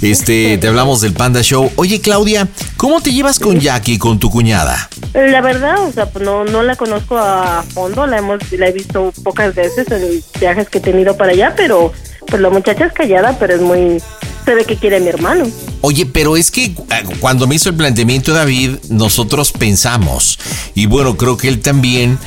Este, 0.02 0.56
te 0.56 0.68
hablamos 0.68 1.02
del 1.02 1.12
Panda 1.12 1.42
Show. 1.42 1.70
Oye, 1.76 2.00
Claudia, 2.00 2.48
¿cómo 2.76 3.02
te 3.02 3.12
llevas 3.12 3.38
con 3.38 3.60
Jackie, 3.60 3.98
con 3.98 4.18
tu 4.18 4.30
cuñada? 4.30 4.88
La 5.12 5.42
verdad, 5.42 5.78
o 5.80 5.92
sea, 5.92 6.06
pues 6.06 6.24
no, 6.24 6.44
no 6.44 6.62
la 6.62 6.76
conozco 6.76 7.18
a 7.18 7.64
fondo, 7.70 8.06
la 8.06 8.18
hemos 8.18 8.38
la 8.52 8.68
he 8.68 8.72
visto 8.72 9.12
pocas 9.22 9.54
veces 9.54 9.90
en 9.90 10.22
viajes 10.38 10.68
que 10.68 10.78
he 10.78 10.80
tenido 10.80 11.16
para 11.16 11.32
allá, 11.32 11.54
pero 11.56 11.92
pues 12.26 12.40
la 12.40 12.50
muchacha 12.50 12.86
es 12.86 12.92
callada, 12.92 13.36
pero 13.38 13.54
es 13.54 13.60
muy 13.60 14.00
se 14.44 14.54
ve 14.54 14.64
que 14.64 14.76
quiere 14.76 14.96
a 14.96 15.00
mi 15.00 15.08
hermano. 15.08 15.46
Oye, 15.82 16.06
pero 16.06 16.36
es 16.36 16.50
que 16.50 16.64
eh, 16.64 16.74
cuando 17.20 17.46
me 17.46 17.54
hizo 17.54 17.68
el 17.68 17.76
planteamiento 17.76 18.32
David, 18.32 18.76
nosotros 18.88 19.52
pensamos, 19.52 20.38
y 20.74 20.86
bueno, 20.86 21.16
creo 21.16 21.36
que 21.36 21.48
él 21.48 21.60
también, 21.60 22.18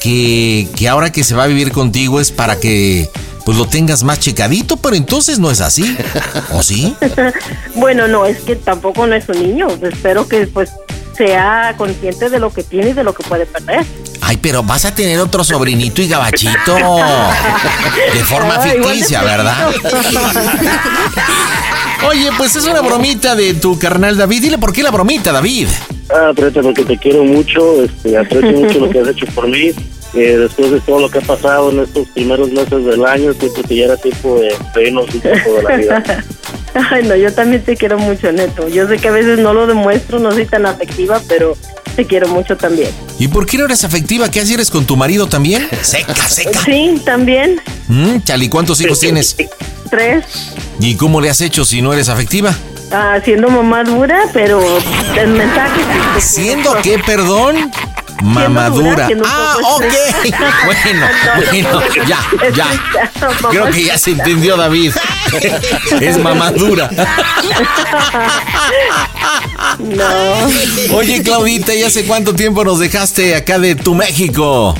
que, 0.00 0.68
que 0.76 0.88
ahora 0.88 1.10
que 1.10 1.24
se 1.24 1.34
va 1.34 1.44
a 1.44 1.46
vivir 1.46 1.72
contigo 1.72 2.20
es 2.20 2.30
para 2.30 2.58
que 2.58 3.10
pues 3.44 3.58
lo 3.58 3.66
tengas 3.66 4.04
más 4.04 4.20
checadito, 4.20 4.76
pero 4.76 4.94
entonces 4.94 5.38
no 5.38 5.50
es 5.50 5.60
así. 5.60 5.96
¿O 6.52 6.62
sí? 6.62 6.94
bueno, 7.74 8.06
no, 8.06 8.24
es 8.24 8.38
que 8.40 8.56
tampoco 8.56 9.06
no 9.06 9.14
es 9.14 9.28
un 9.28 9.42
niño, 9.42 9.68
espero 9.82 10.28
que 10.28 10.46
pues 10.46 10.70
sea 11.16 11.74
consciente 11.76 12.30
de 12.30 12.38
lo 12.38 12.52
que 12.52 12.62
tiene 12.62 12.90
y 12.90 12.92
de 12.92 13.04
lo 13.04 13.14
que 13.14 13.22
puede 13.24 13.46
perder. 13.46 13.84
Ay, 14.24 14.36
pero 14.40 14.62
vas 14.62 14.84
a 14.84 14.94
tener 14.94 15.18
otro 15.18 15.42
sobrinito 15.44 16.00
y 16.00 16.08
gabachito. 16.08 16.74
De 18.14 18.24
forma 18.24 18.54
Ah, 18.54 18.60
ficticia, 18.60 19.22
¿verdad? 19.22 19.70
Oye, 22.08 22.30
pues 22.36 22.56
es 22.56 22.64
una 22.66 22.80
bromita 22.80 23.34
de 23.36 23.54
tu 23.54 23.78
carnal 23.78 24.16
David. 24.16 24.42
Dile 24.42 24.58
por 24.58 24.72
qué 24.72 24.82
la 24.82 24.90
bromita, 24.90 25.32
David. 25.32 25.68
Ah, 26.10 26.32
Preta, 26.34 26.60
porque 26.62 26.84
te 26.84 26.98
quiero 26.98 27.24
mucho, 27.24 27.82
este, 27.82 28.16
aprecio 28.18 28.52
mucho 28.52 28.78
lo 28.80 28.90
que 28.90 29.00
has 29.00 29.08
hecho 29.08 29.26
por 29.34 29.48
mí. 29.48 29.70
Eh, 30.14 30.36
después 30.36 30.70
de 30.70 30.80
todo 30.80 31.00
lo 31.00 31.08
que 31.10 31.18
ha 31.18 31.22
pasado 31.22 31.70
en 31.70 31.80
estos 31.80 32.06
primeros 32.08 32.50
meses 32.50 32.84
del 32.84 33.04
año, 33.06 33.32
siento 33.32 33.62
que 33.62 33.76
ya 33.76 33.84
era 33.86 33.96
tiempo 33.96 34.38
de 34.40 34.54
reírnos 34.74 35.06
un 35.14 35.20
poco 35.20 35.56
de 35.56 35.62
la 35.62 35.76
vida. 35.76 36.24
Ay, 36.90 37.04
no, 37.04 37.14
yo 37.14 37.32
también 37.32 37.62
te 37.62 37.76
quiero 37.76 37.98
mucho, 37.98 38.32
Neto. 38.32 38.68
Yo 38.68 38.88
sé 38.88 38.98
que 38.98 39.08
a 39.08 39.12
veces 39.12 39.38
no 39.38 39.52
lo 39.52 39.66
demuestro, 39.66 40.18
no 40.18 40.32
soy 40.32 40.46
tan 40.46 40.66
afectiva, 40.66 41.20
pero 41.28 41.56
te 41.96 42.06
quiero 42.06 42.28
mucho 42.28 42.56
también. 42.56 42.88
¿Y 43.18 43.28
por 43.28 43.46
qué 43.46 43.58
no 43.58 43.66
eres 43.66 43.84
afectiva? 43.84 44.30
¿Qué 44.30 44.40
haces? 44.40 44.54
¿Eres 44.54 44.70
con 44.70 44.86
tu 44.86 44.96
marido 44.96 45.26
también? 45.26 45.68
Seca, 45.82 46.14
seca. 46.28 46.60
Sí, 46.64 47.00
también. 47.04 47.60
Mm, 47.88 48.20
Chali, 48.24 48.48
¿cuántos 48.48 48.80
hijos 48.80 49.00
tienes? 49.00 49.36
Tres. 49.90 50.24
¿Y 50.80 50.96
cómo 50.96 51.20
le 51.20 51.28
has 51.28 51.40
hecho 51.40 51.64
si 51.64 51.82
no 51.82 51.92
eres 51.92 52.08
afectiva? 52.08 52.54
Ah, 52.90 53.18
siendo 53.24 53.48
mamá 53.48 53.84
dura, 53.84 54.24
pero 54.34 54.60
el 55.18 55.28
mensaje 55.28 55.80
¿Siendo 56.20 56.74
qué, 56.82 56.98
perdón? 56.98 57.70
Dura, 58.22 58.48
Mamadura. 58.48 59.08
Ah, 59.24 59.56
ok. 59.76 59.84
Bueno, 60.64 61.06
No, 61.52 61.70
bueno, 61.70 61.72
no, 61.72 62.04
ya, 62.06 62.20
ya. 62.54 62.66
Creo 63.50 63.70
que 63.70 63.84
ya 63.84 63.98
se 63.98 64.12
entendió, 64.12 64.56
David. 64.56 64.92
Es 66.00 66.18
mamadura. 66.18 66.90
No. 69.78 70.96
Oye, 70.96 71.22
Claudita, 71.22 71.74
¿y 71.74 71.82
hace 71.82 72.04
cuánto 72.04 72.34
tiempo 72.34 72.64
nos 72.64 72.78
dejaste 72.78 73.34
acá 73.34 73.58
de 73.58 73.74
tu 73.74 73.94
México? 73.94 74.74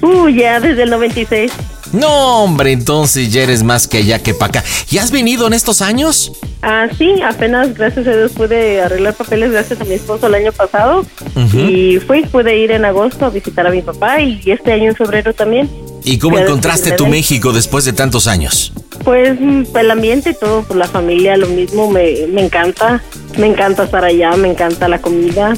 Uh, 0.00 0.28
ya 0.28 0.60
desde 0.60 0.84
el 0.84 0.90
96. 0.90 1.52
No, 1.92 2.44
hombre, 2.44 2.72
entonces 2.72 3.32
ya 3.32 3.42
eres 3.42 3.62
más 3.62 3.86
que 3.86 3.98
allá 3.98 4.18
que 4.18 4.34
para 4.34 4.60
acá. 4.60 4.64
¿Y 4.90 4.98
has 4.98 5.10
venido 5.10 5.46
en 5.46 5.52
estos 5.52 5.82
años? 5.82 6.32
Ah, 6.62 6.86
sí, 6.96 7.14
apenas 7.22 7.74
gracias 7.74 8.06
a 8.06 8.16
Dios 8.16 8.32
pude 8.32 8.80
arreglar 8.80 9.14
papeles 9.14 9.50
gracias 9.50 9.80
a 9.80 9.84
mi 9.84 9.94
esposo 9.94 10.28
el 10.28 10.34
año 10.34 10.52
pasado 10.52 11.04
y 11.52 11.98
fui, 12.06 12.24
pude 12.24 12.56
ir 12.56 12.70
en 12.70 12.84
agosto 12.84 13.26
a 13.26 13.30
visitar 13.30 13.66
a 13.66 13.70
mi 13.70 13.82
papá 13.82 14.20
y 14.20 14.40
este 14.46 14.72
año 14.72 14.90
en 14.90 14.94
febrero 14.94 15.34
también. 15.34 15.68
¿Y 16.04 16.18
cómo 16.18 16.38
encontraste 16.38 16.92
tu 16.92 17.06
México 17.06 17.52
después 17.52 17.84
de 17.84 17.92
tantos 17.92 18.26
años? 18.26 18.72
Pues 19.04 19.40
mm, 19.40 19.76
el 19.76 19.90
ambiente 19.90 20.30
y 20.30 20.34
todo, 20.34 20.62
pues 20.62 20.78
la 20.78 20.86
familia, 20.86 21.36
lo 21.36 21.48
mismo, 21.48 21.90
me, 21.90 22.26
me 22.28 22.44
encanta, 22.44 23.02
me 23.38 23.46
encanta 23.48 23.84
estar 23.84 24.04
allá, 24.04 24.36
me 24.36 24.48
encanta 24.48 24.88
la 24.88 25.00
comida. 25.00 25.54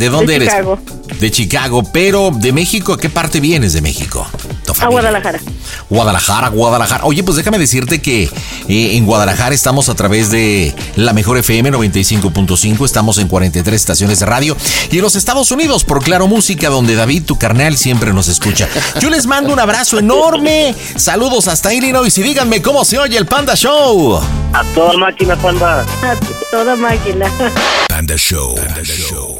¿De 0.00 0.08
dónde 0.08 0.32
De 0.32 0.36
eres? 0.36 0.48
Chicago. 0.48 0.78
De 1.20 1.30
Chicago, 1.30 1.82
pero 1.92 2.30
de 2.34 2.54
México, 2.54 2.94
¿a 2.94 2.98
qué 2.98 3.10
parte 3.10 3.38
vienes 3.38 3.74
de 3.74 3.82
México? 3.82 4.26
A. 4.80 4.86
Guadalajara. 4.88 5.38
Guadalajara, 5.90 6.48
Guadalajara. 6.48 7.04
Oye, 7.04 7.22
pues 7.22 7.36
déjame 7.36 7.58
decirte 7.58 8.00
que 8.00 8.22
eh, 8.22 8.96
en 8.96 9.04
Guadalajara 9.04 9.54
estamos 9.54 9.90
a 9.90 9.94
través 9.94 10.30
de 10.30 10.74
la 10.96 11.12
mejor 11.12 11.36
FM 11.36 11.70
95.5, 11.70 12.82
estamos 12.86 13.18
en 13.18 13.28
43 13.28 13.74
estaciones 13.74 14.20
de 14.20 14.24
radio 14.26 14.56
y 14.90 14.96
en 14.96 15.02
los 15.02 15.16
Estados 15.16 15.50
Unidos 15.50 15.84
por 15.84 16.02
Claro 16.02 16.28
Música, 16.28 16.70
donde 16.70 16.94
David, 16.94 17.24
tu 17.24 17.36
carnal, 17.36 17.76
siempre 17.76 18.14
nos 18.14 18.28
escucha. 18.28 18.66
Yo 19.00 19.10
les 19.10 19.26
mando 19.26 19.52
un 19.52 19.60
abrazo 19.60 19.98
enorme, 19.98 20.74
saludos 20.96 21.46
hasta 21.46 21.74
Illinois 21.74 22.16
y 22.16 22.22
díganme 22.22 22.62
cómo 22.62 22.86
se 22.86 22.98
oye 22.98 23.18
el 23.18 23.26
Panda 23.26 23.54
Show. 23.54 24.18
A 24.54 24.64
toda 24.74 24.96
máquina, 24.96 25.36
Panda. 25.36 25.80
A 25.80 26.16
toda 26.50 26.74
máquina. 26.74 27.30
Panda 27.86 28.16
Show. 28.16 28.54
Panda 28.54 28.82
Show. 28.82 29.39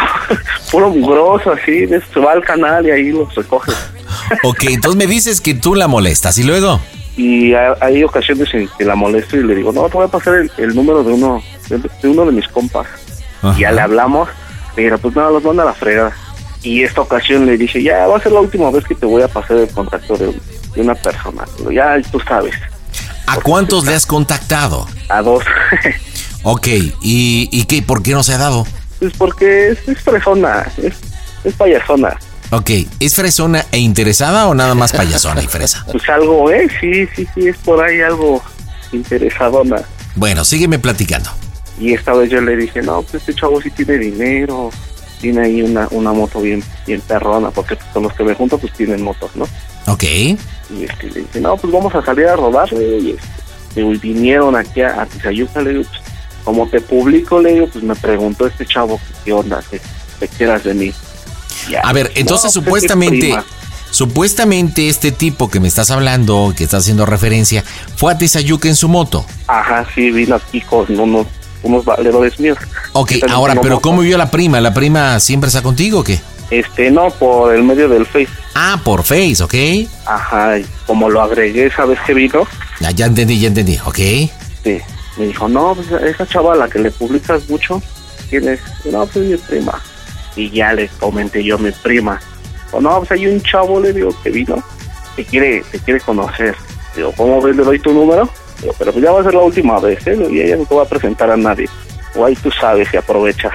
puro 0.72 0.89
mugroso 0.89 1.51
así, 1.51 1.86
va 1.86 2.32
al 2.34 2.43
canal 2.43 2.86
y 2.88 2.91
ahí 2.91 3.12
los 3.12 3.34
recoge. 3.36 3.72
Ok, 4.43 4.64
entonces 4.70 4.97
me 4.97 5.07
dices 5.07 5.39
que 5.41 5.53
tú 5.53 5.76
la 5.76 5.88
molestas 5.88 6.38
y 6.38 6.43
luego. 6.43 6.80
Y 7.18 7.53
ha- 7.53 7.76
hay 7.82 8.03
ocasiones 8.03 8.47
en 8.53 8.70
que 8.78 8.86
la 8.86 8.95
molesto 8.95 9.36
y 9.38 9.43
le 9.43 9.55
digo, 9.55 9.72
no, 9.74 9.88
te 9.89 9.93
voy 9.97 10.05
a 10.05 10.09
pasar 10.09 10.36
el, 10.36 10.51
el 10.57 10.74
número 10.76 11.03
de 11.03 11.14
uno 11.14 11.41
de, 11.70 11.78
de 11.78 12.07
uno 12.09 12.26
de 12.26 12.32
mis 12.32 12.47
compas. 12.47 12.88
Ajá. 13.41 13.57
Y 13.57 13.62
ya 13.62 13.72
le 13.72 13.82
hablamos, 13.82 14.30
pero 14.76 14.97
pues 14.99 15.16
nada, 15.16 15.32
los 15.32 15.43
manda 15.43 15.64
a 15.64 15.68
la 15.68 15.74
fregada. 15.74 16.14
Y 16.64 16.84
esta 16.84 17.01
ocasión 17.01 17.45
le 17.45 17.57
dije, 17.57 17.82
ya 17.84 18.07
va 18.07 18.18
a 18.18 18.22
ser 18.22 18.32
la 18.32 18.39
última 18.41 18.70
vez 18.72 18.86
que 18.86 18.95
te 18.95 19.05
voy 19.05 19.22
a 19.22 19.28
pasar 19.28 19.57
el 19.57 19.68
contacto 19.70 20.16
de, 20.16 20.34
de 20.76 20.82
una 20.82 20.95
persona. 20.95 21.45
Pero 21.57 21.72
ya 21.72 22.01
tú 22.11 22.19
sabes, 22.19 22.55
¿A 23.28 23.38
cuántos 23.38 23.86
le 23.86 23.93
has 23.93 24.05
contactado? 24.05 24.88
a 25.09 25.22
dos. 25.22 25.43
Ok, 26.43 26.67
¿y, 27.03 27.47
y 27.51 27.65
qué? 27.65 27.84
¿Por 27.84 28.01
qué 28.01 28.13
no 28.13 28.24
se 28.24 28.34
ha 28.34 28.38
dado? 28.39 28.65
pues 28.97 29.13
porque 29.15 29.69
es, 29.69 29.88
es 29.88 29.99
fresona, 30.01 30.65
es, 30.78 30.95
es 31.43 31.53
payasona. 31.55 32.17
Ok, 32.49 32.69
¿es 32.99 33.15
fresona 33.15 33.65
e 33.72 33.78
interesada 33.78 34.47
o 34.47 34.53
nada 34.55 34.74
más 34.76 34.91
payasona 34.91 35.41
y 35.43 35.47
fresa? 35.47 35.86
Pues 35.91 36.07
algo, 36.09 36.49
¿eh? 36.51 36.67
Sí, 36.80 37.07
sí, 37.15 37.28
sí, 37.34 37.47
es 37.47 37.57
por 37.57 37.84
ahí 37.84 38.01
algo 38.01 38.43
interesadona. 38.91 39.82
Bueno, 40.15 40.43
sígueme 40.43 40.80
platicando. 40.80 41.30
Y 41.80 41.93
esta 41.93 42.13
vez 42.13 42.30
yo 42.30 42.41
le 42.41 42.55
dije, 42.55 42.82
no, 42.82 43.01
pues 43.03 43.15
este 43.22 43.34
chavo 43.34 43.61
sí 43.61 43.69
tiene 43.72 43.97
dinero, 43.97 44.69
tiene 45.22 45.41
ahí 45.41 45.61
una, 45.61 45.88
una 45.91 46.11
moto 46.11 46.41
bien, 46.41 46.63
bien 46.86 46.99
perrona, 47.01 47.51
porque 47.51 47.78
con 47.93 48.03
los 48.03 48.13
que 48.13 48.24
me 48.24 48.34
junto 48.34 48.57
pues 48.57 48.74
tienen 48.74 49.01
motos, 49.03 49.32
¿no? 49.36 49.45
Ok. 49.88 50.03
Y 50.03 50.84
este, 50.84 51.09
le 51.11 51.22
dije, 51.22 51.39
no, 51.39 51.55
pues 51.57 51.72
vamos 51.72 51.93
a 51.95 52.03
salir 52.03 52.26
a 52.28 52.36
rodar, 52.36 52.67
y, 52.74 53.11
este, 53.11 53.82
y 53.82 53.97
vinieron 53.97 54.55
aquí 54.55 54.82
a, 54.82 55.01
a 55.01 55.05
Tizayuca, 55.05 55.61
le 55.61 55.72
digo, 55.72 55.84
pues 55.84 56.01
como 56.43 56.67
te 56.67 56.82
publico, 56.82 57.39
le 57.39 57.53
digo, 57.53 57.67
pues 57.67 57.84
me 57.84 57.95
preguntó 57.95 58.47
este 58.47 58.65
chavo, 58.65 58.99
¿qué 59.24 59.32
onda? 59.32 59.63
¿Qué, 59.69 59.80
qué 60.19 60.28
quieras 60.28 60.63
de 60.63 60.74
mí? 60.74 60.93
A 61.84 61.93
ver, 61.93 62.07
no, 62.07 62.11
entonces 62.15 62.53
pues, 62.53 62.53
supuestamente, 62.53 63.36
supuestamente 63.91 64.89
este 64.89 65.11
tipo 65.11 65.49
que 65.49 65.59
me 65.59 65.67
estás 65.67 65.91
hablando, 65.91 66.53
que 66.55 66.63
está 66.63 66.78
haciendo 66.78 67.05
referencia, 67.05 67.63
fue 67.95 68.13
a 68.13 68.17
Tizayuca 68.17 68.67
en 68.67 68.76
su 68.76 68.88
moto. 68.88 69.26
Ajá, 69.47 69.86
sí, 69.93 70.09
vino 70.11 70.36
aquí 70.36 70.61
con 70.61 70.99
unos, 70.99 71.28
unos 71.64 71.86
valedores 71.86 72.39
míos. 72.39 72.57
Ok, 72.93 73.14
ahora, 73.30 73.55
pero 73.55 73.76
moto. 73.76 73.82
¿cómo 73.82 74.01
vio 74.01 74.18
la 74.18 74.30
prima? 74.32 74.59
¿La 74.62 74.74
prima 74.74 75.20
siempre 75.20 75.47
está 75.47 75.62
contigo 75.62 75.99
o 75.99 76.03
qué? 76.03 76.20
Este, 76.49 76.91
no, 76.91 77.09
por 77.12 77.55
el 77.55 77.64
medio 77.64 77.88
del 77.88 78.05
Face. 78.05 78.28
Ah, 78.55 78.80
por 78.84 79.03
Face, 79.03 79.41
ok. 79.41 79.53
Ajá, 80.05 80.59
y 80.59 80.66
como 80.86 81.09
lo 81.09 81.22
agregué 81.22 81.68
esa 81.68 81.86
vez 81.86 81.97
que 82.05 82.14
vino, 82.14 82.45
Ya, 82.82 82.91
ya 82.91 83.05
entendí, 83.05 83.39
ya 83.39 83.47
entendí, 83.47 83.78
ok. 83.86 83.95
sí, 84.64 84.82
me 85.18 85.26
dijo, 85.28 85.47
no, 85.47 85.76
pues 85.76 85.89
esa 86.03 86.28
chava 86.28 86.53
a 86.53 86.57
la 86.57 86.68
que 86.70 86.80
le 86.80 86.91
publicas 86.91 87.47
mucho, 87.49 87.82
¿quién 88.30 88.47
es? 88.49 88.59
No, 88.91 89.05
pues 89.05 89.26
mi 89.26 89.38
prima. 89.38 89.82
Y 90.36 90.49
ya 90.49 90.74
le 90.74 90.88
comenté 90.99 91.43
yo 91.43 91.55
a 91.55 91.59
mi 91.59 91.72
prima. 91.72 92.20
O 92.72 92.82
no, 92.82 92.97
pues 92.99 93.12
hay 93.12 93.28
un 93.28 93.41
chavo, 93.41 93.80
le 93.80 93.93
digo, 93.93 94.14
que 94.24 94.30
vino, 94.30 94.62
que 95.16 95.24
quiere, 95.26 95.64
te 95.72 95.80
quiere 95.80 95.99
conocer. 96.01 96.55
Digo, 96.95 97.14
¿cómo 97.16 97.41
ves? 97.41 97.55
Le 97.55 97.64
doy 97.64 97.80
tu 97.80 97.93
número. 97.93 98.30
Digo, 98.62 98.74
pero 98.78 98.91
pues 98.93 99.03
ya 99.03 99.12
va 99.12 99.22
a 99.22 99.24
ser 99.24 99.34
la 99.34 99.41
última 99.41 99.80
vez, 99.80 100.05
¿eh? 100.07 100.18
Y 100.32 100.39
ella 100.41 100.55
no 100.57 100.66
te 100.66 100.76
va 100.76 100.84
a 100.84 100.88
presentar 100.89 101.30
a 101.32 101.38
nadie. 101.38 101.68
O 102.16 102.26
ahí 102.26 102.36
tú 102.36 102.49
sabes 102.51 102.88
si 102.89 102.97
aprovechas. 102.97 103.53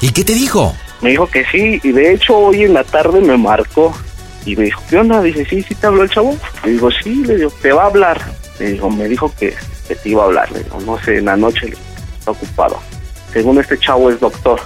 ¿Y 0.00 0.10
qué 0.10 0.24
te 0.24 0.34
dijo? 0.34 0.74
Me 1.00 1.10
dijo 1.10 1.26
que 1.26 1.44
sí, 1.50 1.80
y 1.82 1.92
de 1.92 2.12
hecho 2.14 2.36
hoy 2.36 2.64
en 2.64 2.74
la 2.74 2.84
tarde 2.84 3.20
me 3.20 3.36
marcó 3.36 3.92
y 4.44 4.54
me 4.56 4.64
dijo, 4.64 4.82
¿qué 4.90 4.98
onda? 4.98 5.20
Dice, 5.22 5.44
sí, 5.48 5.62
sí 5.62 5.74
te 5.74 5.86
habló 5.86 6.02
el 6.02 6.10
chavo. 6.10 6.36
Le 6.64 6.72
digo, 6.72 6.90
sí, 6.90 7.24
le 7.24 7.36
digo, 7.36 7.52
te 7.62 7.72
va 7.72 7.84
a 7.84 7.86
hablar. 7.86 8.20
Le 8.58 8.72
digo, 8.72 8.90
me 8.90 9.08
dijo 9.08 9.32
que, 9.38 9.54
que 9.88 9.94
te 9.96 10.08
iba 10.10 10.22
a 10.22 10.26
hablar. 10.26 10.50
Le 10.52 10.62
digo, 10.64 10.80
no 10.84 10.98
sé, 11.02 11.18
en 11.18 11.24
la 11.26 11.36
noche 11.36 11.68
le- 11.68 11.76
está 12.18 12.30
ocupado. 12.32 12.78
Según 13.32 13.58
este 13.58 13.78
chavo 13.78 14.10
es 14.10 14.20
doctor. 14.20 14.60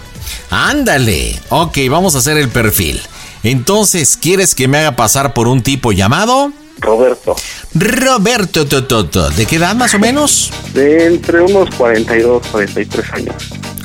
Ándale. 0.50 1.38
Ok, 1.50 1.78
vamos 1.90 2.14
a 2.14 2.18
hacer 2.18 2.36
el 2.36 2.48
perfil. 2.48 3.00
Entonces, 3.42 4.16
¿quieres 4.16 4.54
que 4.54 4.66
me 4.68 4.78
haga 4.78 4.96
pasar 4.96 5.32
por 5.34 5.46
un 5.48 5.62
tipo 5.62 5.92
llamado? 5.92 6.52
Roberto. 6.78 7.36
Roberto 7.74 8.66
Tototo. 8.66 9.30
¿De 9.30 9.46
qué 9.46 9.56
edad 9.56 9.74
más 9.74 9.94
o 9.94 9.98
menos? 9.98 10.50
De 10.74 11.06
entre 11.06 11.40
unos 11.42 11.74
42, 11.74 12.46
43 12.48 13.12
años. 13.12 13.34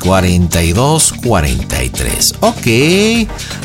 42, 0.00 1.14
43. 1.24 2.34
Ok. 2.40 2.66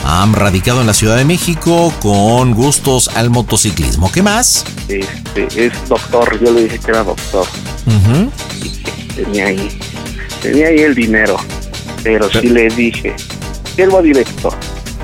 Han 0.06 0.34
radicado 0.34 0.82
en 0.82 0.88
la 0.88 0.94
Ciudad 0.94 1.18
de 1.18 1.26
México 1.26 1.94
con 2.02 2.54
gustos 2.54 3.10
al 3.16 3.30
motociclismo. 3.30 4.12
¿Qué 4.12 4.22
más? 4.22 4.64
Este, 4.88 5.66
es 5.66 5.74
doctor, 5.90 6.40
yo 6.44 6.52
le 6.52 6.64
dije 6.64 6.80
que 6.80 6.92
era 6.92 7.04
doctor. 7.04 7.46
Tenía 9.16 9.48
ahí, 9.48 9.80
tenía 10.42 10.68
ahí 10.68 10.80
el 10.80 10.94
dinero. 10.94 11.38
Pero 12.04 12.30
sí 12.30 12.50
le 12.50 12.70
dije 12.70 13.16
que 13.76 13.84
él 13.84 13.94
va 13.94 14.02
directo. 14.02 14.50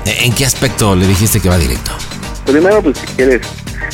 ¿En 0.06 0.32
qué 0.32 0.46
aspecto 0.46 0.94
le 0.94 1.06
dijiste 1.06 1.40
que 1.40 1.48
va 1.48 1.58
directo? 1.58 1.90
Primero, 2.46 2.82
pues 2.82 2.98
si 2.98 3.06
quieres, 3.06 3.40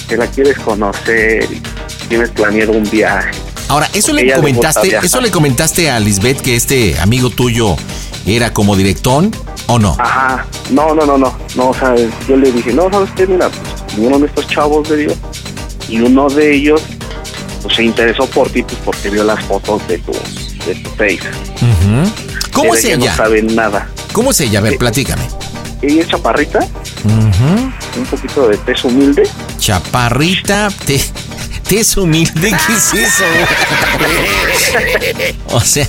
que 0.08 0.16
la 0.16 0.26
quieres 0.26 0.58
conocer 0.58 1.44
y 1.50 1.60
tienes 2.08 2.30
planeado 2.30 2.72
un 2.72 2.88
viaje. 2.90 3.30
Ahora, 3.68 3.88
¿eso 3.92 4.08
Porque 4.08 4.24
le 4.24 4.34
comentaste, 4.34 4.96
eso 4.96 5.20
le 5.20 5.30
comentaste 5.30 5.90
a 5.90 6.00
Lisbeth 6.00 6.40
que 6.40 6.56
este 6.56 6.98
amigo 6.98 7.30
tuyo 7.30 7.76
era 8.26 8.52
como 8.52 8.74
directón 8.74 9.30
o 9.66 9.78
no? 9.78 9.96
Ajá, 9.98 10.44
no, 10.70 10.94
no, 10.94 11.06
no, 11.06 11.16
no, 11.16 11.38
no, 11.54 11.68
o 11.68 11.74
sea, 11.74 11.94
yo 12.28 12.36
le 12.36 12.50
dije, 12.50 12.72
no, 12.72 12.90
¿sabes 12.90 13.10
qué? 13.16 13.26
Mira, 13.26 13.48
pues 13.48 13.96
vinieron 13.96 14.24
estos 14.24 14.48
chavos 14.48 14.88
de 14.88 14.96
Dios 14.96 15.14
y 15.88 16.00
uno 16.00 16.28
de 16.28 16.54
ellos 16.54 16.82
pues 17.62 17.76
se 17.76 17.84
interesó 17.84 18.26
por 18.26 18.48
ti 18.50 18.62
pues 18.62 18.78
porque 18.84 19.10
vio 19.10 19.22
las 19.22 19.44
fotos 19.44 19.86
de 19.86 19.98
tu, 19.98 20.12
de 20.66 20.74
tu 20.74 20.90
face. 20.90 21.20
¿Cómo 22.52 22.74
es 22.74 22.84
ella? 22.84 23.10
No 23.10 23.16
sabe 23.16 23.42
nada. 23.42 23.88
¿Cómo 24.12 24.32
es 24.32 24.40
ella? 24.40 24.58
A 24.58 24.62
ver, 24.62 24.78
platícame. 24.78 25.22
Ella 25.82 26.02
es 26.02 26.08
chaparrita, 26.08 26.58
Ujú. 26.58 27.70
un 28.00 28.06
poquito 28.10 28.48
de 28.48 28.58
peso 28.58 28.88
humilde. 28.88 29.22
Chaparrita, 29.58 30.68
te, 30.84 31.00
te 31.66 31.80
es 31.80 31.96
humilde, 31.96 32.50
¿qué 32.50 32.72
es 32.74 32.92
eso? 32.94 33.24
o 35.52 35.60
sea, 35.60 35.86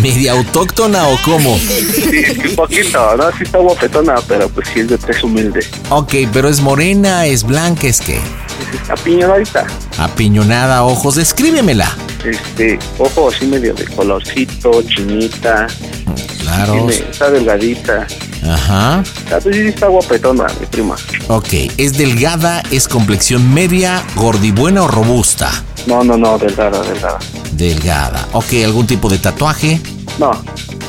¿media 0.00 0.32
autóctona 0.32 1.06
o 1.08 1.18
cómo? 1.22 1.58
Sí, 1.58 2.24
un 2.48 2.56
poquito, 2.56 3.16
¿no? 3.16 3.30
Sí 3.36 3.42
está 3.44 3.58
guapetona, 3.58 4.14
pero 4.26 4.48
pues 4.48 4.68
sí 4.72 4.80
es 4.80 4.88
de 4.88 4.96
peso 4.98 5.26
humilde. 5.26 5.66
Ok, 5.90 6.14
pero 6.32 6.48
es 6.48 6.60
morena, 6.60 7.26
es 7.26 7.42
blanca, 7.44 7.86
es 7.88 8.00
que 8.00 8.18
Está 8.72 8.94
piñonadita. 8.94 9.66
apiñonada, 9.98 10.84
ojos, 10.84 11.16
descríbemela. 11.16 11.90
Este, 12.24 12.78
ojo 12.98 13.28
así 13.28 13.44
medio 13.46 13.74
de 13.74 13.84
colorcito, 13.86 14.82
chinita. 14.82 15.66
Claro. 16.50 16.88
Está 16.90 17.30
delgadita. 17.30 18.06
Ajá. 18.44 19.04
Ah, 19.30 19.38
pues 19.42 19.56
está 19.56 19.86
guapetona, 19.86 20.46
mi 20.58 20.66
prima. 20.66 20.96
Ok, 21.28 21.48
es 21.76 21.96
delgada, 21.96 22.62
es 22.72 22.88
complexión 22.88 23.54
media, 23.54 24.02
gordibuena 24.16 24.82
o 24.82 24.88
robusta. 24.88 25.50
No, 25.86 26.02
no, 26.02 26.16
no, 26.16 26.38
delgada, 26.38 26.82
delgada. 26.82 27.18
Delgada. 27.52 28.28
Ok, 28.32 28.52
¿algún 28.64 28.86
tipo 28.86 29.08
de 29.08 29.18
tatuaje? 29.18 29.80
No, 30.18 30.32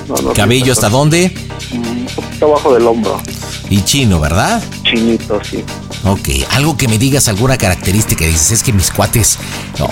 no, 0.08 0.16
no. 0.16 0.34
¿Cabello 0.34 0.74
hasta 0.74 0.90
dónde? 0.90 1.32
Un 1.72 2.08
poquito 2.16 2.48
abajo 2.48 2.74
del 2.74 2.88
hombro. 2.88 3.22
Y 3.70 3.84
chino, 3.84 4.20
¿verdad? 4.20 4.62
Chinito, 4.84 5.40
sí. 5.44 5.64
Ok, 6.06 6.30
algo 6.52 6.76
que 6.76 6.88
me 6.88 6.98
digas, 6.98 7.28
alguna 7.28 7.58
característica, 7.58 8.26
dices, 8.26 8.52
es 8.52 8.64
que 8.64 8.74
mis 8.74 8.90
cuates, 8.90 9.38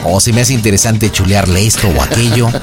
o 0.04 0.20
se 0.20 0.34
me 0.34 0.42
hace 0.42 0.54
interesante 0.54 1.12
chulearle 1.12 1.66
esto 1.68 1.88
o 1.88 2.02
aquello. 2.02 2.50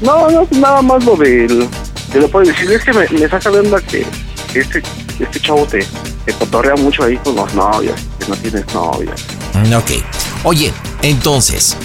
No, 0.00 0.28
no, 0.28 0.46
nada 0.50 0.82
más 0.82 1.02
lo 1.04 1.16
del... 1.16 1.66
Te 2.12 2.20
lo 2.20 2.28
puedo 2.30 2.46
decir, 2.46 2.70
es 2.72 2.82
que 2.84 2.92
me, 2.92 3.06
me 3.18 3.28
saca 3.28 3.50
de 3.50 3.60
onda 3.60 3.80
que 3.80 4.06
este, 4.54 4.82
este 5.20 5.40
chavo 5.40 5.66
te, 5.66 5.84
te 6.24 6.32
cotorrea 6.34 6.74
mucho 6.76 7.04
ahí 7.04 7.16
con 7.18 7.34
los 7.36 7.52
novios, 7.54 7.94
que 8.18 8.26
no 8.28 8.36
tienes 8.36 8.64
novia. 8.74 9.12
Mm, 9.54 9.74
Ok. 9.74 9.90
Oye, 10.44 10.72
entonces, 11.02 11.76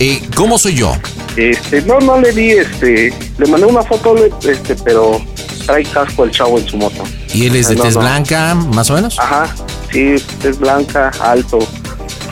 eh, 0.00 0.20
¿cómo 0.34 0.58
soy 0.58 0.74
yo? 0.74 0.94
Este, 1.36 1.82
no, 1.82 1.98
no 2.00 2.20
le 2.20 2.32
di, 2.32 2.50
este, 2.50 3.14
le 3.38 3.46
mandé 3.46 3.66
una 3.66 3.82
foto, 3.82 4.14
este, 4.42 4.74
pero 4.84 5.20
trae 5.66 5.84
casco 5.84 6.24
el 6.24 6.30
chavo 6.32 6.58
en 6.58 6.66
su 6.68 6.76
moto. 6.76 7.04
¿Y 7.32 7.46
él 7.46 7.56
es 7.56 7.68
de 7.68 7.76
No, 7.76 7.84
tez 7.84 7.94
no. 7.94 8.00
blanca, 8.00 8.54
más 8.54 8.90
o 8.90 8.94
menos? 8.94 9.18
Ajá, 9.18 9.54
sí, 9.92 10.14
es 10.42 10.58
blanca, 10.58 11.10
alto. 11.20 11.60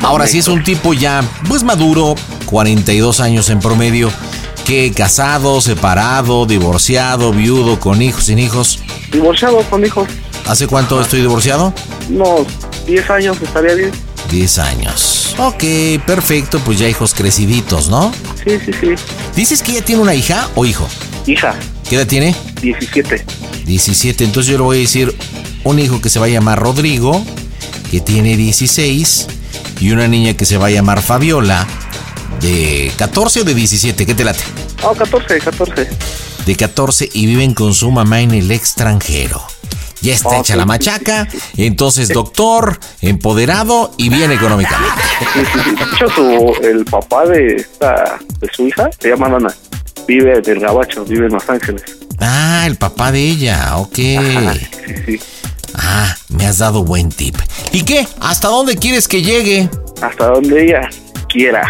Ahora 0.03 0.27
sí 0.27 0.39
es 0.39 0.49
un 0.49 0.65
tipo 0.65 0.93
ya, 0.95 1.23
pues 1.49 1.63
maduro, 1.63 2.15
42 2.47 3.21
años 3.21 3.49
en 3.51 3.61
promedio, 3.61 4.11
que 4.71 4.93
casado, 4.93 5.61
separado, 5.61 6.47
divorciado, 6.47 7.33
viudo, 7.33 7.81
con 7.81 8.01
hijos, 8.01 8.27
sin 8.27 8.39
hijos. 8.39 8.79
Divorciado 9.11 9.59
con 9.69 9.85
hijos, 9.85 10.07
¿Hace 10.47 10.69
cuánto 10.69 11.01
estoy 11.01 11.23
divorciado? 11.23 11.75
unos 12.09 12.47
10 12.87 13.11
años 13.11 13.37
estaría 13.43 13.75
bien. 13.75 13.91
10 14.31 14.59
años. 14.61 15.35
Ok, 15.39 15.65
perfecto, 16.07 16.61
pues 16.61 16.79
ya 16.79 16.89
hijos 16.89 17.15
creciditos, 17.15 17.89
¿no? 17.89 18.13
Sí, 18.45 18.61
sí, 18.65 18.71
sí. 18.81 18.91
¿Dices 19.35 19.61
que 19.61 19.73
ella 19.73 19.85
tiene 19.85 20.03
una 20.03 20.15
hija 20.15 20.49
o 20.55 20.65
hijo? 20.65 20.87
Hija, 21.27 21.57
¿Qué 21.89 21.97
edad 21.97 22.07
tiene? 22.07 22.37
17. 22.63 23.25
17. 23.67 24.23
Entonces 24.23 24.53
yo 24.53 24.59
le 24.59 24.63
voy 24.63 24.77
a 24.77 24.81
decir 24.83 25.13
un 25.65 25.81
hijo 25.81 26.01
que 26.01 26.09
se 26.11 26.21
va 26.21 26.27
a 26.27 26.29
llamar 26.29 26.61
Rodrigo, 26.61 27.25
que 27.91 28.01
tiene 28.01 28.37
16, 28.37 29.27
y 29.81 29.91
una 29.91 30.07
niña 30.07 30.35
que 30.35 30.45
se 30.47 30.59
va 30.59 30.67
a 30.69 30.71
llamar 30.71 31.03
Fabiola, 31.03 31.67
de 32.41 32.93
14 32.97 33.41
o 33.41 33.45
de 33.45 33.55
17, 33.55 34.07
¿qué 34.07 34.15
te 34.15 34.25
late? 34.25 34.41
Oh, 34.83 34.93
14, 34.95 35.39
14. 35.39 35.89
De 36.47 36.57
14 36.57 37.09
y 37.13 37.27
viven 37.27 37.55
con 37.55 37.75
su 37.75 37.91
mamá 37.91 38.21
en 38.21 38.33
el 38.33 38.51
extranjero. 38.51 39.43
Ya 40.03 40.15
está 40.15 40.31
Oh, 40.31 40.41
hecha 40.41 40.55
sí, 40.55 40.57
la 40.57 40.63
sí, 40.63 40.69
machaca, 40.69 41.29
entonces 41.59 42.09
doctor, 42.09 42.81
empoderado 43.03 43.93
y 43.99 44.09
bien 44.09 44.33
económicamente. 44.33 45.03
De 45.35 45.43
hecho, 45.95 46.09
su, 46.15 46.55
el 46.65 46.87
papá 46.87 47.27
de, 47.27 47.57
esta, 47.57 48.19
de 48.41 48.49
su 48.51 48.67
hija 48.67 48.89
se 48.99 49.11
llama 49.11 49.29
Lana. 49.29 49.55
Vive 50.09 50.39
en 50.39 50.51
el 50.51 50.61
Gabacho, 50.61 51.05
vive 51.05 51.27
en 51.27 51.33
Los 51.33 51.47
Ángeles. 51.51 51.83
Ah, 52.19 52.65
el 52.67 52.77
papá 52.77 53.13
de 53.13 53.21
ella, 53.21 53.77
ok. 53.77 53.95
Sí, 53.95 54.19
sí. 55.07 55.21
Ah, 55.75 56.17
me 56.31 56.47
has 56.47 56.59
dado 56.59 56.83
buen 56.83 57.11
tip. 57.11 57.37
¿Y 57.73 57.85
qué? 57.85 58.09
¿Hasta 58.21 58.49
dónde 58.49 58.77
quieres 58.77 59.07
que 59.07 59.23
llegue? 59.23 59.69
Hasta 60.01 60.29
donde 60.29 60.65
ella 60.65 60.89
quiera. 61.31 61.63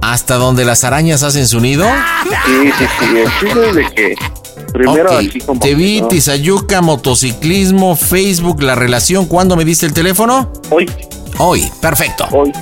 ¿Hasta 0.00 0.36
donde 0.36 0.64
las 0.64 0.84
arañas 0.84 1.22
hacen 1.22 1.46
su 1.48 1.60
nido? 1.60 1.86
Sí, 2.46 2.70
sí, 2.78 2.84
sí. 2.98 3.16
El 3.16 3.30
chiste 3.40 3.68
es 3.68 3.74
de 3.74 3.90
que 3.94 4.14
primero 4.72 5.12
Ok, 5.12 5.18
aquí 5.20 5.40
como... 5.40 5.60
Te 5.60 5.74
vi, 5.74 6.00
¿no? 6.00 6.08
Tizayuca, 6.08 6.80
motociclismo, 6.80 7.96
Facebook, 7.96 8.62
la 8.62 8.74
relación. 8.74 9.26
¿Cuándo 9.26 9.56
me 9.56 9.64
diste 9.64 9.86
el 9.86 9.94
teléfono? 9.94 10.52
Hoy. 10.70 10.90
Hoy, 11.38 11.70
perfecto. 11.80 12.26
Hoy. 12.32 12.52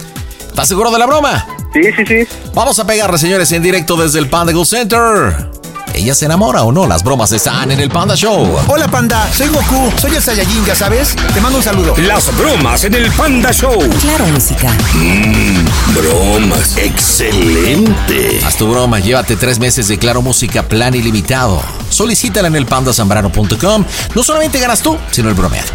¿Estás 0.49 0.69
seguro 0.69 0.91
de 0.91 0.99
la 0.99 1.07
broma? 1.07 1.47
Sí, 1.73 1.81
sí, 1.97 2.05
sí. 2.07 2.29
Vamos 2.55 2.79
a 2.79 2.87
pegarle, 2.87 3.19
señores, 3.19 3.51
en 3.53 3.63
directo 3.63 3.97
desde 3.97 4.19
el 4.19 4.29
Panda 4.29 4.53
Go 4.53 4.65
Center. 4.65 5.51
¿Ella 5.95 6.15
se 6.15 6.25
enamora 6.25 6.63
o 6.65 6.73
no? 6.73 6.87
Las 6.87 7.05
bromas 7.05 7.33
están 7.33 7.71
en 7.71 7.79
el 7.81 7.91
Panda 7.91 8.15
Show. 8.15 8.57
Hola 8.69 8.89
Panda, 8.89 9.31
soy 9.33 9.49
Goku, 9.49 9.93
soy 9.99 10.17
el 10.17 10.23
Saiyajin, 10.23 10.65
ya 10.65 10.75
sabes. 10.75 11.15
Te 11.35 11.41
mando 11.41 11.59
un 11.59 11.65
saludo. 11.65 11.95
Las 11.99 12.35
bromas 12.39 12.85
en 12.85 12.95
el 12.95 13.11
Panda 13.13 13.53
Show. 13.53 13.79
Claro, 14.01 14.27
música. 14.29 14.71
Mmm, 14.95 15.65
bromas. 15.95 16.77
Excelente. 16.79 18.41
Haz 18.45 18.57
tu 18.57 18.67
broma, 18.69 19.01
llévate 19.01 19.37
tres 19.37 19.59
meses 19.59 19.89
de 19.89 19.99
Claro 19.99 20.23
Música 20.23 20.63
Plan 20.63 20.95
Ilimitado. 20.95 21.61
Solicítala 21.91 22.49
en 22.49 22.57
el 22.57 22.65
pandasambrano.com. 22.67 23.85
No 24.15 24.23
solamente 24.23 24.59
ganas 24.61 24.81
tú, 24.81 24.97
sino 25.11 25.29
el 25.29 25.35
bromeado. 25.35 25.69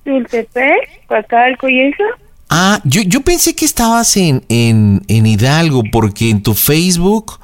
Tultepec, 0.05 1.07
Coacalco 1.07 1.69
y 1.69 1.81
eso? 1.81 2.03
Ah, 2.49 2.81
yo, 2.85 3.03
yo 3.03 3.21
pensé 3.21 3.55
que 3.55 3.65
estabas 3.65 4.17
en, 4.17 4.43
en, 4.49 5.03
en 5.09 5.27
Hidalgo, 5.27 5.83
porque 5.93 6.31
en 6.31 6.43
tu 6.43 6.55
Facebook, 6.55 7.39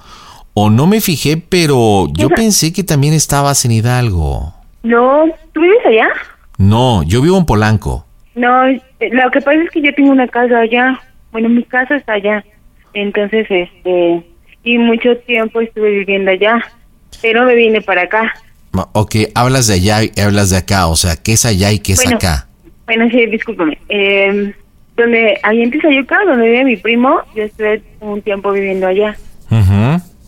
o 0.54 0.68
no 0.70 0.86
me 0.86 1.00
fijé, 1.00 1.36
pero 1.36 2.09
yo 2.14 2.28
pensé 2.30 2.72
que 2.72 2.82
también 2.82 3.14
estabas 3.14 3.64
en 3.64 3.72
Hidalgo. 3.72 4.52
No, 4.82 5.24
¿tú 5.52 5.61
vives 5.61 5.84
allá? 5.86 6.09
No, 6.59 7.02
yo 7.02 7.20
vivo 7.20 7.36
en 7.38 7.44
Polanco. 7.44 8.04
No, 8.34 8.66
eh, 8.66 8.80
lo 9.12 9.30
que 9.30 9.40
pasa 9.40 9.62
es 9.62 9.70
que 9.70 9.82
yo 9.82 9.94
tengo 9.94 10.11
una 10.11 10.26
casa 10.28 10.59
allá. 10.59 11.00
Bueno, 11.30 11.48
mi 11.50 11.62
casa 11.64 11.96
está 11.96 12.14
allá. 12.14 12.44
Entonces, 12.97 13.47
este, 13.51 14.22
y 14.64 14.78
mucho 14.78 15.18
tiempo 15.18 15.61
estuve 15.61 15.90
viviendo 15.90 16.30
allá. 16.30 16.64
Pero 17.20 17.44
me 17.44 17.55
vine 17.55 17.82
para 17.82 18.03
acá. 18.03 18.32
Ok, 18.92 19.16
hablas 19.34 19.66
de 19.66 19.74
allá 19.74 20.03
y 20.03 20.20
hablas 20.20 20.51
de 20.51 20.57
acá, 20.57 20.86
o 20.86 20.97
sea, 20.97 21.16
¿qué 21.16 21.32
es 21.32 21.44
allá 21.44 21.72
y 21.72 21.78
qué 21.78 21.92
es 21.92 22.03
Bueno. 22.03 22.16
acá? 22.16 22.47
Bueno, 22.86 23.09
sí, 23.11 23.26
discúlpame. 23.26 23.78
Eh, 23.88 24.53
donde, 24.97 25.38
ahí 25.42 25.62
en 25.62 25.70
Tizayuca, 25.70 26.24
donde 26.24 26.47
vive 26.47 26.64
mi 26.64 26.76
primo, 26.76 27.20
yo 27.34 27.44
estuve 27.44 27.82
un 28.01 28.22
tiempo 28.22 28.51
viviendo 28.53 28.86
allá. 28.86 29.16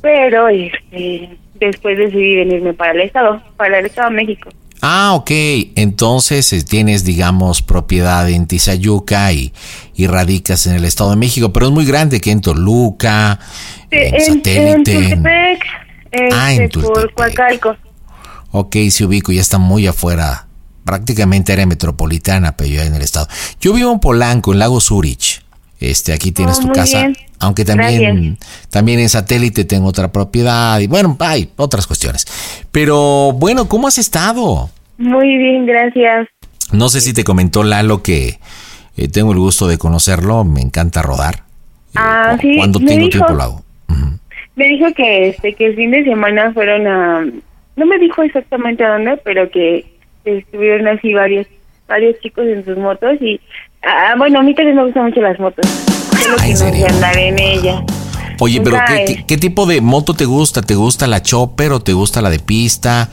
Pero, 0.03 0.49
este, 0.49 1.31
después 1.55 1.97
decidí 1.97 2.37
venirme 2.37 2.75
para 2.75 2.93
el 2.93 3.01
estado, 3.01 3.43
para 3.57 3.79
el 3.79 3.87
estado 3.87 4.11
de 4.11 4.17
México. 4.17 4.51
Ah, 4.81 5.13
ok, 5.15 5.31
entonces 5.75 6.53
eh, 6.53 6.63
tienes, 6.63 7.05
digamos, 7.05 7.63
propiedad 7.63 8.29
en 8.29 8.47
Tizayuca 8.47 9.33
y, 9.33 9.53
y 9.95 10.07
radicas 10.07 10.67
en 10.69 10.75
el 10.75 10.85
Estado 10.85 11.11
de 11.11 11.17
México, 11.17 11.53
pero 11.53 11.67
es 11.67 11.73
muy 11.73 11.85
grande 11.85 12.21
que 12.21 12.31
en 12.31 12.41
Toluca, 12.41 13.41
en, 13.91 14.15
en, 14.15 14.21
Satélite, 14.21 14.69
en- 14.69 14.83
Tultepec, 15.23 15.65
Ah, 16.33 16.53
en 16.55 16.63
este, 16.63 16.79
por 16.81 17.13
Coacalco. 17.13 17.77
Ok, 18.53 18.77
se 18.91 19.05
ubico, 19.05 19.31
ya 19.33 19.41
está 19.43 19.59
muy 19.59 19.87
afuera. 19.87 20.47
Prácticamente 20.85 21.53
área 21.53 21.67
metropolitana, 21.67 22.57
pero 22.57 22.71
yo 22.71 22.81
en 22.83 22.95
el 22.95 23.03
estado. 23.03 23.29
Yo 23.61 23.75
vivo 23.75 23.93
en 23.93 24.01
Polanco, 24.01 24.53
en 24.55 24.59
Lago 24.61 24.81
Zurich. 24.81 25.43
Este, 25.81 26.13
aquí 26.13 26.33
tienes 26.33 26.59
Oh, 26.59 26.63
tu 26.63 26.73
casa. 26.73 26.99
bien. 27.03 27.17
Aunque 27.41 27.65
también, 27.65 28.01
Gracias. 28.37 28.69
también 28.71 28.99
en 28.99 29.09
satélite 29.09 29.65
tengo 29.65 29.87
otra 29.87 30.11
propiedad 30.11 30.81
y 30.81 30.89
bueno, 30.89 31.17
hay 31.21 31.51
otras 31.57 31.87
cuestiones. 31.87 32.27
Pero 32.73 33.33
bueno, 33.33 33.69
¿cómo 33.69 33.87
has 33.87 33.99
estado? 33.99 34.71
Muy 34.99 35.37
bien, 35.39 35.65
gracias. 35.67 36.27
No 36.73 36.89
sé 36.89 37.01
si 37.01 37.13
te 37.13 37.23
comentó 37.23 37.63
Lalo 37.63 38.03
que 38.03 38.41
eh, 38.97 39.09
tengo 39.09 39.31
el 39.33 39.39
gusto 39.39 39.69
de 39.69 39.79
conocerlo, 39.79 40.43
me 40.45 40.61
encanta 40.61 41.01
rodar. 41.03 41.45
Ah, 41.95 42.37
sí, 42.41 42.57
Cuando 42.57 42.81
tengo 42.81 42.93
dijo, 43.07 43.11
tiempo 43.11 43.33
lo 43.35 43.43
hago. 43.43 43.63
me 44.57 44.67
dijo 44.67 44.93
que 44.95 45.29
este 45.29 45.55
que 45.55 45.67
el 45.67 45.77
fin 45.77 45.93
de 45.93 46.03
semana 46.05 46.53
fueron 46.53 46.87
a 46.89 47.25
no 47.77 47.87
me 47.87 47.99
dijo 48.01 48.25
exactamente 48.25 48.85
a 48.85 48.95
dónde, 48.95 49.17
pero 49.19 49.49
que 49.51 49.87
estuvieron 50.25 50.89
así 50.89 51.15
varios 51.15 51.47
varios 51.87 52.19
chicos 52.21 52.45
en 52.47 52.65
sus 52.65 52.77
motos 52.77 53.13
y 53.23 53.41
ah, 53.83 54.15
bueno, 54.17 54.41
a 54.41 54.43
mí 54.43 54.55
también 54.55 54.77
me 54.77 54.85
gustan 54.85 55.05
mucho 55.07 55.21
las 55.21 55.39
motos. 55.39 55.67
Solo 56.23 56.37
que 56.37 56.51
no 56.51 56.57
sé 56.57 56.87
andar 56.89 57.17
en 57.17 57.39
ella. 57.39 57.83
Oye, 58.41 58.61
pero 58.61 58.79
¿qué, 58.87 59.05
qué, 59.05 59.25
qué 59.27 59.37
tipo 59.37 59.67
de 59.67 59.81
moto 59.81 60.15
te 60.15 60.25
gusta? 60.25 60.63
¿Te 60.63 60.77
gusta 60.77 61.07
la 61.09 61.23
chopper 61.23 61.73
o 61.73 61.81
te 61.81 61.93
gusta 61.93 62.23
la 62.23 62.31
de 62.31 62.39
pista? 62.39 63.09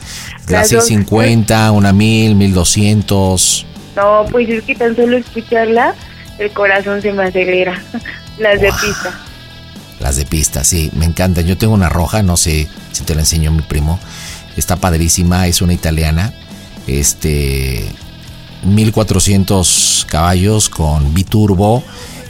La 0.48 0.60
Las 0.60 0.70
dos. 0.70 0.86
650, 0.86 1.72
una 1.72 1.92
1000, 1.92 2.36
1200. 2.36 3.66
No, 3.96 4.24
pues 4.30 4.48
es 4.48 4.62
que 4.62 4.74
tan 4.74 4.94
solo 4.94 5.16
escucharla 5.16 5.94
el 6.38 6.52
corazón 6.52 7.02
se 7.02 7.12
me 7.12 7.24
acelera. 7.24 7.80
Las 8.38 8.60
de 8.60 8.68
pista. 8.68 9.18
Las 10.00 10.16
de 10.16 10.26
pista, 10.26 10.62
sí, 10.62 10.90
me 10.94 11.06
encantan. 11.06 11.46
Yo 11.46 11.56
tengo 11.56 11.72
una 11.72 11.88
roja, 11.88 12.22
no 12.22 12.36
sé 12.36 12.68
si 12.92 13.04
te 13.04 13.14
la 13.14 13.22
enseñó 13.22 13.50
mi 13.50 13.62
primo. 13.62 13.98
Está 14.56 14.76
padrísima, 14.76 15.46
es 15.46 15.62
una 15.62 15.72
italiana. 15.72 16.32
Este. 16.86 17.84
1400 18.66 20.06
caballos 20.10 20.68
con 20.68 21.14
biturbo. 21.14 21.82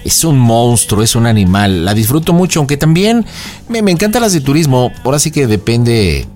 Es 0.05 0.23
un 0.25 0.39
monstruo, 0.39 1.03
es 1.03 1.17
un 1.17 1.27
animal. 1.27 1.85
La 1.85 1.93
disfruto 1.95 2.33
mucho, 2.33 2.61
aunque 2.61 2.77
también 2.77 3.25
me, 3.69 3.83
me 3.83 3.91
encantan 3.91 4.23
las 4.23 4.33
de 4.33 4.41
turismo. 4.41 4.93
Ahora 5.05 5.19
sí 5.19 5.31
que 5.33 5.47
depende 5.49 6.27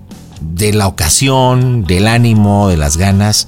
de 0.41 0.73
la 0.73 0.87
ocasión, 0.87 1.85
del 1.85 2.07
ánimo, 2.07 2.67
de 2.67 2.75
las 2.77 2.97
ganas. 2.97 3.47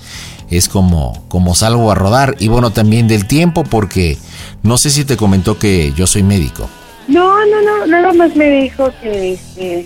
Es 0.49 0.69
como, 0.69 1.23
como 1.27 1.55
salgo 1.55 1.91
a 1.91 1.95
rodar. 1.95 2.35
Y 2.39 2.47
bueno, 2.47 2.71
también 2.71 3.07
del 3.07 3.25
tiempo, 3.27 3.63
porque 3.65 4.17
no 4.61 4.77
sé 4.77 4.91
si 4.91 5.03
te 5.03 5.17
comentó 5.17 5.57
que 5.59 5.91
yo 5.97 6.07
soy 6.07 6.23
médico. 6.23 6.69
No, 7.09 7.45
no, 7.45 7.61
no, 7.61 7.85
nada 7.87 8.13
más 8.13 8.33
me 8.35 8.49
dijo 8.49 8.89
que, 9.01 9.33
este, 9.33 9.85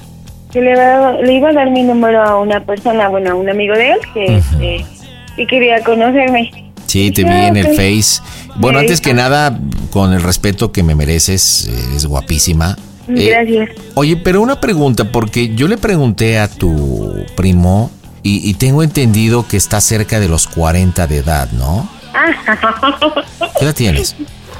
que 0.51 0.61
le, 0.61 0.75
va- 0.75 1.13
le 1.13 1.33
iba 1.33 1.49
a 1.49 1.53
dar 1.53 1.71
mi 1.71 1.81
número 1.81 2.21
a 2.23 2.39
una 2.39 2.63
persona, 2.63 3.07
bueno, 3.07 3.31
a 3.31 3.35
un 3.35 3.49
amigo 3.49 3.73
de 3.73 3.91
él 3.93 3.99
que, 4.13 4.85
que 5.37 5.47
quería 5.47 5.81
conocerme. 5.83 6.51
Sí, 6.87 7.11
te 7.11 7.23
vi 7.23 7.29
Ah, 7.29 7.47
en 7.47 7.57
el. 7.57 7.67
Face. 7.75 8.21
Bueno, 8.55 8.79
antes 8.79 8.99
que 9.01 9.13
nada, 9.13 9.57
con 9.91 10.13
el 10.13 10.21
respeto 10.23 10.71
que 10.71 10.83
me 10.83 10.95
mereces, 10.95 11.69
eres 11.89 12.05
guapísima. 12.05 12.77
Eh, 13.09 13.29
Gracias. 13.29 13.69
Oye, 13.93 14.17
pero 14.17 14.41
una 14.41 14.59
pregunta, 14.59 15.11
porque 15.11 15.53
yo 15.55 15.67
le 15.67 15.77
pregunté 15.77 16.39
a 16.39 16.47
tu 16.49 17.23
primo 17.35 17.91
y, 18.23 18.49
y 18.49 18.53
tengo 18.55 18.83
entendido 18.83 19.47
que 19.47 19.55
está 19.57 19.79
cerca 19.79 20.19
de 20.19 20.27
los 20.27 20.47
40 20.47 21.07
de 21.07 21.17
edad, 21.17 21.49
¿no? 21.51 21.89
¿Qué 23.59 23.65
edad 23.65 23.75
tienes? 23.75 24.15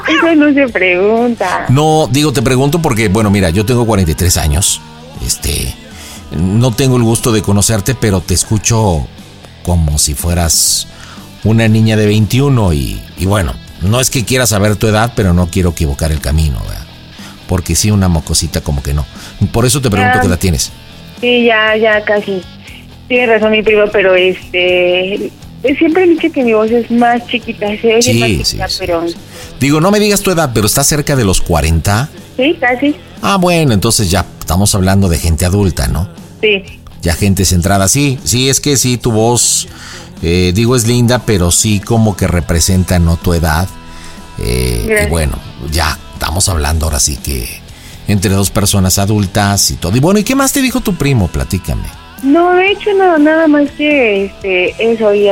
Eso 0.08 0.36
no 0.36 0.54
se 0.54 0.68
pregunta. 0.72 1.66
No, 1.70 2.08
digo, 2.12 2.32
te 2.32 2.42
pregunto 2.42 2.82
porque, 2.82 3.10
bueno, 3.10 3.30
mira, 3.30 3.50
yo 3.50 3.66
tengo 3.66 3.86
43 3.86 4.38
años. 4.38 4.80
Este, 5.26 5.74
no 6.38 6.72
tengo 6.72 6.98
el 6.98 7.04
gusto 7.04 7.32
de 7.32 7.42
conocerte, 7.42 7.96
pero 7.96 8.22
te 8.22 8.34
escucho 8.34 9.08
como 9.68 9.98
si 9.98 10.14
fueras 10.16 10.88
una 11.44 11.68
niña 11.68 11.98
de 11.98 12.06
21 12.06 12.72
y, 12.74 13.02
y 13.18 13.26
bueno, 13.26 13.54
no 13.82 14.00
es 14.00 14.10
que 14.10 14.24
quiera 14.24 14.48
saber 14.48 14.78
tu 14.78 14.88
edad, 14.88 15.12
pero 15.14 15.34
no 15.34 15.48
quiero 15.52 15.72
equivocar 15.72 16.10
el 16.14 16.22
camino, 16.22 16.58
¿verdad? 16.62 16.86
Porque 17.50 17.76
sí, 17.76 17.92
una 17.92 18.08
mocosita 18.08 18.62
como 18.62 18.82
que 18.82 18.94
no. 18.94 19.06
Por 19.52 19.66
eso 19.66 19.82
te 19.82 19.90
pregunto 19.90 20.18
Ah. 20.18 20.22
qué 20.22 20.28
edad 20.28 20.40
tienes. 20.40 20.72
Sí, 21.20 21.44
ya, 21.44 21.76
ya 21.76 22.02
casi. 22.06 22.42
Tiene 23.10 23.28
razón 23.28 23.52
mi 23.52 23.62
primo, 23.62 23.84
pero 23.92 24.16
este... 24.16 25.32
Siempre 25.78 26.06
he 26.06 26.08
dicho 26.08 26.32
que 26.32 26.44
mi 26.46 26.54
voz 26.54 26.72
es 26.72 26.90
más 26.90 27.28
chiquita, 27.28 27.68
se 27.82 27.96
oye 27.96 28.02
Sí, 28.46 28.58
más 28.58 28.72
sí, 28.72 28.78
pero... 28.80 29.04
Digo, 29.60 29.82
no 29.82 29.92
me 29.92 30.00
digas 30.00 30.22
tu 30.22 30.32
edad, 30.32 30.52
pero 30.54 30.66
está 30.66 30.82
cerca 30.86 31.16
de 31.18 31.26
los 31.26 31.42
40. 31.42 32.08
Sí, 32.38 32.56
casi. 32.60 32.96
Ah, 33.22 33.36
bueno, 33.38 33.74
entonces 33.74 34.10
ya 34.10 34.26
estamos 34.40 34.74
hablando 34.76 35.10
de 35.10 35.18
gente 35.18 35.46
adulta, 35.46 35.88
¿no? 35.88 36.08
Sí. 36.42 36.64
Ya 37.08 37.14
gente 37.14 37.46
centrada. 37.46 37.88
Sí, 37.88 38.20
sí, 38.26 38.50
es 38.50 38.60
que 38.60 38.76
sí, 38.76 38.98
tu 38.98 39.14
voz, 39.14 39.70
eh, 40.22 40.52
digo, 40.54 40.76
es 40.76 40.86
linda, 40.86 41.20
pero 41.26 41.52
sí 41.52 41.80
como 41.80 42.18
que 42.18 42.28
representa 42.28 43.00
no 43.00 43.16
tu 43.16 43.34
edad. 43.34 43.66
Eh, 44.40 45.06
y 45.06 45.10
bueno, 45.10 45.40
ya 45.72 45.98
estamos 46.12 46.50
hablando 46.50 46.86
ahora 46.86 47.00
sí 47.00 47.16
que 47.16 47.48
entre 48.10 48.32
dos 48.32 48.50
personas 48.50 49.00
adultas 49.00 49.72
y 49.72 49.76
todo. 49.78 49.96
Y 49.96 50.02
bueno, 50.02 50.20
¿y 50.20 50.26
qué 50.26 50.36
más 50.36 50.52
te 50.52 50.62
dijo 50.62 50.82
tu 50.82 50.96
primo? 50.96 51.30
Platícame. 51.30 51.88
No, 52.24 52.54
de 52.54 52.72
hecho, 52.72 52.94
no, 52.94 53.18
nada 53.18 53.48
más 53.48 53.72
que 53.78 54.26
este, 54.26 54.92
eso. 54.92 55.14
Y 55.14 55.30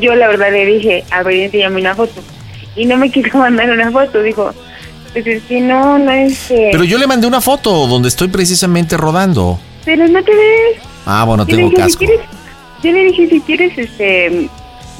yo 0.00 0.16
la 0.16 0.26
verdad 0.26 0.50
le 0.50 0.66
dije, 0.66 1.04
a 1.12 1.22
ver, 1.22 1.36
enséñame 1.36 1.82
una 1.82 1.94
foto. 1.94 2.20
Y 2.74 2.84
no 2.84 2.96
me 2.96 3.12
quiso 3.12 3.38
mandar 3.38 3.70
una 3.70 3.92
foto, 3.92 4.20
dijo, 4.24 4.52
pues 5.12 5.24
es 5.24 5.44
que 5.44 5.60
no, 5.60 6.00
no 6.00 6.10
este... 6.10 6.70
Pero 6.72 6.82
yo 6.82 6.98
le 6.98 7.06
mandé 7.06 7.28
una 7.28 7.40
foto 7.40 7.86
donde 7.86 8.08
estoy 8.08 8.26
precisamente 8.26 8.96
rodando. 8.96 9.60
Pero 9.84 10.08
no 10.08 10.20
te 10.24 10.34
ves. 10.34 10.91
Ah, 11.06 11.24
bueno, 11.24 11.44
tengo 11.44 11.68
dije, 11.68 11.76
si 11.76 11.82
casco. 11.82 11.98
quieres, 11.98 12.20
yo 12.82 12.92
le 12.92 13.04
dije, 13.04 13.28
si 13.28 13.40
quieres, 13.40 13.78
este, 13.78 14.48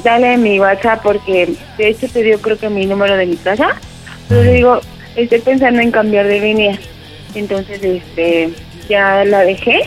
dale 0.03 0.37
mi 0.37 0.59
WhatsApp 0.59 1.03
porque 1.03 1.55
de 1.79 1.89
hecho 1.89 2.09
te 2.09 2.23
dio 2.23 2.41
creo 2.41 2.59
que 2.59 2.69
mi 2.69 2.87
número 2.87 3.17
de 3.17 3.27
mi 3.27 3.37
casa. 3.37 3.77
Pero 4.29 4.43
le 4.43 4.55
digo, 4.55 4.81
estoy 5.17 5.41
pensando 5.41 5.81
en 5.81 5.91
cambiar 5.91 6.27
de 6.27 6.41
línea. 6.41 6.79
Entonces, 7.35 7.83
este, 7.83 8.53
ya 8.89 9.25
la 9.25 9.41
dejé. 9.41 9.83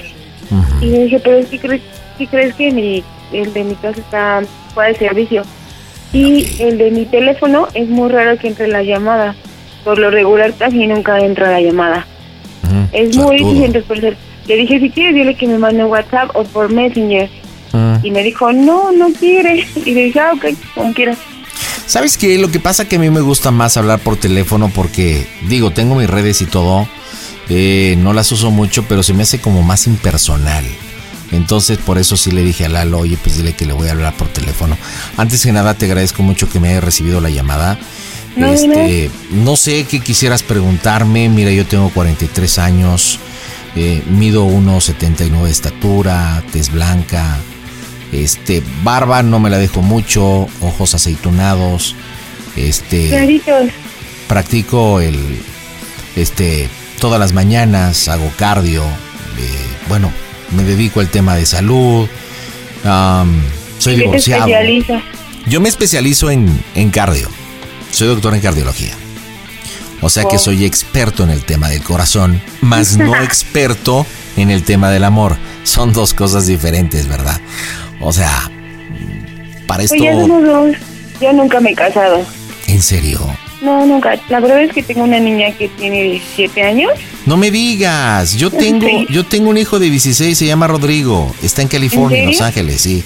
Y 0.82 0.86
le 0.86 1.03
dije, 1.05 1.20
pero 1.20 1.45
si 1.47 1.57
crees, 1.57 1.82
si 2.18 2.28
crees 2.28 2.53
que 2.55 2.72
mi, 2.72 3.03
el 3.34 3.53
de 3.53 3.63
mi 3.63 3.76
casa 3.76 3.99
está 3.99 4.41
fuera 4.74 4.89
de 4.89 4.95
servicio. 4.95 5.43
Y 6.13 6.47
el 6.59 6.78
de 6.78 6.91
mi 6.91 7.05
teléfono 7.05 7.68
es 7.74 7.88
muy 7.89 8.09
raro 8.09 8.38
que 8.38 8.47
entre 8.47 8.68
la 8.68 8.84
llamada. 8.84 9.36
Por 9.84 9.99
lo 9.99 10.09
regular 10.11 10.53
casi 10.57 10.88
nunca 10.88 11.20
entra 11.20 11.51
la 11.51 11.61
llamada. 11.61 12.05
Es 12.91 13.16
muy 13.18 13.38
difícil, 13.38 13.76
eso 13.76 13.93
le 14.48 14.56
dije, 14.56 14.80
si 14.80 14.89
quieres, 14.89 15.16
dile 15.16 15.36
que 15.36 15.48
me 15.48 15.58
mande 15.58 15.84
un 15.84 15.91
WhatsApp 15.91 16.36
o 16.36 16.43
por 16.43 16.72
Messenger. 16.72 17.30
Mm. 17.74 17.96
Y 18.04 18.12
me 18.12 18.24
dijo, 18.24 18.52
no, 18.54 18.91
no 18.91 19.12
quiere. 19.12 19.68
Y 19.86 19.93
le 19.93 20.06
dije, 20.06 20.20
ah, 20.20 20.34
ok, 20.34 20.46
como 20.74 20.93
quieras. 20.93 21.18
¿Sabes 21.86 22.18
qué? 22.18 22.38
Lo 22.39 22.50
que 22.50 22.60
pasa 22.60 22.86
que 22.86 22.96
a 22.96 23.00
mí 23.00 23.10
me 23.10 23.22
gusta 23.22 23.52
más 23.52 23.78
hablar 23.78 24.00
por 24.00 24.18
teléfono 24.18 24.72
porque, 24.74 25.28
digo, 25.48 25.72
tengo 25.72 25.96
mis 25.96 26.10
redes 26.10 26.41
y 26.41 26.46
todo, 26.46 26.88
eh, 27.50 27.96
no 28.00 28.14
las 28.14 28.32
uso 28.32 28.50
mucho, 28.50 28.84
pero 28.88 29.04
se 29.04 29.14
me 29.14 29.24
hace 29.24 29.39
como 29.39 29.62
más 29.62 29.86
impersonal. 29.86 30.66
Entonces, 31.32 31.78
por 31.78 31.98
eso 31.98 32.18
sí 32.18 32.32
le 32.32 32.43
dije 32.43 32.66
a 32.66 32.70
Lalo, 32.70 33.00
oye, 33.00 33.18
pues 33.22 33.38
dile 33.38 33.54
que 33.54 33.66
le 33.66 33.74
voy 33.74 33.88
a 33.88 33.91
hablar 33.91 34.16
por 34.16 34.28
teléfono. 34.30 34.78
Antes 35.18 35.43
que 35.43 35.52
nada, 35.52 35.74
te 35.74 35.86
agradezco 35.86 36.24
mucho 36.24 36.50
que 36.50 36.60
me 36.60 36.70
hayas 36.70 36.84
recibido 36.84 37.22
la 37.22 37.30
llamada. 37.30 37.78
No, 38.36 38.48
este, 38.48 39.10
no 39.32 39.56
sé 39.56 39.86
qué 39.86 40.00
quisieras 40.00 40.43
preguntarme. 40.43 41.30
Mira, 41.30 41.52
yo 41.52 41.66
tengo 41.66 41.89
43 41.89 42.60
años, 42.60 43.20
eh, 43.76 44.01
mido 44.09 44.45
1,79 44.47 45.43
de 45.43 45.51
estatura, 45.51 46.43
tez 46.51 46.71
blanca, 46.71 47.38
este, 48.11 48.63
barba 48.84 49.23
no 49.23 49.39
me 49.39 49.49
la 49.49 49.57
dejo 49.57 49.82
mucho, 49.82 50.47
ojos 50.61 50.95
aceitunados, 50.95 51.95
este, 52.55 53.09
Claritos. 53.09 53.69
practico 54.28 55.01
el, 55.01 55.19
este, 56.15 56.69
todas 56.99 57.19
las 57.19 57.34
mañanas, 57.34 58.07
hago 58.07 58.32
cardio, 58.38 58.84
eh, 58.84 59.78
bueno, 59.89 60.11
me 60.55 60.63
dedico 60.63 61.01
al 61.01 61.09
tema 61.09 61.36
de 61.36 61.45
salud, 61.45 62.07
soy 62.84 63.93
¿En 63.95 63.99
qué 63.99 64.19
te 64.19 64.32
divorciado. 64.32 64.47
Yo 65.47 65.59
me 65.61 65.69
especializo 65.69 66.32
en, 66.32 66.47
en 66.76 66.89
cardio, 66.91 67.30
soy 67.91 68.07
doctor 68.07 68.34
en 68.34 68.41
cardiología. 68.41 68.95
O 70.06 70.10
sea 70.10 70.26
que 70.26 70.38
soy 70.38 70.66
experto 70.66 71.24
en 71.24 71.32
el 71.32 71.43
tema 71.43 71.68
del 71.68 71.82
corazón, 71.82 72.39
más 72.62 72.95
no 72.95 73.16
experto 73.24 74.06
en 74.38 74.51
el 74.51 74.62
tema 74.64 74.91
del 74.91 75.03
amor. 75.03 75.36
Son 75.64 75.93
dos 75.93 76.14
cosas 76.14 76.45
diferentes, 76.45 77.08
¿verdad? 77.08 77.41
O 77.99 78.14
sea, 78.14 78.51
para 79.66 79.82
esto, 79.82 79.95
Pues 79.97 80.03
ya 80.14 80.22
somos 80.22 80.43
dos. 80.43 80.76
Yo 81.20 81.34
nunca 81.34 81.60
me 81.60 81.72
he 81.72 81.76
casado. 81.76 82.24
en 82.68 82.84
serio, 82.84 83.20
No, 83.62 83.84
nunca. 83.88 84.16
La 84.30 84.39
verdad 84.39 84.62
es 84.62 84.74
que 84.74 84.84
tengo 84.84 85.03
una 85.06 85.20
niña 85.20 85.51
que 85.58 85.70
tiene 85.70 86.03
17 86.03 86.62
años. 86.62 86.91
no 87.26 87.36
me 87.36 87.49
digas. 87.49 88.36
Yo 88.36 88.51
tengo, 88.64 88.86
Sí. 88.86 89.08
yo 89.10 89.26
tengo 89.26 89.49
un 89.49 89.58
hijo 89.58 89.80
de 89.80 89.89
16, 89.89 90.38
se 90.38 90.45
llama 90.45 90.68
Rodrigo, 90.68 91.34
está 91.41 91.64
en 91.64 91.68
California, 91.68 92.20
en, 92.20 92.26
¿En 92.26 92.30
Los? 92.32 92.41
Ángeles, 92.41 92.82
sí. 92.82 93.03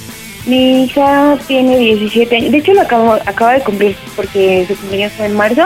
Mi 0.48 0.84
hija 0.84 1.38
tiene 1.48 1.78
17 1.78 2.36
años. 2.36 2.52
De 2.52 2.58
hecho, 2.58 2.74
lo 2.74 2.82
acabo, 2.82 3.14
acaba 3.14 3.54
de 3.54 3.62
cumplir 3.62 3.96
porque 4.18 4.66
su 4.68 4.76
cumpleaños 4.76 5.14
fue 5.16 5.28
en 5.28 5.36
marzo. 5.38 5.64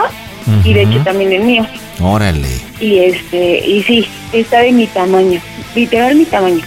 Y 0.64 0.74
de 0.74 0.82
hecho 0.82 0.98
también 1.04 1.32
el 1.32 1.42
mío. 1.42 1.66
Órale. 2.00 2.48
Y 2.80 2.98
este, 2.98 3.66
y 3.66 3.82
sí, 3.82 4.06
está 4.32 4.58
de 4.60 4.72
mi 4.72 4.86
tamaño. 4.86 5.40
Literal 5.74 6.14
mi 6.16 6.24
tamaño. 6.24 6.60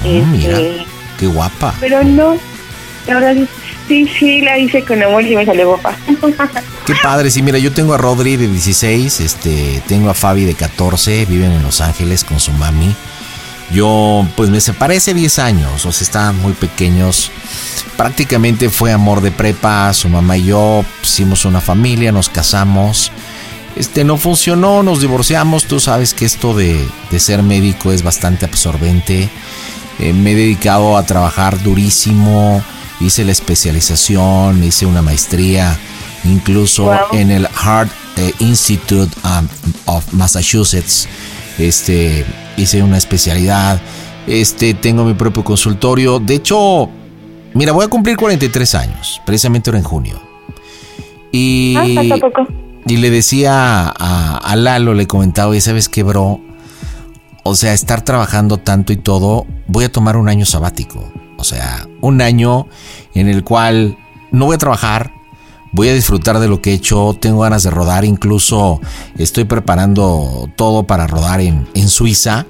Ah, 0.00 0.06
Este, 0.06 0.26
mira, 0.26 0.58
qué 1.18 1.26
guapa. 1.26 1.74
Pero 1.80 2.02
no, 2.02 2.36
la 3.06 3.14
verdad 3.14 3.34
sí, 3.34 3.46
sí, 3.88 4.10
sí 4.18 4.40
la 4.40 4.58
hice 4.58 4.82
con 4.84 5.02
amor 5.02 5.24
y 5.24 5.36
me 5.36 5.44
salió 5.44 5.68
guapa. 5.68 5.94
Qué 6.86 6.94
padre, 7.02 7.30
sí, 7.30 7.42
mira, 7.42 7.58
yo 7.58 7.72
tengo 7.72 7.94
a 7.94 7.98
Rodri 7.98 8.36
de 8.36 8.48
16, 8.48 9.20
este, 9.20 9.82
tengo 9.86 10.10
a 10.10 10.14
Fabi 10.14 10.44
de 10.44 10.54
14, 10.54 11.24
viven 11.26 11.52
en 11.52 11.62
Los 11.62 11.80
Ángeles 11.80 12.24
con 12.24 12.40
su 12.40 12.52
mami. 12.52 12.94
Yo, 13.72 14.26
pues 14.36 14.50
me 14.50 14.60
separé 14.60 14.96
hace 14.96 15.14
10 15.14 15.38
años, 15.38 15.86
o 15.86 15.92
sea, 15.92 16.04
estaban 16.04 16.36
muy 16.40 16.52
pequeños. 16.54 17.30
Prácticamente 17.96 18.68
fue 18.68 18.92
amor 18.92 19.20
de 19.20 19.30
prepa, 19.30 19.92
su 19.92 20.08
mamá 20.08 20.36
y 20.36 20.44
yo 20.46 20.84
hicimos 21.02 21.44
una 21.44 21.60
familia, 21.60 22.10
nos 22.12 22.28
casamos. 22.28 23.12
Este 23.76 24.02
no 24.02 24.16
funcionó, 24.16 24.82
nos 24.82 25.00
divorciamos. 25.00 25.64
Tú 25.66 25.78
sabes 25.78 26.14
que 26.14 26.24
esto 26.24 26.54
de, 26.54 26.84
de 27.10 27.20
ser 27.20 27.42
médico 27.42 27.92
es 27.92 28.02
bastante 28.02 28.44
absorbente. 28.44 29.28
Eh, 30.00 30.12
me 30.12 30.32
he 30.32 30.34
dedicado 30.34 30.96
a 30.96 31.04
trabajar 31.06 31.62
durísimo. 31.62 32.62
Hice 33.00 33.24
la 33.24 33.32
especialización, 33.32 34.62
hice 34.64 34.86
una 34.86 35.02
maestría, 35.02 35.78
incluso 36.24 36.84
Wow. 36.86 36.96
en 37.12 37.30
el 37.30 37.46
Heart 37.46 37.90
eh, 38.16 38.34
Institute 38.40 39.14
um, 39.24 39.46
of 39.86 40.12
Massachusetts. 40.12 41.06
Este, 41.58 42.26
hice 42.56 42.82
una 42.82 42.96
especialidad. 42.98 43.80
Este, 44.26 44.74
tengo 44.74 45.04
mi 45.04 45.14
propio 45.14 45.42
consultorio. 45.44 46.18
De 46.18 46.34
hecho, 46.36 46.88
mira, 47.54 47.72
voy 47.72 47.84
a 47.84 47.88
cumplir 47.88 48.16
43 48.16 48.74
años, 48.74 49.20
precisamente 49.24 49.70
ahora 49.70 49.78
en 49.78 49.84
junio. 49.84 50.20
Y, 51.32 51.74
Ah, 51.76 52.16
poco. 52.20 52.46
y 52.86 52.96
le 52.96 53.10
decía 53.10 53.86
a, 53.88 54.36
a 54.38 54.56
Lalo, 54.56 54.94
le 54.94 55.06
comentaba, 55.06 55.56
y 55.56 55.60
sabes 55.60 55.88
qué, 55.88 56.02
bro, 56.02 56.40
o 57.42 57.54
sea, 57.54 57.72
estar 57.72 58.02
trabajando 58.02 58.58
tanto 58.58 58.92
y 58.92 58.96
todo, 58.96 59.46
voy 59.66 59.84
a 59.84 59.92
tomar 59.92 60.16
un 60.16 60.28
año 60.28 60.44
sabático. 60.44 61.12
O 61.38 61.44
sea, 61.44 61.86
un 62.02 62.20
año 62.20 62.66
en 63.14 63.28
el 63.28 63.44
cual 63.44 63.96
no 64.30 64.44
voy 64.46 64.56
a 64.56 64.58
trabajar, 64.58 65.12
voy 65.72 65.88
a 65.88 65.94
disfrutar 65.94 66.38
de 66.40 66.48
lo 66.48 66.60
que 66.60 66.70
he 66.70 66.74
hecho, 66.74 67.16
tengo 67.18 67.40
ganas 67.40 67.62
de 67.62 67.70
rodar, 67.70 68.04
incluso 68.04 68.80
estoy 69.18 69.44
preparando 69.44 70.48
todo 70.56 70.84
para 70.84 71.06
rodar 71.06 71.40
en, 71.40 71.66
en 71.74 71.88
Suiza 71.88 72.46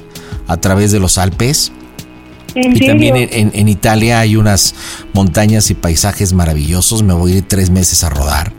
a 0.46 0.56
través 0.56 0.92
de 0.92 1.00
los 1.00 1.18
Alpes. 1.18 1.72
¿En 2.54 2.72
y 2.72 2.78
serio? 2.78 2.88
también 2.88 3.16
en, 3.16 3.28
en- 3.32 3.50
en 3.54 3.68
Italia 3.68 4.20
hay 4.20 4.36
unas 4.36 4.74
montañas 5.12 5.70
y 5.70 5.74
paisajes 5.74 6.32
maravillosos, 6.32 7.02
me 7.02 7.14
voy 7.14 7.32
a 7.32 7.36
ir 7.36 7.44
tres 7.48 7.70
meses 7.70 8.02
a 8.04 8.10
rodar. 8.10 8.52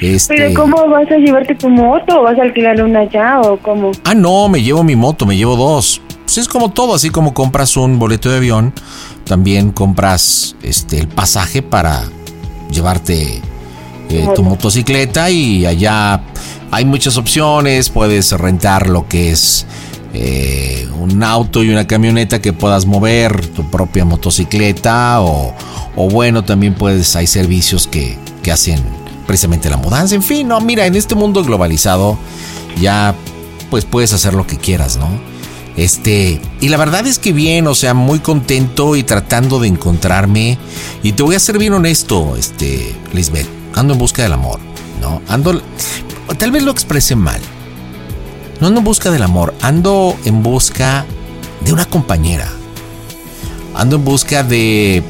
Este, 0.00 0.34
Pero 0.36 0.54
¿cómo 0.54 0.88
vas 0.88 1.10
a 1.10 1.16
llevarte 1.16 1.56
tu 1.56 1.68
moto? 1.68 2.20
¿O 2.20 2.22
vas 2.22 2.38
a 2.38 2.42
alquilar 2.42 2.80
una 2.84 3.00
allá 3.00 3.40
o 3.40 3.58
cómo? 3.58 3.90
Ah, 4.04 4.14
no, 4.14 4.48
me 4.48 4.62
llevo 4.62 4.84
mi 4.84 4.94
moto, 4.94 5.26
me 5.26 5.36
llevo 5.36 5.56
dos. 5.56 6.00
Pues 6.24 6.38
es 6.38 6.46
como 6.46 6.70
todo, 6.70 6.94
así 6.94 7.10
como 7.10 7.34
compras 7.34 7.76
un 7.76 7.98
boleto 7.98 8.30
de 8.30 8.36
avión, 8.36 8.72
también 9.24 9.72
compras 9.72 10.54
este 10.62 10.98
el 11.00 11.08
pasaje 11.08 11.62
para 11.62 12.04
llevarte 12.70 13.42
eh, 14.10 14.28
tu 14.34 14.42
motocicleta 14.42 15.30
y 15.30 15.66
allá 15.66 16.22
hay 16.70 16.84
muchas 16.84 17.16
opciones, 17.16 17.90
puedes 17.90 18.32
rentar 18.32 18.88
lo 18.88 19.08
que 19.08 19.30
es 19.30 19.66
eh, 20.14 20.88
un 20.98 21.22
auto 21.22 21.62
y 21.62 21.70
una 21.70 21.86
camioneta 21.86 22.40
que 22.40 22.52
puedas 22.52 22.86
mover, 22.86 23.46
tu 23.48 23.70
propia 23.70 24.04
motocicleta 24.04 25.20
o, 25.20 25.54
o 25.96 26.08
bueno, 26.08 26.44
también 26.44 26.74
puedes, 26.74 27.16
hay 27.16 27.26
servicios 27.26 27.86
que, 27.86 28.16
que 28.42 28.52
hacen 28.52 28.80
precisamente 29.26 29.68
la 29.68 29.76
mudanza, 29.76 30.14
en 30.14 30.22
fin, 30.22 30.48
no, 30.48 30.60
mira, 30.60 30.86
en 30.86 30.94
este 30.94 31.14
mundo 31.14 31.44
globalizado 31.44 32.18
ya 32.80 33.14
pues 33.70 33.84
puedes 33.84 34.12
hacer 34.12 34.34
lo 34.34 34.46
que 34.46 34.56
quieras, 34.56 34.96
¿no? 34.96 35.08
Este, 35.78 36.40
y 36.60 36.70
la 36.70 36.76
verdad 36.76 37.06
es 37.06 37.20
que 37.20 37.32
bien, 37.32 37.68
o 37.68 37.74
sea, 37.74 37.94
muy 37.94 38.18
contento 38.18 38.96
y 38.96 39.04
tratando 39.04 39.60
de 39.60 39.68
encontrarme. 39.68 40.58
Y 41.04 41.12
te 41.12 41.22
voy 41.22 41.36
a 41.36 41.38
ser 41.38 41.56
bien 41.56 41.72
honesto, 41.72 42.34
este, 42.36 42.96
Lisbeth, 43.12 43.46
ando 43.78 43.92
en 43.92 43.98
busca 43.98 44.22
del 44.22 44.32
amor, 44.32 44.60
¿no? 45.00 45.22
Ando, 45.28 45.60
tal 46.36 46.50
vez 46.50 46.62
lo 46.62 46.70
expresé 46.70 47.14
mal. 47.14 47.40
No 48.60 48.66
ando 48.66 48.80
en 48.80 48.84
busca 48.84 49.10
del 49.10 49.22
amor, 49.22 49.54
ando 49.60 50.16
en 50.24 50.42
busca 50.42 51.06
de 51.64 51.72
una 51.72 51.84
compañera. 51.84 52.48
Ando 53.74 53.96
en 53.96 54.04
busca 54.04 54.42
de, 54.42 55.02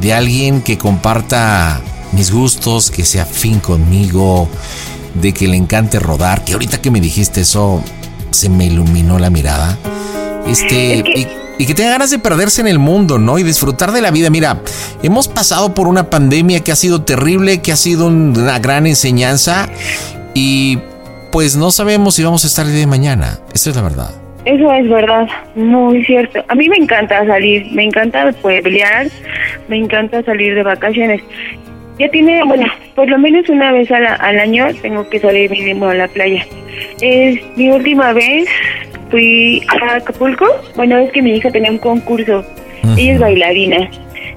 de 0.00 0.12
alguien 0.12 0.60
que 0.60 0.76
comparta 0.76 1.80
mis 2.12 2.30
gustos, 2.30 2.90
que 2.90 3.04
sea 3.04 3.22
afín 3.22 3.60
conmigo, 3.60 4.48
de 5.14 5.32
que 5.32 5.48
le 5.48 5.56
encante 5.56 5.98
rodar, 5.98 6.44
que 6.44 6.52
ahorita 6.52 6.82
que 6.82 6.90
me 6.90 7.00
dijiste 7.00 7.40
eso, 7.40 7.82
se 8.30 8.50
me 8.50 8.66
iluminó 8.66 9.18
la 9.18 9.30
mirada. 9.30 9.78
Este, 10.48 11.02
y, 11.14 11.26
y 11.58 11.66
que 11.66 11.74
tenga 11.74 11.90
ganas 11.90 12.10
de 12.10 12.18
perderse 12.18 12.60
en 12.60 12.68
el 12.68 12.78
mundo, 12.78 13.18
¿no? 13.18 13.38
Y 13.38 13.42
disfrutar 13.42 13.92
de 13.92 14.00
la 14.00 14.10
vida. 14.10 14.30
Mira, 14.30 14.58
hemos 15.02 15.28
pasado 15.28 15.74
por 15.74 15.88
una 15.88 16.08
pandemia 16.10 16.60
que 16.60 16.72
ha 16.72 16.76
sido 16.76 17.02
terrible, 17.02 17.60
que 17.60 17.72
ha 17.72 17.76
sido 17.76 18.06
un- 18.06 18.34
una 18.38 18.58
gran 18.58 18.86
enseñanza 18.86 19.68
y 20.34 20.78
pues 21.32 21.56
no 21.56 21.70
sabemos 21.70 22.14
si 22.14 22.22
vamos 22.24 22.44
a 22.44 22.46
estar 22.46 22.64
el 22.64 22.72
día 22.72 22.80
de 22.80 22.86
mañana. 22.86 23.38
Esa 23.52 23.70
es 23.70 23.76
la 23.76 23.82
verdad. 23.82 24.10
Eso 24.44 24.72
es 24.72 24.88
verdad, 24.88 25.28
muy 25.56 26.02
cierto. 26.06 26.42
A 26.48 26.54
mí 26.54 26.68
me 26.70 26.76
encanta 26.76 27.26
salir, 27.26 27.66
me 27.72 27.84
encanta 27.84 28.32
pueblear, 28.40 29.08
me 29.68 29.76
encanta 29.76 30.22
salir 30.22 30.54
de 30.54 30.62
vacaciones. 30.62 31.20
Ya 31.98 32.08
tiene, 32.10 32.42
bueno, 32.44 32.64
por 32.94 33.08
lo 33.10 33.18
menos 33.18 33.48
una 33.50 33.72
vez 33.72 33.90
al, 33.90 34.06
al 34.06 34.38
año 34.38 34.68
tengo 34.80 35.06
que 35.10 35.18
salir 35.20 35.50
mínimo 35.50 35.88
a 35.88 35.94
la 35.94 36.08
playa. 36.08 36.46
Es 37.00 37.40
mi 37.56 37.68
última 37.70 38.12
vez 38.12 38.46
fui 39.10 39.62
a 39.80 39.96
Acapulco. 39.96 40.46
Bueno, 40.76 40.98
es 40.98 41.10
que 41.12 41.22
mi 41.22 41.36
hija 41.36 41.50
tenía 41.50 41.70
un 41.70 41.78
concurso. 41.78 42.44
Ella 42.96 43.14
es 43.14 43.20
bailarina. 43.20 43.90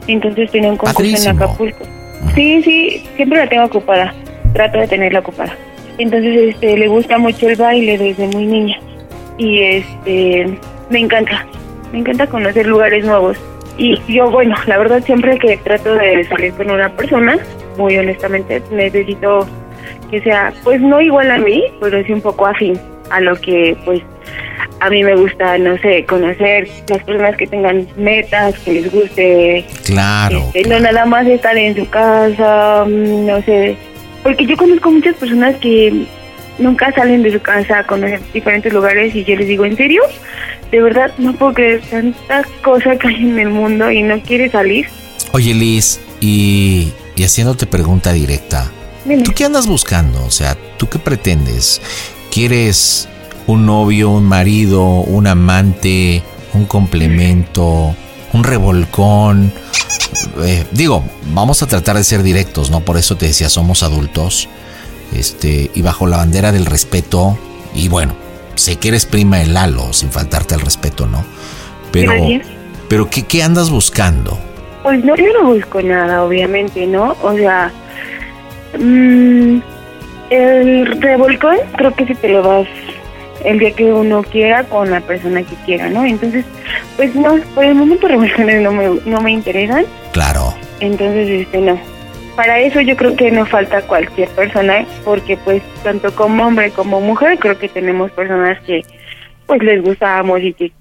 Entonces 0.07 0.51
tenía 0.51 0.71
un 0.71 0.77
concurso 0.77 1.29
en. 1.29 1.35
Acapulco. 1.35 1.85
Sí, 2.35 2.61
sí, 2.63 3.03
siempre 3.15 3.39
la 3.39 3.47
tengo 3.47 3.65
ocupada. 3.65 4.13
Trato 4.53 4.79
de 4.79 4.87
tenerla 4.87 5.19
ocupada. 5.19 5.55
Entonces, 5.97 6.55
este, 6.55 6.77
le 6.77 6.87
gusta 6.87 7.17
mucho 7.17 7.49
el 7.49 7.55
baile 7.55 7.97
desde 7.97 8.27
muy 8.27 8.45
niña. 8.45 8.79
Y 9.37 9.61
este, 9.61 10.57
me 10.89 10.99
encanta. 10.99 11.45
Me 11.91 11.99
encanta 11.99 12.27
conocer 12.27 12.65
lugares 12.65 13.05
nuevos. 13.05 13.37
Y 13.77 13.99
yo, 14.07 14.29
bueno, 14.29 14.55
la 14.67 14.77
verdad 14.77 15.03
siempre 15.03 15.37
que 15.37 15.57
trato 15.57 15.95
de 15.95 16.25
salir 16.25 16.53
con 16.53 16.69
una 16.69 16.89
persona, 16.89 17.37
muy 17.77 17.97
honestamente, 17.97 18.61
necesito 18.71 19.47
que 20.09 20.21
sea, 20.21 20.53
pues 20.63 20.81
no 20.81 21.01
igual 21.01 21.31
a 21.31 21.37
mí, 21.37 21.63
pero 21.79 22.03
sí 22.03 22.11
un 22.11 22.21
poco 22.21 22.45
afín 22.45 22.77
a 23.11 23.19
lo 23.21 23.35
que, 23.39 23.75
pues, 23.85 24.01
a 24.79 24.89
mí 24.89 25.03
me 25.03 25.15
gusta, 25.15 25.57
no 25.57 25.77
sé, 25.79 26.05
conocer 26.05 26.67
las 26.87 27.03
personas 27.03 27.35
que 27.37 27.45
tengan 27.47 27.87
metas, 27.97 28.57
que 28.59 28.73
les 28.73 28.91
guste, 28.91 29.65
Claro. 29.85 30.49
este, 30.53 30.67
no 30.69 30.79
nada 30.79 31.05
más 31.05 31.27
estar 31.27 31.55
en 31.57 31.75
su 31.75 31.87
casa, 31.89 32.85
mm, 32.87 33.25
no 33.27 33.41
sé, 33.43 33.75
porque 34.23 34.45
yo 34.45 34.57
conozco 34.57 34.91
muchas 34.91 35.15
personas 35.15 35.55
que 35.57 36.05
nunca 36.57 36.91
salen 36.93 37.21
de 37.23 37.31
su 37.31 37.39
casa 37.41 37.79
a 37.79 37.87
conocer 37.87 38.19
diferentes 38.33 38.71
lugares 38.73 39.13
y 39.15 39.23
yo 39.23 39.35
les 39.35 39.47
digo, 39.47 39.65
¿en 39.65 39.77
serio? 39.77 40.01
De 40.71 40.81
verdad 40.81 41.11
no 41.17 41.33
puedo 41.33 41.53
creer 41.53 41.81
tanta 41.89 42.43
cosa 42.63 42.95
que 42.97 43.07
hay 43.07 43.15
en 43.15 43.39
el 43.39 43.49
mundo 43.49 43.91
y 43.91 44.01
no 44.03 44.19
quiere 44.21 44.49
salir. 44.49 44.87
Oye, 45.33 45.53
Liz, 45.53 45.99
y, 46.19 46.91
y 47.15 47.23
haciéndote 47.23 47.65
pregunta 47.67 48.13
directa, 48.13 48.71
Dime. 49.05 49.23
¿tú 49.23 49.31
qué 49.35 49.45
andas 49.45 49.67
buscando? 49.67 50.23
O 50.25 50.31
sea, 50.31 50.55
¿tú 50.77 50.87
qué 50.89 50.99
pretendes? 50.99 51.81
¿Quieres 52.31 53.09
un 53.45 53.65
novio, 53.65 54.09
un 54.09 54.23
marido, 54.23 54.83
un 54.85 55.27
amante, 55.27 56.23
un 56.53 56.65
complemento, 56.65 57.93
un 58.33 58.43
revolcón? 58.43 59.51
Eh, 60.41 60.65
digo, 60.71 61.03
vamos 61.33 61.61
a 61.61 61.67
tratar 61.67 61.97
de 61.97 62.03
ser 62.03 62.23
directos, 62.23 62.71
¿no? 62.71 62.79
Por 62.81 62.97
eso 62.97 63.17
te 63.17 63.27
decía, 63.27 63.49
somos 63.49 63.83
adultos. 63.83 64.47
Este, 65.13 65.69
y 65.75 65.81
bajo 65.81 66.07
la 66.07 66.17
bandera 66.17 66.53
del 66.53 66.65
respeto, 66.65 67.37
y 67.75 67.89
bueno, 67.89 68.15
sé 68.55 68.77
que 68.77 68.87
eres 68.87 69.05
prima 69.05 69.39
de 69.39 69.47
Lalo, 69.47 69.91
sin 69.91 70.09
faltarte 70.09 70.55
al 70.55 70.61
respeto, 70.61 71.05
¿no? 71.05 71.25
Pero, 71.91 72.13
Gracias. 72.13 72.47
pero 72.87 73.09
¿qué, 73.09 73.23
qué 73.23 73.43
andas 73.43 73.69
buscando? 73.69 74.39
Pues 74.83 75.03
no, 75.03 75.17
yo 75.17 75.33
no 75.41 75.53
busco 75.53 75.81
nada, 75.81 76.23
obviamente, 76.23 76.87
¿no? 76.87 77.17
O 77.21 77.33
sea, 77.35 77.73
mm, 78.79 79.59
el 80.31 80.99
revolcón 81.01 81.57
creo 81.77 81.93
que 81.93 82.05
si 82.05 82.15
te 82.15 82.29
lo 82.29 82.41
vas 82.41 82.67
el 83.45 83.59
día 83.59 83.71
que 83.71 83.91
uno 83.91 84.23
quiera 84.23 84.63
con 84.63 84.89
la 84.89 85.01
persona 85.01 85.41
que 85.43 85.55
quiera, 85.65 85.89
¿no? 85.89 86.05
Entonces, 86.05 86.45
pues 86.95 87.13
no, 87.15 87.35
por 87.53 87.65
el 87.65 87.75
momento 87.75 88.07
revolcones 88.07 88.61
no 88.61 88.71
me, 88.71 88.87
no 89.05 89.21
me 89.21 89.31
interesan, 89.31 89.85
Claro. 90.13 90.53
entonces, 90.79 91.27
este, 91.29 91.59
no. 91.59 91.79
Para 92.35 92.59
eso 92.59 92.79
yo 92.81 92.95
creo 92.95 93.15
que 93.15 93.29
no 93.29 93.45
falta 93.45 93.81
cualquier 93.81 94.29
persona, 94.29 94.85
porque 95.03 95.37
pues 95.37 95.61
tanto 95.83 96.15
como 96.15 96.47
hombre 96.47 96.71
como 96.71 97.01
mujer 97.01 97.37
creo 97.39 97.57
que 97.59 97.67
tenemos 97.67 98.09
personas 98.11 98.57
que 98.61 98.81
pues 99.47 99.61
les 99.63 99.83
gustamos 99.83 100.39
y 100.41 100.53
que 100.53 100.71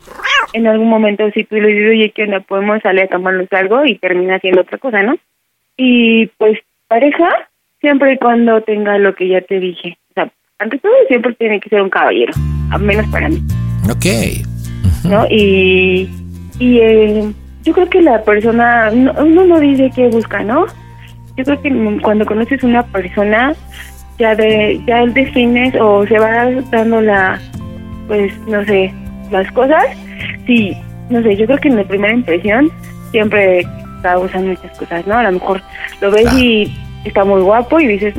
en 0.53 0.67
algún 0.69 0.89
momento 0.89 1.29
si 1.33 1.43
tú 1.45 1.57
le 1.57 1.69
dices, 1.69 1.91
oye, 1.91 2.11
que 2.13 2.27
no 2.29 2.41
podemos 2.43 2.81
salir 2.83 3.03
a 3.03 3.09
tomarnos 3.09 3.49
algo 3.53 3.85
y 3.85 3.99
termina 3.99 4.37
haciendo 4.37 4.61
otra 4.61 4.79
cosa, 4.79 5.03
¿no? 5.03 5.17
Y 5.77 6.27
pues 6.39 6.59
pareja, 6.87 7.29
siempre 7.81 8.15
y 8.15 8.19
cuando 8.19 8.61
tenga 8.63 8.99
lo 8.99 9.15
que 9.15 9.29
ya 9.29 9.41
te 9.43 9.59
dije. 9.61 9.97
O 10.11 10.15
sea, 10.15 10.31
ante 10.59 10.79
todo 10.79 10.93
siempre 11.09 11.35
tiene 11.35 11.61
que 11.61 11.69
ser 11.69 11.83
un 11.83 11.91
caballero, 11.91 12.33
al 12.71 12.81
menos 12.83 13.07
para 13.09 13.29
mí, 13.29 13.43
Ok. 13.91 14.07
¿no? 15.05 15.27
Y, 15.31 16.09
y 16.59 16.79
eh, 16.79 17.33
yo 17.65 17.73
creo 17.73 17.89
que 17.89 18.03
la 18.03 18.23
persona, 18.23 18.91
no- 18.91 19.15
uno 19.19 19.45
no 19.45 19.61
dice 19.61 19.91
qué 19.95 20.09
busca, 20.09 20.43
¿no? 20.43 20.67
Yo 21.37 21.45
creo 21.45 21.63
que 21.63 21.99
cuando 22.03 22.27
conoces 22.27 22.63
una 22.63 22.83
persona, 22.83 23.55
ya 24.19 24.35
de 24.35 24.79
ya 24.87 25.07
defines 25.07 25.75
o 25.81 26.07
se 26.07 26.19
va 26.19 26.51
dando 26.71 27.01
la, 27.01 27.41
pues, 28.09 28.37
no 28.47 28.63
sé, 28.67 28.93
las 29.31 29.51
cosas. 29.53 29.85
Sí, 30.47 30.77
no 31.09 31.23
sé, 31.23 31.37
yo 31.37 31.47
creo 31.47 31.59
que 31.59 31.69
en 31.69 31.77
la 31.77 31.85
primera 31.85 32.13
impresión 32.13 32.71
siempre 33.13 33.63
causan 34.03 34.49
muchas 34.49 34.77
cosas, 34.79 35.07
¿no? 35.07 35.15
A 35.17 35.23
lo 35.23 35.33
mejor 35.33 35.63
lo 36.03 36.11
ves 36.11 36.31
y 36.35 36.71
está 37.05 37.25
muy 37.25 37.41
guapo 37.43 37.81
y 37.81 37.87
dices, 37.87 38.15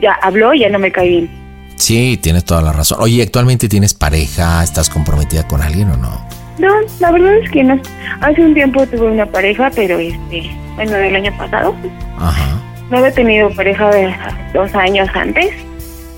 ya 0.00 0.12
habló 0.22 0.54
y 0.54 0.60
ya 0.60 0.68
no 0.68 0.78
me 0.78 0.92
cae 0.92 1.08
bien. 1.08 1.30
Sí, 1.76 2.18
tienes 2.22 2.44
toda 2.44 2.62
la 2.62 2.72
razón. 2.72 2.98
Oye, 3.00 3.22
¿actualmente 3.22 3.68
tienes 3.68 3.94
pareja? 3.94 4.62
¿Estás 4.62 4.90
comprometida 4.90 5.48
con 5.48 5.62
alguien 5.62 5.90
o 5.90 5.96
no? 5.96 6.20
No, 6.58 6.68
la 7.00 7.10
verdad 7.10 7.36
es 7.36 7.50
que 7.50 7.64
no. 7.64 7.80
Hace 8.20 8.42
un 8.42 8.52
tiempo 8.52 8.86
tuve 8.86 9.10
una 9.10 9.24
pareja, 9.24 9.70
pero 9.74 9.98
este, 9.98 10.50
bueno, 10.76 10.92
del 10.92 11.16
año 11.16 11.32
pasado. 11.38 11.74
Ajá. 12.18 12.60
No 12.90 12.98
había 12.98 13.12
tenido 13.12 13.48
pareja 13.54 13.90
de 13.90 14.14
dos 14.52 14.74
años 14.74 15.08
antes. 15.14 15.50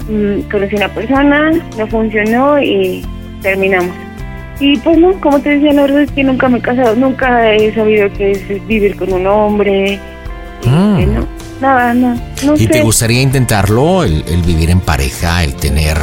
Mm, 0.09 0.41
conocí 0.51 0.75
una 0.75 0.89
persona, 0.89 1.53
no 1.79 1.87
funcionó 1.87 2.61
y 2.61 3.07
terminamos. 3.41 3.95
Y 4.59 4.77
pues 4.79 4.99
no, 4.99 5.13
como 5.21 5.41
te 5.41 5.51
decía, 5.51 5.73
la 5.73 5.83
verdad 5.83 6.03
es 6.03 6.11
que 6.11 6.25
nunca 6.25 6.49
me 6.49 6.59
he 6.59 6.61
casado, 6.61 6.95
nunca 6.97 7.53
he 7.53 7.73
sabido 7.75 8.09
qué 8.13 8.33
es 8.33 8.67
vivir 8.67 8.97
con 8.97 9.13
un 9.13 9.27
hombre. 9.27 9.95
este, 9.95 11.07
no, 11.07 11.22
nada, 11.63 11.95
no, 11.95 12.21
no 12.45 12.55
¿Y 12.55 12.59
sé. 12.59 12.67
te 12.67 12.83
gustaría 12.83 13.23
intentarlo, 13.23 14.05
el, 14.05 14.25
el 14.29 14.43
vivir 14.43 14.69
en 14.71 14.81
pareja, 14.81 15.43
el 15.43 15.55
tener 15.55 15.97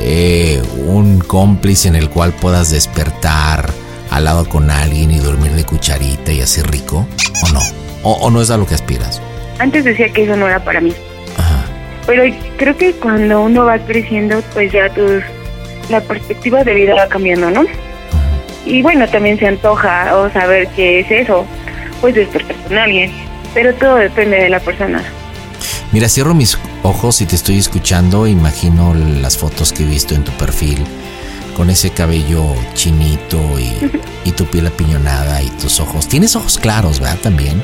eh, 0.00 0.60
un 0.86 1.20
cómplice 1.20 1.88
en 1.88 1.94
el 1.94 2.08
cual 2.10 2.32
puedas 2.32 2.70
despertar 2.70 3.70
al 4.10 4.24
lado 4.24 4.48
con 4.48 4.70
alguien 4.70 5.10
y 5.10 5.18
dormir 5.18 5.52
de 5.52 5.64
cucharita 5.64 6.32
y 6.32 6.40
así 6.40 6.62
rico? 6.62 7.06
¿O 7.44 7.52
no? 7.52 7.60
¿O, 8.02 8.12
o 8.14 8.30
no 8.30 8.40
es 8.40 8.50
a 8.50 8.56
lo 8.56 8.66
que 8.66 8.74
aspiras? 8.74 9.20
Antes 9.58 9.84
decía 9.84 10.10
que 10.12 10.24
eso 10.24 10.36
no 10.36 10.46
era 10.48 10.58
para 10.64 10.80
mí, 10.80 10.92
Pero 12.06 12.22
creo 12.56 12.76
que 12.76 12.92
cuando 12.94 13.42
uno 13.42 13.66
va 13.66 13.78
creciendo, 13.78 14.42
pues 14.54 14.72
ya 14.72 14.88
tus, 14.88 15.22
la 15.90 16.00
perspectiva 16.00 16.64
de 16.64 16.74
vida 16.74 16.94
va 16.94 17.06
cambiando, 17.06 17.50
¿no? 17.50 17.64
Y 18.64 18.82
bueno, 18.82 19.06
también 19.08 19.38
se 19.38 19.46
antoja 19.46 20.16
o 20.16 20.30
saber 20.32 20.66
qué 20.76 21.00
es 21.00 21.10
eso, 21.10 21.44
pues 22.00 22.14
despertar 22.14 22.56
con 22.66 22.78
alguien. 22.78 23.12
Pero 23.54 23.74
todo 23.74 23.96
depende 23.96 24.36
de 24.36 24.48
la 24.48 24.60
persona. 24.60 25.02
Mira, 25.92 26.08
cierro 26.08 26.34
mis 26.34 26.56
ojos 26.82 27.20
y 27.20 27.26
te 27.26 27.34
estoy 27.34 27.58
escuchando, 27.58 28.26
imagino 28.26 28.94
las 28.94 29.36
fotos 29.36 29.72
que 29.72 29.82
he 29.82 29.86
visto 29.86 30.14
en 30.14 30.22
tu 30.22 30.30
perfil, 30.32 30.84
con 31.56 31.68
ese 31.68 31.90
cabello 31.90 32.54
chinito 32.74 33.38
y, 33.58 33.90
y 34.24 34.32
tu 34.32 34.46
piel 34.46 34.68
apiñonada 34.68 35.42
y 35.42 35.50
tus 35.50 35.80
ojos. 35.80 36.08
Tienes 36.08 36.36
ojos 36.36 36.58
claros, 36.58 37.00
¿verdad? 37.00 37.18
También. 37.22 37.62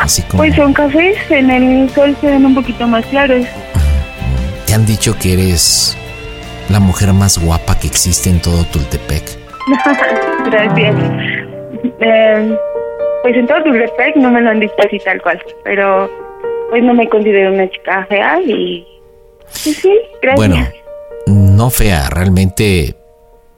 Así 0.00 0.22
como... 0.22 0.42
Pues 0.42 0.54
son 0.54 0.74
cafés, 0.74 1.16
en 1.30 1.50
el 1.50 1.90
sol 1.90 2.16
se 2.20 2.26
ven 2.26 2.44
un 2.44 2.54
poquito 2.54 2.86
más 2.86 3.04
claros. 3.06 3.46
Te 4.66 4.74
han 4.74 4.84
dicho 4.84 5.16
que 5.18 5.32
eres 5.32 5.96
la 6.68 6.80
mujer 6.80 7.12
más 7.12 7.38
guapa 7.38 7.78
que 7.78 7.86
existe 7.86 8.30
en 8.30 8.40
todo 8.40 8.64
Tultepec. 8.64 9.38
Gracias. 10.46 10.96
Eh, 12.00 12.56
pues 13.24 13.36
en 13.36 13.46
todo 13.46 13.62
Tultepec 13.64 14.16
no 14.16 14.30
me 14.30 14.42
lo 14.42 14.50
han 14.50 14.60
dicho 14.60 14.74
así 14.86 14.98
tal 14.98 15.22
cual, 15.22 15.42
pero 15.64 16.10
pues 16.68 16.82
no 16.82 16.92
me 16.92 17.08
considero 17.08 17.54
una 17.54 17.70
chica 17.70 18.04
fea 18.06 18.38
y... 18.42 18.86
pues 19.64 19.76
sí, 19.78 19.98
gracias. 20.20 20.36
Bueno, 20.36 20.68
no 21.26 21.70
fea, 21.70 22.10
realmente... 22.10 22.94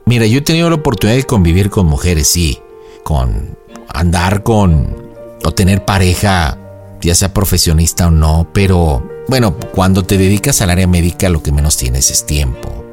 Mira, 0.05 0.25
yo 0.25 0.37
he 0.37 0.41
tenido 0.41 0.69
la 0.69 0.77
oportunidad 0.77 1.17
de 1.17 1.25
convivir 1.25 1.69
con 1.69 1.85
mujeres, 1.85 2.29
sí, 2.29 2.61
con 3.03 3.57
andar 3.93 4.41
con 4.41 5.11
o 5.43 5.51
tener 5.51 5.83
pareja, 5.83 6.57
ya 7.01 7.13
sea 7.13 7.33
profesionista 7.33 8.07
o 8.07 8.11
no, 8.11 8.47
pero 8.53 9.03
bueno, 9.27 9.57
cuando 9.73 10.05
te 10.05 10.17
dedicas 10.17 10.61
al 10.61 10.69
área 10.69 10.87
médica 10.87 11.27
lo 11.27 11.43
que 11.43 11.51
menos 11.51 11.75
tienes 11.75 12.09
es 12.09 12.25
tiempo. 12.25 12.85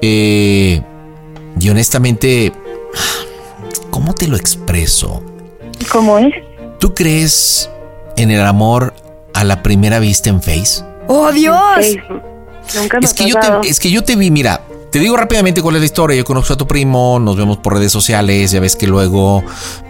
Eh, 0.00 0.80
y 1.60 1.68
honestamente, 1.68 2.54
¿cómo 3.90 4.14
te 4.14 4.28
lo 4.28 4.36
expreso? 4.38 5.22
¿Cómo 5.90 6.18
es? 6.18 6.34
¿Tú 6.78 6.94
crees 6.94 7.70
en 8.16 8.30
el 8.30 8.44
amor 8.44 8.94
a 9.32 9.44
la 9.44 9.62
primera 9.62 9.98
vista 9.98 10.30
en 10.30 10.42
Face? 10.42 10.84
¡Oh, 11.08 11.30
Dios! 11.32 11.96
Nunca 12.74 12.98
me 12.98 13.04
Es 13.04 13.14
que, 13.14 13.28
yo 13.28 13.36
te, 13.38 13.68
es 13.68 13.78
que 13.78 13.90
yo 13.90 14.02
te 14.02 14.16
vi, 14.16 14.30
mira, 14.30 14.62
te 14.90 14.98
digo 14.98 15.16
rápidamente 15.16 15.60
cuál 15.60 15.74
es 15.74 15.80
la 15.82 15.86
historia. 15.86 16.16
Yo 16.16 16.24
conozco 16.24 16.54
a 16.54 16.56
tu 16.56 16.66
primo, 16.66 17.18
nos 17.18 17.36
vemos 17.36 17.58
por 17.58 17.74
redes 17.74 17.92
sociales, 17.92 18.52
ya 18.52 18.60
ves 18.60 18.76
que 18.76 18.86
luego, 18.86 19.42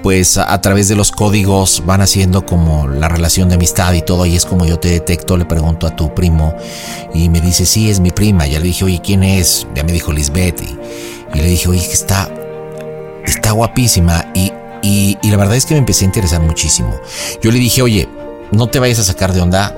pues 0.03 0.39
a, 0.39 0.53
a 0.53 0.61
través 0.61 0.89
de 0.89 0.97
los 0.97 1.13
códigos 1.13 1.83
van 1.87 2.01
haciendo 2.01 2.47
como 2.47 2.89
la 2.89 3.09
relación 3.09 3.49
de 3.49 3.57
amistad 3.57 3.93
y 3.93 4.03
todo, 4.03 4.27
y 4.27 4.35
es 4.35 4.47
como 4.47 4.65
yo 4.65 4.79
te 4.79 4.89
detecto, 4.89 5.37
le 5.37 5.45
pregunto 5.45 5.87
a 5.87 5.95
tu 5.95 6.15
primo 6.15 6.55
y 7.13 7.29
me 7.29 7.41
dice, 7.41 7.67
sí, 7.67 7.91
es 7.91 8.01
mi 8.01 8.11
prima. 8.11 8.47
Ya 8.47 8.59
le 8.59 8.67
dije, 8.67 8.85
oye, 8.85 9.01
¿quién 9.05 9.23
es? 9.23 9.67
Ya 9.75 9.85
me 9.85 9.93
dijo 9.93 10.13
Lisbeth 10.13 10.63
y, 10.63 11.39
y 11.39 11.43
le 11.43 11.49
dije, 11.49 11.69
oye, 11.69 11.87
que 11.87 11.93
está, 11.93 12.29
está 13.25 13.53
guapísima 13.53 14.25
y, 14.35 14.53
y, 14.85 15.17
y 15.23 15.31
la 15.31 15.39
verdad 15.39 15.57
es 15.57 15.65
que 15.67 15.75
me 15.75 15.79
empecé 15.79 16.05
a 16.05 16.07
interesar 16.07 16.41
muchísimo. 16.43 16.95
Yo 17.43 17.51
le 17.51 17.59
dije, 17.59 17.81
oye, 17.83 18.09
no 18.53 18.67
te 18.69 18.79
vayas 18.79 18.99
a 18.99 19.05
sacar 19.05 19.33
de 19.33 19.41
onda, 19.41 19.75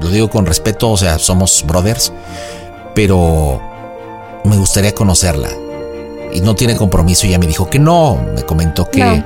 lo 0.00 0.08
digo 0.08 0.28
con 0.28 0.44
respeto, 0.44 0.90
o 0.90 0.96
sea, 0.96 1.18
somos 1.18 1.64
brothers, 1.66 2.12
pero 2.94 3.60
me 4.44 4.56
gustaría 4.56 4.94
conocerla. 4.94 5.48
Y 6.32 6.40
no 6.40 6.54
tiene 6.54 6.76
compromiso, 6.76 7.26
y 7.26 7.30
ella 7.30 7.38
me 7.38 7.46
dijo 7.46 7.68
que 7.70 7.78
no, 7.78 8.16
me 8.34 8.42
comentó 8.42 8.88
que 8.90 9.00
No. 9.04 9.24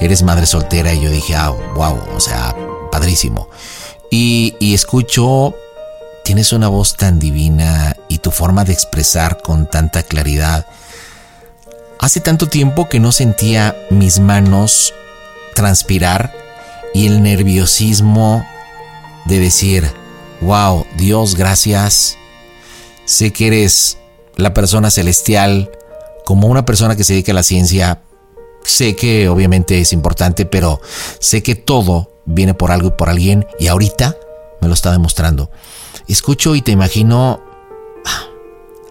eres 0.00 0.22
madre 0.22 0.46
soltera 0.46 0.92
y 0.92 1.00
yo 1.00 1.10
dije, 1.10 1.34
ah, 1.34 1.50
wow, 1.74 1.98
o 2.16 2.20
sea, 2.20 2.54
padrísimo. 2.92 3.48
Y, 4.10 4.54
y 4.60 4.74
escucho, 4.74 5.54
tienes 6.24 6.52
una 6.52 6.68
voz 6.68 6.96
tan 6.96 7.18
divina 7.18 7.96
y 8.08 8.18
tu 8.18 8.30
forma 8.30 8.64
de 8.64 8.72
expresar 8.72 9.40
con 9.42 9.68
tanta 9.68 10.02
claridad. 10.04 10.66
Hace 11.98 12.20
tanto 12.20 12.48
tiempo 12.48 12.88
que 12.88 13.00
no 13.00 13.12
sentía 13.12 13.76
mis 13.90 14.18
manos 14.18 14.92
transpirar 15.54 16.34
y 16.92 17.06
el 17.06 17.22
nerviosismo 17.22 18.46
de 19.24 19.40
decir, 19.40 19.90
wow, 20.40 20.86
Dios, 20.96 21.34
gracias. 21.34 22.18
Sé 23.04 23.32
que 23.32 23.46
eres 23.46 23.98
la 24.36 24.54
persona 24.54 24.90
celestial, 24.90 25.70
como 26.24 26.48
una 26.48 26.64
persona 26.64 26.96
que 26.96 27.04
se 27.04 27.14
dedica 27.14 27.32
a 27.32 27.36
la 27.36 27.42
ciencia. 27.42 28.02
Sé 28.64 28.96
que 28.96 29.28
obviamente 29.28 29.80
es 29.80 29.92
importante, 29.92 30.46
pero 30.46 30.80
sé 31.20 31.42
que 31.42 31.54
todo 31.54 32.10
viene 32.24 32.54
por 32.54 32.70
algo 32.70 32.88
y 32.88 32.92
por 32.92 33.08
alguien 33.10 33.46
y 33.58 33.68
ahorita 33.68 34.16
me 34.60 34.68
lo 34.68 34.74
está 34.74 34.90
demostrando. 34.90 35.50
Escucho 36.08 36.54
y 36.54 36.62
te 36.62 36.72
imagino, 36.72 37.42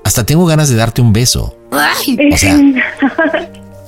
hasta 0.04 0.26
tengo 0.26 0.46
ganas 0.46 0.70
de 0.70 0.76
darte 0.76 1.02
un 1.02 1.14
beso. 1.14 1.56
O 1.72 2.38
sea, 2.38 2.58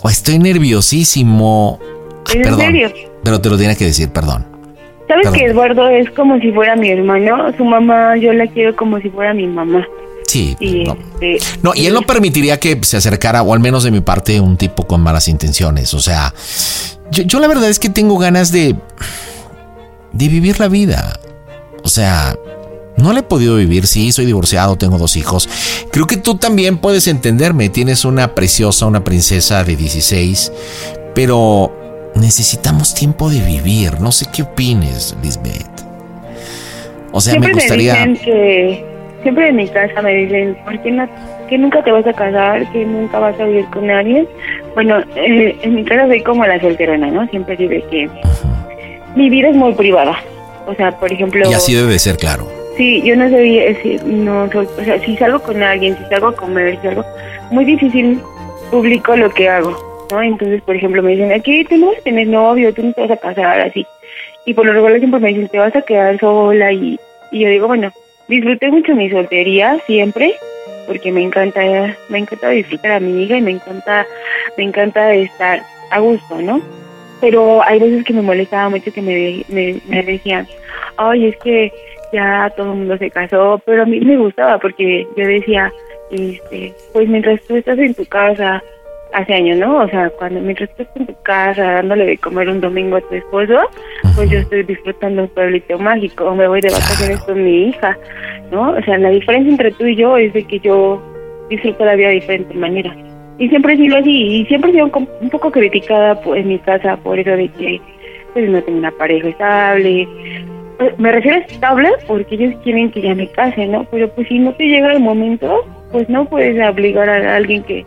o 0.02 0.10
estoy 0.10 0.40
nerviosísimo. 0.40 1.80
Ah, 2.28 2.32
¿En 2.34 2.42
perdón, 2.42 2.60
serio? 2.62 2.92
pero 3.24 3.42
te 3.42 3.50
lo 3.50 3.58
tenía 3.58 3.76
que 3.76 3.86
decir, 3.86 4.10
perdón. 4.10 4.46
¿Sabes 5.08 5.24
Perdón. 5.26 5.34
que 5.40 5.46
Eduardo 5.46 5.88
es 5.90 6.10
como 6.12 6.40
si 6.40 6.52
fuera 6.52 6.76
mi 6.76 6.90
hermano? 6.90 7.56
Su 7.56 7.64
mamá, 7.64 8.18
yo 8.18 8.34
la 8.34 8.48
quiero 8.48 8.76
como 8.76 9.00
si 9.00 9.10
fuera 9.12 9.36
mi 9.36 9.46
mamá. 9.46 9.86
Sí, 10.26 10.56
Y 10.60 10.84
no. 10.84 10.98
este, 11.22 11.38
No, 11.62 11.74
y 11.76 11.86
él 11.86 11.94
no 11.94 12.02
permitiría 12.02 12.60
que 12.60 12.80
se 12.82 12.98
acercara, 12.98 13.44
o 13.44 13.54
al 13.54 13.60
menos 13.60 13.84
de 13.84 13.92
mi 13.92 14.02
parte, 14.02 14.40
un 14.42 14.58
tipo 14.58 14.88
con 14.88 15.02
malas 15.02 15.28
intenciones. 15.28 15.94
O 15.94 16.00
sea, 16.00 16.34
yo, 17.12 17.22
yo 17.24 17.40
la 17.40 17.48
verdad 17.48 17.70
es 17.70 17.78
que 17.78 17.90
tengo 17.90 18.18
ganas 18.18 18.52
de. 18.52 18.76
de 20.12 20.28
vivir 20.28 20.60
la 20.60 20.68
vida. 20.70 21.20
O 21.84 21.88
sea, 21.88 22.36
no 23.06 23.14
la 23.14 23.20
he 23.20 23.24
podido 23.24 23.56
vivir. 23.56 23.88
Sí, 23.88 24.12
soy 24.12 24.26
divorciado, 24.26 24.76
tengo 24.76 24.98
dos 24.98 25.16
hijos. 25.16 25.48
Creo 25.92 26.08
que 26.08 26.18
tú 26.18 26.36
también 26.36 26.78
puedes 26.78 27.08
entenderme. 27.08 27.70
Tienes 27.70 28.04
una 28.04 28.34
preciosa, 28.34 28.88
una 28.88 29.04
princesa 29.04 29.64
de 29.64 29.76
16, 29.76 30.52
pero 31.14 32.12
necesitamos 32.16 32.96
tiempo 32.96 33.30
de 33.30 33.42
vivir. 33.42 34.00
No 34.02 34.12
sé 34.12 34.26
qué 34.34 34.42
opines, 34.42 35.16
Lisbeth. 35.22 35.70
O 37.12 37.22
sea, 37.22 37.32
siempre 37.32 37.54
me 37.54 37.62
gustaría. 37.62 37.94
dicen 37.94 38.18
que, 38.18 38.86
siempre 39.22 39.50
en 39.50 39.56
mi 39.56 39.68
casa 39.68 40.02
me 40.02 40.14
dicen, 40.14 40.58
¿por 40.66 40.82
qué 40.82 40.92
no, 40.92 41.08
que 41.48 41.58
nunca 41.58 41.84
te 41.84 41.92
vas 41.92 42.06
a 42.08 42.14
casar, 42.14 42.70
que 42.72 42.86
nunca 42.86 43.20
vas 43.20 43.40
a 43.40 43.46
vivir 43.46 43.66
con 43.68 43.90
alguien? 43.90 44.28
Bueno, 44.74 45.00
eh, 45.16 45.56
en 45.62 45.76
mi 45.76 45.86
casa 45.86 46.08
soy 46.08 46.22
como 46.24 46.46
la 46.46 46.60
solterona, 46.60 47.08
¿no? 47.08 47.26
Siempre 47.28 47.56
dice 47.56 47.84
que 47.90 48.10
mi 49.16 49.30
vida 49.30 49.50
es 49.50 49.56
muy 49.56 49.74
privada. 49.76 50.18
O 50.68 50.74
sea, 50.74 50.92
por 51.00 51.14
ejemplo... 51.14 51.48
Y 51.50 51.54
así 51.54 51.76
debe 51.76 51.94
de 51.94 52.00
ser, 52.00 52.18
claro. 52.18 52.65
Sí, 52.78 53.02
yo 53.04 53.16
no 53.16 53.26
eh, 53.26 53.78
sí, 53.82 53.98
no 54.04 54.44
o 54.44 54.84
sea, 54.84 55.00
si 55.00 55.16
salgo 55.16 55.40
con 55.40 55.64
alguien, 55.64 55.98
si 55.98 56.04
salgo 56.06 56.28
a 56.28 56.36
comer, 56.36 56.78
si 56.82 56.88
algo, 56.88 57.06
muy 57.52 57.64
difícil 57.64 58.20
publico 58.70 59.16
lo 59.16 59.30
que 59.30 59.48
hago, 59.48 60.08
¿no? 60.12 60.22
Entonces, 60.22 60.62
por 60.62 60.76
ejemplo, 60.76 61.02
me 61.02 61.12
dicen, 61.12 61.32
aquí 61.32 61.64
tú 61.64 61.78
no 61.78 61.88
vas 61.88 62.28
novio, 62.28 62.74
tú 62.74 62.84
no 62.84 62.92
te 62.92 63.02
vas 63.02 63.12
a 63.12 63.18
casar, 63.18 63.62
así. 63.62 63.86
Y 64.46 64.54
por 64.54 64.66
lo 64.66 64.74
regular 64.74 65.00
siempre 65.00 65.22
me 65.22 65.30
dicen, 65.30 65.48
te 65.48 65.58
vas 65.58 65.76
a 65.76 65.84
quedar 65.84 66.20
sola 66.20 66.72
y, 66.74 67.00
y 67.32 67.40
yo 67.40 67.50
digo, 67.50 67.68
bueno, 67.68 67.94
disfruté 68.28 68.70
mucho 68.70 68.94
mi 68.94 69.10
soltería 69.10 69.80
siempre, 69.86 70.34
porque 70.86 71.14
me 71.14 71.24
encanta, 71.24 71.62
me 72.10 72.20
encanta 72.20 72.50
disfrutar 72.50 72.92
a 72.92 73.00
mi 73.00 73.24
hija 73.24 73.38
y 73.38 73.42
me 73.42 73.52
encanta, 73.52 74.06
me 74.58 74.66
encanta 74.66 75.14
estar 75.14 75.64
a 75.92 76.00
gusto, 76.00 76.42
¿no? 76.42 76.62
Pero 77.22 77.64
hay 77.64 77.80
veces 77.80 78.04
que 78.04 78.14
me 78.14 78.22
molestaba 78.22 78.68
mucho 78.70 78.92
que 78.92 79.02
me, 79.02 79.46
me, 79.48 79.80
me 79.88 80.04
decían, 80.04 80.46
ay, 80.98 81.28
es 81.28 81.38
que 81.38 81.72
ya 82.12 82.52
todo 82.56 82.72
el 82.72 82.80
mundo 82.80 82.98
se 82.98 83.10
casó, 83.10 83.62
pero 83.66 83.84
a 83.84 83.86
mí 83.86 84.00
me 84.00 84.18
gustaba 84.18 84.58
porque 84.60 85.08
yo 85.16 85.28
decía, 85.28 85.72
este, 86.12 86.74
pues 86.94 87.08
mientras 87.08 87.42
tú 87.42 87.56
estás 87.56 87.78
en 87.80 87.94
tu 87.94 88.06
casa, 88.06 88.62
hace 89.16 89.34
años, 89.34 89.58
¿no? 89.58 89.84
O 89.84 89.88
sea, 89.88 90.10
cuando 90.12 90.42
mientras 90.42 90.70
tú 90.76 90.84
estás 90.84 90.98
en 90.98 91.08
tu 91.08 91.22
casa 91.24 91.64
dándole 91.64 92.06
de 92.06 92.18
comer 92.18 92.50
un 92.50 92.62
domingo 92.62 92.98
a 92.98 93.02
tu 93.02 93.16
esposo, 93.16 93.60
pues 94.16 94.30
yo 94.30 94.40
estoy 94.40 94.64
disfrutando 94.64 95.24
un 95.24 95.30
pueblito 95.30 95.80
mágico, 95.80 96.26
o 96.26 96.36
me 96.36 96.48
voy 96.48 96.62
de 96.62 96.72
vacaciones 96.72 97.22
con 97.22 97.44
mi 97.44 97.70
hija, 97.70 97.98
¿no? 98.52 98.72
O 98.72 98.82
sea, 98.84 98.98
la 98.98 99.10
diferencia 99.10 99.52
entre 99.52 99.72
tú 99.72 99.86
y 99.86 99.96
yo 99.96 100.18
es 100.18 100.34
de 100.34 100.44
que 100.44 100.60
yo 100.60 101.02
disfruto 101.50 101.86
la 101.86 101.96
vida 101.96 102.10
de 102.10 102.16
diferente 102.16 102.54
manera. 102.56 102.96
Y 103.38 103.50
siempre 103.50 103.74
he 103.74 103.78
sido 103.78 103.98
así, 103.98 104.42
y 104.42 104.46
siempre 104.46 104.72
he 104.72 104.74
sido 104.74 104.86
un, 104.86 105.10
un 105.22 105.30
poco 105.30 105.52
criticada 105.52 106.20
pues, 106.22 106.42
en 106.42 106.50
mi 106.50 106.60
casa 106.60 106.98
por 106.98 107.20
eso 107.20 107.32
de 107.32 107.48
que 107.50 107.82
pues 108.34 108.50
no 108.50 108.62
tengo 108.62 108.80
una 108.80 108.92
pareja 108.92 109.30
estable. 109.30 110.08
Eh, 110.80 110.94
Me 110.98 111.12
refiero 111.12 111.38
a 111.38 111.42
estable 111.42 111.90
porque 112.08 112.36
ellos 112.36 112.54
quieren 112.64 112.92
que 112.92 113.02
ya 113.02 113.16
me 113.16 113.30
case, 113.32 113.66
¿no? 113.68 113.86
Pero 113.92 114.10
pues 114.14 114.28
si 114.28 114.40
no 114.40 114.54
te 114.54 114.66
llega 114.66 114.92
el 114.92 115.00
momento, 115.00 115.66
pues 115.92 116.10
no 116.10 116.26
puedes 116.26 116.56
obligar 116.70 117.10
a 117.10 117.36
alguien 117.36 117.64
que, 117.64 117.86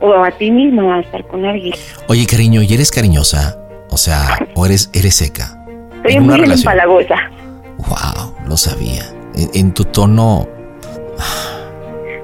o 0.00 0.12
a 0.14 0.30
ti 0.30 0.50
mismo 0.50 0.92
a 0.92 1.00
estar 1.00 1.26
con 1.26 1.44
alguien. 1.44 1.74
Oye, 2.08 2.26
cariño, 2.26 2.62
¿y 2.62 2.72
eres 2.72 2.90
cariñosa? 2.90 3.58
O 3.90 3.96
sea, 3.96 4.38
¿o 4.54 4.64
eres, 4.66 4.90
eres 4.94 5.14
seca? 5.16 5.56
Soy 6.02 6.12
En 6.14 6.22
una 6.22 6.32
muy 6.36 6.40
relación. 6.44 6.72
empalagosa. 6.72 7.16
Wow, 7.78 8.34
lo 8.48 8.56
sabía. 8.56 9.02
En, 9.34 9.50
en 9.54 9.74
tu 9.74 9.84
tono, 9.84 10.46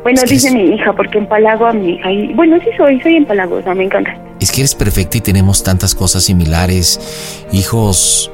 Bueno, 0.03 0.23
dice 0.29 0.53
mi 0.53 0.75
hija, 0.75 0.93
porque 0.93 1.19
empalago 1.19 1.67
a 1.67 1.73
mi 1.73 1.95
hija. 1.95 2.11
Y 2.12 2.33
bueno, 2.35 2.57
sí 2.62 2.71
soy, 2.77 3.01
soy 3.01 3.17
empalagosa, 3.17 3.75
me 3.75 3.85
encanta. 3.85 4.17
es 4.41 4.53
que 4.53 4.61
eres 4.61 4.75
perfecta 4.75 5.19
y 5.19 5.21
tenemos 5.21 5.62
tantas 5.64 5.95
cosas 5.95 6.23
similares. 6.25 7.45
Hijos 7.53 8.31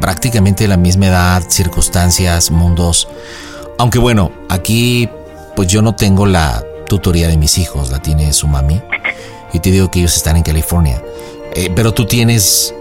prácticamente 0.00 0.66
la 0.68 0.76
misma 0.76 1.06
edad, 1.06 1.42
circunstancias, 1.48 2.50
mundos. 2.50 3.08
Aunque 3.78 3.98
bueno, 3.98 4.32
aquí 4.48 5.08
pues 5.56 5.68
yo 5.68 5.82
no 5.82 5.94
tengo 5.94 6.26
la 6.26 6.62
tutoría 6.88 7.28
de 7.28 7.36
mis 7.36 7.58
hijos, 7.58 7.90
la 7.90 8.00
tiene 8.00 8.32
su 8.32 8.46
mami. 8.48 8.80
Y 9.52 9.60
te 9.60 9.70
digo 9.70 9.90
que 9.90 10.00
ellos 10.00 10.16
están 10.16 10.36
en 10.36 10.42
California. 10.42 11.00
Eh, 11.54 11.70
pero 11.74 11.92
tú 11.94 12.04
tienes 12.06 12.74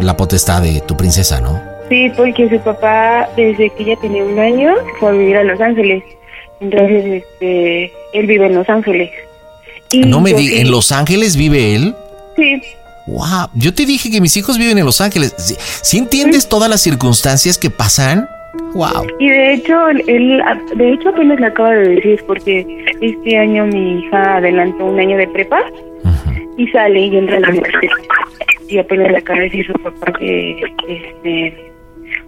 la 0.00 0.16
potestad 0.16 0.62
de 0.62 0.80
tu 0.80 0.96
princesa, 0.96 1.40
¿no? 1.40 1.60
Sí, 1.90 2.10
porque 2.16 2.48
su 2.48 2.58
papá, 2.60 3.28
desde 3.36 3.68
que 3.70 3.82
ella 3.82 3.96
tenía 4.00 4.24
un 4.24 4.38
año, 4.38 4.72
fue 4.98 5.10
a 5.10 5.12
vivir 5.12 5.36
a 5.36 5.44
Los 5.44 5.60
Ángeles. 5.60 6.02
Entonces, 6.60 7.22
este, 7.22 7.92
él 8.14 8.26
vive 8.26 8.46
en 8.46 8.54
Los 8.54 8.68
Ángeles. 8.70 9.10
Y 9.92 10.00
no 10.00 10.22
me 10.22 10.30
sí- 10.34 10.56
¿en 10.60 10.70
Los 10.70 10.92
Ángeles 10.92 11.36
vive 11.36 11.74
él? 11.76 11.94
Sí, 12.36 12.62
Wow, 13.06 13.50
yo 13.54 13.74
te 13.74 13.84
dije 13.84 14.10
que 14.10 14.20
mis 14.20 14.36
hijos 14.36 14.56
viven 14.56 14.78
en 14.78 14.84
Los 14.84 15.00
Ángeles. 15.00 15.34
¿Sí, 15.36 15.54
sí 15.58 15.98
entiendes 15.98 16.48
todas 16.48 16.70
las 16.70 16.80
circunstancias 16.80 17.58
que 17.58 17.70
pasan? 17.70 18.28
Wow. 18.74 19.06
y 19.20 19.28
de 19.28 19.54
hecho, 19.54 19.88
él, 19.88 20.42
de 20.74 20.92
hecho 20.92 21.08
apenas 21.10 21.38
le 21.38 21.46
acaba 21.46 21.70
de 21.70 21.88
decir, 21.90 22.24
porque 22.26 22.66
este 23.00 23.38
año 23.38 23.66
mi 23.66 24.00
hija 24.00 24.36
adelantó 24.36 24.86
un 24.86 24.98
año 24.98 25.16
de 25.16 25.28
prepa 25.28 25.60
y 26.56 26.66
sale 26.68 27.06
y 27.06 27.16
entra 27.16 27.36
a 27.36 27.40
la 27.40 27.48
universidad. 27.50 27.92
Y 28.68 28.78
apenas 28.78 29.12
le 29.12 29.18
acaba 29.18 29.38
de 29.38 29.44
decir 29.44 29.66
su 29.66 29.72
papá 29.74 30.12
que, 30.18 30.60
este, 30.88 31.72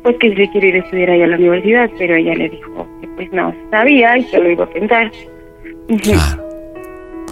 pues 0.03 0.16
que 0.18 0.37
se 0.37 0.51
quiere 0.51 0.68
ir 0.68 0.74
a 0.77 0.79
estudiar 0.79 1.11
allá 1.11 1.24
a 1.24 1.29
la 1.29 1.37
universidad, 1.37 1.91
pero 1.99 2.14
ella 2.14 2.35
le 2.35 2.49
dijo 2.49 2.87
que 3.01 3.09
pues 3.09 3.33
no 3.33 3.55
sabía 3.70 4.18
y 4.18 4.24
que 4.24 4.39
lo 4.39 4.51
iba 4.51 4.64
a 4.64 4.70
pensar. 4.70 5.11
Ujú. 5.89 6.12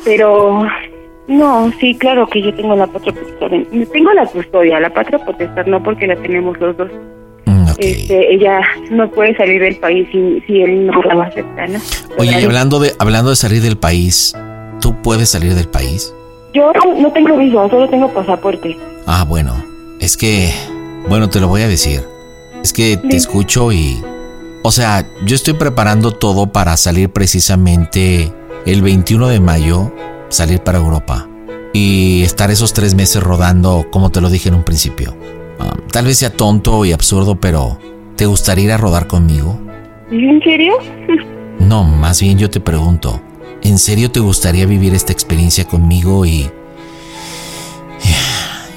Pero 0.05 0.67
no, 1.27 1.73
sí, 1.81 1.97
claro 1.97 2.27
que 2.27 2.43
yo 2.43 2.55
tengo 2.55 2.77
la 2.77 2.87
patria 2.87 3.15
potestad. 3.15 3.91
Tengo 3.93 4.13
la 4.13 4.27
custodia, 4.27 4.81
la 4.81 4.91
patria 4.91 5.19
potestad 5.25 5.67
no 5.67 5.83
porque 5.83 6.07
la 6.07 6.17
tenemos 6.17 6.59
los 6.61 6.77
dos. 6.77 6.91
Este, 7.79 8.33
ella 8.35 8.61
no 8.91 9.11
puede 9.11 9.37
salir 9.37 9.61
del 9.61 9.77
país 9.77 10.07
si, 10.13 10.41
si 10.47 10.63
él 10.63 10.87
no 10.87 11.03
la 11.03 11.25
acepta, 11.25 11.67
¿no? 11.67 11.81
Oye, 12.19 12.41
y 12.41 12.45
hablando 12.45 12.79
de, 12.79 12.93
hablando 12.99 13.31
de 13.31 13.37
salir 13.37 13.63
del 13.63 13.77
país, 13.77 14.35
¿tú 14.81 14.95
puedes 15.03 15.31
salir 15.31 15.55
del 15.55 15.69
país? 15.69 16.15
Yo 16.53 16.73
no 16.73 17.13
tengo 17.13 17.37
visa, 17.37 17.69
solo 17.69 17.89
tengo 17.89 18.09
pasaporte. 18.13 18.79
Ah, 19.07 19.25
bueno, 19.27 19.55
es 19.99 20.17
que, 20.17 20.53
bueno, 21.09 21.29
te 21.29 21.41
lo 21.41 21.49
voy 21.49 21.63
a 21.63 21.69
decir. 21.69 22.03
Es 22.63 22.73
que 22.73 22.97
te 22.97 23.17
escucho 23.17 23.73
y, 23.73 24.01
o 24.63 24.71
sea, 24.71 25.05
yo 25.27 25.35
estoy 25.35 25.55
preparando 25.55 26.13
todo 26.13 26.47
para 26.47 26.77
salir 26.77 27.11
precisamente 27.11 28.33
el 28.67 28.83
21 28.83 29.29
de 29.29 29.41
mayo, 29.41 29.93
salir 30.35 30.61
para 30.61 30.79
Europa 30.79 31.29
y 31.73 32.23
estar 32.23 32.51
esos 32.51 32.73
tres 32.73 32.95
meses 32.95 33.23
rodando, 33.23 33.87
como 33.91 34.11
te 34.11 34.21
lo 34.21 34.31
dije 34.31 34.49
en 34.49 34.55
un 34.55 34.65
principio. 34.65 35.17
Ah, 35.59 35.75
tal 35.91 36.07
vez 36.07 36.19
sea 36.19 36.31
tonto 36.31 36.85
y 36.85 36.93
absurdo, 36.93 37.37
pero 37.37 37.79
¿te 38.17 38.27
gustaría 38.27 38.65
ir 38.65 38.73
a 38.73 38.77
rodar 38.77 39.07
conmigo? 39.07 39.59
¿En 40.11 40.41
serio? 40.43 40.75
No, 41.59 41.85
más 41.85 42.21
bien 42.21 42.39
yo 42.39 42.51
te 42.51 42.61
pregunto, 42.61 43.21
¿en 43.63 43.79
serio 43.79 44.11
te 44.11 44.21
gustaría 44.21 44.67
vivir 44.67 44.93
esta 44.93 45.13
experiencia 45.13 45.65
conmigo 45.65 46.27
y 46.27 46.51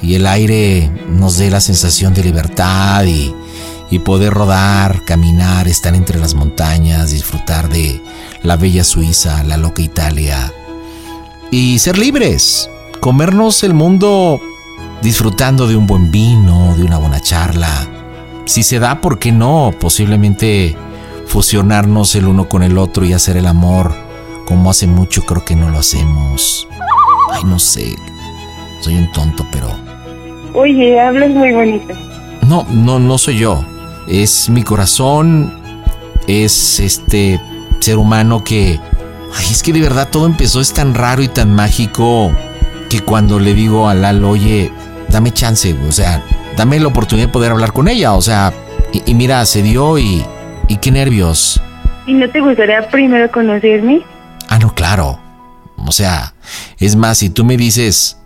y 0.00 0.14
el 0.14 0.26
aire 0.26 0.90
nos 1.08 1.38
dé 1.38 1.50
la 1.50 1.60
sensación 1.60 2.14
de 2.14 2.22
libertad 2.22 3.04
y, 3.04 3.34
y 3.90 3.98
poder 3.98 4.32
rodar, 4.32 5.04
caminar, 5.04 5.66
estar 5.66 5.94
entre 5.94 6.20
las 6.20 6.34
montañas, 6.34 7.10
disfrutar 7.10 7.68
de 7.68 8.00
la 8.44 8.56
bella 8.56 8.84
Suiza, 8.84 9.42
la 9.42 9.56
loca 9.56 9.82
Italia 9.82 10.52
y 11.50 11.78
ser 11.78 11.98
libres, 11.98 12.70
comernos 13.00 13.62
el 13.64 13.74
mundo 13.74 14.40
disfrutando 15.02 15.66
de 15.66 15.76
un 15.76 15.86
buen 15.86 16.10
vino, 16.10 16.74
de 16.76 16.84
una 16.84 16.98
buena 16.98 17.20
charla. 17.20 17.88
Si 18.44 18.62
se 18.62 18.78
da, 18.78 19.00
¿por 19.00 19.18
qué 19.18 19.32
no? 19.32 19.72
Posiblemente 19.78 20.76
fusionarnos 21.26 22.14
el 22.14 22.26
uno 22.26 22.48
con 22.48 22.62
el 22.62 22.78
otro 22.78 23.04
y 23.04 23.12
hacer 23.12 23.36
el 23.36 23.46
amor 23.46 23.92
como 24.46 24.70
hace 24.70 24.86
mucho 24.86 25.24
creo 25.26 25.44
que 25.44 25.54
no 25.54 25.68
lo 25.68 25.78
hacemos. 25.78 26.66
Ay, 27.30 27.44
no 27.44 27.58
sé. 27.58 27.94
Soy 28.80 28.94
un 28.94 29.12
tonto, 29.12 29.46
pero 29.52 29.68
Oye, 30.54 30.98
hablas 30.98 31.30
muy 31.30 31.52
bonito. 31.52 31.92
no, 32.48 32.66
no, 32.70 32.98
no 32.98 33.18
soy 33.18 33.38
yo. 33.38 33.62
Es 34.08 34.48
mi 34.48 34.62
corazón. 34.62 35.52
Es 36.26 36.80
este 36.80 37.38
ser 37.80 37.98
humano 37.98 38.42
que. 38.42 38.80
Ay, 39.34 39.46
es 39.50 39.62
que 39.62 39.72
de 39.72 39.80
verdad 39.80 40.08
todo 40.10 40.26
empezó, 40.26 40.60
es 40.60 40.72
tan 40.72 40.94
raro 40.94 41.22
y 41.22 41.28
tan 41.28 41.54
mágico 41.54 42.32
que 42.88 43.00
cuando 43.00 43.38
le 43.38 43.54
digo 43.54 43.88
a 43.88 43.94
Lalo, 43.94 44.30
oye, 44.30 44.72
dame 45.08 45.32
chance, 45.32 45.76
o 45.86 45.92
sea, 45.92 46.22
dame 46.56 46.80
la 46.80 46.88
oportunidad 46.88 47.26
de 47.28 47.32
poder 47.32 47.52
hablar 47.52 47.72
con 47.72 47.88
ella, 47.88 48.14
o 48.14 48.22
sea, 48.22 48.52
y, 48.92 49.10
y 49.10 49.14
mira, 49.14 49.44
se 49.46 49.62
dio 49.62 49.98
y. 49.98 50.24
Y 50.70 50.76
qué 50.76 50.90
nervios. 50.90 51.60
¿Y 52.06 52.12
no 52.12 52.28
te 52.30 52.40
gustaría 52.40 52.86
primero 52.90 53.30
conocerme? 53.30 54.02
Ah, 54.48 54.58
no, 54.58 54.74
claro. 54.74 55.18
O 55.86 55.92
sea, 55.92 56.34
es 56.78 56.94
más, 56.94 57.18
si 57.18 57.30
tú 57.30 57.44
me 57.44 57.56
dices, 57.56 58.18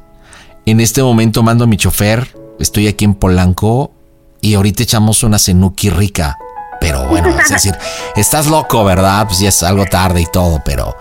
en 0.67 0.81
este 0.81 1.03
momento 1.03 1.43
mando 1.45 1.65
a 1.65 1.67
mi 1.69 1.77
chofer, 1.77 2.37
estoy 2.59 2.89
aquí 2.89 3.05
en 3.05 3.15
Polanco 3.15 3.93
y 4.41 4.55
ahorita 4.55 4.83
echamos 4.83 5.23
una 5.23 5.39
cenuki 5.39 5.91
rica. 5.91 6.37
Pero 6.83 7.07
bueno, 7.07 7.29
es 7.39 7.49
decir, 7.51 7.75
estás 8.17 8.49
loco, 8.49 8.85
¿verdad? 8.85 9.25
Pues 9.27 9.39
ya 9.39 9.49
es 9.51 9.63
algo 9.63 9.85
tarde 9.87 10.21
y 10.23 10.27
todo, 10.27 10.61
pero... 10.65 10.97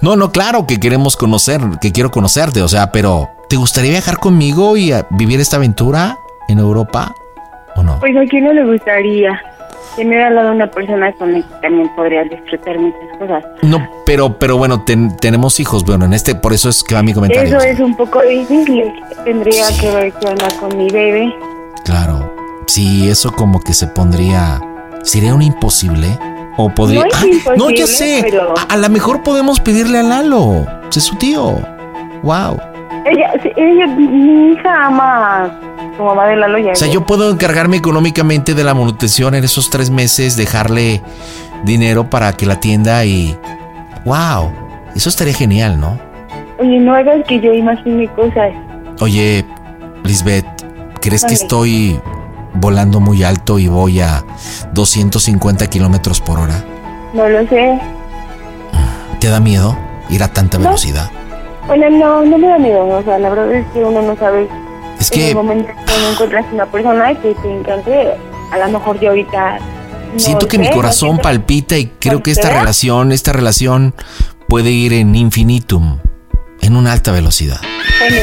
No, 0.00 0.14
no, 0.16 0.30
claro 0.30 0.66
que 0.66 0.78
queremos 0.78 1.16
conocer, 1.16 1.60
que 1.80 1.90
quiero 1.92 2.10
conocerte, 2.10 2.62
o 2.62 2.68
sea, 2.68 2.92
pero 2.92 3.28
¿te 3.48 3.56
gustaría 3.56 3.90
viajar 3.90 4.18
conmigo 4.18 4.76
y 4.76 4.92
vivir 5.10 5.40
esta 5.40 5.56
aventura 5.56 6.16
en 6.48 6.60
Europa? 6.60 7.14
¿O 7.76 7.82
no? 7.82 7.98
Pues 8.00 8.16
a 8.16 8.20
quién 8.30 8.44
no 8.44 8.52
le 8.52 8.64
gustaría 8.64 9.40
tener 9.96 10.22
al 10.22 10.36
lado 10.36 10.52
una 10.52 10.70
persona 10.70 11.12
con 11.14 11.32
la 11.32 11.40
que 11.40 11.54
también 11.60 11.88
podría 11.96 12.22
disfrutar 12.22 12.78
muchas 12.78 13.18
cosas. 13.18 13.44
No, 13.62 13.84
pero, 14.06 14.38
pero 14.38 14.56
bueno, 14.56 14.84
ten- 14.84 15.16
tenemos 15.16 15.58
hijos, 15.58 15.84
bueno, 15.84 16.04
en 16.04 16.12
este, 16.14 16.36
por 16.36 16.52
eso 16.52 16.68
es 16.68 16.84
que 16.84 16.94
va 16.94 17.02
mi 17.02 17.12
comentario. 17.12 17.56
Eso 17.58 17.66
es 17.66 17.80
un 17.80 17.96
poco 17.96 18.22
difícil. 18.22 18.84
Tendría 19.24 19.64
que 19.80 19.90
ver 19.90 20.12
qué 20.20 20.28
onda 20.28 20.46
con 20.60 20.76
mi 20.78 20.88
bebé. 20.90 21.34
Claro. 21.84 22.32
Sí, 22.68 23.08
eso 23.10 23.32
como 23.32 23.60
que 23.60 23.74
se 23.74 23.88
pondría. 23.88 24.60
¿Sería 25.02 25.34
un 25.34 25.42
imposible? 25.42 26.18
O 26.56 26.68
podría. 26.70 27.02
No 27.02 27.06
es 27.08 27.14
¡Ay! 27.22 27.42
no, 27.56 27.70
ya 27.70 27.86
sé. 27.86 28.18
pero- 28.22 28.54
A, 28.58 28.74
a 28.74 28.76
lo 28.76 28.88
mejor 28.88 29.22
podemos 29.22 29.60
pedirle 29.60 29.98
a 29.98 30.02
Lalo. 30.02 30.66
Es 30.94 31.04
su 31.04 31.14
tío. 31.16 31.58
Wow. 32.22 32.58
Ella, 33.06 33.32
ella, 33.56 33.86
mi 33.86 34.52
hija 34.52 34.86
ama 34.86 35.44
a 35.44 35.60
su 35.96 36.02
mamá 36.02 36.26
de 36.26 36.36
Lalo 36.36 36.58
ya. 36.58 36.72
O 36.72 36.74
sea, 36.74 36.88
yo 36.88 37.06
puedo 37.06 37.30
encargarme 37.30 37.76
económicamente 37.76 38.54
de 38.54 38.64
la 38.64 38.74
manutención 38.74 39.34
en 39.36 39.44
esos 39.44 39.70
tres 39.70 39.88
meses, 39.90 40.36
dejarle 40.36 41.00
dinero 41.64 42.10
para 42.10 42.32
que 42.32 42.44
la 42.46 42.54
atienda 42.54 43.04
y. 43.04 43.36
¡Wow! 44.04 44.50
Eso 44.96 45.08
estaría 45.08 45.34
genial, 45.34 45.78
¿no? 45.80 45.98
Oye, 46.58 46.80
no 46.80 46.92
hagas 46.94 47.24
que 47.28 47.38
yo 47.40 47.52
imagine 47.52 48.08
cosas. 48.14 48.50
Oye, 49.00 49.44
Lisbeth, 50.02 50.46
¿crees 51.00 51.24
que 51.24 51.34
estoy 51.34 52.00
volando 52.60 53.00
muy 53.00 53.22
alto 53.24 53.58
y 53.58 53.68
voy 53.68 54.00
a 54.00 54.24
250 54.72 55.66
kilómetros 55.68 56.20
por 56.20 56.38
hora? 56.38 56.64
No 57.14 57.28
lo 57.28 57.46
sé. 57.48 57.78
¿Te 59.20 59.28
da 59.28 59.40
miedo 59.40 59.76
ir 60.10 60.22
a 60.22 60.28
tanta 60.28 60.58
velocidad? 60.58 61.10
Bueno, 61.66 61.90
no, 61.90 62.24
no 62.24 62.38
me 62.38 62.48
da 62.48 62.58
miedo. 62.58 62.86
O 62.86 63.02
sea, 63.02 63.18
la 63.18 63.28
verdad 63.30 63.52
es 63.52 63.66
que 63.72 63.80
uno 63.84 64.00
no 64.02 64.16
sabe. 64.16 64.48
Es 64.98 65.10
En 65.12 65.18
que 65.18 65.28
el 65.30 65.34
momento 65.36 65.68
que 65.86 65.92
uno 65.98 66.10
encuentras 66.12 66.44
una 66.52 66.66
persona 66.66 67.14
que 67.14 67.34
te 67.34 67.52
encante, 67.52 68.14
a 68.52 68.58
lo 68.58 68.78
mejor 68.78 68.98
yo 69.00 69.10
ahorita. 69.10 69.58
no 70.12 70.18
siento 70.18 70.46
que 70.48 70.56
sé, 70.56 70.62
mi 70.62 70.68
no 70.68 70.74
corazón 70.74 71.08
siento- 71.10 71.22
palpita 71.22 71.76
y 71.76 71.86
creo 71.98 72.22
que 72.22 72.30
esta 72.30 72.48
relación, 72.50 73.12
esta 73.12 73.32
relación 73.32 73.94
puede 74.48 74.70
ir 74.70 74.92
en 74.94 75.14
infinitum, 75.14 75.98
en 76.60 76.76
una 76.76 76.92
alta 76.92 77.12
velocidad. 77.12 77.60
Bueno, 78.00 78.20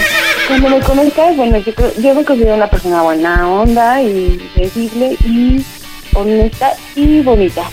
cuando 0.47 0.69
me 0.69 0.79
conozcas, 0.79 1.35
bueno, 1.35 1.57
yo, 1.57 1.73
yo 2.01 2.15
me 2.15 2.23
considero 2.23 2.55
una 2.55 2.69
persona 2.69 3.01
buena 3.01 3.49
onda 3.49 4.01
y 4.01 4.39
sensible 4.55 5.17
y 5.25 5.65
honesta 6.13 6.73
y 6.95 7.21
bonita. 7.21 7.63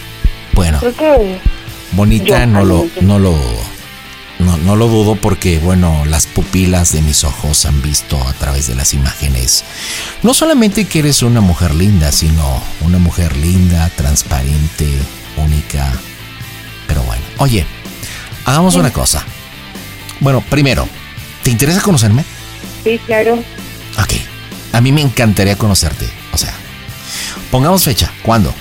Bueno, 0.54 0.78
Creo 0.80 0.94
que 0.94 1.40
bonita 1.92 2.46
no 2.46 2.64
lo, 2.64 2.86
no 3.00 3.18
lo, 3.18 3.34
no, 4.38 4.56
no 4.58 4.76
lo 4.76 4.88
dudo 4.88 5.16
porque, 5.16 5.58
bueno, 5.58 6.04
las 6.06 6.26
pupilas 6.26 6.92
de 6.92 7.02
mis 7.02 7.24
ojos 7.24 7.64
han 7.64 7.80
visto 7.82 8.20
a 8.26 8.32
través 8.34 8.66
de 8.66 8.74
las 8.74 8.94
imágenes. 8.94 9.64
No 10.22 10.34
solamente 10.34 10.86
que 10.86 11.00
eres 11.00 11.22
una 11.22 11.40
mujer 11.40 11.74
linda, 11.74 12.12
sino 12.12 12.62
una 12.80 12.98
mujer 12.98 13.36
linda, 13.36 13.90
transparente, 13.96 14.88
única. 15.36 15.92
Pero 16.86 17.02
bueno, 17.04 17.22
oye, 17.38 17.64
hagamos 18.44 18.74
una 18.74 18.92
cosa. 18.92 19.24
Bueno, 20.22 20.40
primero, 20.48 20.88
¿te 21.42 21.50
interesa 21.50 21.80
conocerme? 21.82 22.24
sí, 22.84 22.98
claro. 23.06 23.34
Ok. 23.98 24.14
A 24.72 24.80
mí 24.80 24.90
me 24.92 25.02
encantaría 25.02 25.56
conocerte. 25.56 26.08
O 26.32 26.38
sea, 26.38 26.54
pongamos 27.50 27.84
fecha. 27.84 28.10
¿Cuándo? 28.22 28.54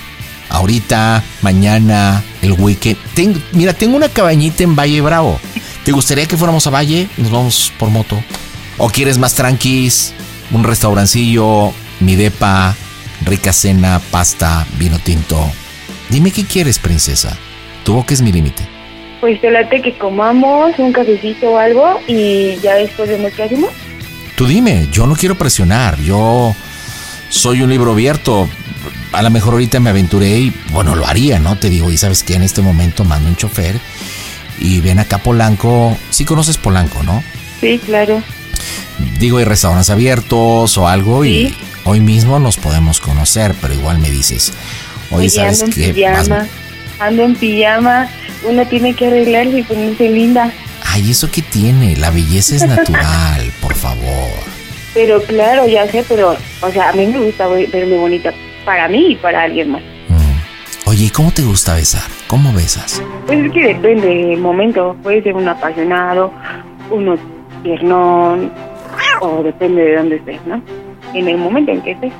Ahorita, 0.50 1.22
mañana, 1.40 2.22
el 2.42 2.52
weekend. 2.52 2.98
Ten- 3.14 3.42
mira, 3.52 3.72
tengo 3.72 3.96
una 3.96 4.08
cabañita 4.10 4.62
en 4.62 4.76
Valle 4.76 5.00
Bravo. 5.00 5.40
¿Te 5.84 5.92
gustaría 5.92 6.26
que 6.26 6.36
fuéramos 6.36 6.66
a 6.66 6.70
Valle? 6.70 7.08
Nos 7.16 7.30
vamos 7.30 7.72
por 7.78 7.88
moto. 7.88 8.22
¿O 8.78 8.88
quieres 8.90 9.16
más 9.18 9.34
tranquis? 9.34 10.12
Un 10.50 10.64
restaurancillo, 10.64 11.72
mi 12.00 12.14
depa, 12.16 12.76
rica 13.24 13.52
cena, 13.52 14.00
pasta, 14.10 14.66
vino 14.78 14.98
tinto. 14.98 15.50
Dime 16.10 16.30
qué 16.30 16.44
quieres, 16.44 16.78
princesa. 16.78 17.36
Tu 17.84 17.94
boca 17.94 18.12
es 18.12 18.20
mi 18.20 18.30
límite. 18.32 18.68
Pues 19.22 19.40
te 19.40 19.52
late 19.52 19.80
que 19.80 19.96
comamos 19.96 20.72
un 20.78 20.92
cafecito 20.92 21.52
o 21.52 21.56
algo 21.58 22.00
y 22.08 22.56
ya 22.60 22.74
después 22.74 23.08
vemos 23.08 23.30
qué 23.36 23.44
hacemos. 23.44 23.70
Tú 24.34 24.48
dime, 24.48 24.88
yo 24.90 25.06
no 25.06 25.14
quiero 25.14 25.36
presionar, 25.36 25.96
yo 26.00 26.56
soy 27.28 27.62
un 27.62 27.70
libro 27.70 27.92
abierto. 27.92 28.48
A 29.12 29.22
lo 29.22 29.30
mejor 29.30 29.52
ahorita 29.54 29.78
me 29.78 29.90
aventuré 29.90 30.38
y, 30.40 30.52
bueno, 30.72 30.96
lo 30.96 31.06
haría, 31.06 31.38
¿no? 31.38 31.56
Te 31.56 31.70
digo, 31.70 31.92
y 31.92 31.96
sabes 31.98 32.24
que 32.24 32.34
en 32.34 32.42
este 32.42 32.62
momento 32.62 33.04
mando 33.04 33.28
un 33.28 33.36
chofer 33.36 33.76
y 34.58 34.80
ven 34.80 34.98
acá 34.98 35.18
Polanco. 35.18 35.96
Sí 36.10 36.24
conoces 36.24 36.58
Polanco, 36.58 37.04
¿no? 37.04 37.22
Sí, 37.60 37.78
claro. 37.86 38.20
Digo, 39.20 39.38
hay 39.38 39.44
restaurantes 39.44 39.90
abiertos 39.90 40.76
o 40.78 40.88
algo 40.88 41.24
y 41.24 41.54
hoy 41.84 42.00
mismo 42.00 42.40
nos 42.40 42.56
podemos 42.56 42.98
conocer, 42.98 43.54
pero 43.60 43.72
igual 43.72 43.98
me 44.00 44.10
dices, 44.10 44.52
oye, 45.12 45.30
¿sabes 45.30 45.62
qué? 45.72 45.92
Vas- 46.10 46.48
ando 47.06 47.22
en 47.22 47.34
pijama, 47.36 48.08
uno 48.48 48.66
tiene 48.66 48.94
que 48.94 49.06
arreglarse 49.06 49.58
y 49.58 49.62
ponerse 49.62 50.08
linda. 50.10 50.50
Ay, 50.84 51.10
¿eso 51.10 51.30
qué 51.30 51.42
tiene? 51.42 51.96
La 51.96 52.10
belleza 52.10 52.56
es 52.56 52.66
natural, 52.66 53.52
por 53.60 53.74
favor. 53.74 54.30
Pero 54.94 55.22
claro, 55.22 55.66
ya 55.66 55.86
sé, 55.90 56.04
pero, 56.08 56.36
o 56.60 56.70
sea, 56.70 56.90
a 56.90 56.92
mí 56.92 57.06
me 57.06 57.18
gusta 57.18 57.46
ve- 57.48 57.68
verme 57.72 57.96
bonita 57.96 58.32
para 58.64 58.88
mí 58.88 59.12
y 59.12 59.16
para 59.16 59.42
alguien 59.42 59.70
más. 59.70 59.82
Oye, 60.84 61.04
¿y 61.06 61.10
cómo 61.10 61.30
te 61.30 61.42
gusta 61.42 61.74
besar? 61.74 62.02
¿Cómo 62.26 62.52
besas? 62.52 63.00
Pues 63.26 63.44
es 63.46 63.52
que 63.52 63.68
depende 63.68 64.06
del 64.08 64.38
momento, 64.38 64.94
puede 65.02 65.22
ser 65.22 65.34
un 65.34 65.48
apasionado, 65.48 66.32
uno 66.90 67.16
tiernón, 67.62 68.52
o 69.20 69.42
depende 69.42 69.82
de 69.82 69.96
dónde 69.96 70.16
estés, 70.16 70.40
¿no? 70.44 70.60
En 71.14 71.28
el 71.28 71.38
momento 71.38 71.70
en 71.72 71.80
que 71.82 71.92
estés. 71.92 72.12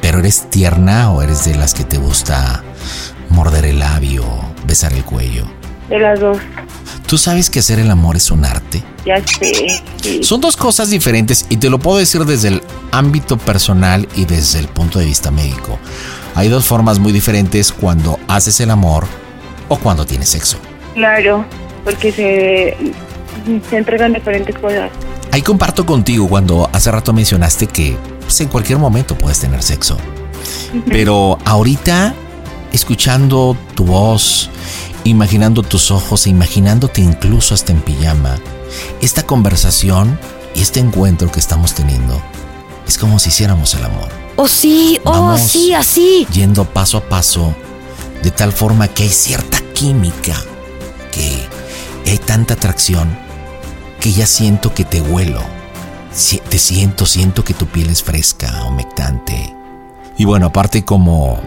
¿Pero 0.00 0.18
eres 0.20 0.48
tierna 0.50 1.12
o 1.12 1.22
eres 1.22 1.44
de 1.44 1.54
las 1.54 1.74
que 1.74 1.84
te 1.84 1.98
gusta 1.98 2.64
morder 3.30 3.64
el 3.64 3.78
labio, 3.78 4.24
besar 4.66 4.92
el 4.92 5.04
cuello? 5.04 5.44
De 5.88 5.98
las 5.98 6.20
dos, 6.20 6.38
¿Tú 7.06 7.18
sabes 7.18 7.50
que 7.50 7.58
hacer 7.58 7.80
el 7.80 7.90
amor 7.90 8.16
es 8.16 8.30
un 8.30 8.44
arte? 8.44 8.82
ya 9.04 9.16
sé. 9.26 9.82
sí. 10.00 10.22
Son 10.22 10.40
dos 10.40 10.56
cosas 10.56 10.90
diferentes 10.90 11.46
y 11.48 11.56
te 11.56 11.68
lo 11.68 11.78
puedo 11.80 11.98
decir 11.98 12.24
desde 12.24 12.48
el 12.48 12.62
ámbito 12.92 13.36
personal 13.38 14.06
y 14.14 14.24
desde 14.26 14.60
el 14.60 14.68
punto 14.68 14.98
de 15.00 15.06
vista 15.06 15.30
médico. 15.32 15.78
Hay 16.36 16.48
dos 16.48 16.66
formas 16.66 17.00
muy 17.00 17.12
diferentes 17.12 17.72
cuando 17.72 18.20
haces 18.28 18.60
el 18.60 18.70
amor 18.70 19.06
o 19.68 19.76
cuando 19.78 20.06
tienes 20.06 20.28
sexo. 20.28 20.58
Claro, 20.94 21.44
porque 21.84 22.12
se, 22.12 22.76
se 23.68 23.76
entregan 23.76 24.12
diferentes 24.12 24.56
cosas. 24.56 24.90
Ahí 25.32 25.42
comparto 25.42 25.84
contigo 25.84 26.28
cuando 26.28 26.70
hace 26.72 26.92
rato 26.92 27.12
mencionaste 27.12 27.66
que 27.66 27.96
pues, 28.20 28.40
en 28.40 28.48
cualquier 28.48 28.78
momento 28.78 29.16
puedes 29.18 29.40
tener 29.40 29.62
sexo. 29.62 29.96
Pero 30.86 31.38
ahorita, 31.44 32.14
escuchando 32.72 33.56
tu 33.74 33.84
voz, 33.84 34.50
imaginando 35.04 35.62
tus 35.62 35.90
ojos, 35.90 36.26
e 36.26 36.30
imaginándote 36.30 37.00
incluso 37.00 37.54
hasta 37.54 37.72
en 37.72 37.80
pijama, 37.80 38.38
esta 39.00 39.24
conversación 39.24 40.18
y 40.54 40.62
este 40.62 40.80
encuentro 40.80 41.30
que 41.30 41.40
estamos 41.40 41.74
teniendo 41.74 42.20
es 42.86 42.98
como 42.98 43.18
si 43.18 43.28
hiciéramos 43.28 43.74
el 43.74 43.84
amor. 43.84 44.08
Oh, 44.36 44.48
sí, 44.48 44.98
oh, 45.04 45.10
Vamos. 45.10 45.40
sí, 45.42 45.74
así. 45.74 46.26
Yendo 46.32 46.64
paso 46.64 46.98
a 46.98 47.08
paso, 47.08 47.54
de 48.22 48.30
tal 48.30 48.52
forma 48.52 48.88
que 48.88 49.04
hay 49.04 49.08
cierta 49.10 49.60
química, 49.74 50.36
que 51.12 51.46
hay 52.10 52.18
tanta 52.18 52.54
atracción, 52.54 53.16
que 54.00 54.12
ya 54.12 54.26
siento 54.26 54.74
que 54.74 54.84
te 54.84 55.00
huelo. 55.00 55.42
Te 56.48 56.58
siento, 56.58 57.06
siento 57.06 57.44
que 57.44 57.54
tu 57.54 57.66
piel 57.66 57.90
es 57.90 58.02
fresca, 58.02 58.64
humectante. 58.64 59.54
Y 60.16 60.24
bueno, 60.24 60.46
aparte 60.46 60.84
como 60.84 61.40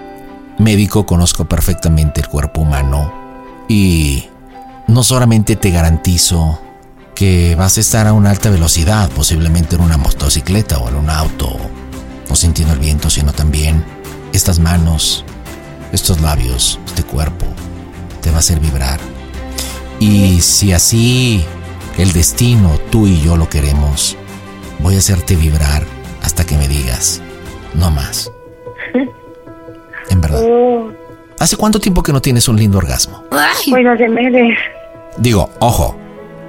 médico 0.64 1.06
conozco 1.06 1.45
perfectamente 1.45 2.22
el 2.22 2.27
cuerpo 2.27 2.61
humano 2.61 3.14
y 3.68 4.26
no 4.88 5.03
solamente 5.03 5.56
te 5.56 5.69
garantizo 5.69 6.60
que 7.15 7.56
vas 7.56 7.77
a 7.77 7.81
estar 7.81 8.07
a 8.07 8.14
una 8.14 8.31
alta 8.31 8.49
velocidad, 8.49 9.10
posiblemente 9.11 9.76
en 9.76 9.81
una 9.81 9.98
motocicleta 9.98 10.80
o 10.80 10.90
en 10.90 10.95
un 10.95 11.10
auto, 11.10 11.56
o 12.30 12.35
sintiendo 12.35 12.73
el 12.73 12.80
viento, 12.80 13.10
sino 13.10 13.34
también 13.34 13.84
estas 14.34 14.60
manos, 14.60 15.23
estos 15.91 16.22
labios, 16.22 16.80
este 16.85 17.03
cuerpo, 17.03 17.45
te 18.22 18.31
va 18.31 18.38
a 18.38 18.40
hacer 18.40 18.60
vibrar. 18.60 18.99
Y 19.99 20.41
si 20.41 20.73
así 20.73 21.45
el 21.98 22.11
destino, 22.14 22.80
tú 22.90 23.06
y 23.06 23.22
yo 23.22 23.38
lo 23.38 23.48
queremos, 23.48 24.18
voy 24.80 24.95
a 24.95 24.99
hacerte 24.99 25.35
vibrar 25.35 25.84
hasta 26.23 26.45
que 26.45 26.57
me 26.57 26.68
digas, 26.68 27.22
no 27.76 27.91
más. 27.91 28.31
En 30.10 30.22
verdad. 30.22 30.42
Oh, 30.44 30.92
¿Hace 31.40 31.58
cuánto 31.58 31.80
tiempo 31.80 32.04
que 32.04 32.14
no 32.14 32.22
tienes 32.22 32.48
un 32.48 32.58
lindo 32.58 32.78
orgasmo? 32.78 33.24
pues 33.70 33.86
hace 33.88 34.08
meses. 34.10 34.58
Digo, 35.18 35.50
ojo, 35.60 35.96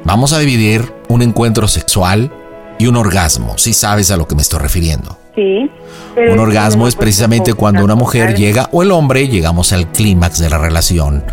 vamos 0.05 0.33
a 0.33 0.39
dividir 0.39 0.93
un 1.09 1.23
encuentro 1.23 1.69
sexual 1.69 2.31
y 2.79 2.87
un 2.87 2.97
orgasmo, 2.97 3.57
si 3.57 3.73
sabes 3.73 4.11
a 4.11 4.17
lo 4.17 4.27
que 4.27 4.35
me 4.35 4.43
estoy 4.43 4.61
refiriendo. 4.61 5.17
Sí. 5.35 5.71
Un 6.17 6.39
orgasmo 6.39 6.87
es 6.87 6.95
precisamente 6.95 7.55
cuando 7.55 7.85
una 7.85 7.95
mujer 7.95 8.37
llega 8.37 8.69
o 8.73 8.83
el 8.83 8.93
hombre 8.93 9.29
llegamos 9.29 9.73
al 9.73 9.91
clímax 9.91 10.39
de 10.39 10.51
la 10.51 10.59
relación, 10.59 11.25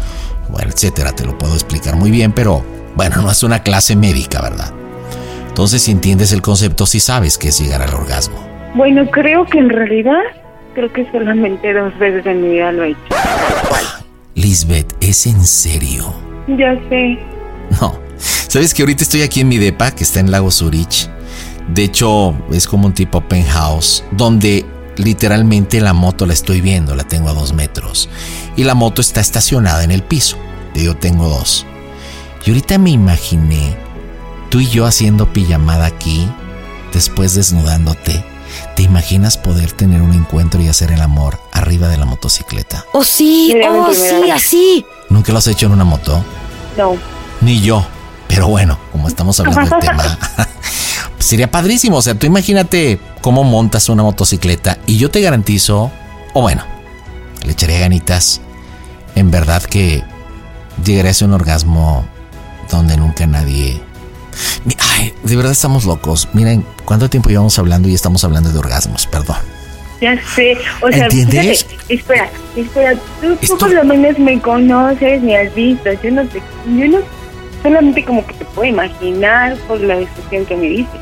bueno, 0.49 0.72
etcétera, 0.72 1.14
te 1.14 1.26
lo 1.26 1.38
puedo 1.38 1.53
explicar 1.53 1.95
muy 1.95 2.10
bien, 2.11 2.31
pero 2.31 2.64
bueno, 2.95 3.22
no 3.22 3.31
es 3.31 3.43
una 3.43 3.64
clase 3.64 3.95
médica, 3.95 4.41
¿verdad? 4.41 4.72
Entonces, 5.48 5.81
si 5.84 5.91
entiendes 5.91 6.31
el 6.31 6.41
concepto, 6.41 6.85
sí 6.85 6.99
sabes 6.99 7.38
que 7.38 7.49
es 7.49 7.60
llegar 7.60 7.81
al 7.81 7.93
orgasmo. 7.93 8.38
Bueno, 8.73 9.06
creo 9.11 9.45
que 9.45 9.60
en 9.60 9.69
realidad, 9.69 10.22
creo 10.73 10.91
que 10.91 11.10
solamente 11.11 11.73
dos 11.73 11.98
veces 11.99 12.26
en 12.26 12.41
mi 12.41 12.49
vida 12.49 12.72
lo 12.72 12.84
he 12.84 12.89
hecho. 12.89 12.99
Lisbeth, 14.35 14.93
¿es 15.02 15.27
en 15.27 15.43
serio? 15.43 16.14
Ya 16.48 16.76
sé. 16.89 17.19
No. 17.80 17.99
¿Sabes 18.18 18.73
que 18.73 18.81
ahorita 18.81 19.03
estoy 19.03 19.22
aquí 19.22 19.41
en 19.41 19.48
mi 19.48 19.57
depa, 19.57 19.91
que 19.91 20.03
está 20.03 20.19
en 20.19 20.31
Lago 20.31 20.52
Zurich? 20.52 21.10
De 21.68 21.84
hecho, 21.84 22.35
es 22.52 22.68
como 22.68 22.88
un 22.88 22.93
tipo 22.93 23.22
penthouse, 23.22 24.03
donde 24.11 24.65
literalmente 24.98 25.80
la 25.80 25.93
moto 25.93 26.26
la 26.26 26.34
estoy 26.34 26.61
viendo, 26.61 26.95
la 26.95 27.03
tengo 27.03 27.30
a 27.30 27.34
dos 27.34 27.53
metros. 27.53 28.10
Y 28.56 28.64
la 28.64 28.76
moto 28.76 29.02
está 29.02 29.22
estacionada 29.22 29.84
en 29.84 29.91
el 29.91 30.03
piso. 30.03 30.38
Yo 30.76 30.95
tengo 30.95 31.27
dos. 31.27 31.65
Y 32.45 32.49
ahorita 32.49 32.77
me 32.77 32.91
imaginé 32.91 33.76
tú 34.49 34.60
y 34.60 34.68
yo 34.68 34.85
haciendo 34.85 35.31
pijamada 35.31 35.85
aquí, 35.85 36.27
después 36.93 37.35
desnudándote. 37.35 38.23
¿Te 38.76 38.84
imaginas 38.84 39.38
poder 39.38 39.72
tener 39.72 40.02
un 40.02 40.14
encuentro 40.14 40.61
y 40.61 40.68
hacer 40.68 40.91
el 40.91 41.02
amor 41.02 41.39
arriba 41.52 41.88
de 41.88 41.98
la 41.98 42.06
motocicleta? 42.06 42.85
Oh, 42.93 43.03
sí, 43.03 43.53
oh, 43.68 43.93
sí, 43.93 44.30
así. 44.31 44.85
¿Nunca 45.10 45.31
lo 45.31 45.39
has 45.39 45.48
hecho 45.48 45.65
en 45.65 45.73
una 45.73 45.84
moto? 45.84 46.23
No. 46.77 46.95
Ni 47.41 47.61
yo. 47.61 47.85
Pero 48.27 48.48
bueno, 48.48 48.80
como 48.91 49.07
estamos 49.07 49.39
hablando 49.39 49.61
del 49.61 49.80
tema, 49.80 50.18
sería 51.19 51.52
padrísimo. 51.52 51.98
O 51.98 52.02
sea, 52.02 52.15
tú 52.15 52.26
imagínate 52.26 52.99
cómo 53.19 53.43
montas 53.43 53.89
una 53.89 54.03
motocicleta 54.03 54.77
y 54.85 54.98
yo 54.98 55.11
te 55.11 55.22
garantizo, 55.22 55.91
o 56.34 56.41
bueno, 56.41 56.64
le 57.43 57.52
echaría 57.52 57.80
ganitas. 57.80 58.39
En 59.15 59.31
verdad 59.31 59.61
que 59.64 60.03
llegaré 60.84 61.10
a 61.10 61.26
un 61.26 61.34
orgasmo 61.34 62.06
donde 62.69 62.95
nunca 62.95 63.27
nadie. 63.27 63.81
Ay, 64.97 65.13
de 65.23 65.35
verdad 65.35 65.51
estamos 65.51 65.85
locos. 65.85 66.27
Miren, 66.33 66.65
¿cuánto 66.85 67.09
tiempo 67.09 67.29
llevamos 67.29 67.57
hablando 67.59 67.87
y 67.89 67.93
estamos 67.93 68.23
hablando 68.23 68.51
de 68.51 68.59
orgasmos? 68.59 69.07
Perdón. 69.07 69.37
Ya 70.01 70.15
sé, 70.35 70.57
o 70.81 70.91
sea, 70.91 71.05
¿Entiendes? 71.05 71.63
fíjate, 71.63 71.93
espera, 71.93 72.29
espera, 72.55 72.93
tú, 73.21 73.37
Esto- 73.39 73.57
por 73.59 73.71
lo 73.71 73.83
menos 73.83 74.17
me 74.17 74.39
conoces, 74.41 75.21
me 75.21 75.37
has 75.37 75.53
visto, 75.53 75.89
yo 76.01 76.09
no 76.11 76.25
te, 76.27 76.39
yo 76.65 76.87
no, 76.87 76.97
solamente 77.61 78.03
como 78.03 78.25
que 78.25 78.33
te 78.33 78.45
puedo 78.45 78.67
imaginar 78.67 79.55
por 79.67 79.79
la 79.79 79.97
descripción 79.97 80.45
que 80.47 80.55
me 80.55 80.69
dices. 80.69 80.99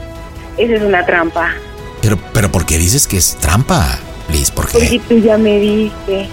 Esa 0.57 0.73
es 0.73 0.81
una 0.81 1.05
trampa, 1.05 1.53
Pero, 2.01 2.17
pero 2.33 2.51
¿por 2.51 2.65
qué 2.65 2.77
dices 2.77 3.07
que 3.07 3.15
es 3.15 3.37
trampa, 3.39 3.97
Liz? 4.33 4.51
¿Por 4.51 4.65
qué? 4.67 4.73
porque 4.73 4.99
tú 5.07 5.17
ya 5.19 5.37
me 5.37 5.57
viste 5.59 6.27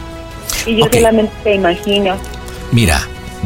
y 0.67 0.77
yo 0.79 0.87
Ok. 0.87 0.95
solamente 0.95 1.33
te 1.45 1.55
imagino. 1.55 2.17
Mira, 2.73 3.01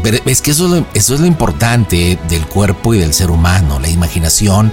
es 0.05 0.43
que 0.43 0.51
eso 0.51 0.66
es, 0.66 0.70
lo, 0.70 0.86
eso 0.94 1.14
es 1.14 1.20
lo 1.20 1.27
importante 1.27 2.18
del 2.28 2.47
cuerpo 2.47 2.94
y 2.94 2.98
del 2.98 3.12
ser 3.12 3.31
humano. 3.31 3.78
La 3.78 3.89
imaginación 3.89 4.72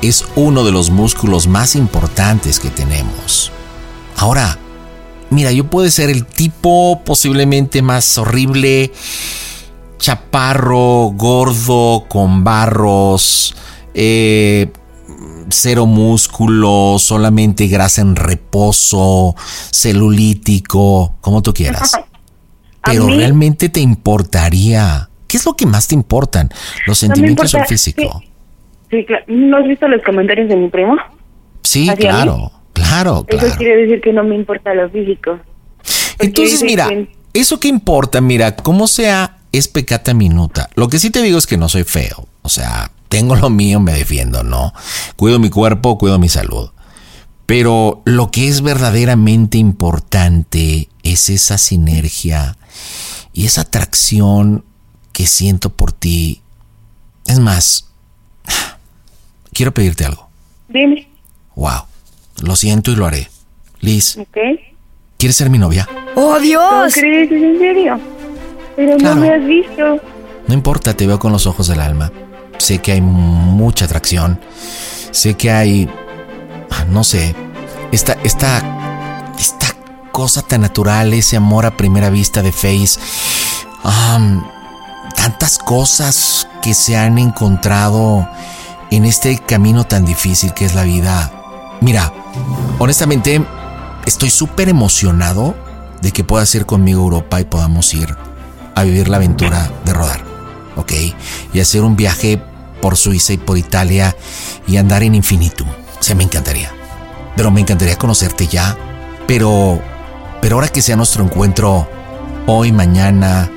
es 0.00 0.24
uno 0.34 0.64
de 0.64 0.72
los 0.72 0.90
músculos 0.90 1.46
más 1.46 1.76
importantes 1.76 2.58
que 2.58 2.70
tenemos. 2.70 3.52
Ahora, 4.16 4.58
mira, 5.30 5.52
yo 5.52 5.68
puedo 5.68 5.90
ser 5.90 6.10
el 6.10 6.24
tipo 6.26 7.02
posiblemente 7.04 7.82
más 7.82 8.18
horrible, 8.18 8.92
chaparro, 9.98 11.12
gordo, 11.14 12.06
con 12.08 12.44
barros, 12.44 13.54
eh, 13.94 14.72
cero 15.50 15.86
músculo, 15.86 16.96
solamente 16.98 17.66
grasa 17.66 18.00
en 18.00 18.16
reposo, 18.16 19.34
celulítico, 19.70 21.14
como 21.20 21.42
tú 21.42 21.52
quieras. 21.52 21.92
Pero 22.84 23.06
mí- 23.06 23.16
realmente 23.16 23.68
te 23.68 23.80
importaría. 23.80 25.08
¿Qué 25.26 25.36
es 25.36 25.46
lo 25.46 25.54
que 25.54 25.66
más 25.66 25.88
te 25.88 25.94
importan? 25.94 26.48
¿Los 26.86 27.02
No 27.02 27.08
me 27.08 27.14
sentimientos 27.14 27.54
o 27.54 27.56
el 27.56 27.60
importa, 27.60 27.68
físico? 27.68 28.22
Sí, 28.90 29.04
claro. 29.06 29.24
¿No 29.28 29.56
has 29.58 29.64
visto 29.66 29.88
los 29.88 30.02
comentarios 30.02 30.48
de 30.48 30.56
mi 30.56 30.68
primo? 30.68 30.96
Sí, 31.62 31.88
¿Hacia 31.88 31.94
mí? 31.94 32.00
claro, 32.22 32.52
claro, 32.72 33.24
Eso 33.28 33.38
claro. 33.38 33.54
quiere 33.56 33.76
decir 33.82 34.00
que 34.02 34.12
no 34.12 34.24
me 34.24 34.34
importa 34.34 34.74
lo 34.74 34.90
físico. 34.90 35.38
Entonces, 36.18 36.62
mira, 36.62 36.88
que- 36.88 37.08
eso 37.32 37.58
que 37.60 37.68
importa, 37.68 38.20
mira, 38.20 38.54
cómo 38.56 38.86
sea 38.86 39.38
es 39.52 39.68
pecata 39.68 40.12
minuta. 40.12 40.68
Lo 40.74 40.88
que 40.88 40.98
sí 40.98 41.10
te 41.10 41.22
digo 41.22 41.38
es 41.38 41.46
que 41.46 41.56
no 41.56 41.68
soy 41.68 41.84
feo. 41.84 42.26
O 42.42 42.48
sea, 42.48 42.90
tengo 43.08 43.36
lo 43.36 43.48
mío, 43.50 43.80
me 43.80 43.92
defiendo, 43.92 44.42
¿no? 44.42 44.72
Cuido 45.16 45.38
mi 45.38 45.48
cuerpo, 45.50 45.96
cuido 45.98 46.18
mi 46.18 46.28
salud. 46.28 46.70
Pero 47.46 48.02
lo 48.04 48.30
que 48.30 48.48
es 48.48 48.62
verdaderamente 48.62 49.58
importante 49.58 50.88
es 51.02 51.28
esa 51.30 51.58
sinergia 51.58 52.56
y 53.32 53.46
esa 53.46 53.62
atracción 53.62 54.64
que 55.12 55.26
siento 55.26 55.70
por 55.70 55.92
ti. 55.92 56.42
Es 57.26 57.38
más, 57.38 57.88
quiero 59.52 59.72
pedirte 59.74 60.04
algo. 60.04 60.28
Dime. 60.68 61.08
Wow. 61.54 61.82
Lo 62.42 62.56
siento 62.56 62.90
y 62.90 62.96
lo 62.96 63.06
haré. 63.06 63.28
Liz, 63.80 64.16
¿Ok? 64.16 64.36
¿quieres 65.18 65.36
ser 65.36 65.50
mi 65.50 65.58
novia? 65.58 65.88
¡Oh, 66.14 66.38
Dios! 66.38 66.62
¿No 66.62 66.88
crees? 67.00 67.30
¿Es 67.30 67.42
en 67.42 67.58
serio? 67.58 68.00
Pero 68.76 68.96
Claro. 68.96 69.14
no 69.16 69.20
me 69.20 69.30
has 69.34 69.44
visto. 69.44 70.00
No 70.46 70.54
importa, 70.54 70.94
te 70.94 71.06
veo 71.06 71.18
con 71.18 71.32
los 71.32 71.46
ojos 71.46 71.66
del 71.68 71.80
alma. 71.80 72.10
Sé 72.58 72.78
que 72.80 72.92
hay 72.92 73.00
mucha 73.00 73.84
atracción. 73.86 74.40
Sé 75.10 75.34
que 75.34 75.50
hay. 75.50 75.88
No 76.88 77.04
sé. 77.04 77.34
Esta. 77.92 78.14
Esta. 78.24 79.32
Esta 79.38 79.71
cosa 80.12 80.42
tan 80.42 80.60
natural, 80.60 81.12
ese 81.14 81.36
amor 81.36 81.66
a 81.66 81.76
primera 81.76 82.10
vista 82.10 82.42
de 82.42 82.52
Face. 82.52 83.00
Tantas 85.16 85.58
cosas 85.58 86.46
que 86.62 86.74
se 86.74 86.96
han 86.96 87.18
encontrado 87.18 88.28
en 88.90 89.04
este 89.04 89.38
camino 89.38 89.84
tan 89.84 90.04
difícil 90.04 90.52
que 90.54 90.64
es 90.64 90.74
la 90.74 90.84
vida. 90.84 91.32
Mira, 91.80 92.12
honestamente, 92.78 93.44
estoy 94.06 94.30
súper 94.30 94.68
emocionado 94.68 95.56
de 96.00 96.12
que 96.12 96.24
puedas 96.24 96.54
ir 96.54 96.66
conmigo 96.66 97.00
a 97.00 97.04
Europa 97.04 97.40
y 97.40 97.44
podamos 97.44 97.92
ir 97.94 98.16
a 98.74 98.82
vivir 98.82 99.08
la 99.08 99.16
aventura 99.16 99.70
de 99.84 99.92
rodar, 99.92 100.22
¿ok? 100.76 100.92
Y 101.52 101.60
hacer 101.60 101.82
un 101.82 101.96
viaje 101.96 102.42
por 102.80 102.96
Suiza 102.96 103.32
y 103.32 103.38
por 103.38 103.58
Italia 103.58 104.16
y 104.66 104.76
andar 104.76 105.02
en 105.02 105.14
infinitum. 105.14 105.68
O 105.68 106.02
sea, 106.02 106.16
me 106.16 106.24
encantaría. 106.24 106.72
Pero 107.36 107.50
me 107.50 107.60
encantaría 107.60 107.96
conocerte 107.96 108.46
ya. 108.46 108.76
Pero, 109.26 109.80
pero 110.42 110.56
ahora 110.56 110.66
que 110.66 110.82
sea 110.82 110.96
nuestro 110.96 111.22
encuentro 111.22 111.88
hoy, 112.48 112.72
mañana, 112.72 113.48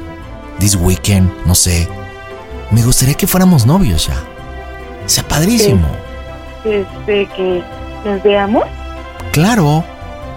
this 0.59 0.75
weekend, 0.75 1.31
no 1.47 1.55
sé, 1.55 1.89
me 2.69 2.83
gustaría 2.83 3.15
que 3.15 3.25
fuéramos 3.25 3.65
novios 3.65 4.07
ya. 4.07 4.15
Sea 5.07 5.27
padrísimo. 5.27 5.87
Este, 6.63 7.25
que 7.35 7.63
nos 8.05 8.21
veamos. 8.21 8.63
Claro. 9.31 9.83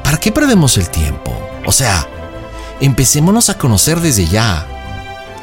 ¿Para 0.03 0.17
qué 0.17 0.33
perdemos 0.33 0.79
el 0.79 0.89
tiempo? 0.89 1.39
O 1.67 1.73
sea, 1.73 2.07
empecémonos 2.81 3.51
a 3.51 3.59
conocer 3.59 4.01
desde 4.01 4.25
ya. 4.25 4.67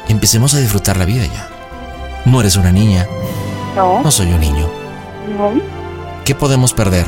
Empecemos 0.08 0.54
a 0.54 0.58
disfrutar 0.58 0.96
la 0.96 1.04
vida 1.04 1.24
ya. 1.24 1.48
No 2.24 2.40
eres 2.40 2.56
una 2.56 2.72
niña. 2.72 3.06
No. 3.76 4.02
No 4.02 4.10
soy 4.10 4.32
un 4.32 4.40
niño. 4.40 4.68
No. 5.38 5.52
¿Qué 6.24 6.34
podemos 6.34 6.72
perder? 6.72 7.06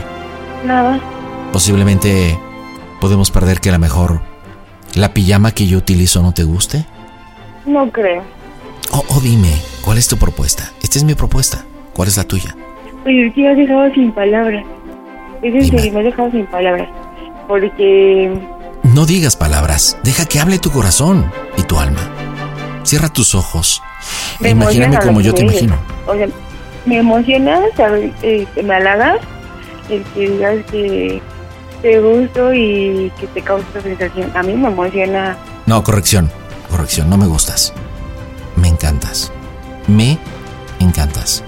Nada. 0.65 1.01
Posiblemente 1.53 2.39
podemos 3.01 3.31
perder 3.31 3.61
que 3.61 3.69
a 3.71 3.73
lo 3.73 3.79
mejor 3.79 4.21
la 4.95 5.15
pijama 5.15 5.53
que 5.53 5.67
yo 5.67 5.79
utilizo 5.79 6.23
no 6.23 6.33
te 6.33 6.45
guste. 6.45 6.87
No 7.67 7.91
creo. 7.91 8.23
O, 8.93 9.05
o 9.09 9.21
dime, 9.21 9.53
¿cuál 9.83 9.99
es 9.99 10.09
tu 10.09 10.17
propuesta? 10.17 10.73
Esta 10.83 10.99
es 10.99 11.05
mi 11.05 11.15
propuesta. 11.15 11.65
¿Cuál 11.93 12.09
es 12.09 12.17
la 12.17 12.25
tuya? 12.25 12.57
Oye, 13.05 13.27
es 13.27 13.35
que 13.35 13.43
me 13.43 13.51
has 13.51 13.57
dejado 13.57 13.93
sin 13.95 14.13
palabras. 14.13 14.65
Es 15.43 15.55
en 15.55 15.67
serio, 15.67 15.93
me 15.93 15.99
has 16.01 16.05
dejado 16.07 16.31
sin 16.31 16.47
palabras. 16.47 16.89
Porque 17.47 18.41
No 18.83 19.07
digas 19.07 19.37
palabras. 19.37 19.99
Deja 20.03 20.27
que 20.27 20.41
hable 20.41 20.59
tu 20.59 20.71
corazón 20.71 21.31
y 21.57 21.63
tu 21.63 21.79
alma. 21.79 22.01
Cierra 22.83 23.09
tus 23.09 23.35
ojos. 23.35 23.83
me 24.41 24.49
E 24.49 24.53
imagíname 24.53 24.99
como 24.99 25.21
yo 25.21 25.35
te 25.35 25.43
imagino. 25.43 25.77
O 26.07 26.15
sea, 26.15 26.27
me 26.87 26.99
emociona 26.99 27.61
saber 27.77 28.13
eh, 28.23 28.47
que 28.55 28.63
me 28.63 28.75
halagas, 28.75 29.19
el 29.91 30.03
que 30.05 30.31
digas 30.31 30.57
que 30.71 31.23
te 31.83 32.01
gusto 32.01 32.53
y 32.53 33.13
que 33.19 33.27
te 33.29 33.43
causa 33.43 33.81
sensación. 33.83 34.31
A 34.35 34.43
mí 34.43 34.55
me 34.55 34.69
emociona. 34.69 35.37
No, 35.67 35.83
corrección. 35.83 36.31
Corrección, 36.71 37.09
no 37.09 37.17
me 37.17 37.27
gustas. 37.27 37.73
Me 38.57 38.69
encantas. 38.69 39.33
Me 39.87 40.19
encantas. 40.81 41.43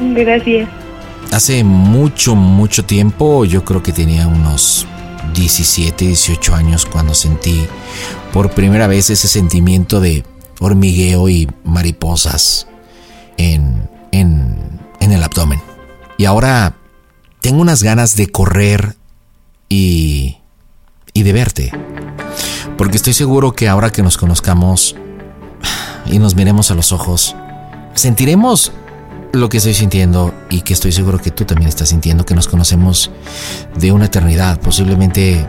Gracias. 0.00 0.68
Hace 1.30 1.64
mucho, 1.64 2.34
mucho 2.34 2.84
tiempo, 2.84 3.44
yo 3.44 3.64
creo 3.64 3.82
que 3.82 3.92
tenía 3.92 4.26
unos 4.26 4.86
17, 5.34 6.06
18 6.06 6.54
años 6.54 6.84
cuando 6.84 7.14
sentí 7.14 7.66
por 8.32 8.50
primera 8.50 8.86
vez 8.86 9.08
ese 9.08 9.28
sentimiento 9.28 10.00
de 10.00 10.24
hormigueo 10.60 11.28
y 11.28 11.48
mariposas 11.64 12.66
en, 13.38 13.88
en, 14.10 14.80
en 15.00 15.12
el 15.12 15.22
abdomen. 15.22 15.62
Y 16.18 16.26
ahora 16.26 16.74
tengo 17.40 17.62
unas 17.62 17.82
ganas 17.82 18.14
de 18.14 18.28
correr 18.28 18.96
y, 19.72 20.36
y 21.14 21.22
de 21.22 21.32
verte. 21.32 21.72
Porque 22.76 22.96
estoy 22.96 23.14
seguro 23.14 23.52
que 23.52 23.68
ahora 23.68 23.90
que 23.90 24.02
nos 24.02 24.18
conozcamos 24.18 24.96
y 26.04 26.18
nos 26.18 26.34
miremos 26.34 26.70
a 26.70 26.74
los 26.74 26.92
ojos, 26.92 27.34
sentiremos 27.94 28.72
lo 29.32 29.48
que 29.48 29.56
estoy 29.56 29.72
sintiendo 29.72 30.34
y 30.50 30.60
que 30.60 30.74
estoy 30.74 30.92
seguro 30.92 31.18
que 31.18 31.30
tú 31.30 31.46
también 31.46 31.68
estás 31.68 31.88
sintiendo, 31.88 32.26
que 32.26 32.34
nos 32.34 32.48
conocemos 32.48 33.10
de 33.74 33.92
una 33.92 34.06
eternidad. 34.06 34.60
Posiblemente 34.60 35.46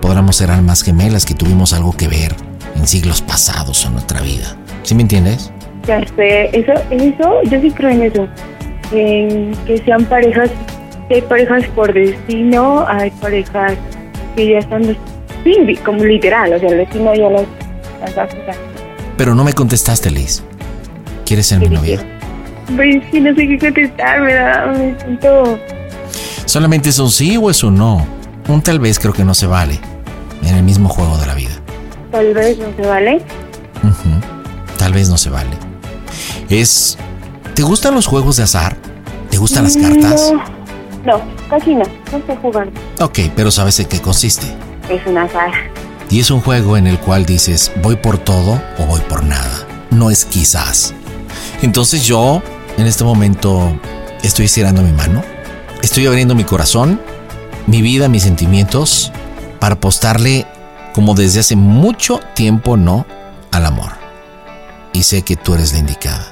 podamos 0.00 0.36
ser 0.36 0.50
almas 0.50 0.82
gemelas 0.82 1.26
que 1.26 1.34
tuvimos 1.34 1.74
algo 1.74 1.92
que 1.92 2.08
ver 2.08 2.34
en 2.76 2.86
siglos 2.86 3.20
pasados 3.20 3.84
en 3.84 3.92
nuestra 3.92 4.22
vida. 4.22 4.56
¿Sí 4.84 4.94
me 4.94 5.02
entiendes? 5.02 5.52
Ya 5.86 6.00
sé, 6.16 6.48
eso, 6.58 6.72
eso, 6.90 7.42
yo 7.50 7.60
sí 7.60 7.70
creo 7.72 7.90
en 7.90 8.02
eso. 8.04 8.26
En 8.92 9.54
que 9.66 9.78
sean 9.84 10.04
parejas, 10.06 10.50
hay 11.14 11.22
parejas 11.22 11.64
por 11.74 11.92
destino, 11.92 12.84
hay 12.88 13.10
parejas 13.12 13.74
que 14.34 14.50
ya 14.50 14.58
están, 14.58 14.96
sí, 15.44 15.78
como 15.84 16.04
literal, 16.04 16.52
o 16.52 16.58
sea, 16.58 16.68
el 16.68 16.78
destino 16.78 17.14
ya 17.14 17.30
las, 17.30 17.44
las 18.00 18.18
hace. 18.18 18.36
Pero 19.16 19.34
no 19.34 19.44
me 19.44 19.52
contestaste, 19.52 20.10
Liz. 20.10 20.42
¿Quieres 21.24 21.46
ser 21.46 21.60
mi 21.60 21.68
novia? 21.68 22.04
Pues 22.74 23.02
sí, 23.10 23.20
no 23.20 23.34
sé 23.34 23.48
qué 23.48 23.58
contestar, 23.58 24.20
me 24.20 24.34
da, 24.34 24.66
me 24.66 24.98
siento... 25.00 25.58
Solamente 26.44 26.90
es 26.90 26.98
un 26.98 27.10
sí 27.10 27.36
o 27.36 27.50
es 27.50 27.64
un 27.64 27.76
no. 27.76 28.06
Un 28.48 28.62
tal 28.62 28.78
vez 28.78 28.98
creo 28.98 29.12
que 29.12 29.24
no 29.24 29.34
se 29.34 29.46
vale 29.46 29.80
en 30.42 30.54
el 30.54 30.62
mismo 30.62 30.88
juego 30.88 31.18
de 31.18 31.26
la 31.26 31.34
vida. 31.34 31.54
Tal 32.12 32.32
vez 32.34 32.58
no 32.58 32.66
se 32.76 32.88
vale. 32.88 33.20
Tal 34.78 34.92
vez 34.92 35.08
no 35.08 35.18
se 35.18 35.30
vale. 35.30 35.50
Es... 36.48 36.96
¿Te 37.54 37.62
gustan 37.62 37.94
los 37.94 38.06
juegos 38.06 38.36
de 38.36 38.42
azar? 38.44 38.76
¿Te 39.30 39.38
gustan 39.38 39.64
las 39.64 39.76
cartas? 39.76 40.32
No, 40.32 40.55
no, 41.06 41.20
casi 41.48 41.74
no, 41.74 41.84
no 42.12 42.26
sé 42.26 42.36
jugar. 42.42 42.68
Ok, 43.00 43.20
pero 43.34 43.50
sabes 43.50 43.78
en 43.80 43.86
qué 43.86 44.00
consiste. 44.00 44.46
Es 44.90 45.06
un 45.06 45.16
azar. 45.16 45.52
Y 46.10 46.20
es 46.20 46.30
un 46.30 46.40
juego 46.40 46.76
en 46.76 46.86
el 46.86 46.98
cual 46.98 47.24
dices, 47.24 47.72
voy 47.82 47.96
por 47.96 48.18
todo 48.18 48.60
o 48.78 48.86
voy 48.86 49.00
por 49.02 49.24
nada. 49.24 49.66
No 49.90 50.10
es 50.10 50.24
quizás. 50.24 50.94
Entonces 51.62 52.04
yo, 52.04 52.42
en 52.76 52.86
este 52.86 53.04
momento, 53.04 53.78
estoy 54.22 54.46
estirando 54.46 54.82
mi 54.82 54.92
mano. 54.92 55.22
Estoy 55.82 56.06
abriendo 56.06 56.34
mi 56.34 56.44
corazón, 56.44 57.00
mi 57.66 57.82
vida, 57.82 58.08
mis 58.08 58.24
sentimientos, 58.24 59.12
para 59.60 59.76
apostarle, 59.76 60.46
como 60.94 61.14
desde 61.14 61.40
hace 61.40 61.56
mucho 61.56 62.20
tiempo, 62.34 62.76
no 62.76 63.06
al 63.52 63.66
amor. 63.66 63.92
Y 64.92 65.02
sé 65.02 65.22
que 65.22 65.36
tú 65.36 65.54
eres 65.54 65.72
la 65.72 65.78
indicada. 65.78 66.26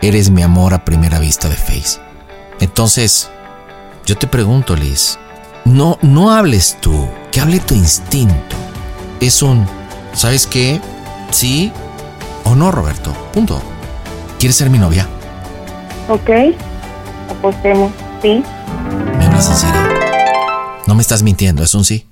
Eres 0.00 0.30
mi 0.30 0.42
amor 0.42 0.74
a 0.74 0.84
primera 0.84 1.18
vista 1.18 1.48
de 1.48 1.56
Face. 1.56 2.00
Entonces, 2.60 3.30
yo 4.08 4.16
te 4.16 4.26
pregunto, 4.26 4.74
Liz, 4.74 5.18
no, 5.66 5.98
no 6.00 6.30
hables 6.30 6.78
tú, 6.80 7.06
que 7.30 7.40
hable 7.40 7.60
tu 7.60 7.74
instinto. 7.74 8.56
Es 9.20 9.42
un, 9.42 9.66
¿sabes 10.14 10.46
qué? 10.46 10.80
Sí 11.30 11.70
o 12.44 12.54
no, 12.54 12.70
Roberto. 12.70 13.12
Punto. 13.34 13.60
¿Quieres 14.38 14.56
ser 14.56 14.70
mi 14.70 14.78
novia? 14.78 15.06
Ok, 16.08 16.30
apostemos, 17.28 17.92
sí. 18.22 18.42
¿Me 19.18 19.26
hablas 19.26 19.50
en 19.50 19.56
serio? 19.56 19.80
No 20.86 20.94
me 20.94 21.02
estás 21.02 21.22
mintiendo, 21.22 21.62
es 21.62 21.74
un 21.74 21.84
sí. 21.84 22.06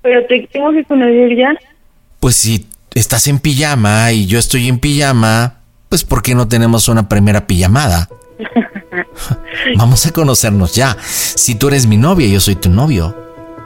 Pero 0.00 0.24
te 0.26 0.48
tengo 0.50 0.72
que 0.72 0.82
conocer 0.84 1.36
ya. 1.36 1.54
Pues 2.20 2.36
si 2.36 2.66
estás 2.94 3.26
en 3.26 3.38
pijama 3.38 4.12
y 4.12 4.24
yo 4.24 4.38
estoy 4.38 4.66
en 4.68 4.78
pijama, 4.78 5.56
pues 5.90 6.04
¿por 6.04 6.22
qué 6.22 6.34
no 6.34 6.48
tenemos 6.48 6.88
una 6.88 7.06
primera 7.06 7.46
pijamada? 7.46 8.08
Vamos 9.76 10.06
a 10.06 10.12
conocernos 10.12 10.74
ya. 10.74 10.96
Si 11.00 11.54
tú 11.54 11.68
eres 11.68 11.86
mi 11.86 11.96
novia, 11.96 12.28
yo 12.28 12.40
soy 12.40 12.56
tu 12.56 12.70
novio. 12.70 13.14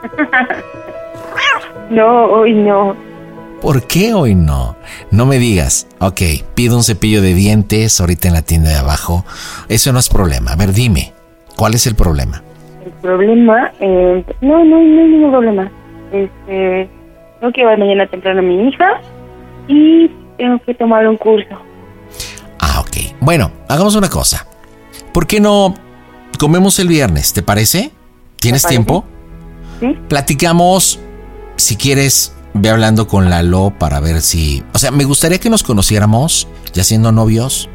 No, 1.89 2.25
hoy 2.25 2.53
no. 2.53 2.95
¿Por 3.63 3.87
qué 3.87 4.13
hoy 4.13 4.35
no? 4.35 4.75
No 5.09 5.25
me 5.25 5.39
digas, 5.39 5.87
ok, 5.97 6.21
pido 6.53 6.77
un 6.77 6.83
cepillo 6.83 7.19
de 7.23 7.33
dientes 7.33 7.99
ahorita 7.99 8.27
en 8.27 8.35
la 8.35 8.43
tienda 8.43 8.69
de 8.69 8.75
abajo. 8.75 9.25
Eso 9.69 9.91
no 9.91 9.97
es 9.97 10.07
problema. 10.07 10.51
A 10.51 10.55
ver, 10.55 10.71
dime, 10.71 11.13
¿cuál 11.55 11.73
es 11.73 11.87
el 11.87 11.95
problema? 11.95 12.43
El 12.85 12.91
problema, 12.91 13.71
eh, 13.79 14.23
no, 14.41 14.63
no, 14.63 14.77
no 14.83 15.01
hay 15.01 15.09
ningún 15.09 15.31
problema. 15.31 15.71
Este, 16.11 16.87
tengo 17.39 17.53
que 17.53 17.61
llevar 17.61 17.79
mañana 17.79 18.05
temprano 18.05 18.39
a 18.41 18.43
mi 18.43 18.67
hija 18.67 19.01
y 19.67 20.11
tengo 20.37 20.59
que 20.59 20.75
tomar 20.75 21.07
un 21.07 21.17
curso. 21.17 21.57
Bueno, 23.21 23.51
hagamos 23.67 23.95
una 23.95 24.09
cosa. 24.09 24.45
¿Por 25.13 25.27
qué 25.27 25.39
no 25.39 25.73
comemos 26.37 26.79
el 26.79 26.87
viernes? 26.87 27.33
¿Te 27.33 27.41
parece? 27.41 27.91
¿Tienes 28.37 28.63
parece. 28.63 28.77
tiempo? 28.77 29.05
Sí. 29.79 29.97
Platicamos, 30.07 30.99
si 31.55 31.75
quieres, 31.75 32.33
ve 32.53 32.69
hablando 32.69 33.07
con 33.07 33.29
Lalo 33.29 33.73
para 33.77 33.99
ver 33.99 34.21
si... 34.21 34.63
O 34.73 34.79
sea, 34.79 34.91
me 34.91 35.05
gustaría 35.05 35.39
que 35.39 35.49
nos 35.49 35.63
conociéramos, 35.63 36.47
ya 36.73 36.83
siendo 36.83 37.11
novios, 37.11 37.69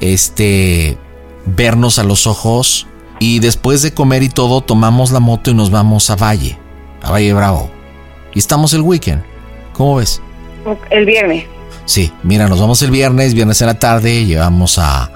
este, 0.00 0.98
vernos 1.46 1.98
a 1.98 2.04
los 2.04 2.26
ojos 2.26 2.86
y 3.20 3.40
después 3.40 3.82
de 3.82 3.92
comer 3.92 4.22
y 4.22 4.28
todo, 4.28 4.60
tomamos 4.60 5.10
la 5.10 5.20
moto 5.20 5.50
y 5.50 5.54
nos 5.54 5.70
vamos 5.70 6.10
a 6.10 6.16
Valle, 6.16 6.58
a 7.02 7.10
Valle 7.10 7.32
Bravo. 7.32 7.70
Y 8.34 8.38
estamos 8.38 8.72
el 8.74 8.82
weekend. 8.82 9.22
¿Cómo 9.72 9.96
ves? 9.96 10.20
El 10.90 11.06
viernes. 11.06 11.44
Sí, 11.84 12.12
mira, 12.22 12.48
nos 12.48 12.60
vamos 12.60 12.82
el 12.82 12.90
viernes, 12.90 13.34
viernes 13.34 13.60
en 13.62 13.66
la 13.68 13.78
tarde, 13.78 14.26
llevamos 14.26 14.78
a, 14.78 15.10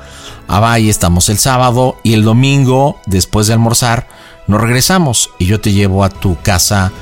a 0.49 0.61
Valle, 0.61 0.91
estamos 0.91 1.29
el 1.29 1.39
sábado 1.39 1.97
y 2.03 2.15
el 2.15 2.25
domingo, 2.25 3.01
después 3.07 3.47
de 3.47 3.53
almorzar, 3.55 4.07
nos 4.47 4.61
regresamos 4.61 5.31
y 5.39 5.47
yo 5.47 5.61
te 5.61 5.73
llevo 5.73 6.05
a 6.05 6.09
tu 6.09 6.37
casa 6.43 6.93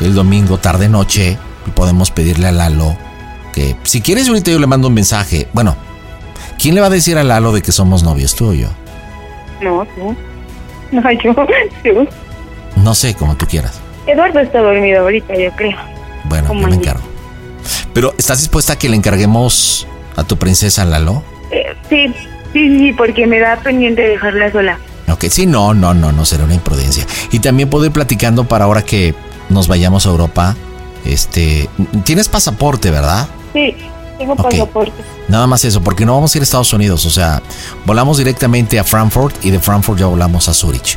el 0.00 0.14
domingo 0.14 0.58
tarde 0.58 0.88
noche 0.88 1.38
y 1.66 1.70
podemos 1.70 2.10
pedirle 2.10 2.48
a 2.48 2.52
Lalo 2.52 2.96
que 3.52 3.76
si 3.82 4.00
quieres 4.00 4.28
ahorita 4.28 4.50
yo 4.50 4.58
le 4.58 4.66
mando 4.66 4.88
un 4.88 4.94
mensaje. 4.94 5.48
Bueno, 5.52 5.76
¿quién 6.58 6.74
le 6.74 6.80
va 6.80 6.86
a 6.86 6.90
decir 6.90 7.18
a 7.18 7.24
Lalo 7.24 7.52
de 7.52 7.62
que 7.62 7.72
somos 7.72 8.02
novios, 8.02 8.34
tú 8.34 8.50
o 8.50 8.54
yo? 8.54 8.68
No, 9.60 9.86
tú. 9.94 10.16
No, 10.92 11.02
yo. 11.24 11.34
Tú. 11.84 12.08
No 12.76 12.94
sé, 12.94 13.14
como 13.14 13.36
tú 13.36 13.46
quieras. 13.46 13.80
Eduardo 14.06 14.40
está 14.40 14.60
dormido 14.60 15.00
ahorita, 15.00 15.36
yo 15.36 15.50
creo. 15.52 15.76
Bueno, 16.24 16.48
yo 16.48 16.68
me 16.68 16.74
encargo. 16.74 17.02
Pero 17.92 18.14
¿estás 18.16 18.38
dispuesta 18.38 18.74
a 18.74 18.76
que 18.76 18.88
le 18.88 18.96
encarguemos 18.96 19.86
a 20.16 20.24
tu 20.24 20.36
princesa 20.36 20.84
Lalo? 20.84 21.22
Eh, 21.50 21.74
sí, 21.88 22.14
sí, 22.52 22.78
sí, 22.78 22.92
porque 22.92 23.26
me 23.26 23.38
da 23.38 23.56
pendiente 23.56 24.02
dejarla 24.02 24.50
sola. 24.52 24.78
Ok, 25.10 25.24
sí, 25.28 25.46
no, 25.46 25.74
no, 25.74 25.92
no, 25.94 26.12
no 26.12 26.24
será 26.24 26.44
una 26.44 26.54
imprudencia. 26.54 27.04
Y 27.32 27.40
también 27.40 27.68
puedo 27.68 27.84
ir 27.86 27.92
platicando 27.92 28.44
para 28.44 28.64
ahora 28.66 28.82
que 28.82 29.14
nos 29.48 29.66
vayamos 29.68 30.06
a 30.06 30.10
Europa. 30.10 30.56
Este, 31.04 31.68
tienes 32.04 32.28
pasaporte, 32.28 32.90
¿verdad? 32.90 33.26
Sí, 33.52 33.74
tengo 34.18 34.36
pasaporte. 34.36 34.92
Nada 35.28 35.46
más 35.46 35.64
eso, 35.64 35.80
porque 35.82 36.04
no 36.06 36.14
vamos 36.14 36.34
a 36.34 36.38
ir 36.38 36.42
a 36.42 36.44
Estados 36.44 36.72
Unidos, 36.72 37.06
o 37.06 37.10
sea, 37.10 37.40
volamos 37.86 38.18
directamente 38.18 38.78
a 38.78 38.84
Frankfurt 38.84 39.44
y 39.44 39.50
de 39.50 39.58
Frankfurt 39.60 39.98
ya 39.98 40.06
volamos 40.06 40.48
a 40.48 40.54
Zurich. 40.54 40.96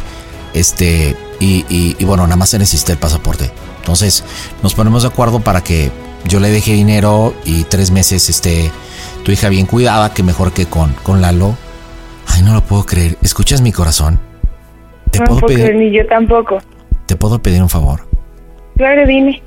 Este, 0.54 1.16
y, 1.40 1.66
y- 1.70 1.96
y 2.00 2.06
bueno, 2.06 2.24
nada 2.24 2.36
más 2.36 2.50
se 2.50 2.60
necesita 2.60 2.92
el 2.92 2.98
pasaporte. 3.00 3.52
Entonces, 3.80 4.24
nos 4.62 4.74
ponemos 4.76 5.04
de 5.04 5.10
acuerdo 5.10 5.40
para 5.40 5.62
que 5.64 5.92
yo 6.26 6.40
le 6.40 6.50
deje 6.52 6.74
dinero 6.74 7.34
y 7.46 7.64
tres 7.64 7.92
meses 7.92 8.30
esté 8.30 8.72
tu 9.24 9.32
hija 9.32 9.50
bien 9.50 9.66
cuidada, 9.66 10.14
que 10.14 10.24
mejor 10.24 10.52
que 10.54 10.66
con, 10.66 10.94
con 11.04 11.22
Lalo. 11.22 11.56
Ay, 12.28 12.42
no 12.44 12.54
lo 12.54 12.62
puedo 12.62 12.86
creer. 12.86 13.18
¿Escuchas 13.22 13.62
mi 13.62 13.72
corazón? 13.72 14.20
¿Te 15.12 15.20
no 15.20 15.26
puedo 15.26 15.40
puedo 15.42 15.54
pedir, 15.54 15.66
creer, 15.66 15.82
ni 15.82 15.92
yo 15.98 16.06
tampoco. 16.08 16.60
te 17.06 17.16
puedo 17.16 17.42
pedir 17.42 17.62
un 17.62 17.70
favor? 17.70 18.08
Claro, 18.78 19.06
dime. 19.06 19.42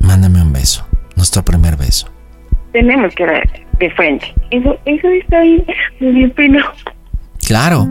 Mándame 0.00 0.42
un 0.42 0.52
beso. 0.52 0.86
Nuestro 1.16 1.44
primer 1.44 1.76
beso. 1.76 2.08
Tenemos 2.72 3.14
que 3.14 3.24
ver 3.24 3.66
de 3.78 3.90
frente. 3.90 4.34
Eso, 4.50 4.76
eso 4.84 5.08
está 5.08 5.40
bien, 5.40 5.64
bien. 6.00 6.32
Claro. 7.46 7.88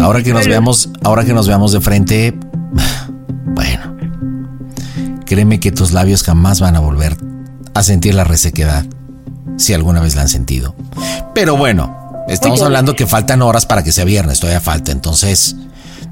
Ahora 0.00 0.22
que 0.22 0.32
nos 0.32 0.46
veamos, 0.46 0.90
ahora 1.02 1.24
que 1.24 1.32
nos 1.32 1.48
veamos 1.48 1.72
de 1.72 1.80
frente, 1.80 2.34
bueno, 3.44 3.96
créeme 5.24 5.60
que 5.60 5.70
tus 5.70 5.92
labios 5.92 6.22
jamás 6.22 6.60
van 6.60 6.76
a 6.76 6.80
volver 6.80 7.16
a 7.74 7.82
sentir 7.82 8.14
la 8.14 8.24
resequedad, 8.24 8.84
si 9.56 9.72
alguna 9.74 10.00
vez 10.00 10.14
la 10.14 10.22
han 10.22 10.28
sentido. 10.28 10.74
Pero 11.34 11.56
bueno, 11.56 12.24
estamos 12.28 12.60
Oye. 12.60 12.66
hablando 12.66 12.94
que 12.94 13.06
faltan 13.06 13.42
horas 13.42 13.66
para 13.66 13.82
que 13.82 13.92
sea 13.92 14.04
viernes, 14.04 14.40
todavía 14.40 14.60
falta, 14.60 14.92
entonces 14.92 15.56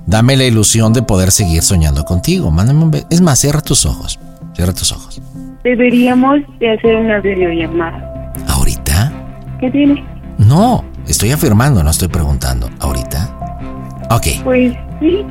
dame 0.07 0.37
la 0.37 0.45
ilusión 0.45 0.93
de 0.93 1.03
poder 1.03 1.31
seguir 1.33 1.63
soñando 1.63 2.05
contigo. 2.05 2.51
Mándame 2.51 2.83
un 2.83 2.91
beso. 2.91 3.07
Es 3.11 3.21
más, 3.21 3.39
cierra 3.39 3.61
tus 3.61 3.87
ojos, 3.87 4.19
cierra 4.55 4.73
tus 4.73 4.93
ojos. 4.93 5.21
Deberíamos 5.65 6.41
de 6.61 6.73
hacer 6.73 6.95
una 6.97 7.21
videollamada. 7.21 8.33
¿Ahorita? 8.49 9.13
¿Qué 9.61 9.71
tiene? 9.71 10.05
No, 10.37 10.85
estoy 11.07 11.31
afirmando, 11.31 11.83
no 11.83 11.91
estoy 11.91 12.09
preguntando. 12.09 12.69
¿Ahorita? 12.81 13.31
Ok, 14.11 14.27
Pues 14.45 14.75
sí. 15.01 15.25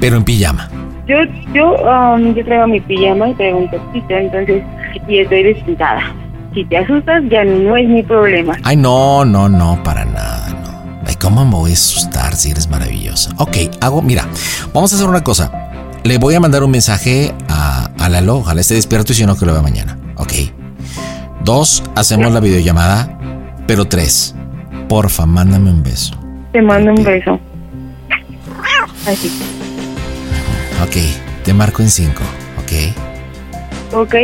pero 0.00 0.16
en 0.16 0.24
pijama. 0.24 0.68
Yo, 1.06 1.16
yo, 1.54 1.74
um, 1.82 2.34
yo 2.34 2.44
traigo 2.44 2.66
mi 2.66 2.80
pijama 2.80 3.28
y 3.28 3.34
traigo 3.34 3.58
un 3.58 3.70
topito, 3.70 4.14
entonces, 4.14 4.62
y 5.06 5.18
estoy 5.18 5.42
despistada. 5.42 6.00
Si 6.56 6.64
te 6.64 6.78
asustas, 6.78 7.22
ya 7.28 7.44
no 7.44 7.76
es 7.76 7.86
mi 7.86 8.02
problema. 8.02 8.56
Ay, 8.62 8.76
no, 8.76 9.26
no, 9.26 9.46
no, 9.46 9.82
para 9.82 10.06
nada, 10.06 10.48
no. 10.48 11.02
Ay, 11.06 11.14
¿cómo 11.16 11.44
me 11.44 11.50
voy 11.50 11.72
a 11.72 11.74
asustar 11.74 12.34
si 12.34 12.50
eres 12.50 12.70
maravillosa? 12.70 13.30
Ok, 13.36 13.58
hago, 13.82 14.00
mira, 14.00 14.26
vamos 14.72 14.90
a 14.90 14.96
hacer 14.96 15.06
una 15.06 15.22
cosa. 15.22 15.52
Le 16.02 16.16
voy 16.16 16.34
a 16.34 16.40
mandar 16.40 16.64
un 16.64 16.70
mensaje 16.70 17.34
a, 17.50 17.90
a 17.98 18.08
Lalo, 18.08 18.36
ojalá 18.36 18.62
esté 18.62 18.72
despierto 18.72 19.12
y 19.12 19.16
si 19.16 19.26
no, 19.26 19.36
que 19.36 19.44
lo 19.44 19.52
vea 19.52 19.60
mañana. 19.60 19.98
Ok. 20.16 20.32
Dos, 21.44 21.82
hacemos 21.94 22.32
la 22.32 22.40
videollamada, 22.40 23.18
pero 23.66 23.84
tres, 23.84 24.34
porfa, 24.88 25.26
mándame 25.26 25.68
un 25.68 25.82
beso. 25.82 26.16
Te 26.52 26.62
mando 26.62 26.90
un 26.92 27.04
beso. 27.04 27.38
Así. 29.06 29.30
Ok, 30.82 30.96
te 31.44 31.52
marco 31.52 31.82
en 31.82 31.90
cinco, 31.90 32.22
ok. 32.62 33.92
Ok. 33.92 34.14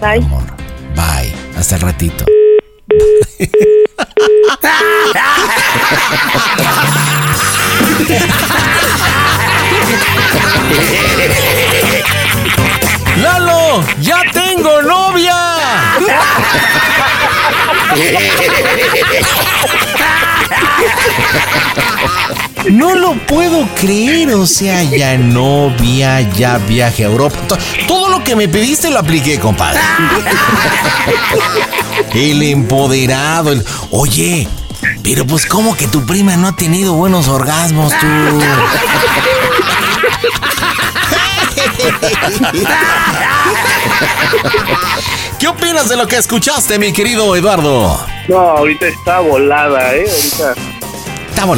Bye. 0.00 0.24
Bye, 0.98 1.32
hasta 1.56 1.76
el 1.76 1.82
ratito. 1.82 2.24
¡Lalo! 13.22 13.84
¡Ya 14.00 14.22
tengo 14.32 14.82
novia! 14.82 15.36
No 22.70 22.94
lo 22.94 23.14
puedo 23.26 23.66
creer, 23.74 24.30
o 24.34 24.46
sea, 24.46 24.82
ya 24.82 25.16
novia, 25.16 26.20
ya 26.20 26.58
viaje 26.58 27.04
a 27.04 27.08
Europa. 27.08 27.36
To- 27.48 27.58
Todo 27.86 28.08
lo 28.10 28.22
que 28.24 28.36
me 28.36 28.48
pediste 28.48 28.90
lo 28.90 28.98
apliqué, 28.98 29.38
compadre. 29.38 29.80
El 32.14 32.42
empoderado, 32.42 33.52
el... 33.52 33.64
Oye, 33.90 34.48
pero 35.02 35.26
pues 35.26 35.46
¿cómo 35.46 35.76
que 35.76 35.86
tu 35.88 36.04
prima 36.06 36.36
no 36.36 36.48
ha 36.48 36.56
tenido 36.56 36.94
buenos 36.94 37.28
orgasmos 37.28 37.92
tú? 37.98 38.06
¿Qué 45.38 45.46
opinas 45.48 45.88
de 45.88 45.96
lo 45.96 46.06
que 46.06 46.16
escuchaste, 46.16 46.78
mi 46.78 46.92
querido 46.92 47.34
Eduardo? 47.36 48.04
No, 48.28 48.38
ahorita 48.38 48.86
está 48.88 49.20
volada, 49.20 49.94
¿eh? 49.94 50.06
Ahorita. 50.10 50.77
Está 51.38 51.52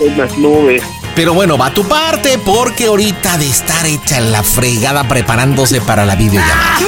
en 0.00 0.16
las 0.16 0.38
nubes. 0.38 0.82
Pero 1.14 1.34
bueno, 1.34 1.58
va 1.58 1.66
a 1.66 1.74
tu 1.74 1.86
parte 1.86 2.38
porque 2.38 2.86
ahorita 2.86 3.36
de 3.36 3.46
estar 3.46 3.84
hecha 3.84 4.18
la 4.20 4.42
fregada 4.42 5.06
preparándose 5.06 5.82
para 5.82 6.06
la 6.06 6.14
videollamada. 6.14 6.78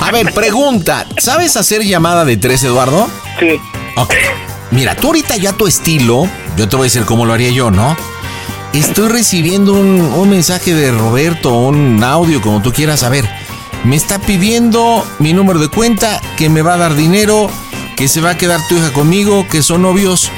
A 0.00 0.12
ver, 0.12 0.32
pregunta, 0.32 1.06
¿sabes 1.18 1.56
hacer 1.56 1.82
llamada 1.82 2.24
de 2.24 2.36
tres, 2.36 2.62
Eduardo? 2.62 3.08
Sí. 3.40 3.60
Ok. 3.96 4.14
Mira, 4.70 4.94
tú 4.94 5.08
ahorita 5.08 5.36
ya 5.36 5.54
tu 5.54 5.66
estilo, 5.66 6.28
yo 6.56 6.68
te 6.68 6.76
voy 6.76 6.84
a 6.84 6.86
decir 6.86 7.04
cómo 7.04 7.26
lo 7.26 7.32
haría 7.32 7.50
yo, 7.50 7.72
¿no? 7.72 7.96
Estoy 8.72 9.08
recibiendo 9.08 9.72
un, 9.72 10.00
un 10.00 10.30
mensaje 10.30 10.72
de 10.74 10.92
Roberto, 10.92 11.52
un 11.52 12.02
audio, 12.04 12.40
como 12.40 12.62
tú 12.62 12.72
quieras 12.72 13.00
saber. 13.00 13.28
Me 13.82 13.96
está 13.96 14.20
pidiendo 14.20 15.04
mi 15.18 15.32
número 15.32 15.58
de 15.58 15.68
cuenta, 15.68 16.20
que 16.36 16.48
me 16.48 16.62
va 16.62 16.74
a 16.74 16.78
dar 16.78 16.94
dinero, 16.94 17.50
que 17.96 18.08
se 18.08 18.20
va 18.20 18.30
a 18.30 18.38
quedar 18.38 18.60
tu 18.68 18.76
hija 18.76 18.92
conmigo, 18.92 19.46
que 19.48 19.62
son 19.62 19.82
novios, 19.82 20.30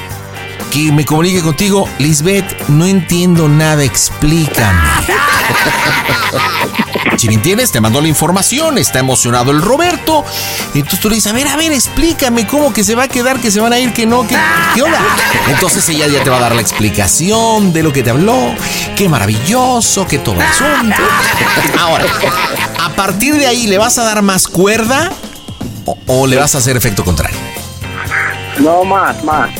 que 0.70 0.92
me 0.92 1.04
comunique 1.04 1.42
contigo. 1.42 1.88
Lisbeth, 1.98 2.68
no 2.68 2.86
entiendo 2.86 3.48
nada, 3.48 3.84
explícame. 3.84 4.80
Si 7.16 7.28
me 7.28 7.34
entiendes, 7.34 7.72
te 7.72 7.80
mandó 7.80 8.02
la 8.02 8.08
información, 8.08 8.76
está 8.76 8.98
emocionado 8.98 9.50
el 9.50 9.62
Roberto. 9.62 10.22
Entonces 10.74 11.00
tú 11.00 11.08
le 11.08 11.14
dices, 11.14 11.32
a 11.32 11.34
ver, 11.34 11.48
a 11.48 11.56
ver, 11.56 11.72
explícame 11.72 12.46
cómo 12.46 12.74
que 12.74 12.84
se 12.84 12.94
va 12.94 13.04
a 13.04 13.08
quedar, 13.08 13.40
que 13.40 13.50
se 13.50 13.58
van 13.58 13.72
a 13.72 13.78
ir, 13.78 13.94
que 13.94 14.04
no, 14.04 14.26
que, 14.26 14.36
¿qué 14.74 14.82
onda? 14.82 14.98
Entonces 15.48 15.88
ella 15.88 16.08
ya 16.08 16.22
te 16.22 16.28
va 16.28 16.36
a 16.36 16.40
dar 16.40 16.54
la 16.54 16.60
explicación 16.60 17.72
de 17.72 17.82
lo 17.82 17.92
que 17.92 18.02
te 18.02 18.10
habló, 18.10 18.54
qué 18.96 19.08
maravilloso, 19.08 20.06
que 20.06 20.18
todo 20.18 20.36
asunto. 20.40 21.02
Ahora, 21.78 22.04
a 22.84 22.90
partir 22.90 23.36
de 23.36 23.46
ahí, 23.46 23.66
¿le 23.66 23.78
vas 23.78 23.96
a 23.96 24.04
dar 24.04 24.20
más 24.20 24.46
cuerda 24.46 25.10
o, 25.86 25.96
o 26.06 26.26
le 26.26 26.36
vas 26.36 26.54
a 26.54 26.58
hacer 26.58 26.76
efecto 26.76 27.02
contrario? 27.02 27.45
No, 28.58 28.84
más, 28.84 29.22
más. 29.24 29.50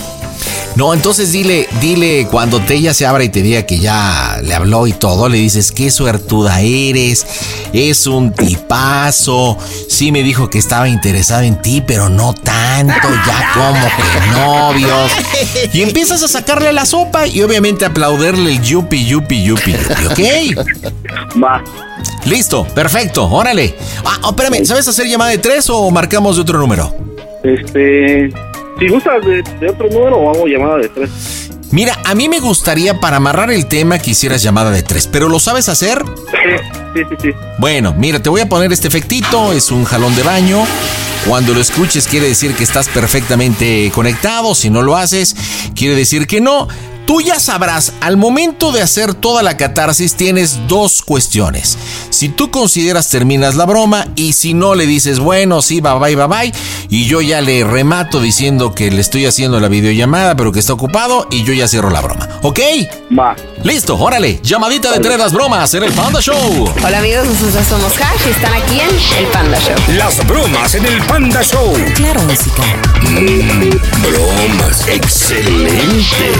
No, 0.76 0.92
entonces 0.92 1.32
dile, 1.32 1.66
dile 1.80 2.28
cuando 2.30 2.60
te 2.60 2.74
ella 2.74 2.92
se 2.92 3.06
abra 3.06 3.24
y 3.24 3.30
te 3.30 3.40
diga 3.40 3.64
que 3.64 3.78
ya 3.78 4.40
le 4.42 4.54
habló 4.54 4.86
y 4.86 4.92
todo, 4.92 5.26
le 5.30 5.38
dices 5.38 5.72
qué 5.72 5.90
suertuda 5.90 6.60
eres, 6.60 7.26
es 7.72 8.06
un 8.06 8.30
tipazo, 8.34 9.56
sí 9.88 10.12
me 10.12 10.22
dijo 10.22 10.50
que 10.50 10.58
estaba 10.58 10.86
interesado 10.86 11.44
en 11.44 11.62
ti, 11.62 11.82
pero 11.86 12.10
no 12.10 12.34
tanto, 12.34 13.08
ya 13.26 13.52
como 13.54 13.86
que 13.96 14.38
novios. 14.38 15.12
Y 15.72 15.80
empiezas 15.80 16.22
a 16.22 16.28
sacarle 16.28 16.74
la 16.74 16.84
sopa 16.84 17.26
y 17.26 17.40
obviamente 17.40 17.86
aplaudirle 17.86 18.52
el 18.52 18.62
yupi, 18.62 19.06
yupi, 19.06 19.44
yupi, 19.44 19.72
yupi, 19.72 20.04
¿ok? 20.06 21.42
Va. 21.42 21.64
Listo, 22.26 22.66
perfecto, 22.66 23.26
órale. 23.26 23.76
Ah, 24.04 24.18
oh, 24.24 24.30
espérame, 24.30 24.66
¿sabes 24.66 24.86
hacer 24.86 25.06
llamada 25.06 25.30
de 25.30 25.38
tres 25.38 25.70
o 25.70 25.90
marcamos 25.90 26.36
de 26.36 26.42
otro 26.42 26.58
número? 26.58 26.94
Este. 27.42 28.30
Si 28.78 28.88
gustas 28.88 29.24
de, 29.24 29.42
de 29.42 29.70
otro 29.70 29.88
número 29.88 30.16
o 30.16 30.30
hago 30.30 30.46
llamada 30.46 30.78
de 30.78 30.88
tres. 30.88 31.50
Mira, 31.72 31.98
a 32.04 32.14
mí 32.14 32.28
me 32.28 32.38
gustaría 32.38 33.00
para 33.00 33.16
amarrar 33.16 33.50
el 33.50 33.66
tema 33.66 33.98
que 33.98 34.12
hicieras 34.12 34.42
llamada 34.42 34.70
de 34.70 34.82
tres, 34.82 35.08
pero 35.10 35.28
¿lo 35.28 35.40
sabes 35.40 35.68
hacer? 35.68 36.02
Sí, 36.94 37.02
sí, 37.08 37.16
sí. 37.20 37.30
Bueno, 37.58 37.94
mira, 37.96 38.22
te 38.22 38.28
voy 38.30 38.40
a 38.40 38.48
poner 38.48 38.72
este 38.72 38.88
efectito, 38.88 39.52
es 39.52 39.70
un 39.70 39.84
jalón 39.84 40.14
de 40.14 40.22
baño. 40.22 40.64
Cuando 41.26 41.54
lo 41.54 41.60
escuches 41.60 42.06
quiere 42.06 42.28
decir 42.28 42.54
que 42.54 42.62
estás 42.62 42.88
perfectamente 42.88 43.90
conectado, 43.92 44.54
si 44.54 44.70
no 44.70 44.82
lo 44.82 44.96
haces, 44.96 45.34
quiere 45.74 45.96
decir 45.96 46.26
que 46.28 46.40
no. 46.40 46.68
Tú 47.06 47.20
ya 47.20 47.38
sabrás, 47.38 47.92
al 48.00 48.16
momento 48.16 48.72
de 48.72 48.82
hacer 48.82 49.14
toda 49.14 49.44
la 49.44 49.56
catarsis 49.56 50.16
tienes 50.16 50.66
dos 50.66 51.02
cuestiones. 51.02 51.78
Si 52.10 52.28
tú 52.28 52.50
consideras 52.50 53.08
terminas 53.08 53.54
la 53.54 53.64
broma 53.64 54.08
y 54.16 54.32
si 54.32 54.54
no 54.54 54.74
le 54.74 54.86
dices, 54.86 55.20
bueno, 55.20 55.62
sí, 55.62 55.80
bye 55.80 56.00
bye, 56.00 56.16
bye 56.16 56.26
bye, 56.26 56.52
y 56.88 57.06
yo 57.06 57.20
ya 57.20 57.40
le 57.40 57.62
remato 57.62 58.20
diciendo 58.20 58.74
que 58.74 58.90
le 58.90 59.00
estoy 59.00 59.24
haciendo 59.24 59.60
la 59.60 59.68
videollamada 59.68 60.34
pero 60.34 60.50
que 60.50 60.58
está 60.58 60.72
ocupado 60.72 61.28
y 61.30 61.44
yo 61.44 61.52
ya 61.52 61.68
cierro 61.68 61.90
la 61.90 62.00
broma. 62.00 62.28
¿Ok? 62.42 62.58
Va. 63.16 63.36
Listo, 63.62 63.96
órale, 63.96 64.40
llamadita 64.42 64.90
de 64.92 64.98
tres 64.98 65.16
las 65.16 65.32
bromas 65.32 65.72
en 65.74 65.84
el 65.84 65.92
Panda 65.92 66.20
Show. 66.20 66.68
Hola 66.84 66.98
amigos, 66.98 67.26
nosotros 67.26 67.66
somos 67.68 67.92
Hash 68.00 68.26
y 68.26 68.30
están 68.30 68.52
aquí 68.52 68.80
en 68.80 69.24
El 69.24 69.26
Panda 69.32 69.58
Show. 69.60 69.76
Las 69.96 70.26
bromas 70.26 70.74
en 70.74 70.86
el 70.86 71.00
Panda 71.02 71.42
Show. 71.42 71.72
Claro, 71.94 72.20
música. 72.22 72.62
Mm, 73.02 73.70
bromas. 74.02 74.88
Excelente. 74.88 76.32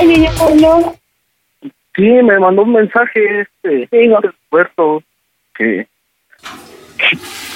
Oye, 0.00 0.20
ya 0.20 0.44
habló. 0.44 0.96
Sí, 1.94 2.02
me 2.02 2.38
mandó 2.38 2.62
un 2.62 2.72
mensaje 2.72 3.40
este. 3.40 3.88
Puerto 4.50 5.02
que, 5.54 5.86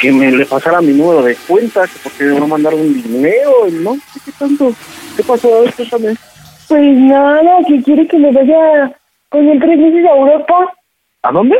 que 0.00 0.12
me 0.12 0.30
le 0.30 0.46
pasara 0.46 0.80
mi 0.80 0.92
número 0.92 1.22
de 1.22 1.36
cuenta, 1.46 1.86
que 1.86 1.98
porque 2.02 2.24
me 2.24 2.40
va 2.40 2.44
a 2.44 2.48
mandar 2.48 2.74
un 2.74 3.02
dinero, 3.02 3.68
y 3.68 3.72
no 3.72 3.94
sé 3.94 4.20
qué 4.24 4.32
tanto. 4.38 4.72
¿Qué 5.16 5.22
pasó? 5.22 5.54
A 5.54 5.60
ver, 5.60 5.74
cuéntame. 5.74 6.14
Pues 6.68 6.96
nada, 6.96 7.58
que 7.66 7.82
quiere 7.82 8.06
que 8.06 8.18
me 8.18 8.32
vaya 8.32 8.96
con 9.28 9.48
el 9.48 9.60
tres 9.60 9.78
meses 9.78 10.06
a 10.06 10.16
Europa. 10.16 10.72
¿A 11.22 11.32
dónde? 11.32 11.56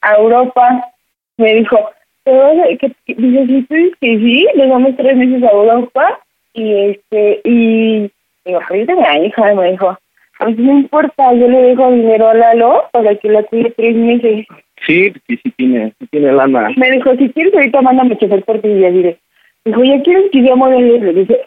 A 0.00 0.14
Europa. 0.14 0.92
Me 1.36 1.54
dijo, 1.54 1.90
que, 2.24 2.92
dice, 3.06 3.46
dices 3.46 3.92
que 4.00 4.18
sí, 4.18 4.46
le 4.54 4.66
damos 4.66 4.96
tres 4.96 5.16
meses 5.16 5.42
a 5.42 5.50
Europa. 5.50 6.20
Y 6.52 6.72
este, 6.72 7.40
y 7.44 8.10
digo, 8.44 8.60
ahorita 8.68 8.94
mi 8.94 9.26
hija 9.26 9.54
me 9.54 9.70
dijo, 9.70 9.96
pues 10.38 10.58
no 10.58 10.72
importa, 10.72 11.32
yo 11.34 11.48
le 11.48 11.62
dejo 11.62 11.92
dinero 11.92 12.28
a 12.28 12.34
Lalo 12.34 12.84
para 12.92 13.14
que 13.14 13.28
la 13.28 13.42
cuide 13.44 13.70
tres 13.76 13.94
meses. 13.94 14.46
Sí, 14.86 15.12
sí, 15.26 15.38
sí 15.42 15.50
tiene, 15.56 15.92
sí 15.98 16.06
tiene 16.10 16.32
lana. 16.32 16.70
Me 16.76 16.90
dijo, 16.90 17.14
si 17.16 17.28
quieres 17.30 17.54
ahorita 17.54 17.82
mándame 17.82 18.16
chofer 18.16 18.42
por 18.44 18.60
ti 18.60 18.68
y 18.68 18.80
ya 18.80 18.90
diré. 18.90 19.18
Dijo, 19.64 19.84
¿ya 19.84 20.02
quieres 20.02 20.30
que 20.32 20.42
yo 20.42 20.56
modele? 20.56 20.98
Le 20.98 21.12
dije, 21.12 21.40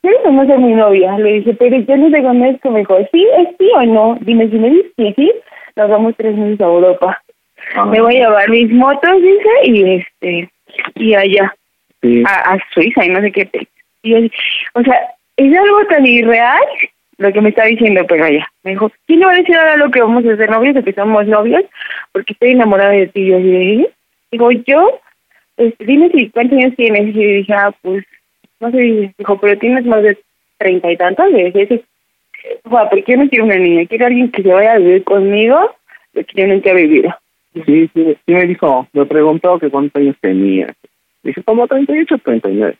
¿quieres 0.00 0.20
o 0.24 0.32
no 0.32 0.46
ser 0.46 0.58
mi 0.58 0.72
novia? 0.72 1.18
Le 1.18 1.34
dije, 1.34 1.54
pero 1.54 1.76
yo 1.76 1.96
no 1.96 2.10
te 2.10 2.22
conozco. 2.22 2.70
Me 2.70 2.78
dijo, 2.80 2.98
¿sí? 3.12 3.26
¿Es 3.38 3.48
sí 3.58 3.70
o 3.76 3.82
no? 3.84 4.18
Dime, 4.22 4.48
si 4.48 4.58
me 4.58 4.70
dices 4.70 4.92
que 4.96 5.14
sí, 5.14 5.32
nos 5.76 5.90
vamos 5.90 6.14
tres 6.16 6.34
meses 6.34 6.60
a 6.60 6.64
Europa. 6.64 7.22
Me 7.90 8.00
voy 8.00 8.16
a 8.16 8.20
llevar 8.20 8.48
mis 8.50 8.70
motos, 8.70 9.22
dice, 9.22 9.48
y 9.64 9.94
este, 9.94 10.50
y 10.94 11.14
allá, 11.14 11.54
Sí. 12.00 12.22
a, 12.26 12.52
a 12.52 12.58
Suiza 12.72 13.04
y 13.04 13.08
no 13.08 13.20
sé 13.20 13.32
qué. 13.32 13.44
te- 13.46 13.66
Y 14.02 14.10
yo, 14.10 14.18
o 14.74 14.82
sea, 14.82 15.00
es 15.36 15.56
algo 15.58 15.84
tan 15.86 16.06
irreal 16.06 16.62
lo 17.18 17.32
que 17.32 17.40
me 17.40 17.48
está 17.48 17.64
diciendo, 17.64 18.04
pero 18.06 18.24
allá. 18.24 18.46
Me 18.62 18.70
dijo, 18.72 18.90
¿quién 19.06 19.18
le 19.20 19.26
va 19.26 19.32
a 19.32 19.36
decir 19.36 19.56
ahora 19.56 19.76
lo 19.76 19.90
que 19.90 20.00
vamos 20.00 20.24
a 20.24 20.36
ser 20.36 20.48
novios 20.50 20.76
o 20.76 20.84
que 20.84 20.92
somos 20.92 21.26
novios? 21.26 21.64
Porque 22.12 22.32
estoy 22.34 22.52
enamorada 22.52 22.90
de 22.92 23.08
ti. 23.08 23.22
Y 23.22 23.26
yo 23.26 23.36
así, 23.38 23.50
¿eh? 23.82 23.90
Digo, 24.30 24.50
yo, 24.52 25.00
este, 25.56 25.84
dime 25.84 26.10
si 26.14 26.30
cuántos 26.30 26.56
años 26.58 26.76
tienes. 26.76 27.02
Y 27.16 27.24
dije, 27.38 27.52
ah, 27.52 27.72
pues, 27.82 28.04
no 28.60 28.70
sé. 28.70 29.12
Dijo, 29.18 29.40
pero 29.40 29.58
tienes 29.58 29.84
más 29.84 30.02
de 30.04 30.16
treinta 30.58 30.92
y 30.92 30.96
tantos. 30.96 31.28
Le 31.32 31.50
dije, 31.50 31.66
sí. 31.66 31.84
Ah, 32.70 32.86
porque 32.88 33.12
yo 33.12 33.18
no 33.18 33.28
quiero 33.28 33.44
una 33.46 33.56
niña, 33.56 33.86
quiero 33.86 34.06
alguien 34.06 34.30
que 34.30 34.42
se 34.44 34.48
vaya 34.52 34.74
a 34.74 34.78
vivir 34.78 35.02
conmigo, 35.02 35.74
lo 36.12 36.24
que 36.24 36.40
yo 36.40 36.46
nunca 36.46 36.70
he 36.70 36.74
vivido. 36.74 37.12
Sí, 37.54 37.90
sí, 37.94 38.16
sí 38.26 38.32
me 38.32 38.46
dijo, 38.46 38.86
me 38.92 39.06
preguntó 39.06 39.58
que 39.58 39.70
cuántos 39.70 40.00
años 40.00 40.16
tenía. 40.20 40.72
Dije, 41.22 41.42
como 41.42 41.66
38, 41.66 42.18
39. 42.18 42.76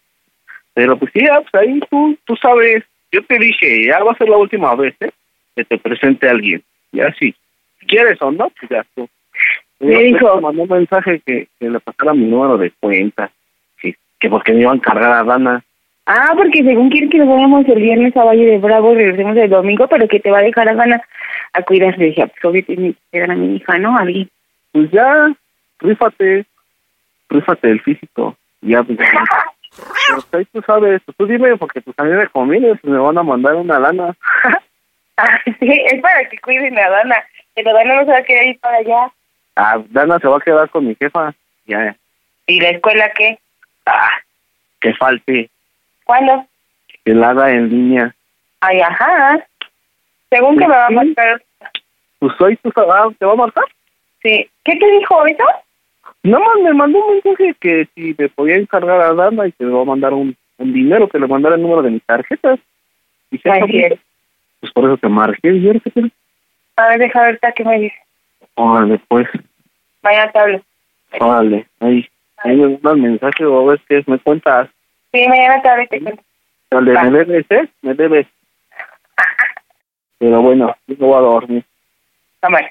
Pero 0.75 0.97
pues 0.99 1.11
sí, 1.13 1.21
ya, 1.25 1.41
pues 1.41 1.55
ahí 1.55 1.81
tú, 1.91 2.17
tú 2.25 2.37
sabes, 2.37 2.85
yo 3.11 3.23
te 3.25 3.39
dije, 3.39 3.87
ya 3.87 4.03
va 4.05 4.13
a 4.13 4.17
ser 4.17 4.29
la 4.29 4.37
última 4.37 4.75
vez, 4.77 4.95
¿eh? 5.01 5.11
Que 5.57 5.65
te 5.65 5.79
presente 5.79 6.29
a 6.29 6.33
alguien. 6.33 6.63
Ya 6.93 7.13
sí. 7.19 7.35
Si 7.81 7.87
quieres 7.87 8.21
o 8.23 8.31
no, 8.31 8.51
pues 8.51 8.71
ya 8.71 8.85
tú. 8.95 9.09
Me 9.81 9.93
Yo, 9.95 10.01
dijo- 10.01 10.37
Me 10.37 10.43
mandó 10.43 10.63
un 10.63 10.69
mensaje 10.69 11.21
que, 11.25 11.49
que 11.59 11.71
le 11.71 11.81
pasara 11.81 12.15
mi 12.15 12.27
número 12.27 12.59
de 12.59 12.71
cuenta. 12.79 13.31
Sí, 13.81 13.95
que 14.21 14.29
porque 14.29 14.53
me 14.53 14.61
iban 14.61 14.79
a 14.79 14.83
cargar 14.83 15.13
a 15.13 15.25
Dana. 15.25 15.65
Ah, 16.07 16.33
porque 16.37 16.63
según 16.63 16.89
quiere 16.91 17.09
que 17.09 17.19
nos 17.19 17.29
vayamos 17.29 17.67
el 17.69 17.83
viernes 17.83 18.17
a 18.17 18.25
Valle 18.25 18.47
de 18.47 18.59
Bravo 18.59 18.93
y 18.93 18.97
regresemos 18.97 19.37
el 19.37 19.51
domingo, 19.51 19.87
pero 19.89 20.09
que 20.09 20.21
te 20.21 20.31
va 20.31 20.39
a 20.39 20.43
dejar 20.43 20.69
a 20.69 20.75
Gana 20.75 21.03
a 21.53 21.63
cuidar. 21.63 21.99
Le 21.99 22.07
dije, 22.07 22.23
ah, 22.23 22.29
pues 22.29 22.45
obvio 22.45 22.65
tiene 22.65 22.95
que 23.13 23.23
a 23.23 23.27
mi 23.35 23.57
hija, 23.57 23.79
¿no? 23.79 23.97
Alguien. 23.99 24.29
Pues 24.73 24.91
ya, 24.91 25.35
rífate. 25.81 26.47
Rífate 27.29 27.71
el 27.71 27.81
físico. 27.81 28.37
Ya, 28.61 28.83
pues 28.83 28.99
pues 30.11 30.27
ahí 30.33 30.45
tú 30.47 30.63
sabes, 30.63 31.01
pues 31.05 31.17
tú 31.17 31.27
dime, 31.27 31.57
porque 31.57 31.81
pues 31.81 31.97
a 31.99 32.03
mí 32.03 32.11
me 32.11 32.27
conviene, 32.29 32.75
pues 32.77 32.85
me 32.85 32.99
van 32.99 33.19
a 33.19 33.23
mandar 33.23 33.55
una 33.55 33.79
lana. 33.79 34.17
Ah, 35.17 35.39
sí, 35.45 35.83
es 35.87 36.01
para 36.01 36.29
que 36.29 36.39
cuiden 36.39 36.79
a 36.79 36.89
Dana. 36.89 37.17
Pero 37.55 37.73
Dana 37.73 37.97
no 37.97 38.05
se 38.05 38.13
va 38.13 38.19
a 38.19 38.23
querer 38.23 38.49
ir 38.49 38.61
para 38.61 38.79
allá. 38.79 39.13
Ah, 39.57 39.79
Dana 39.89 40.19
se 40.19 40.29
va 40.29 40.37
a 40.39 40.41
quedar 40.41 40.69
con 40.71 40.87
mi 40.87 40.95
jefa. 40.95 41.35
Ya, 41.67 41.95
¿Y 42.47 42.61
la 42.61 42.71
escuela 42.71 43.11
qué? 43.15 43.39
ah, 43.87 44.11
que 44.81 44.95
falte, 44.95 45.51
¿Cuándo? 46.05 46.47
haga 47.25 47.51
en 47.51 47.69
línea. 47.69 48.15
Ay, 48.61 48.81
ajá. 48.81 49.45
Según 50.31 50.59
que 50.59 50.67
me 50.67 50.75
va 50.75 50.87
a 50.87 50.91
marcar. 50.91 51.43
Pues 52.19 52.41
hoy 52.41 52.57
tú 52.57 52.71
sabes, 52.75 53.17
¿te 53.19 53.25
va 53.25 53.33
a 53.33 53.37
marcar? 53.37 53.65
Sí. 54.23 54.49
¿Qué 54.65 54.77
te 54.77 54.91
dijo 54.99 55.27
eso? 55.27 55.45
No 56.25 56.41
más 56.41 56.59
me 56.63 56.73
mandó 56.75 57.05
un 57.05 57.15
mensaje 57.15 57.55
que 57.61 57.89
si 57.95 58.15
me 58.19 58.29
podía 58.29 58.57
encargar 58.57 59.01
a 59.01 59.15
Dana 59.15 59.47
y 59.47 59.53
que 59.53 59.65
me 59.65 59.73
va 59.73 59.83
a 59.83 59.87
mandar 59.87 60.13
un, 60.13 60.37
un 60.59 60.73
dinero, 60.73 61.09
que 61.09 61.19
le 61.19 61.27
mandara 61.27 61.55
el 61.55 61.63
número 61.63 61.83
de 61.83 61.91
mis 61.91 62.05
tarjetas. 62.05 62.59
Dije, 63.31 63.51
Ay, 63.51 63.61
"Ah, 63.63 63.67
sí. 63.67 64.01
pues, 64.61 64.73
por 64.73 64.85
eso 64.85 64.97
te 64.97 65.09
marqué, 65.09 65.51
y 65.53 65.81
¿qué 65.81 65.91
te- 65.91 66.11
A 66.77 66.89
ver, 66.89 66.99
deja 66.99 67.25
ahorita 67.27 67.53
que 67.53 67.65
me 67.65 67.79
dice. 67.79 67.97
Órale, 68.55 69.01
pues, 69.09 69.29
Mañana 70.03 70.33
te 70.33 70.39
hablo. 70.39 70.61
órale, 71.21 71.67
ahí, 71.81 72.09
ahí 72.39 72.57
me 72.57 72.69
mandas 72.83 72.97
mensaje 72.97 73.45
o 73.45 73.67
ves 73.67 73.81
que 73.89 74.03
me 74.07 74.19
cuentas. 74.19 74.69
Sí, 75.13 75.27
mañana 75.29 75.61
te 75.63 75.69
hablo 75.69 75.83
y 75.85 75.87
te 75.89 76.01
cuento. 76.01 76.23
Dale, 76.71 76.93
me 77.03 77.11
debes, 77.19 77.47
¿eh? 77.51 77.69
Me 77.83 77.95
debes. 77.95 78.27
Pero 80.19 80.43
bueno, 80.43 80.75
yo 80.87 80.97
voy 80.97 81.17
a 81.17 81.21
dormir. 81.21 81.65
Cámara. 82.41 82.71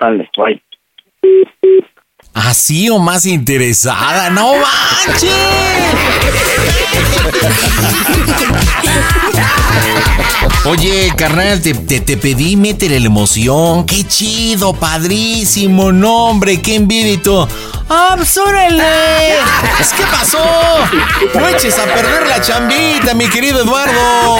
Dale, 0.00 0.28
bye. 0.36 0.62
Así 2.34 2.88
o 2.88 2.98
más 2.98 3.26
interesada, 3.26 4.30
no 4.30 4.52
manches. 4.56 5.32
Oye, 10.64 11.12
carnal, 11.16 11.60
te, 11.62 11.72
te, 11.74 12.00
te 12.00 12.16
pedí 12.16 12.56
métele 12.56 13.00
la 13.00 13.06
emoción. 13.06 13.86
Qué 13.86 14.06
chido, 14.06 14.72
padrísimo, 14.74 15.92
nombre, 15.92 16.60
qué 16.60 16.74
envidia 16.74 17.12
y 17.12 17.16
todo. 17.16 17.48
¡Ah, 17.88 18.14
pues 18.16 18.36
órale! 18.36 18.82
Pues, 19.76 19.92
¿Qué 19.94 20.02
pasó? 20.04 20.38
No 21.34 21.48
eches 21.48 21.78
a 21.78 21.84
perder 21.86 22.26
la 22.26 22.40
chambita, 22.40 23.14
mi 23.14 23.28
querido 23.28 23.62
Eduardo. 23.62 24.38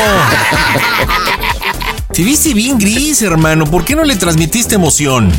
Te 2.13 2.23
viste 2.23 2.53
bien 2.53 2.79
gris, 2.79 3.23
hermano. 3.23 3.65
¿Por 3.65 3.85
qué 3.85 3.95
no 3.95 4.05
le 4.05 4.17
transmitiste 4.17 4.75
emoción? 4.75 5.33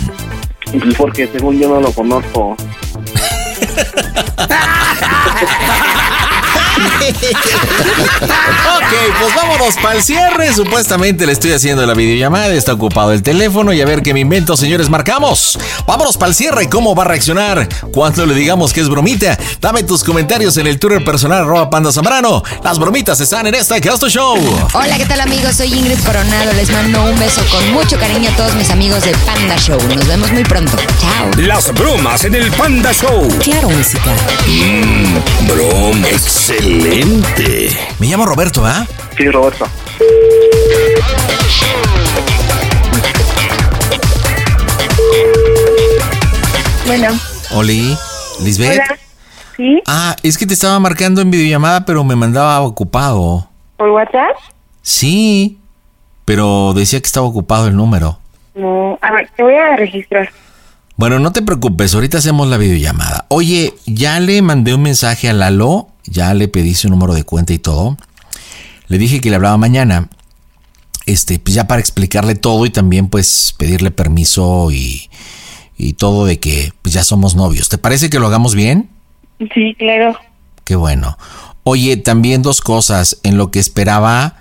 Pues 0.72 0.96
Porque 0.96 1.28
según 1.28 1.60
yo 1.60 1.70
no 1.70 1.82
lo 1.82 1.92
conozco. 1.92 2.56
ok, 8.78 8.94
pues 9.20 9.36
vámonos 9.36 9.76
para 9.82 9.96
el 9.96 10.04
cierre. 10.04 10.54
Supuestamente 10.54 11.26
le 11.26 11.34
estoy 11.34 11.52
haciendo 11.52 11.86
la 11.86 11.94
videollamada, 11.94 12.54
está 12.54 12.74
ocupado 12.74 13.12
el 13.12 13.24
teléfono 13.24 13.74
y 13.74 13.82
a 13.82 13.86
ver 13.86 14.02
qué 14.02 14.14
me 14.14 14.22
invento, 14.22 14.56
señores, 14.58 14.90
marcamos. 14.90 15.58
Vámonos 15.86 16.18
para 16.18 16.30
el 16.30 16.36
cierre. 16.36 16.70
¿Cómo 16.70 16.96
va 16.96 17.04
a 17.04 17.08
reaccionar 17.08 17.68
cuando 17.92 18.26
le 18.26 18.34
digamos 18.36 18.74
que 18.74 18.82
es 18.82 18.90
bromita? 18.90 19.38
Dame 19.62 19.84
tus 19.84 20.04
comentarios 20.04 20.58
en 20.58 20.68
el 20.68 20.80
Twitter 20.80 21.04
personal 21.04 21.44
arroba 21.44 21.70
panda 21.70 21.92
zambrano. 21.92 22.44
Las 22.64 22.80
bromitas 22.80 23.20
están 23.20 23.48
en 23.48 23.56
esta 23.56 23.80
Casto 23.82 24.10
Show. 24.10 24.38
Hola, 24.74 24.98
¿qué 24.98 25.06
tal 25.06 25.22
amigos? 25.22 25.56
Soy 25.56 25.74
Ingrid 25.74 26.00
Coronado. 26.06 26.54
Les 26.54 26.70
mando 26.72 27.04
un 27.06 27.20
beso 27.20 27.42
con 27.52 27.72
mucho 27.74 27.98
cariño 28.00 28.30
a 28.30 28.36
todos 28.36 28.56
mis 28.56 28.70
amigos 28.70 29.04
del 29.04 29.16
Panda 29.18 29.58
Show. 29.58 29.80
Nos 29.96 30.08
vemos 30.08 30.32
muy 30.32 30.44
pronto. 30.44 30.78
Chao. 31.02 31.30
Las 31.38 31.74
bromas 31.74 32.24
en 32.24 32.36
el 32.36 32.52
Panda 32.52 32.94
Show. 32.94 33.28
Claro, 33.44 33.70
música. 33.70 34.12
Mmm, 34.48 35.48
broma. 35.48 36.08
Excelente. 36.08 36.69
Me 36.70 38.06
llamo 38.06 38.28
Roberto, 38.28 38.64
¿ah? 38.64 38.86
Sí, 39.18 39.28
Roberto. 39.28 39.66
Bueno. 46.86 47.08
Oli, 47.56 47.98
Lisbeth. 48.44 48.74
Hola. 48.74 49.00
¿Sí? 49.58 49.82
Ah, 49.88 50.16
es 50.22 50.38
que 50.38 50.46
te 50.46 50.54
estaba 50.54 50.80
marcando 50.80 51.22
en 51.22 51.32
videollamada, 51.32 51.86
pero 51.86 52.04
me 52.04 52.16
mandaba 52.16 52.62
ocupado. 52.62 53.50
¿Por 53.76 53.90
WhatsApp? 53.90 54.38
Sí, 54.84 55.58
pero 56.24 56.74
decía 56.76 57.00
que 57.00 57.08
estaba 57.08 57.26
ocupado 57.26 57.68
el 57.68 57.76
número. 57.76 58.20
No. 58.54 59.00
A 59.02 59.12
ver, 59.12 59.28
te 59.36 59.42
voy 59.42 59.56
a 59.56 59.76
registrar. 59.76 60.30
Bueno, 60.98 61.18
no 61.18 61.32
te 61.32 61.42
preocupes, 61.42 61.96
ahorita 61.96 62.20
hacemos 62.20 62.48
la 62.48 62.58
videollamada. 62.58 63.26
Oye, 63.30 63.74
ya 63.88 64.20
le 64.20 64.42
mandé 64.44 64.76
un 64.76 64.84
mensaje 64.84 65.30
a 65.30 65.34
Lalo, 65.34 65.88
ya 66.10 66.34
le 66.34 66.48
pedí 66.48 66.74
su 66.74 66.90
número 66.90 67.14
de 67.14 67.24
cuenta 67.24 67.54
y 67.54 67.60
todo. 67.60 67.98
Le 68.88 68.98
dije 68.98 69.22
que 69.22 69.30
le 69.30 69.36
hablaba 69.36 69.58
mañana. 69.58 70.10
Este, 71.06 71.40
pues 71.40 71.56
ya 71.56 71.68
para 71.68 71.80
explicarle 71.80 72.36
todo 72.36 72.66
y 72.66 72.70
también 72.70 73.08
pues 73.08 73.56
pedirle 73.58 73.90
permiso 73.92 74.70
y, 74.72 75.10
y 75.78 75.94
todo 75.94 76.26
de 76.26 76.40
que 76.40 76.74
pues 76.82 76.94
ya 76.94 77.04
somos 77.04 77.36
novios. 77.36 77.70
¿Te 77.70 77.78
parece 77.78 78.10
que 78.10 78.20
lo 78.20 78.28
hagamos 78.28 78.54
bien? 78.54 78.90
Sí, 79.54 79.76
claro. 79.78 80.18
Qué 80.66 80.76
bueno. 80.76 81.18
Oye, 81.64 81.98
también 81.98 82.42
dos 82.42 82.62
cosas. 82.62 83.20
En 83.24 83.38
lo 83.38 83.52
que 83.52 83.60
esperaba, 83.60 84.38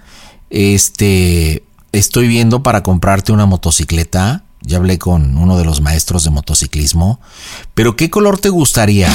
este, 0.50 1.62
estoy 1.92 2.28
viendo 2.28 2.62
para 2.62 2.82
comprarte 2.82 3.32
una 3.32 3.46
motocicleta. 3.46 4.44
Ya 4.62 4.78
hablé 4.78 4.98
con 4.98 5.38
uno 5.38 5.56
de 5.56 5.64
los 5.64 5.80
maestros 5.80 6.24
de 6.24 6.30
motociclismo. 6.30 7.20
Pero 7.74 7.96
¿qué 7.96 8.10
color 8.10 8.38
te 8.38 8.48
gustaría? 8.48 9.08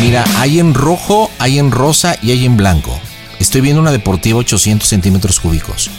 Mira, 0.00 0.24
hay 0.38 0.58
en 0.60 0.74
rojo, 0.74 1.30
hay 1.38 1.58
en 1.58 1.70
rosa 1.70 2.16
y 2.22 2.30
hay 2.30 2.44
en 2.44 2.56
blanco. 2.56 2.98
Estoy 3.40 3.60
viendo 3.60 3.80
una 3.80 3.92
deportiva 3.92 4.38
800 4.38 4.88
centímetros 4.88 5.40
cúbicos. 5.40 5.90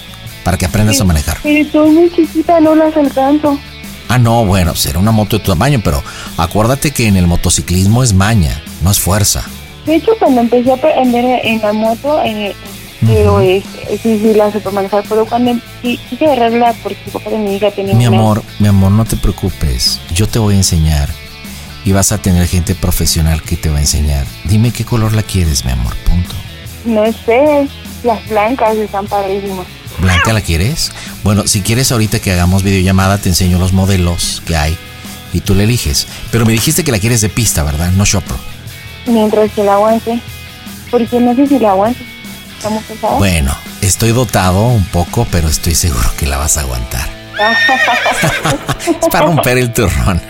Para 0.43 0.57
que 0.57 0.65
aprendas 0.65 1.01
a 1.01 1.03
manejar. 1.03 1.37
Pero 1.43 1.65
estoy 1.65 1.89
muy 1.91 2.09
chiquita, 2.15 2.59
no 2.61 2.73
las 2.73 2.95
alcanzo. 2.95 3.59
Ah, 4.07 4.17
no, 4.17 4.45
bueno, 4.45 4.73
será 4.75 4.99
una 4.99 5.11
moto 5.11 5.37
de 5.37 5.43
tu 5.43 5.51
tamaño, 5.51 5.81
pero 5.83 6.01
acuérdate 6.37 6.91
que 6.91 7.07
en 7.07 7.17
el 7.17 7.27
motociclismo 7.27 8.01
es 8.01 8.13
maña, 8.13 8.61
no 8.81 8.89
es 8.89 8.99
fuerza. 8.99 9.43
De 9.85 9.95
hecho, 9.95 10.11
cuando 10.17 10.39
empecé 10.41 10.71
a 10.71 10.75
aprender 10.75 11.41
en 11.43 11.61
la 11.61 11.73
moto, 11.73 12.21
eh, 12.23 12.55
pero 13.05 13.41
es, 13.41 13.63
sí, 14.01 14.19
sí, 14.21 14.33
la 14.33 14.49
supe 14.53 14.69
manejar, 14.71 15.03
pero 15.09 15.25
cuando 15.25 15.53
sí, 15.81 15.99
quise 16.09 16.25
agarrarla 16.25 16.73
porque 16.81 16.97
el 17.05 17.11
papá 17.11 17.29
de 17.31 17.37
mi 17.39 17.55
hija 17.55 17.71
tenía 17.71 17.93
Mi 17.95 18.07
una- 18.07 18.17
amor, 18.17 18.43
mi 18.59 18.69
amor, 18.69 18.91
no 18.91 19.03
te 19.03 19.17
preocupes. 19.17 19.99
Yo 20.13 20.27
te 20.29 20.39
voy 20.39 20.53
a 20.53 20.57
enseñar. 20.57 21.09
Y 21.87 21.93
vas 21.93 22.11
a 22.11 22.17
tener 22.17 22.45
gente 22.49 22.75
profesional 22.75 23.41
que 23.41 23.55
te 23.55 23.69
va 23.69 23.77
a 23.77 23.79
enseñar. 23.79 24.25
Dime 24.43 24.71
qué 24.71 24.83
color 24.83 25.13
la 25.13 25.23
quieres, 25.23 25.63
mi 25.63 25.71
amor. 25.71 25.95
Punto. 26.03 26.35
No 26.83 27.05
sé, 27.25 27.65
las 28.03 28.27
blancas 28.27 28.75
están 28.75 29.07
padrísimas. 29.07 29.65
¿Blanca 30.01 30.33
la 30.33 30.41
quieres? 30.41 30.91
Bueno, 31.23 31.47
si 31.47 31.61
quieres 31.61 31.93
ahorita 31.93 32.19
que 32.19 32.33
hagamos 32.33 32.63
videollamada, 32.63 33.19
te 33.19 33.29
enseño 33.29 33.57
los 33.57 33.71
modelos 33.71 34.43
que 34.45 34.57
hay. 34.57 34.77
Y 35.31 35.39
tú 35.39 35.55
le 35.55 35.63
eliges. 35.63 36.07
Pero 36.29 36.45
me 36.45 36.51
dijiste 36.51 36.83
que 36.83 36.91
la 36.91 36.99
quieres 36.99 37.21
de 37.21 37.29
pista, 37.29 37.63
¿verdad? 37.63 37.89
No 37.91 38.03
shopper. 38.03 38.35
Mientras 39.05 39.49
que 39.53 39.63
la 39.63 39.75
aguante. 39.75 40.19
Porque 40.91 41.21
no 41.21 41.33
sé 41.35 41.47
si 41.47 41.57
la 41.57 41.69
aguante. 41.69 42.03
Bueno, 43.17 43.55
estoy 43.79 44.11
dotado 44.11 44.67
un 44.67 44.83
poco, 44.83 45.25
pero 45.31 45.47
estoy 45.47 45.73
seguro 45.73 46.09
que 46.17 46.27
la 46.27 46.35
vas 46.35 46.57
a 46.57 46.61
aguantar. 46.61 47.16
Es 49.01 49.09
para 49.11 49.25
romper 49.25 49.57
el 49.57 49.73
turrón. 49.73 50.21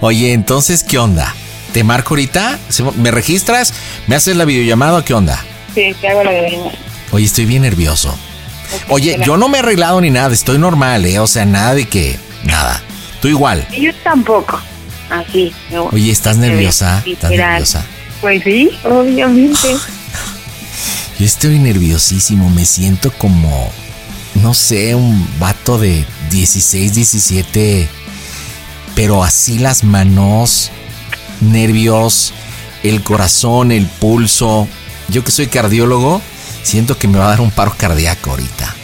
Oye, 0.00 0.32
entonces, 0.32 0.82
¿qué 0.84 0.98
onda? 0.98 1.34
¿Te 1.72 1.84
marco 1.84 2.14
ahorita? 2.14 2.58
¿Me 2.96 3.10
registras? 3.10 3.74
¿Me 4.06 4.16
haces 4.16 4.36
la 4.36 4.44
videollamada 4.44 4.98
o 4.98 5.04
qué 5.04 5.14
onda? 5.14 5.42
sí, 5.74 5.94
te 6.00 6.08
hago 6.08 6.24
la 6.24 6.32
de 6.32 6.40
venir. 6.42 6.72
Oye, 7.12 7.24
estoy 7.24 7.44
bien 7.46 7.62
nervioso. 7.62 8.16
Oye, 8.88 9.18
yo 9.24 9.36
no 9.36 9.48
me 9.48 9.58
he 9.58 9.60
arreglado 9.60 10.00
ni 10.00 10.10
nada, 10.10 10.32
estoy 10.32 10.58
normal, 10.58 11.04
¿eh? 11.04 11.18
O 11.18 11.26
sea, 11.26 11.44
nada 11.44 11.74
de 11.74 11.86
que... 11.86 12.18
Nada. 12.44 12.80
Tú 13.20 13.28
igual. 13.28 13.66
Yo 13.78 13.92
tampoco. 14.02 14.60
Así. 15.10 15.52
no. 15.70 15.84
Oye, 15.92 16.10
¿estás 16.10 16.36
nerviosa? 16.36 17.02
¿Estás 17.04 17.30
nerviosa? 17.30 17.84
Pues 18.20 18.42
sí, 18.44 18.70
obviamente. 18.84 19.76
Yo 21.18 21.26
estoy 21.26 21.58
nerviosísimo, 21.58 22.48
me 22.48 22.64
siento 22.64 23.12
como, 23.12 23.70
no 24.34 24.54
sé, 24.54 24.94
un 24.94 25.26
vato 25.38 25.78
de 25.78 26.04
16, 26.30 26.94
17, 26.94 27.88
pero 28.94 29.24
así 29.24 29.58
las 29.58 29.84
manos, 29.84 30.70
nervios, 31.40 32.32
el 32.82 33.02
corazón, 33.02 33.72
el 33.72 33.86
pulso. 33.86 34.68
Yo 35.08 35.24
que 35.24 35.30
soy 35.30 35.46
cardiólogo, 35.48 36.22
siento 36.62 36.96
que 36.98 37.08
me 37.08 37.18
va 37.18 37.26
a 37.26 37.30
dar 37.30 37.40
un 37.40 37.50
paro 37.50 37.74
cardíaco 37.76 38.30
ahorita. 38.30 38.74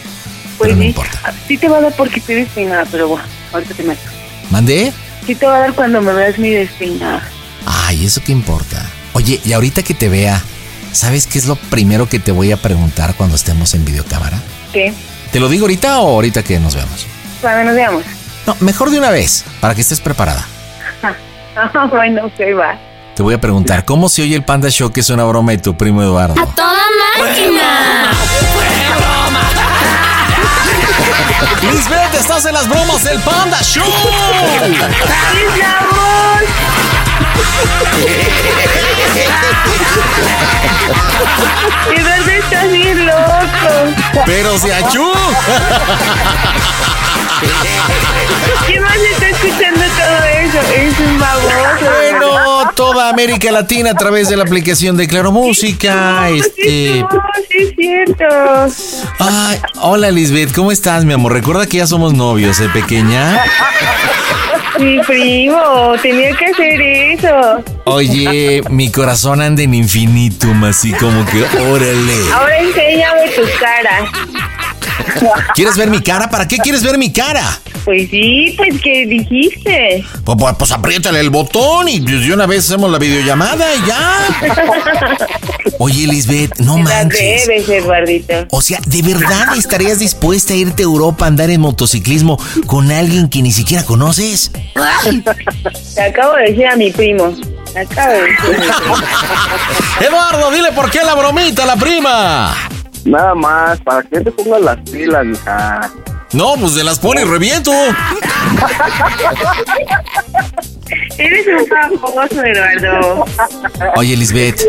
Pues 0.57 0.69
pero 0.69 0.75
no 0.75 0.81
sí, 0.81 0.87
importa. 0.87 1.33
sí 1.47 1.57
te 1.57 1.69
va 1.69 1.77
a 1.77 1.81
dar 1.81 1.93
porque 1.95 2.19
estoy 2.19 2.35
despeinada, 2.35 2.85
pero 2.91 3.07
bueno, 3.09 3.25
ahorita 3.53 3.73
te 3.73 3.83
meto. 3.83 4.01
¿Mandé? 4.49 4.91
Sí 5.25 5.35
te 5.35 5.45
va 5.45 5.57
a 5.57 5.59
dar 5.59 5.73
cuando 5.73 6.01
me 6.01 6.13
veas 6.13 6.37
mi 6.39 6.49
despeinada. 6.49 7.21
Ay, 7.65 8.05
¿eso 8.05 8.21
qué 8.25 8.31
importa? 8.31 8.83
Oye, 9.13 9.39
y 9.43 9.53
ahorita 9.53 9.83
que 9.83 9.93
te 9.93 10.09
vea, 10.09 10.41
¿sabes 10.91 11.27
qué 11.27 11.37
es 11.37 11.45
lo 11.45 11.55
primero 11.55 12.07
que 12.09 12.19
te 12.19 12.31
voy 12.31 12.51
a 12.51 12.57
preguntar 12.57 13.15
cuando 13.15 13.35
estemos 13.35 13.73
en 13.73 13.85
videocámara? 13.85 14.41
¿Qué? 14.73 14.93
¿Te 15.31 15.39
lo 15.39 15.49
digo 15.49 15.65
ahorita 15.65 15.99
o 15.99 16.15
ahorita 16.15 16.43
que 16.43 16.59
nos 16.59 16.75
vemos? 16.75 17.05
Cuando 17.41 17.65
nos 17.65 17.75
veamos. 17.75 18.03
No, 18.45 18.55
mejor 18.61 18.89
de 18.89 18.97
una 18.97 19.09
vez, 19.09 19.43
para 19.59 19.75
que 19.75 19.81
estés 19.81 19.99
preparada. 19.99 20.45
Ah, 21.59 21.87
bueno, 21.89 22.23
ok, 22.27 22.39
va. 22.55 22.77
Te 23.15 23.23
voy 23.23 23.33
a 23.33 23.41
preguntar, 23.41 23.83
¿cómo 23.83 24.09
se 24.09 24.21
oye 24.21 24.35
el 24.35 24.43
Panda 24.43 24.69
Show 24.69 24.91
que 24.91 24.99
es 24.99 25.09
una 25.09 25.23
broma 25.23 25.53
de 25.53 25.57
tu 25.57 25.75
primo 25.75 26.03
Eduardo? 26.03 26.35
¡Toda 26.55 26.83
máquina! 27.17 28.11
Lisbeth, 31.63 32.13
estás 32.13 32.45
en 32.45 32.53
las 32.53 32.69
bromas 32.69 33.03
del 33.03 33.19
Panda 33.21 33.59
Show. 33.63 33.83
Eduardo 41.95 42.31
está 42.31 42.65
bien 42.65 43.05
loco. 43.05 43.93
Pero 44.25 44.57
se 44.59 44.73
achú. 44.73 45.11
¿Qué 48.67 48.79
más 48.81 48.97
está 48.97 49.29
escuchando 49.29 49.81
todo 49.81 50.23
eso? 50.39 50.59
Es 50.75 50.99
un 50.99 51.19
baboso. 51.19 51.85
Bueno, 51.85 52.71
toda 52.75 53.09
América 53.09 53.51
Latina 53.51 53.91
a 53.91 53.93
través 53.95 54.29
de 54.29 54.37
la 54.37 54.43
aplicación 54.43 54.97
de 54.97 55.07
Claro 55.07 55.31
Música. 55.31 56.29
Este. 56.29 56.99
No, 57.01 57.09
sí 57.49 57.57
es 57.57 57.75
cierto. 57.75 58.25
Ay, 59.19 59.59
hola 59.81 60.11
Lisbeth, 60.11 60.53
¿cómo 60.53 60.71
estás, 60.71 61.05
mi 61.05 61.13
amor? 61.13 61.33
Recuerda 61.33 61.65
que 61.67 61.77
ya 61.77 61.87
somos 61.87 62.13
novios, 62.13 62.59
¿eh, 62.59 62.69
pequeña? 62.69 63.41
Mi 64.79 64.99
primo, 64.99 65.95
tenía 66.01 66.35
que 66.35 66.45
hacer 66.45 66.81
eso. 66.81 67.63
Oye, 67.85 68.61
mi 68.69 68.91
corazón 68.91 69.41
anda 69.41 69.63
en 69.63 69.73
infinitum, 69.73 70.63
así 70.65 70.93
como 70.93 71.25
que, 71.25 71.43
órale. 71.61 72.31
Ahora 72.33 72.57
enséñame 72.59 73.29
tu 73.29 73.41
cara. 73.59 74.05
¿Quieres 75.55 75.77
ver 75.77 75.89
mi 75.89 76.01
cara? 76.01 76.29
¿Para 76.29 76.47
qué 76.47 76.57
quieres 76.57 76.83
ver 76.83 76.97
mi 76.97 77.11
cara? 77.11 77.59
Pues 77.87 78.09
sí, 78.09 78.53
pues 78.57 78.81
que 78.81 79.05
dijiste. 79.05 80.03
Pues, 80.25 80.37
pues, 80.37 80.55
pues 80.59 80.71
apriétale 80.73 81.21
el 81.21 81.29
botón 81.29 81.87
y 81.87 82.01
pues, 82.01 82.19
de 82.19 82.33
una 82.33 82.45
vez 82.45 82.65
hacemos 82.65 82.91
la 82.91 82.99
videollamada 82.99 83.65
y 83.75 83.87
ya. 83.87 84.17
Oye, 85.79 86.05
Lisbeth, 86.05 86.59
no 86.59 86.75
La 86.79 86.83
manches. 86.83 87.47
debes, 87.47 87.69
Eduardito. 87.69 88.45
O 88.51 88.61
sea, 88.61 88.79
¿de 88.85 89.01
verdad 89.03 89.55
estarías 89.55 89.99
dispuesta 89.99 90.51
a 90.51 90.57
irte 90.57 90.83
a 90.83 90.85
Europa 90.85 91.23
a 91.23 91.27
andar 91.29 91.49
en 91.49 91.61
motociclismo 91.61 92.37
con 92.65 92.91
alguien 92.91 93.29
que 93.29 93.41
ni 93.41 93.53
siquiera 93.53 93.85
conoces? 93.85 94.51
Te 95.95 96.01
acabo 96.01 96.33
de 96.35 96.43
decir 96.49 96.67
a 96.67 96.75
mi 96.75 96.91
primo. 96.91 97.33
Te 97.71 97.79
acabo 97.79 98.11
de 98.11 98.21
decir 98.23 98.37
a 98.41 98.49
mi 98.49 98.55
primo. 98.57 98.95
Eduardo, 100.05 100.51
dile 100.51 100.73
por 100.73 100.91
qué 100.91 100.99
la 101.05 101.15
bromita, 101.15 101.65
la 101.65 101.77
prima. 101.77 102.53
Nada 103.05 103.33
más, 103.33 103.79
para 103.79 104.03
que 104.03 104.19
te 104.19 104.29
pongas 104.31 104.59
las 104.61 104.77
pilas, 104.89 105.25
mija. 105.25 105.89
No, 106.33 106.55
pues 106.59 106.73
se 106.73 106.83
las 106.83 106.99
pone 106.99 107.21
y 107.21 107.25
reviento. 107.25 107.71
Eres 111.17 111.45
un 111.47 111.99
famoso, 111.99 112.43
Eduardo. 112.43 113.25
Oye, 113.95 114.15
Lisbeth, 114.17 114.61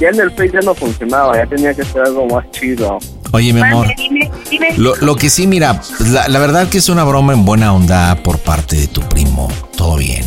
ya 0.00 0.08
en 0.08 0.20
el 0.20 0.30
Face 0.30 0.50
ya 0.52 0.60
no 0.60 0.74
funcionaba, 0.74 1.36
ya 1.36 1.46
tenía 1.46 1.74
que 1.74 1.84
ser 1.84 2.02
algo 2.02 2.26
más 2.26 2.50
chido. 2.50 2.98
Oye, 3.32 3.52
mi 3.52 3.60
amor. 3.60 3.86
Dime, 3.96 4.30
dime. 4.50 4.74
Lo, 4.76 4.96
lo 4.96 5.16
que 5.16 5.30
sí, 5.30 5.46
mira, 5.46 5.80
la, 6.00 6.28
la 6.28 6.38
verdad 6.38 6.68
que 6.68 6.78
es 6.78 6.88
una 6.88 7.04
broma 7.04 7.32
en 7.32 7.44
buena 7.44 7.72
onda 7.72 8.16
por 8.22 8.38
parte 8.38 8.76
de 8.76 8.86
tu 8.88 9.02
primo. 9.02 9.48
Todo 9.76 9.96
bien. 9.96 10.26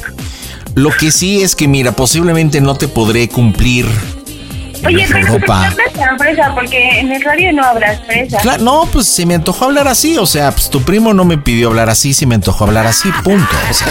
Lo 0.76 0.92
que 0.92 1.12
sí 1.12 1.42
es 1.42 1.56
que, 1.56 1.68
mira, 1.68 1.92
posiblemente 1.92 2.62
no 2.62 2.76
te 2.76 2.88
podré 2.88 3.28
cumplir 3.28 3.86
Oye, 4.86 5.06
pero 5.08 5.20
¿por 5.20 5.28
qué 5.28 5.34
Europa. 5.34 5.68
hablas 5.68 6.18
fresa? 6.18 6.56
Porque 6.56 7.00
en 7.00 7.12
el 7.12 7.22
radio 7.22 7.54
no 7.54 7.64
hablas 7.64 8.00
fresa. 8.06 8.40
Claro, 8.40 8.64
no, 8.64 8.88
pues 8.92 9.08
se 9.08 9.26
me 9.26 9.36
antojó 9.36 9.66
hablar 9.66 9.88
así, 9.88 10.18
o 10.18 10.26
sea, 10.26 10.52
pues 10.52 10.70
tu 10.70 10.82
primo 10.82 11.14
no 11.14 11.26
me 11.26 11.38
pidió 11.38 11.70
hablar 11.70 11.90
así, 11.90 12.14
se 12.14 12.26
me 12.26 12.36
antojó 12.36 12.66
hablar 12.66 12.88
así, 12.88 13.10
punto. 13.24 13.56
O 13.70 13.74
sea, 13.74 13.88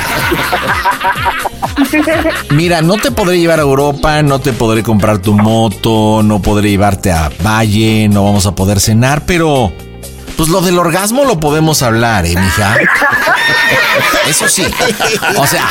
mira, 2.51 2.83
no 2.83 2.97
te 2.97 3.11
podré 3.11 3.39
llevar 3.39 3.59
a 3.59 3.63
Europa, 3.63 4.23
no 4.23 4.39
te 4.39 4.53
podré 4.53 4.83
comprar 4.83 5.19
tu 5.19 5.35
moto, 5.35 6.23
no 6.23 6.41
podré 6.43 6.71
llevarte 6.71 7.13
a 7.13 7.31
Valle, 7.45 8.09
no 8.09 8.25
vamos 8.25 8.47
a 8.47 8.55
poder 8.55 8.81
cenar, 8.81 9.25
pero 9.27 9.73
pues 10.41 10.49
lo 10.49 10.63
del 10.63 10.79
orgasmo 10.79 11.27
lo 11.27 11.39
podemos 11.39 11.83
hablar, 11.83 12.25
¿eh, 12.25 12.35
mija? 12.35 12.75
Eso 14.27 14.49
sí. 14.49 14.65
O 15.37 15.47
sea, 15.47 15.69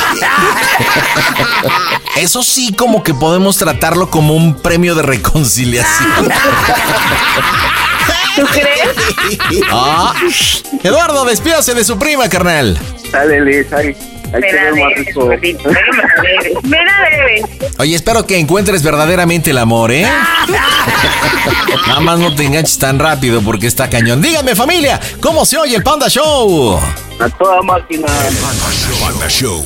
eso 2.18 2.44
sí 2.44 2.76
como 2.76 3.02
que 3.02 3.16
podemos 3.16 3.58
tratarlo 3.58 4.12
como 4.12 4.36
un 4.36 4.62
premio 4.62 4.94
de 4.94 5.02
reconciliación. 5.02 6.30
¿Tú 8.36 8.46
crees? 8.46 9.60
Ah, 9.72 10.14
Eduardo, 10.84 11.26
despídase 11.26 11.74
de 11.74 11.84
su 11.84 11.98
prima, 11.98 12.30
carnal. 12.30 12.78
Dale, 13.12 13.42
Liz, 13.42 13.74
ahí, 13.74 13.98
ahí 14.34 14.42
Me 14.42 14.52
debes, 14.52 15.14
gordito. 15.16 15.70
Debes. 15.70 16.62
Debes. 16.64 17.78
Oye, 17.80 17.96
espero 17.96 18.26
que 18.26 18.38
encuentres 18.38 18.84
verdaderamente 18.84 19.52
el 19.52 19.58
amor, 19.58 19.92
¿eh? 19.92 20.06
Nada 21.88 22.00
más 22.02 22.20
no 22.20 22.36
te 22.36 22.46
enganches 22.46 22.78
tan 22.78 23.00
rápido 23.00 23.42
porque 23.42 23.68
está 23.68 23.90
cañón. 23.90 24.22
Dígame, 24.22 24.56
familia, 24.56 25.00
¿cómo 25.22 25.46
se 25.46 25.58
oye 25.58 25.76
el 25.76 25.84
Panda 25.84 26.10
Show? 26.10 26.80
A 27.20 27.30
toda 27.30 27.62
máquina. 27.62 28.08
Panda 29.00 29.30
Show. 29.30 29.66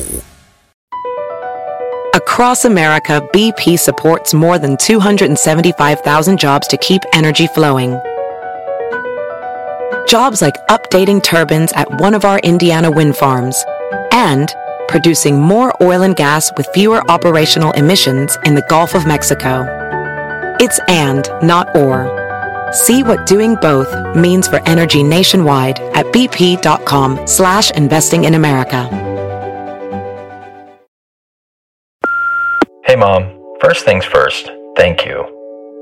Across 2.14 2.64
America, 2.64 3.20
BP 3.32 3.76
supports 3.78 4.32
more 4.32 4.58
than 4.58 4.76
275,000 4.76 6.38
jobs 6.38 6.68
to 6.68 6.76
keep 6.76 7.02
energy 7.12 7.48
flowing. 7.48 7.98
Jobs 10.06 10.40
like 10.40 10.54
updating 10.68 11.22
turbines 11.22 11.72
at 11.72 11.88
one 12.00 12.14
of 12.14 12.24
our 12.24 12.38
Indiana 12.40 12.90
wind 12.90 13.16
farms 13.16 13.64
and 14.24 14.54
producing 14.88 15.38
more 15.40 15.70
oil 15.82 16.02
and 16.02 16.16
gas 16.16 16.50
with 16.56 16.66
fewer 16.68 17.02
operational 17.10 17.72
emissions 17.72 18.38
in 18.44 18.54
the 18.54 18.66
Gulf 18.68 18.94
of 18.94 19.06
Mexico. 19.06 19.66
It's 20.60 20.80
and, 20.88 21.28
not 21.42 21.76
or. 21.76 22.08
See 22.72 23.02
what 23.02 23.26
doing 23.26 23.54
both 23.56 23.90
means 24.16 24.48
for 24.48 24.60
energy 24.66 25.02
nationwide 25.02 25.78
at 25.98 26.06
bp.com 26.06 27.26
slash 27.26 27.70
investing 27.72 28.24
in 28.24 28.34
America. 28.34 28.82
Hey, 32.84 32.96
Mom. 32.96 33.30
First 33.60 33.84
things 33.84 34.04
first, 34.04 34.50
thank 34.76 35.06
you. 35.06 35.24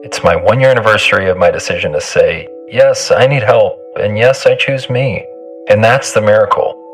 It's 0.05 0.23
my 0.23 0.37
one 0.37 0.61
year 0.61 0.71
anniversary 0.71 1.29
of 1.29 1.37
my 1.37 1.51
decision 1.51 1.93
to 1.93 2.01
say, 2.01 2.49
yes, 2.69 3.11
I 3.11 3.27
need 3.27 3.43
help, 3.43 3.79
and 4.01 4.17
yes, 4.19 4.47
I 4.47 4.57
choose 4.57 4.91
me. 4.91 5.27
And 5.69 5.83
that's 5.83 6.13
the 6.13 6.21
miracle. 6.21 6.82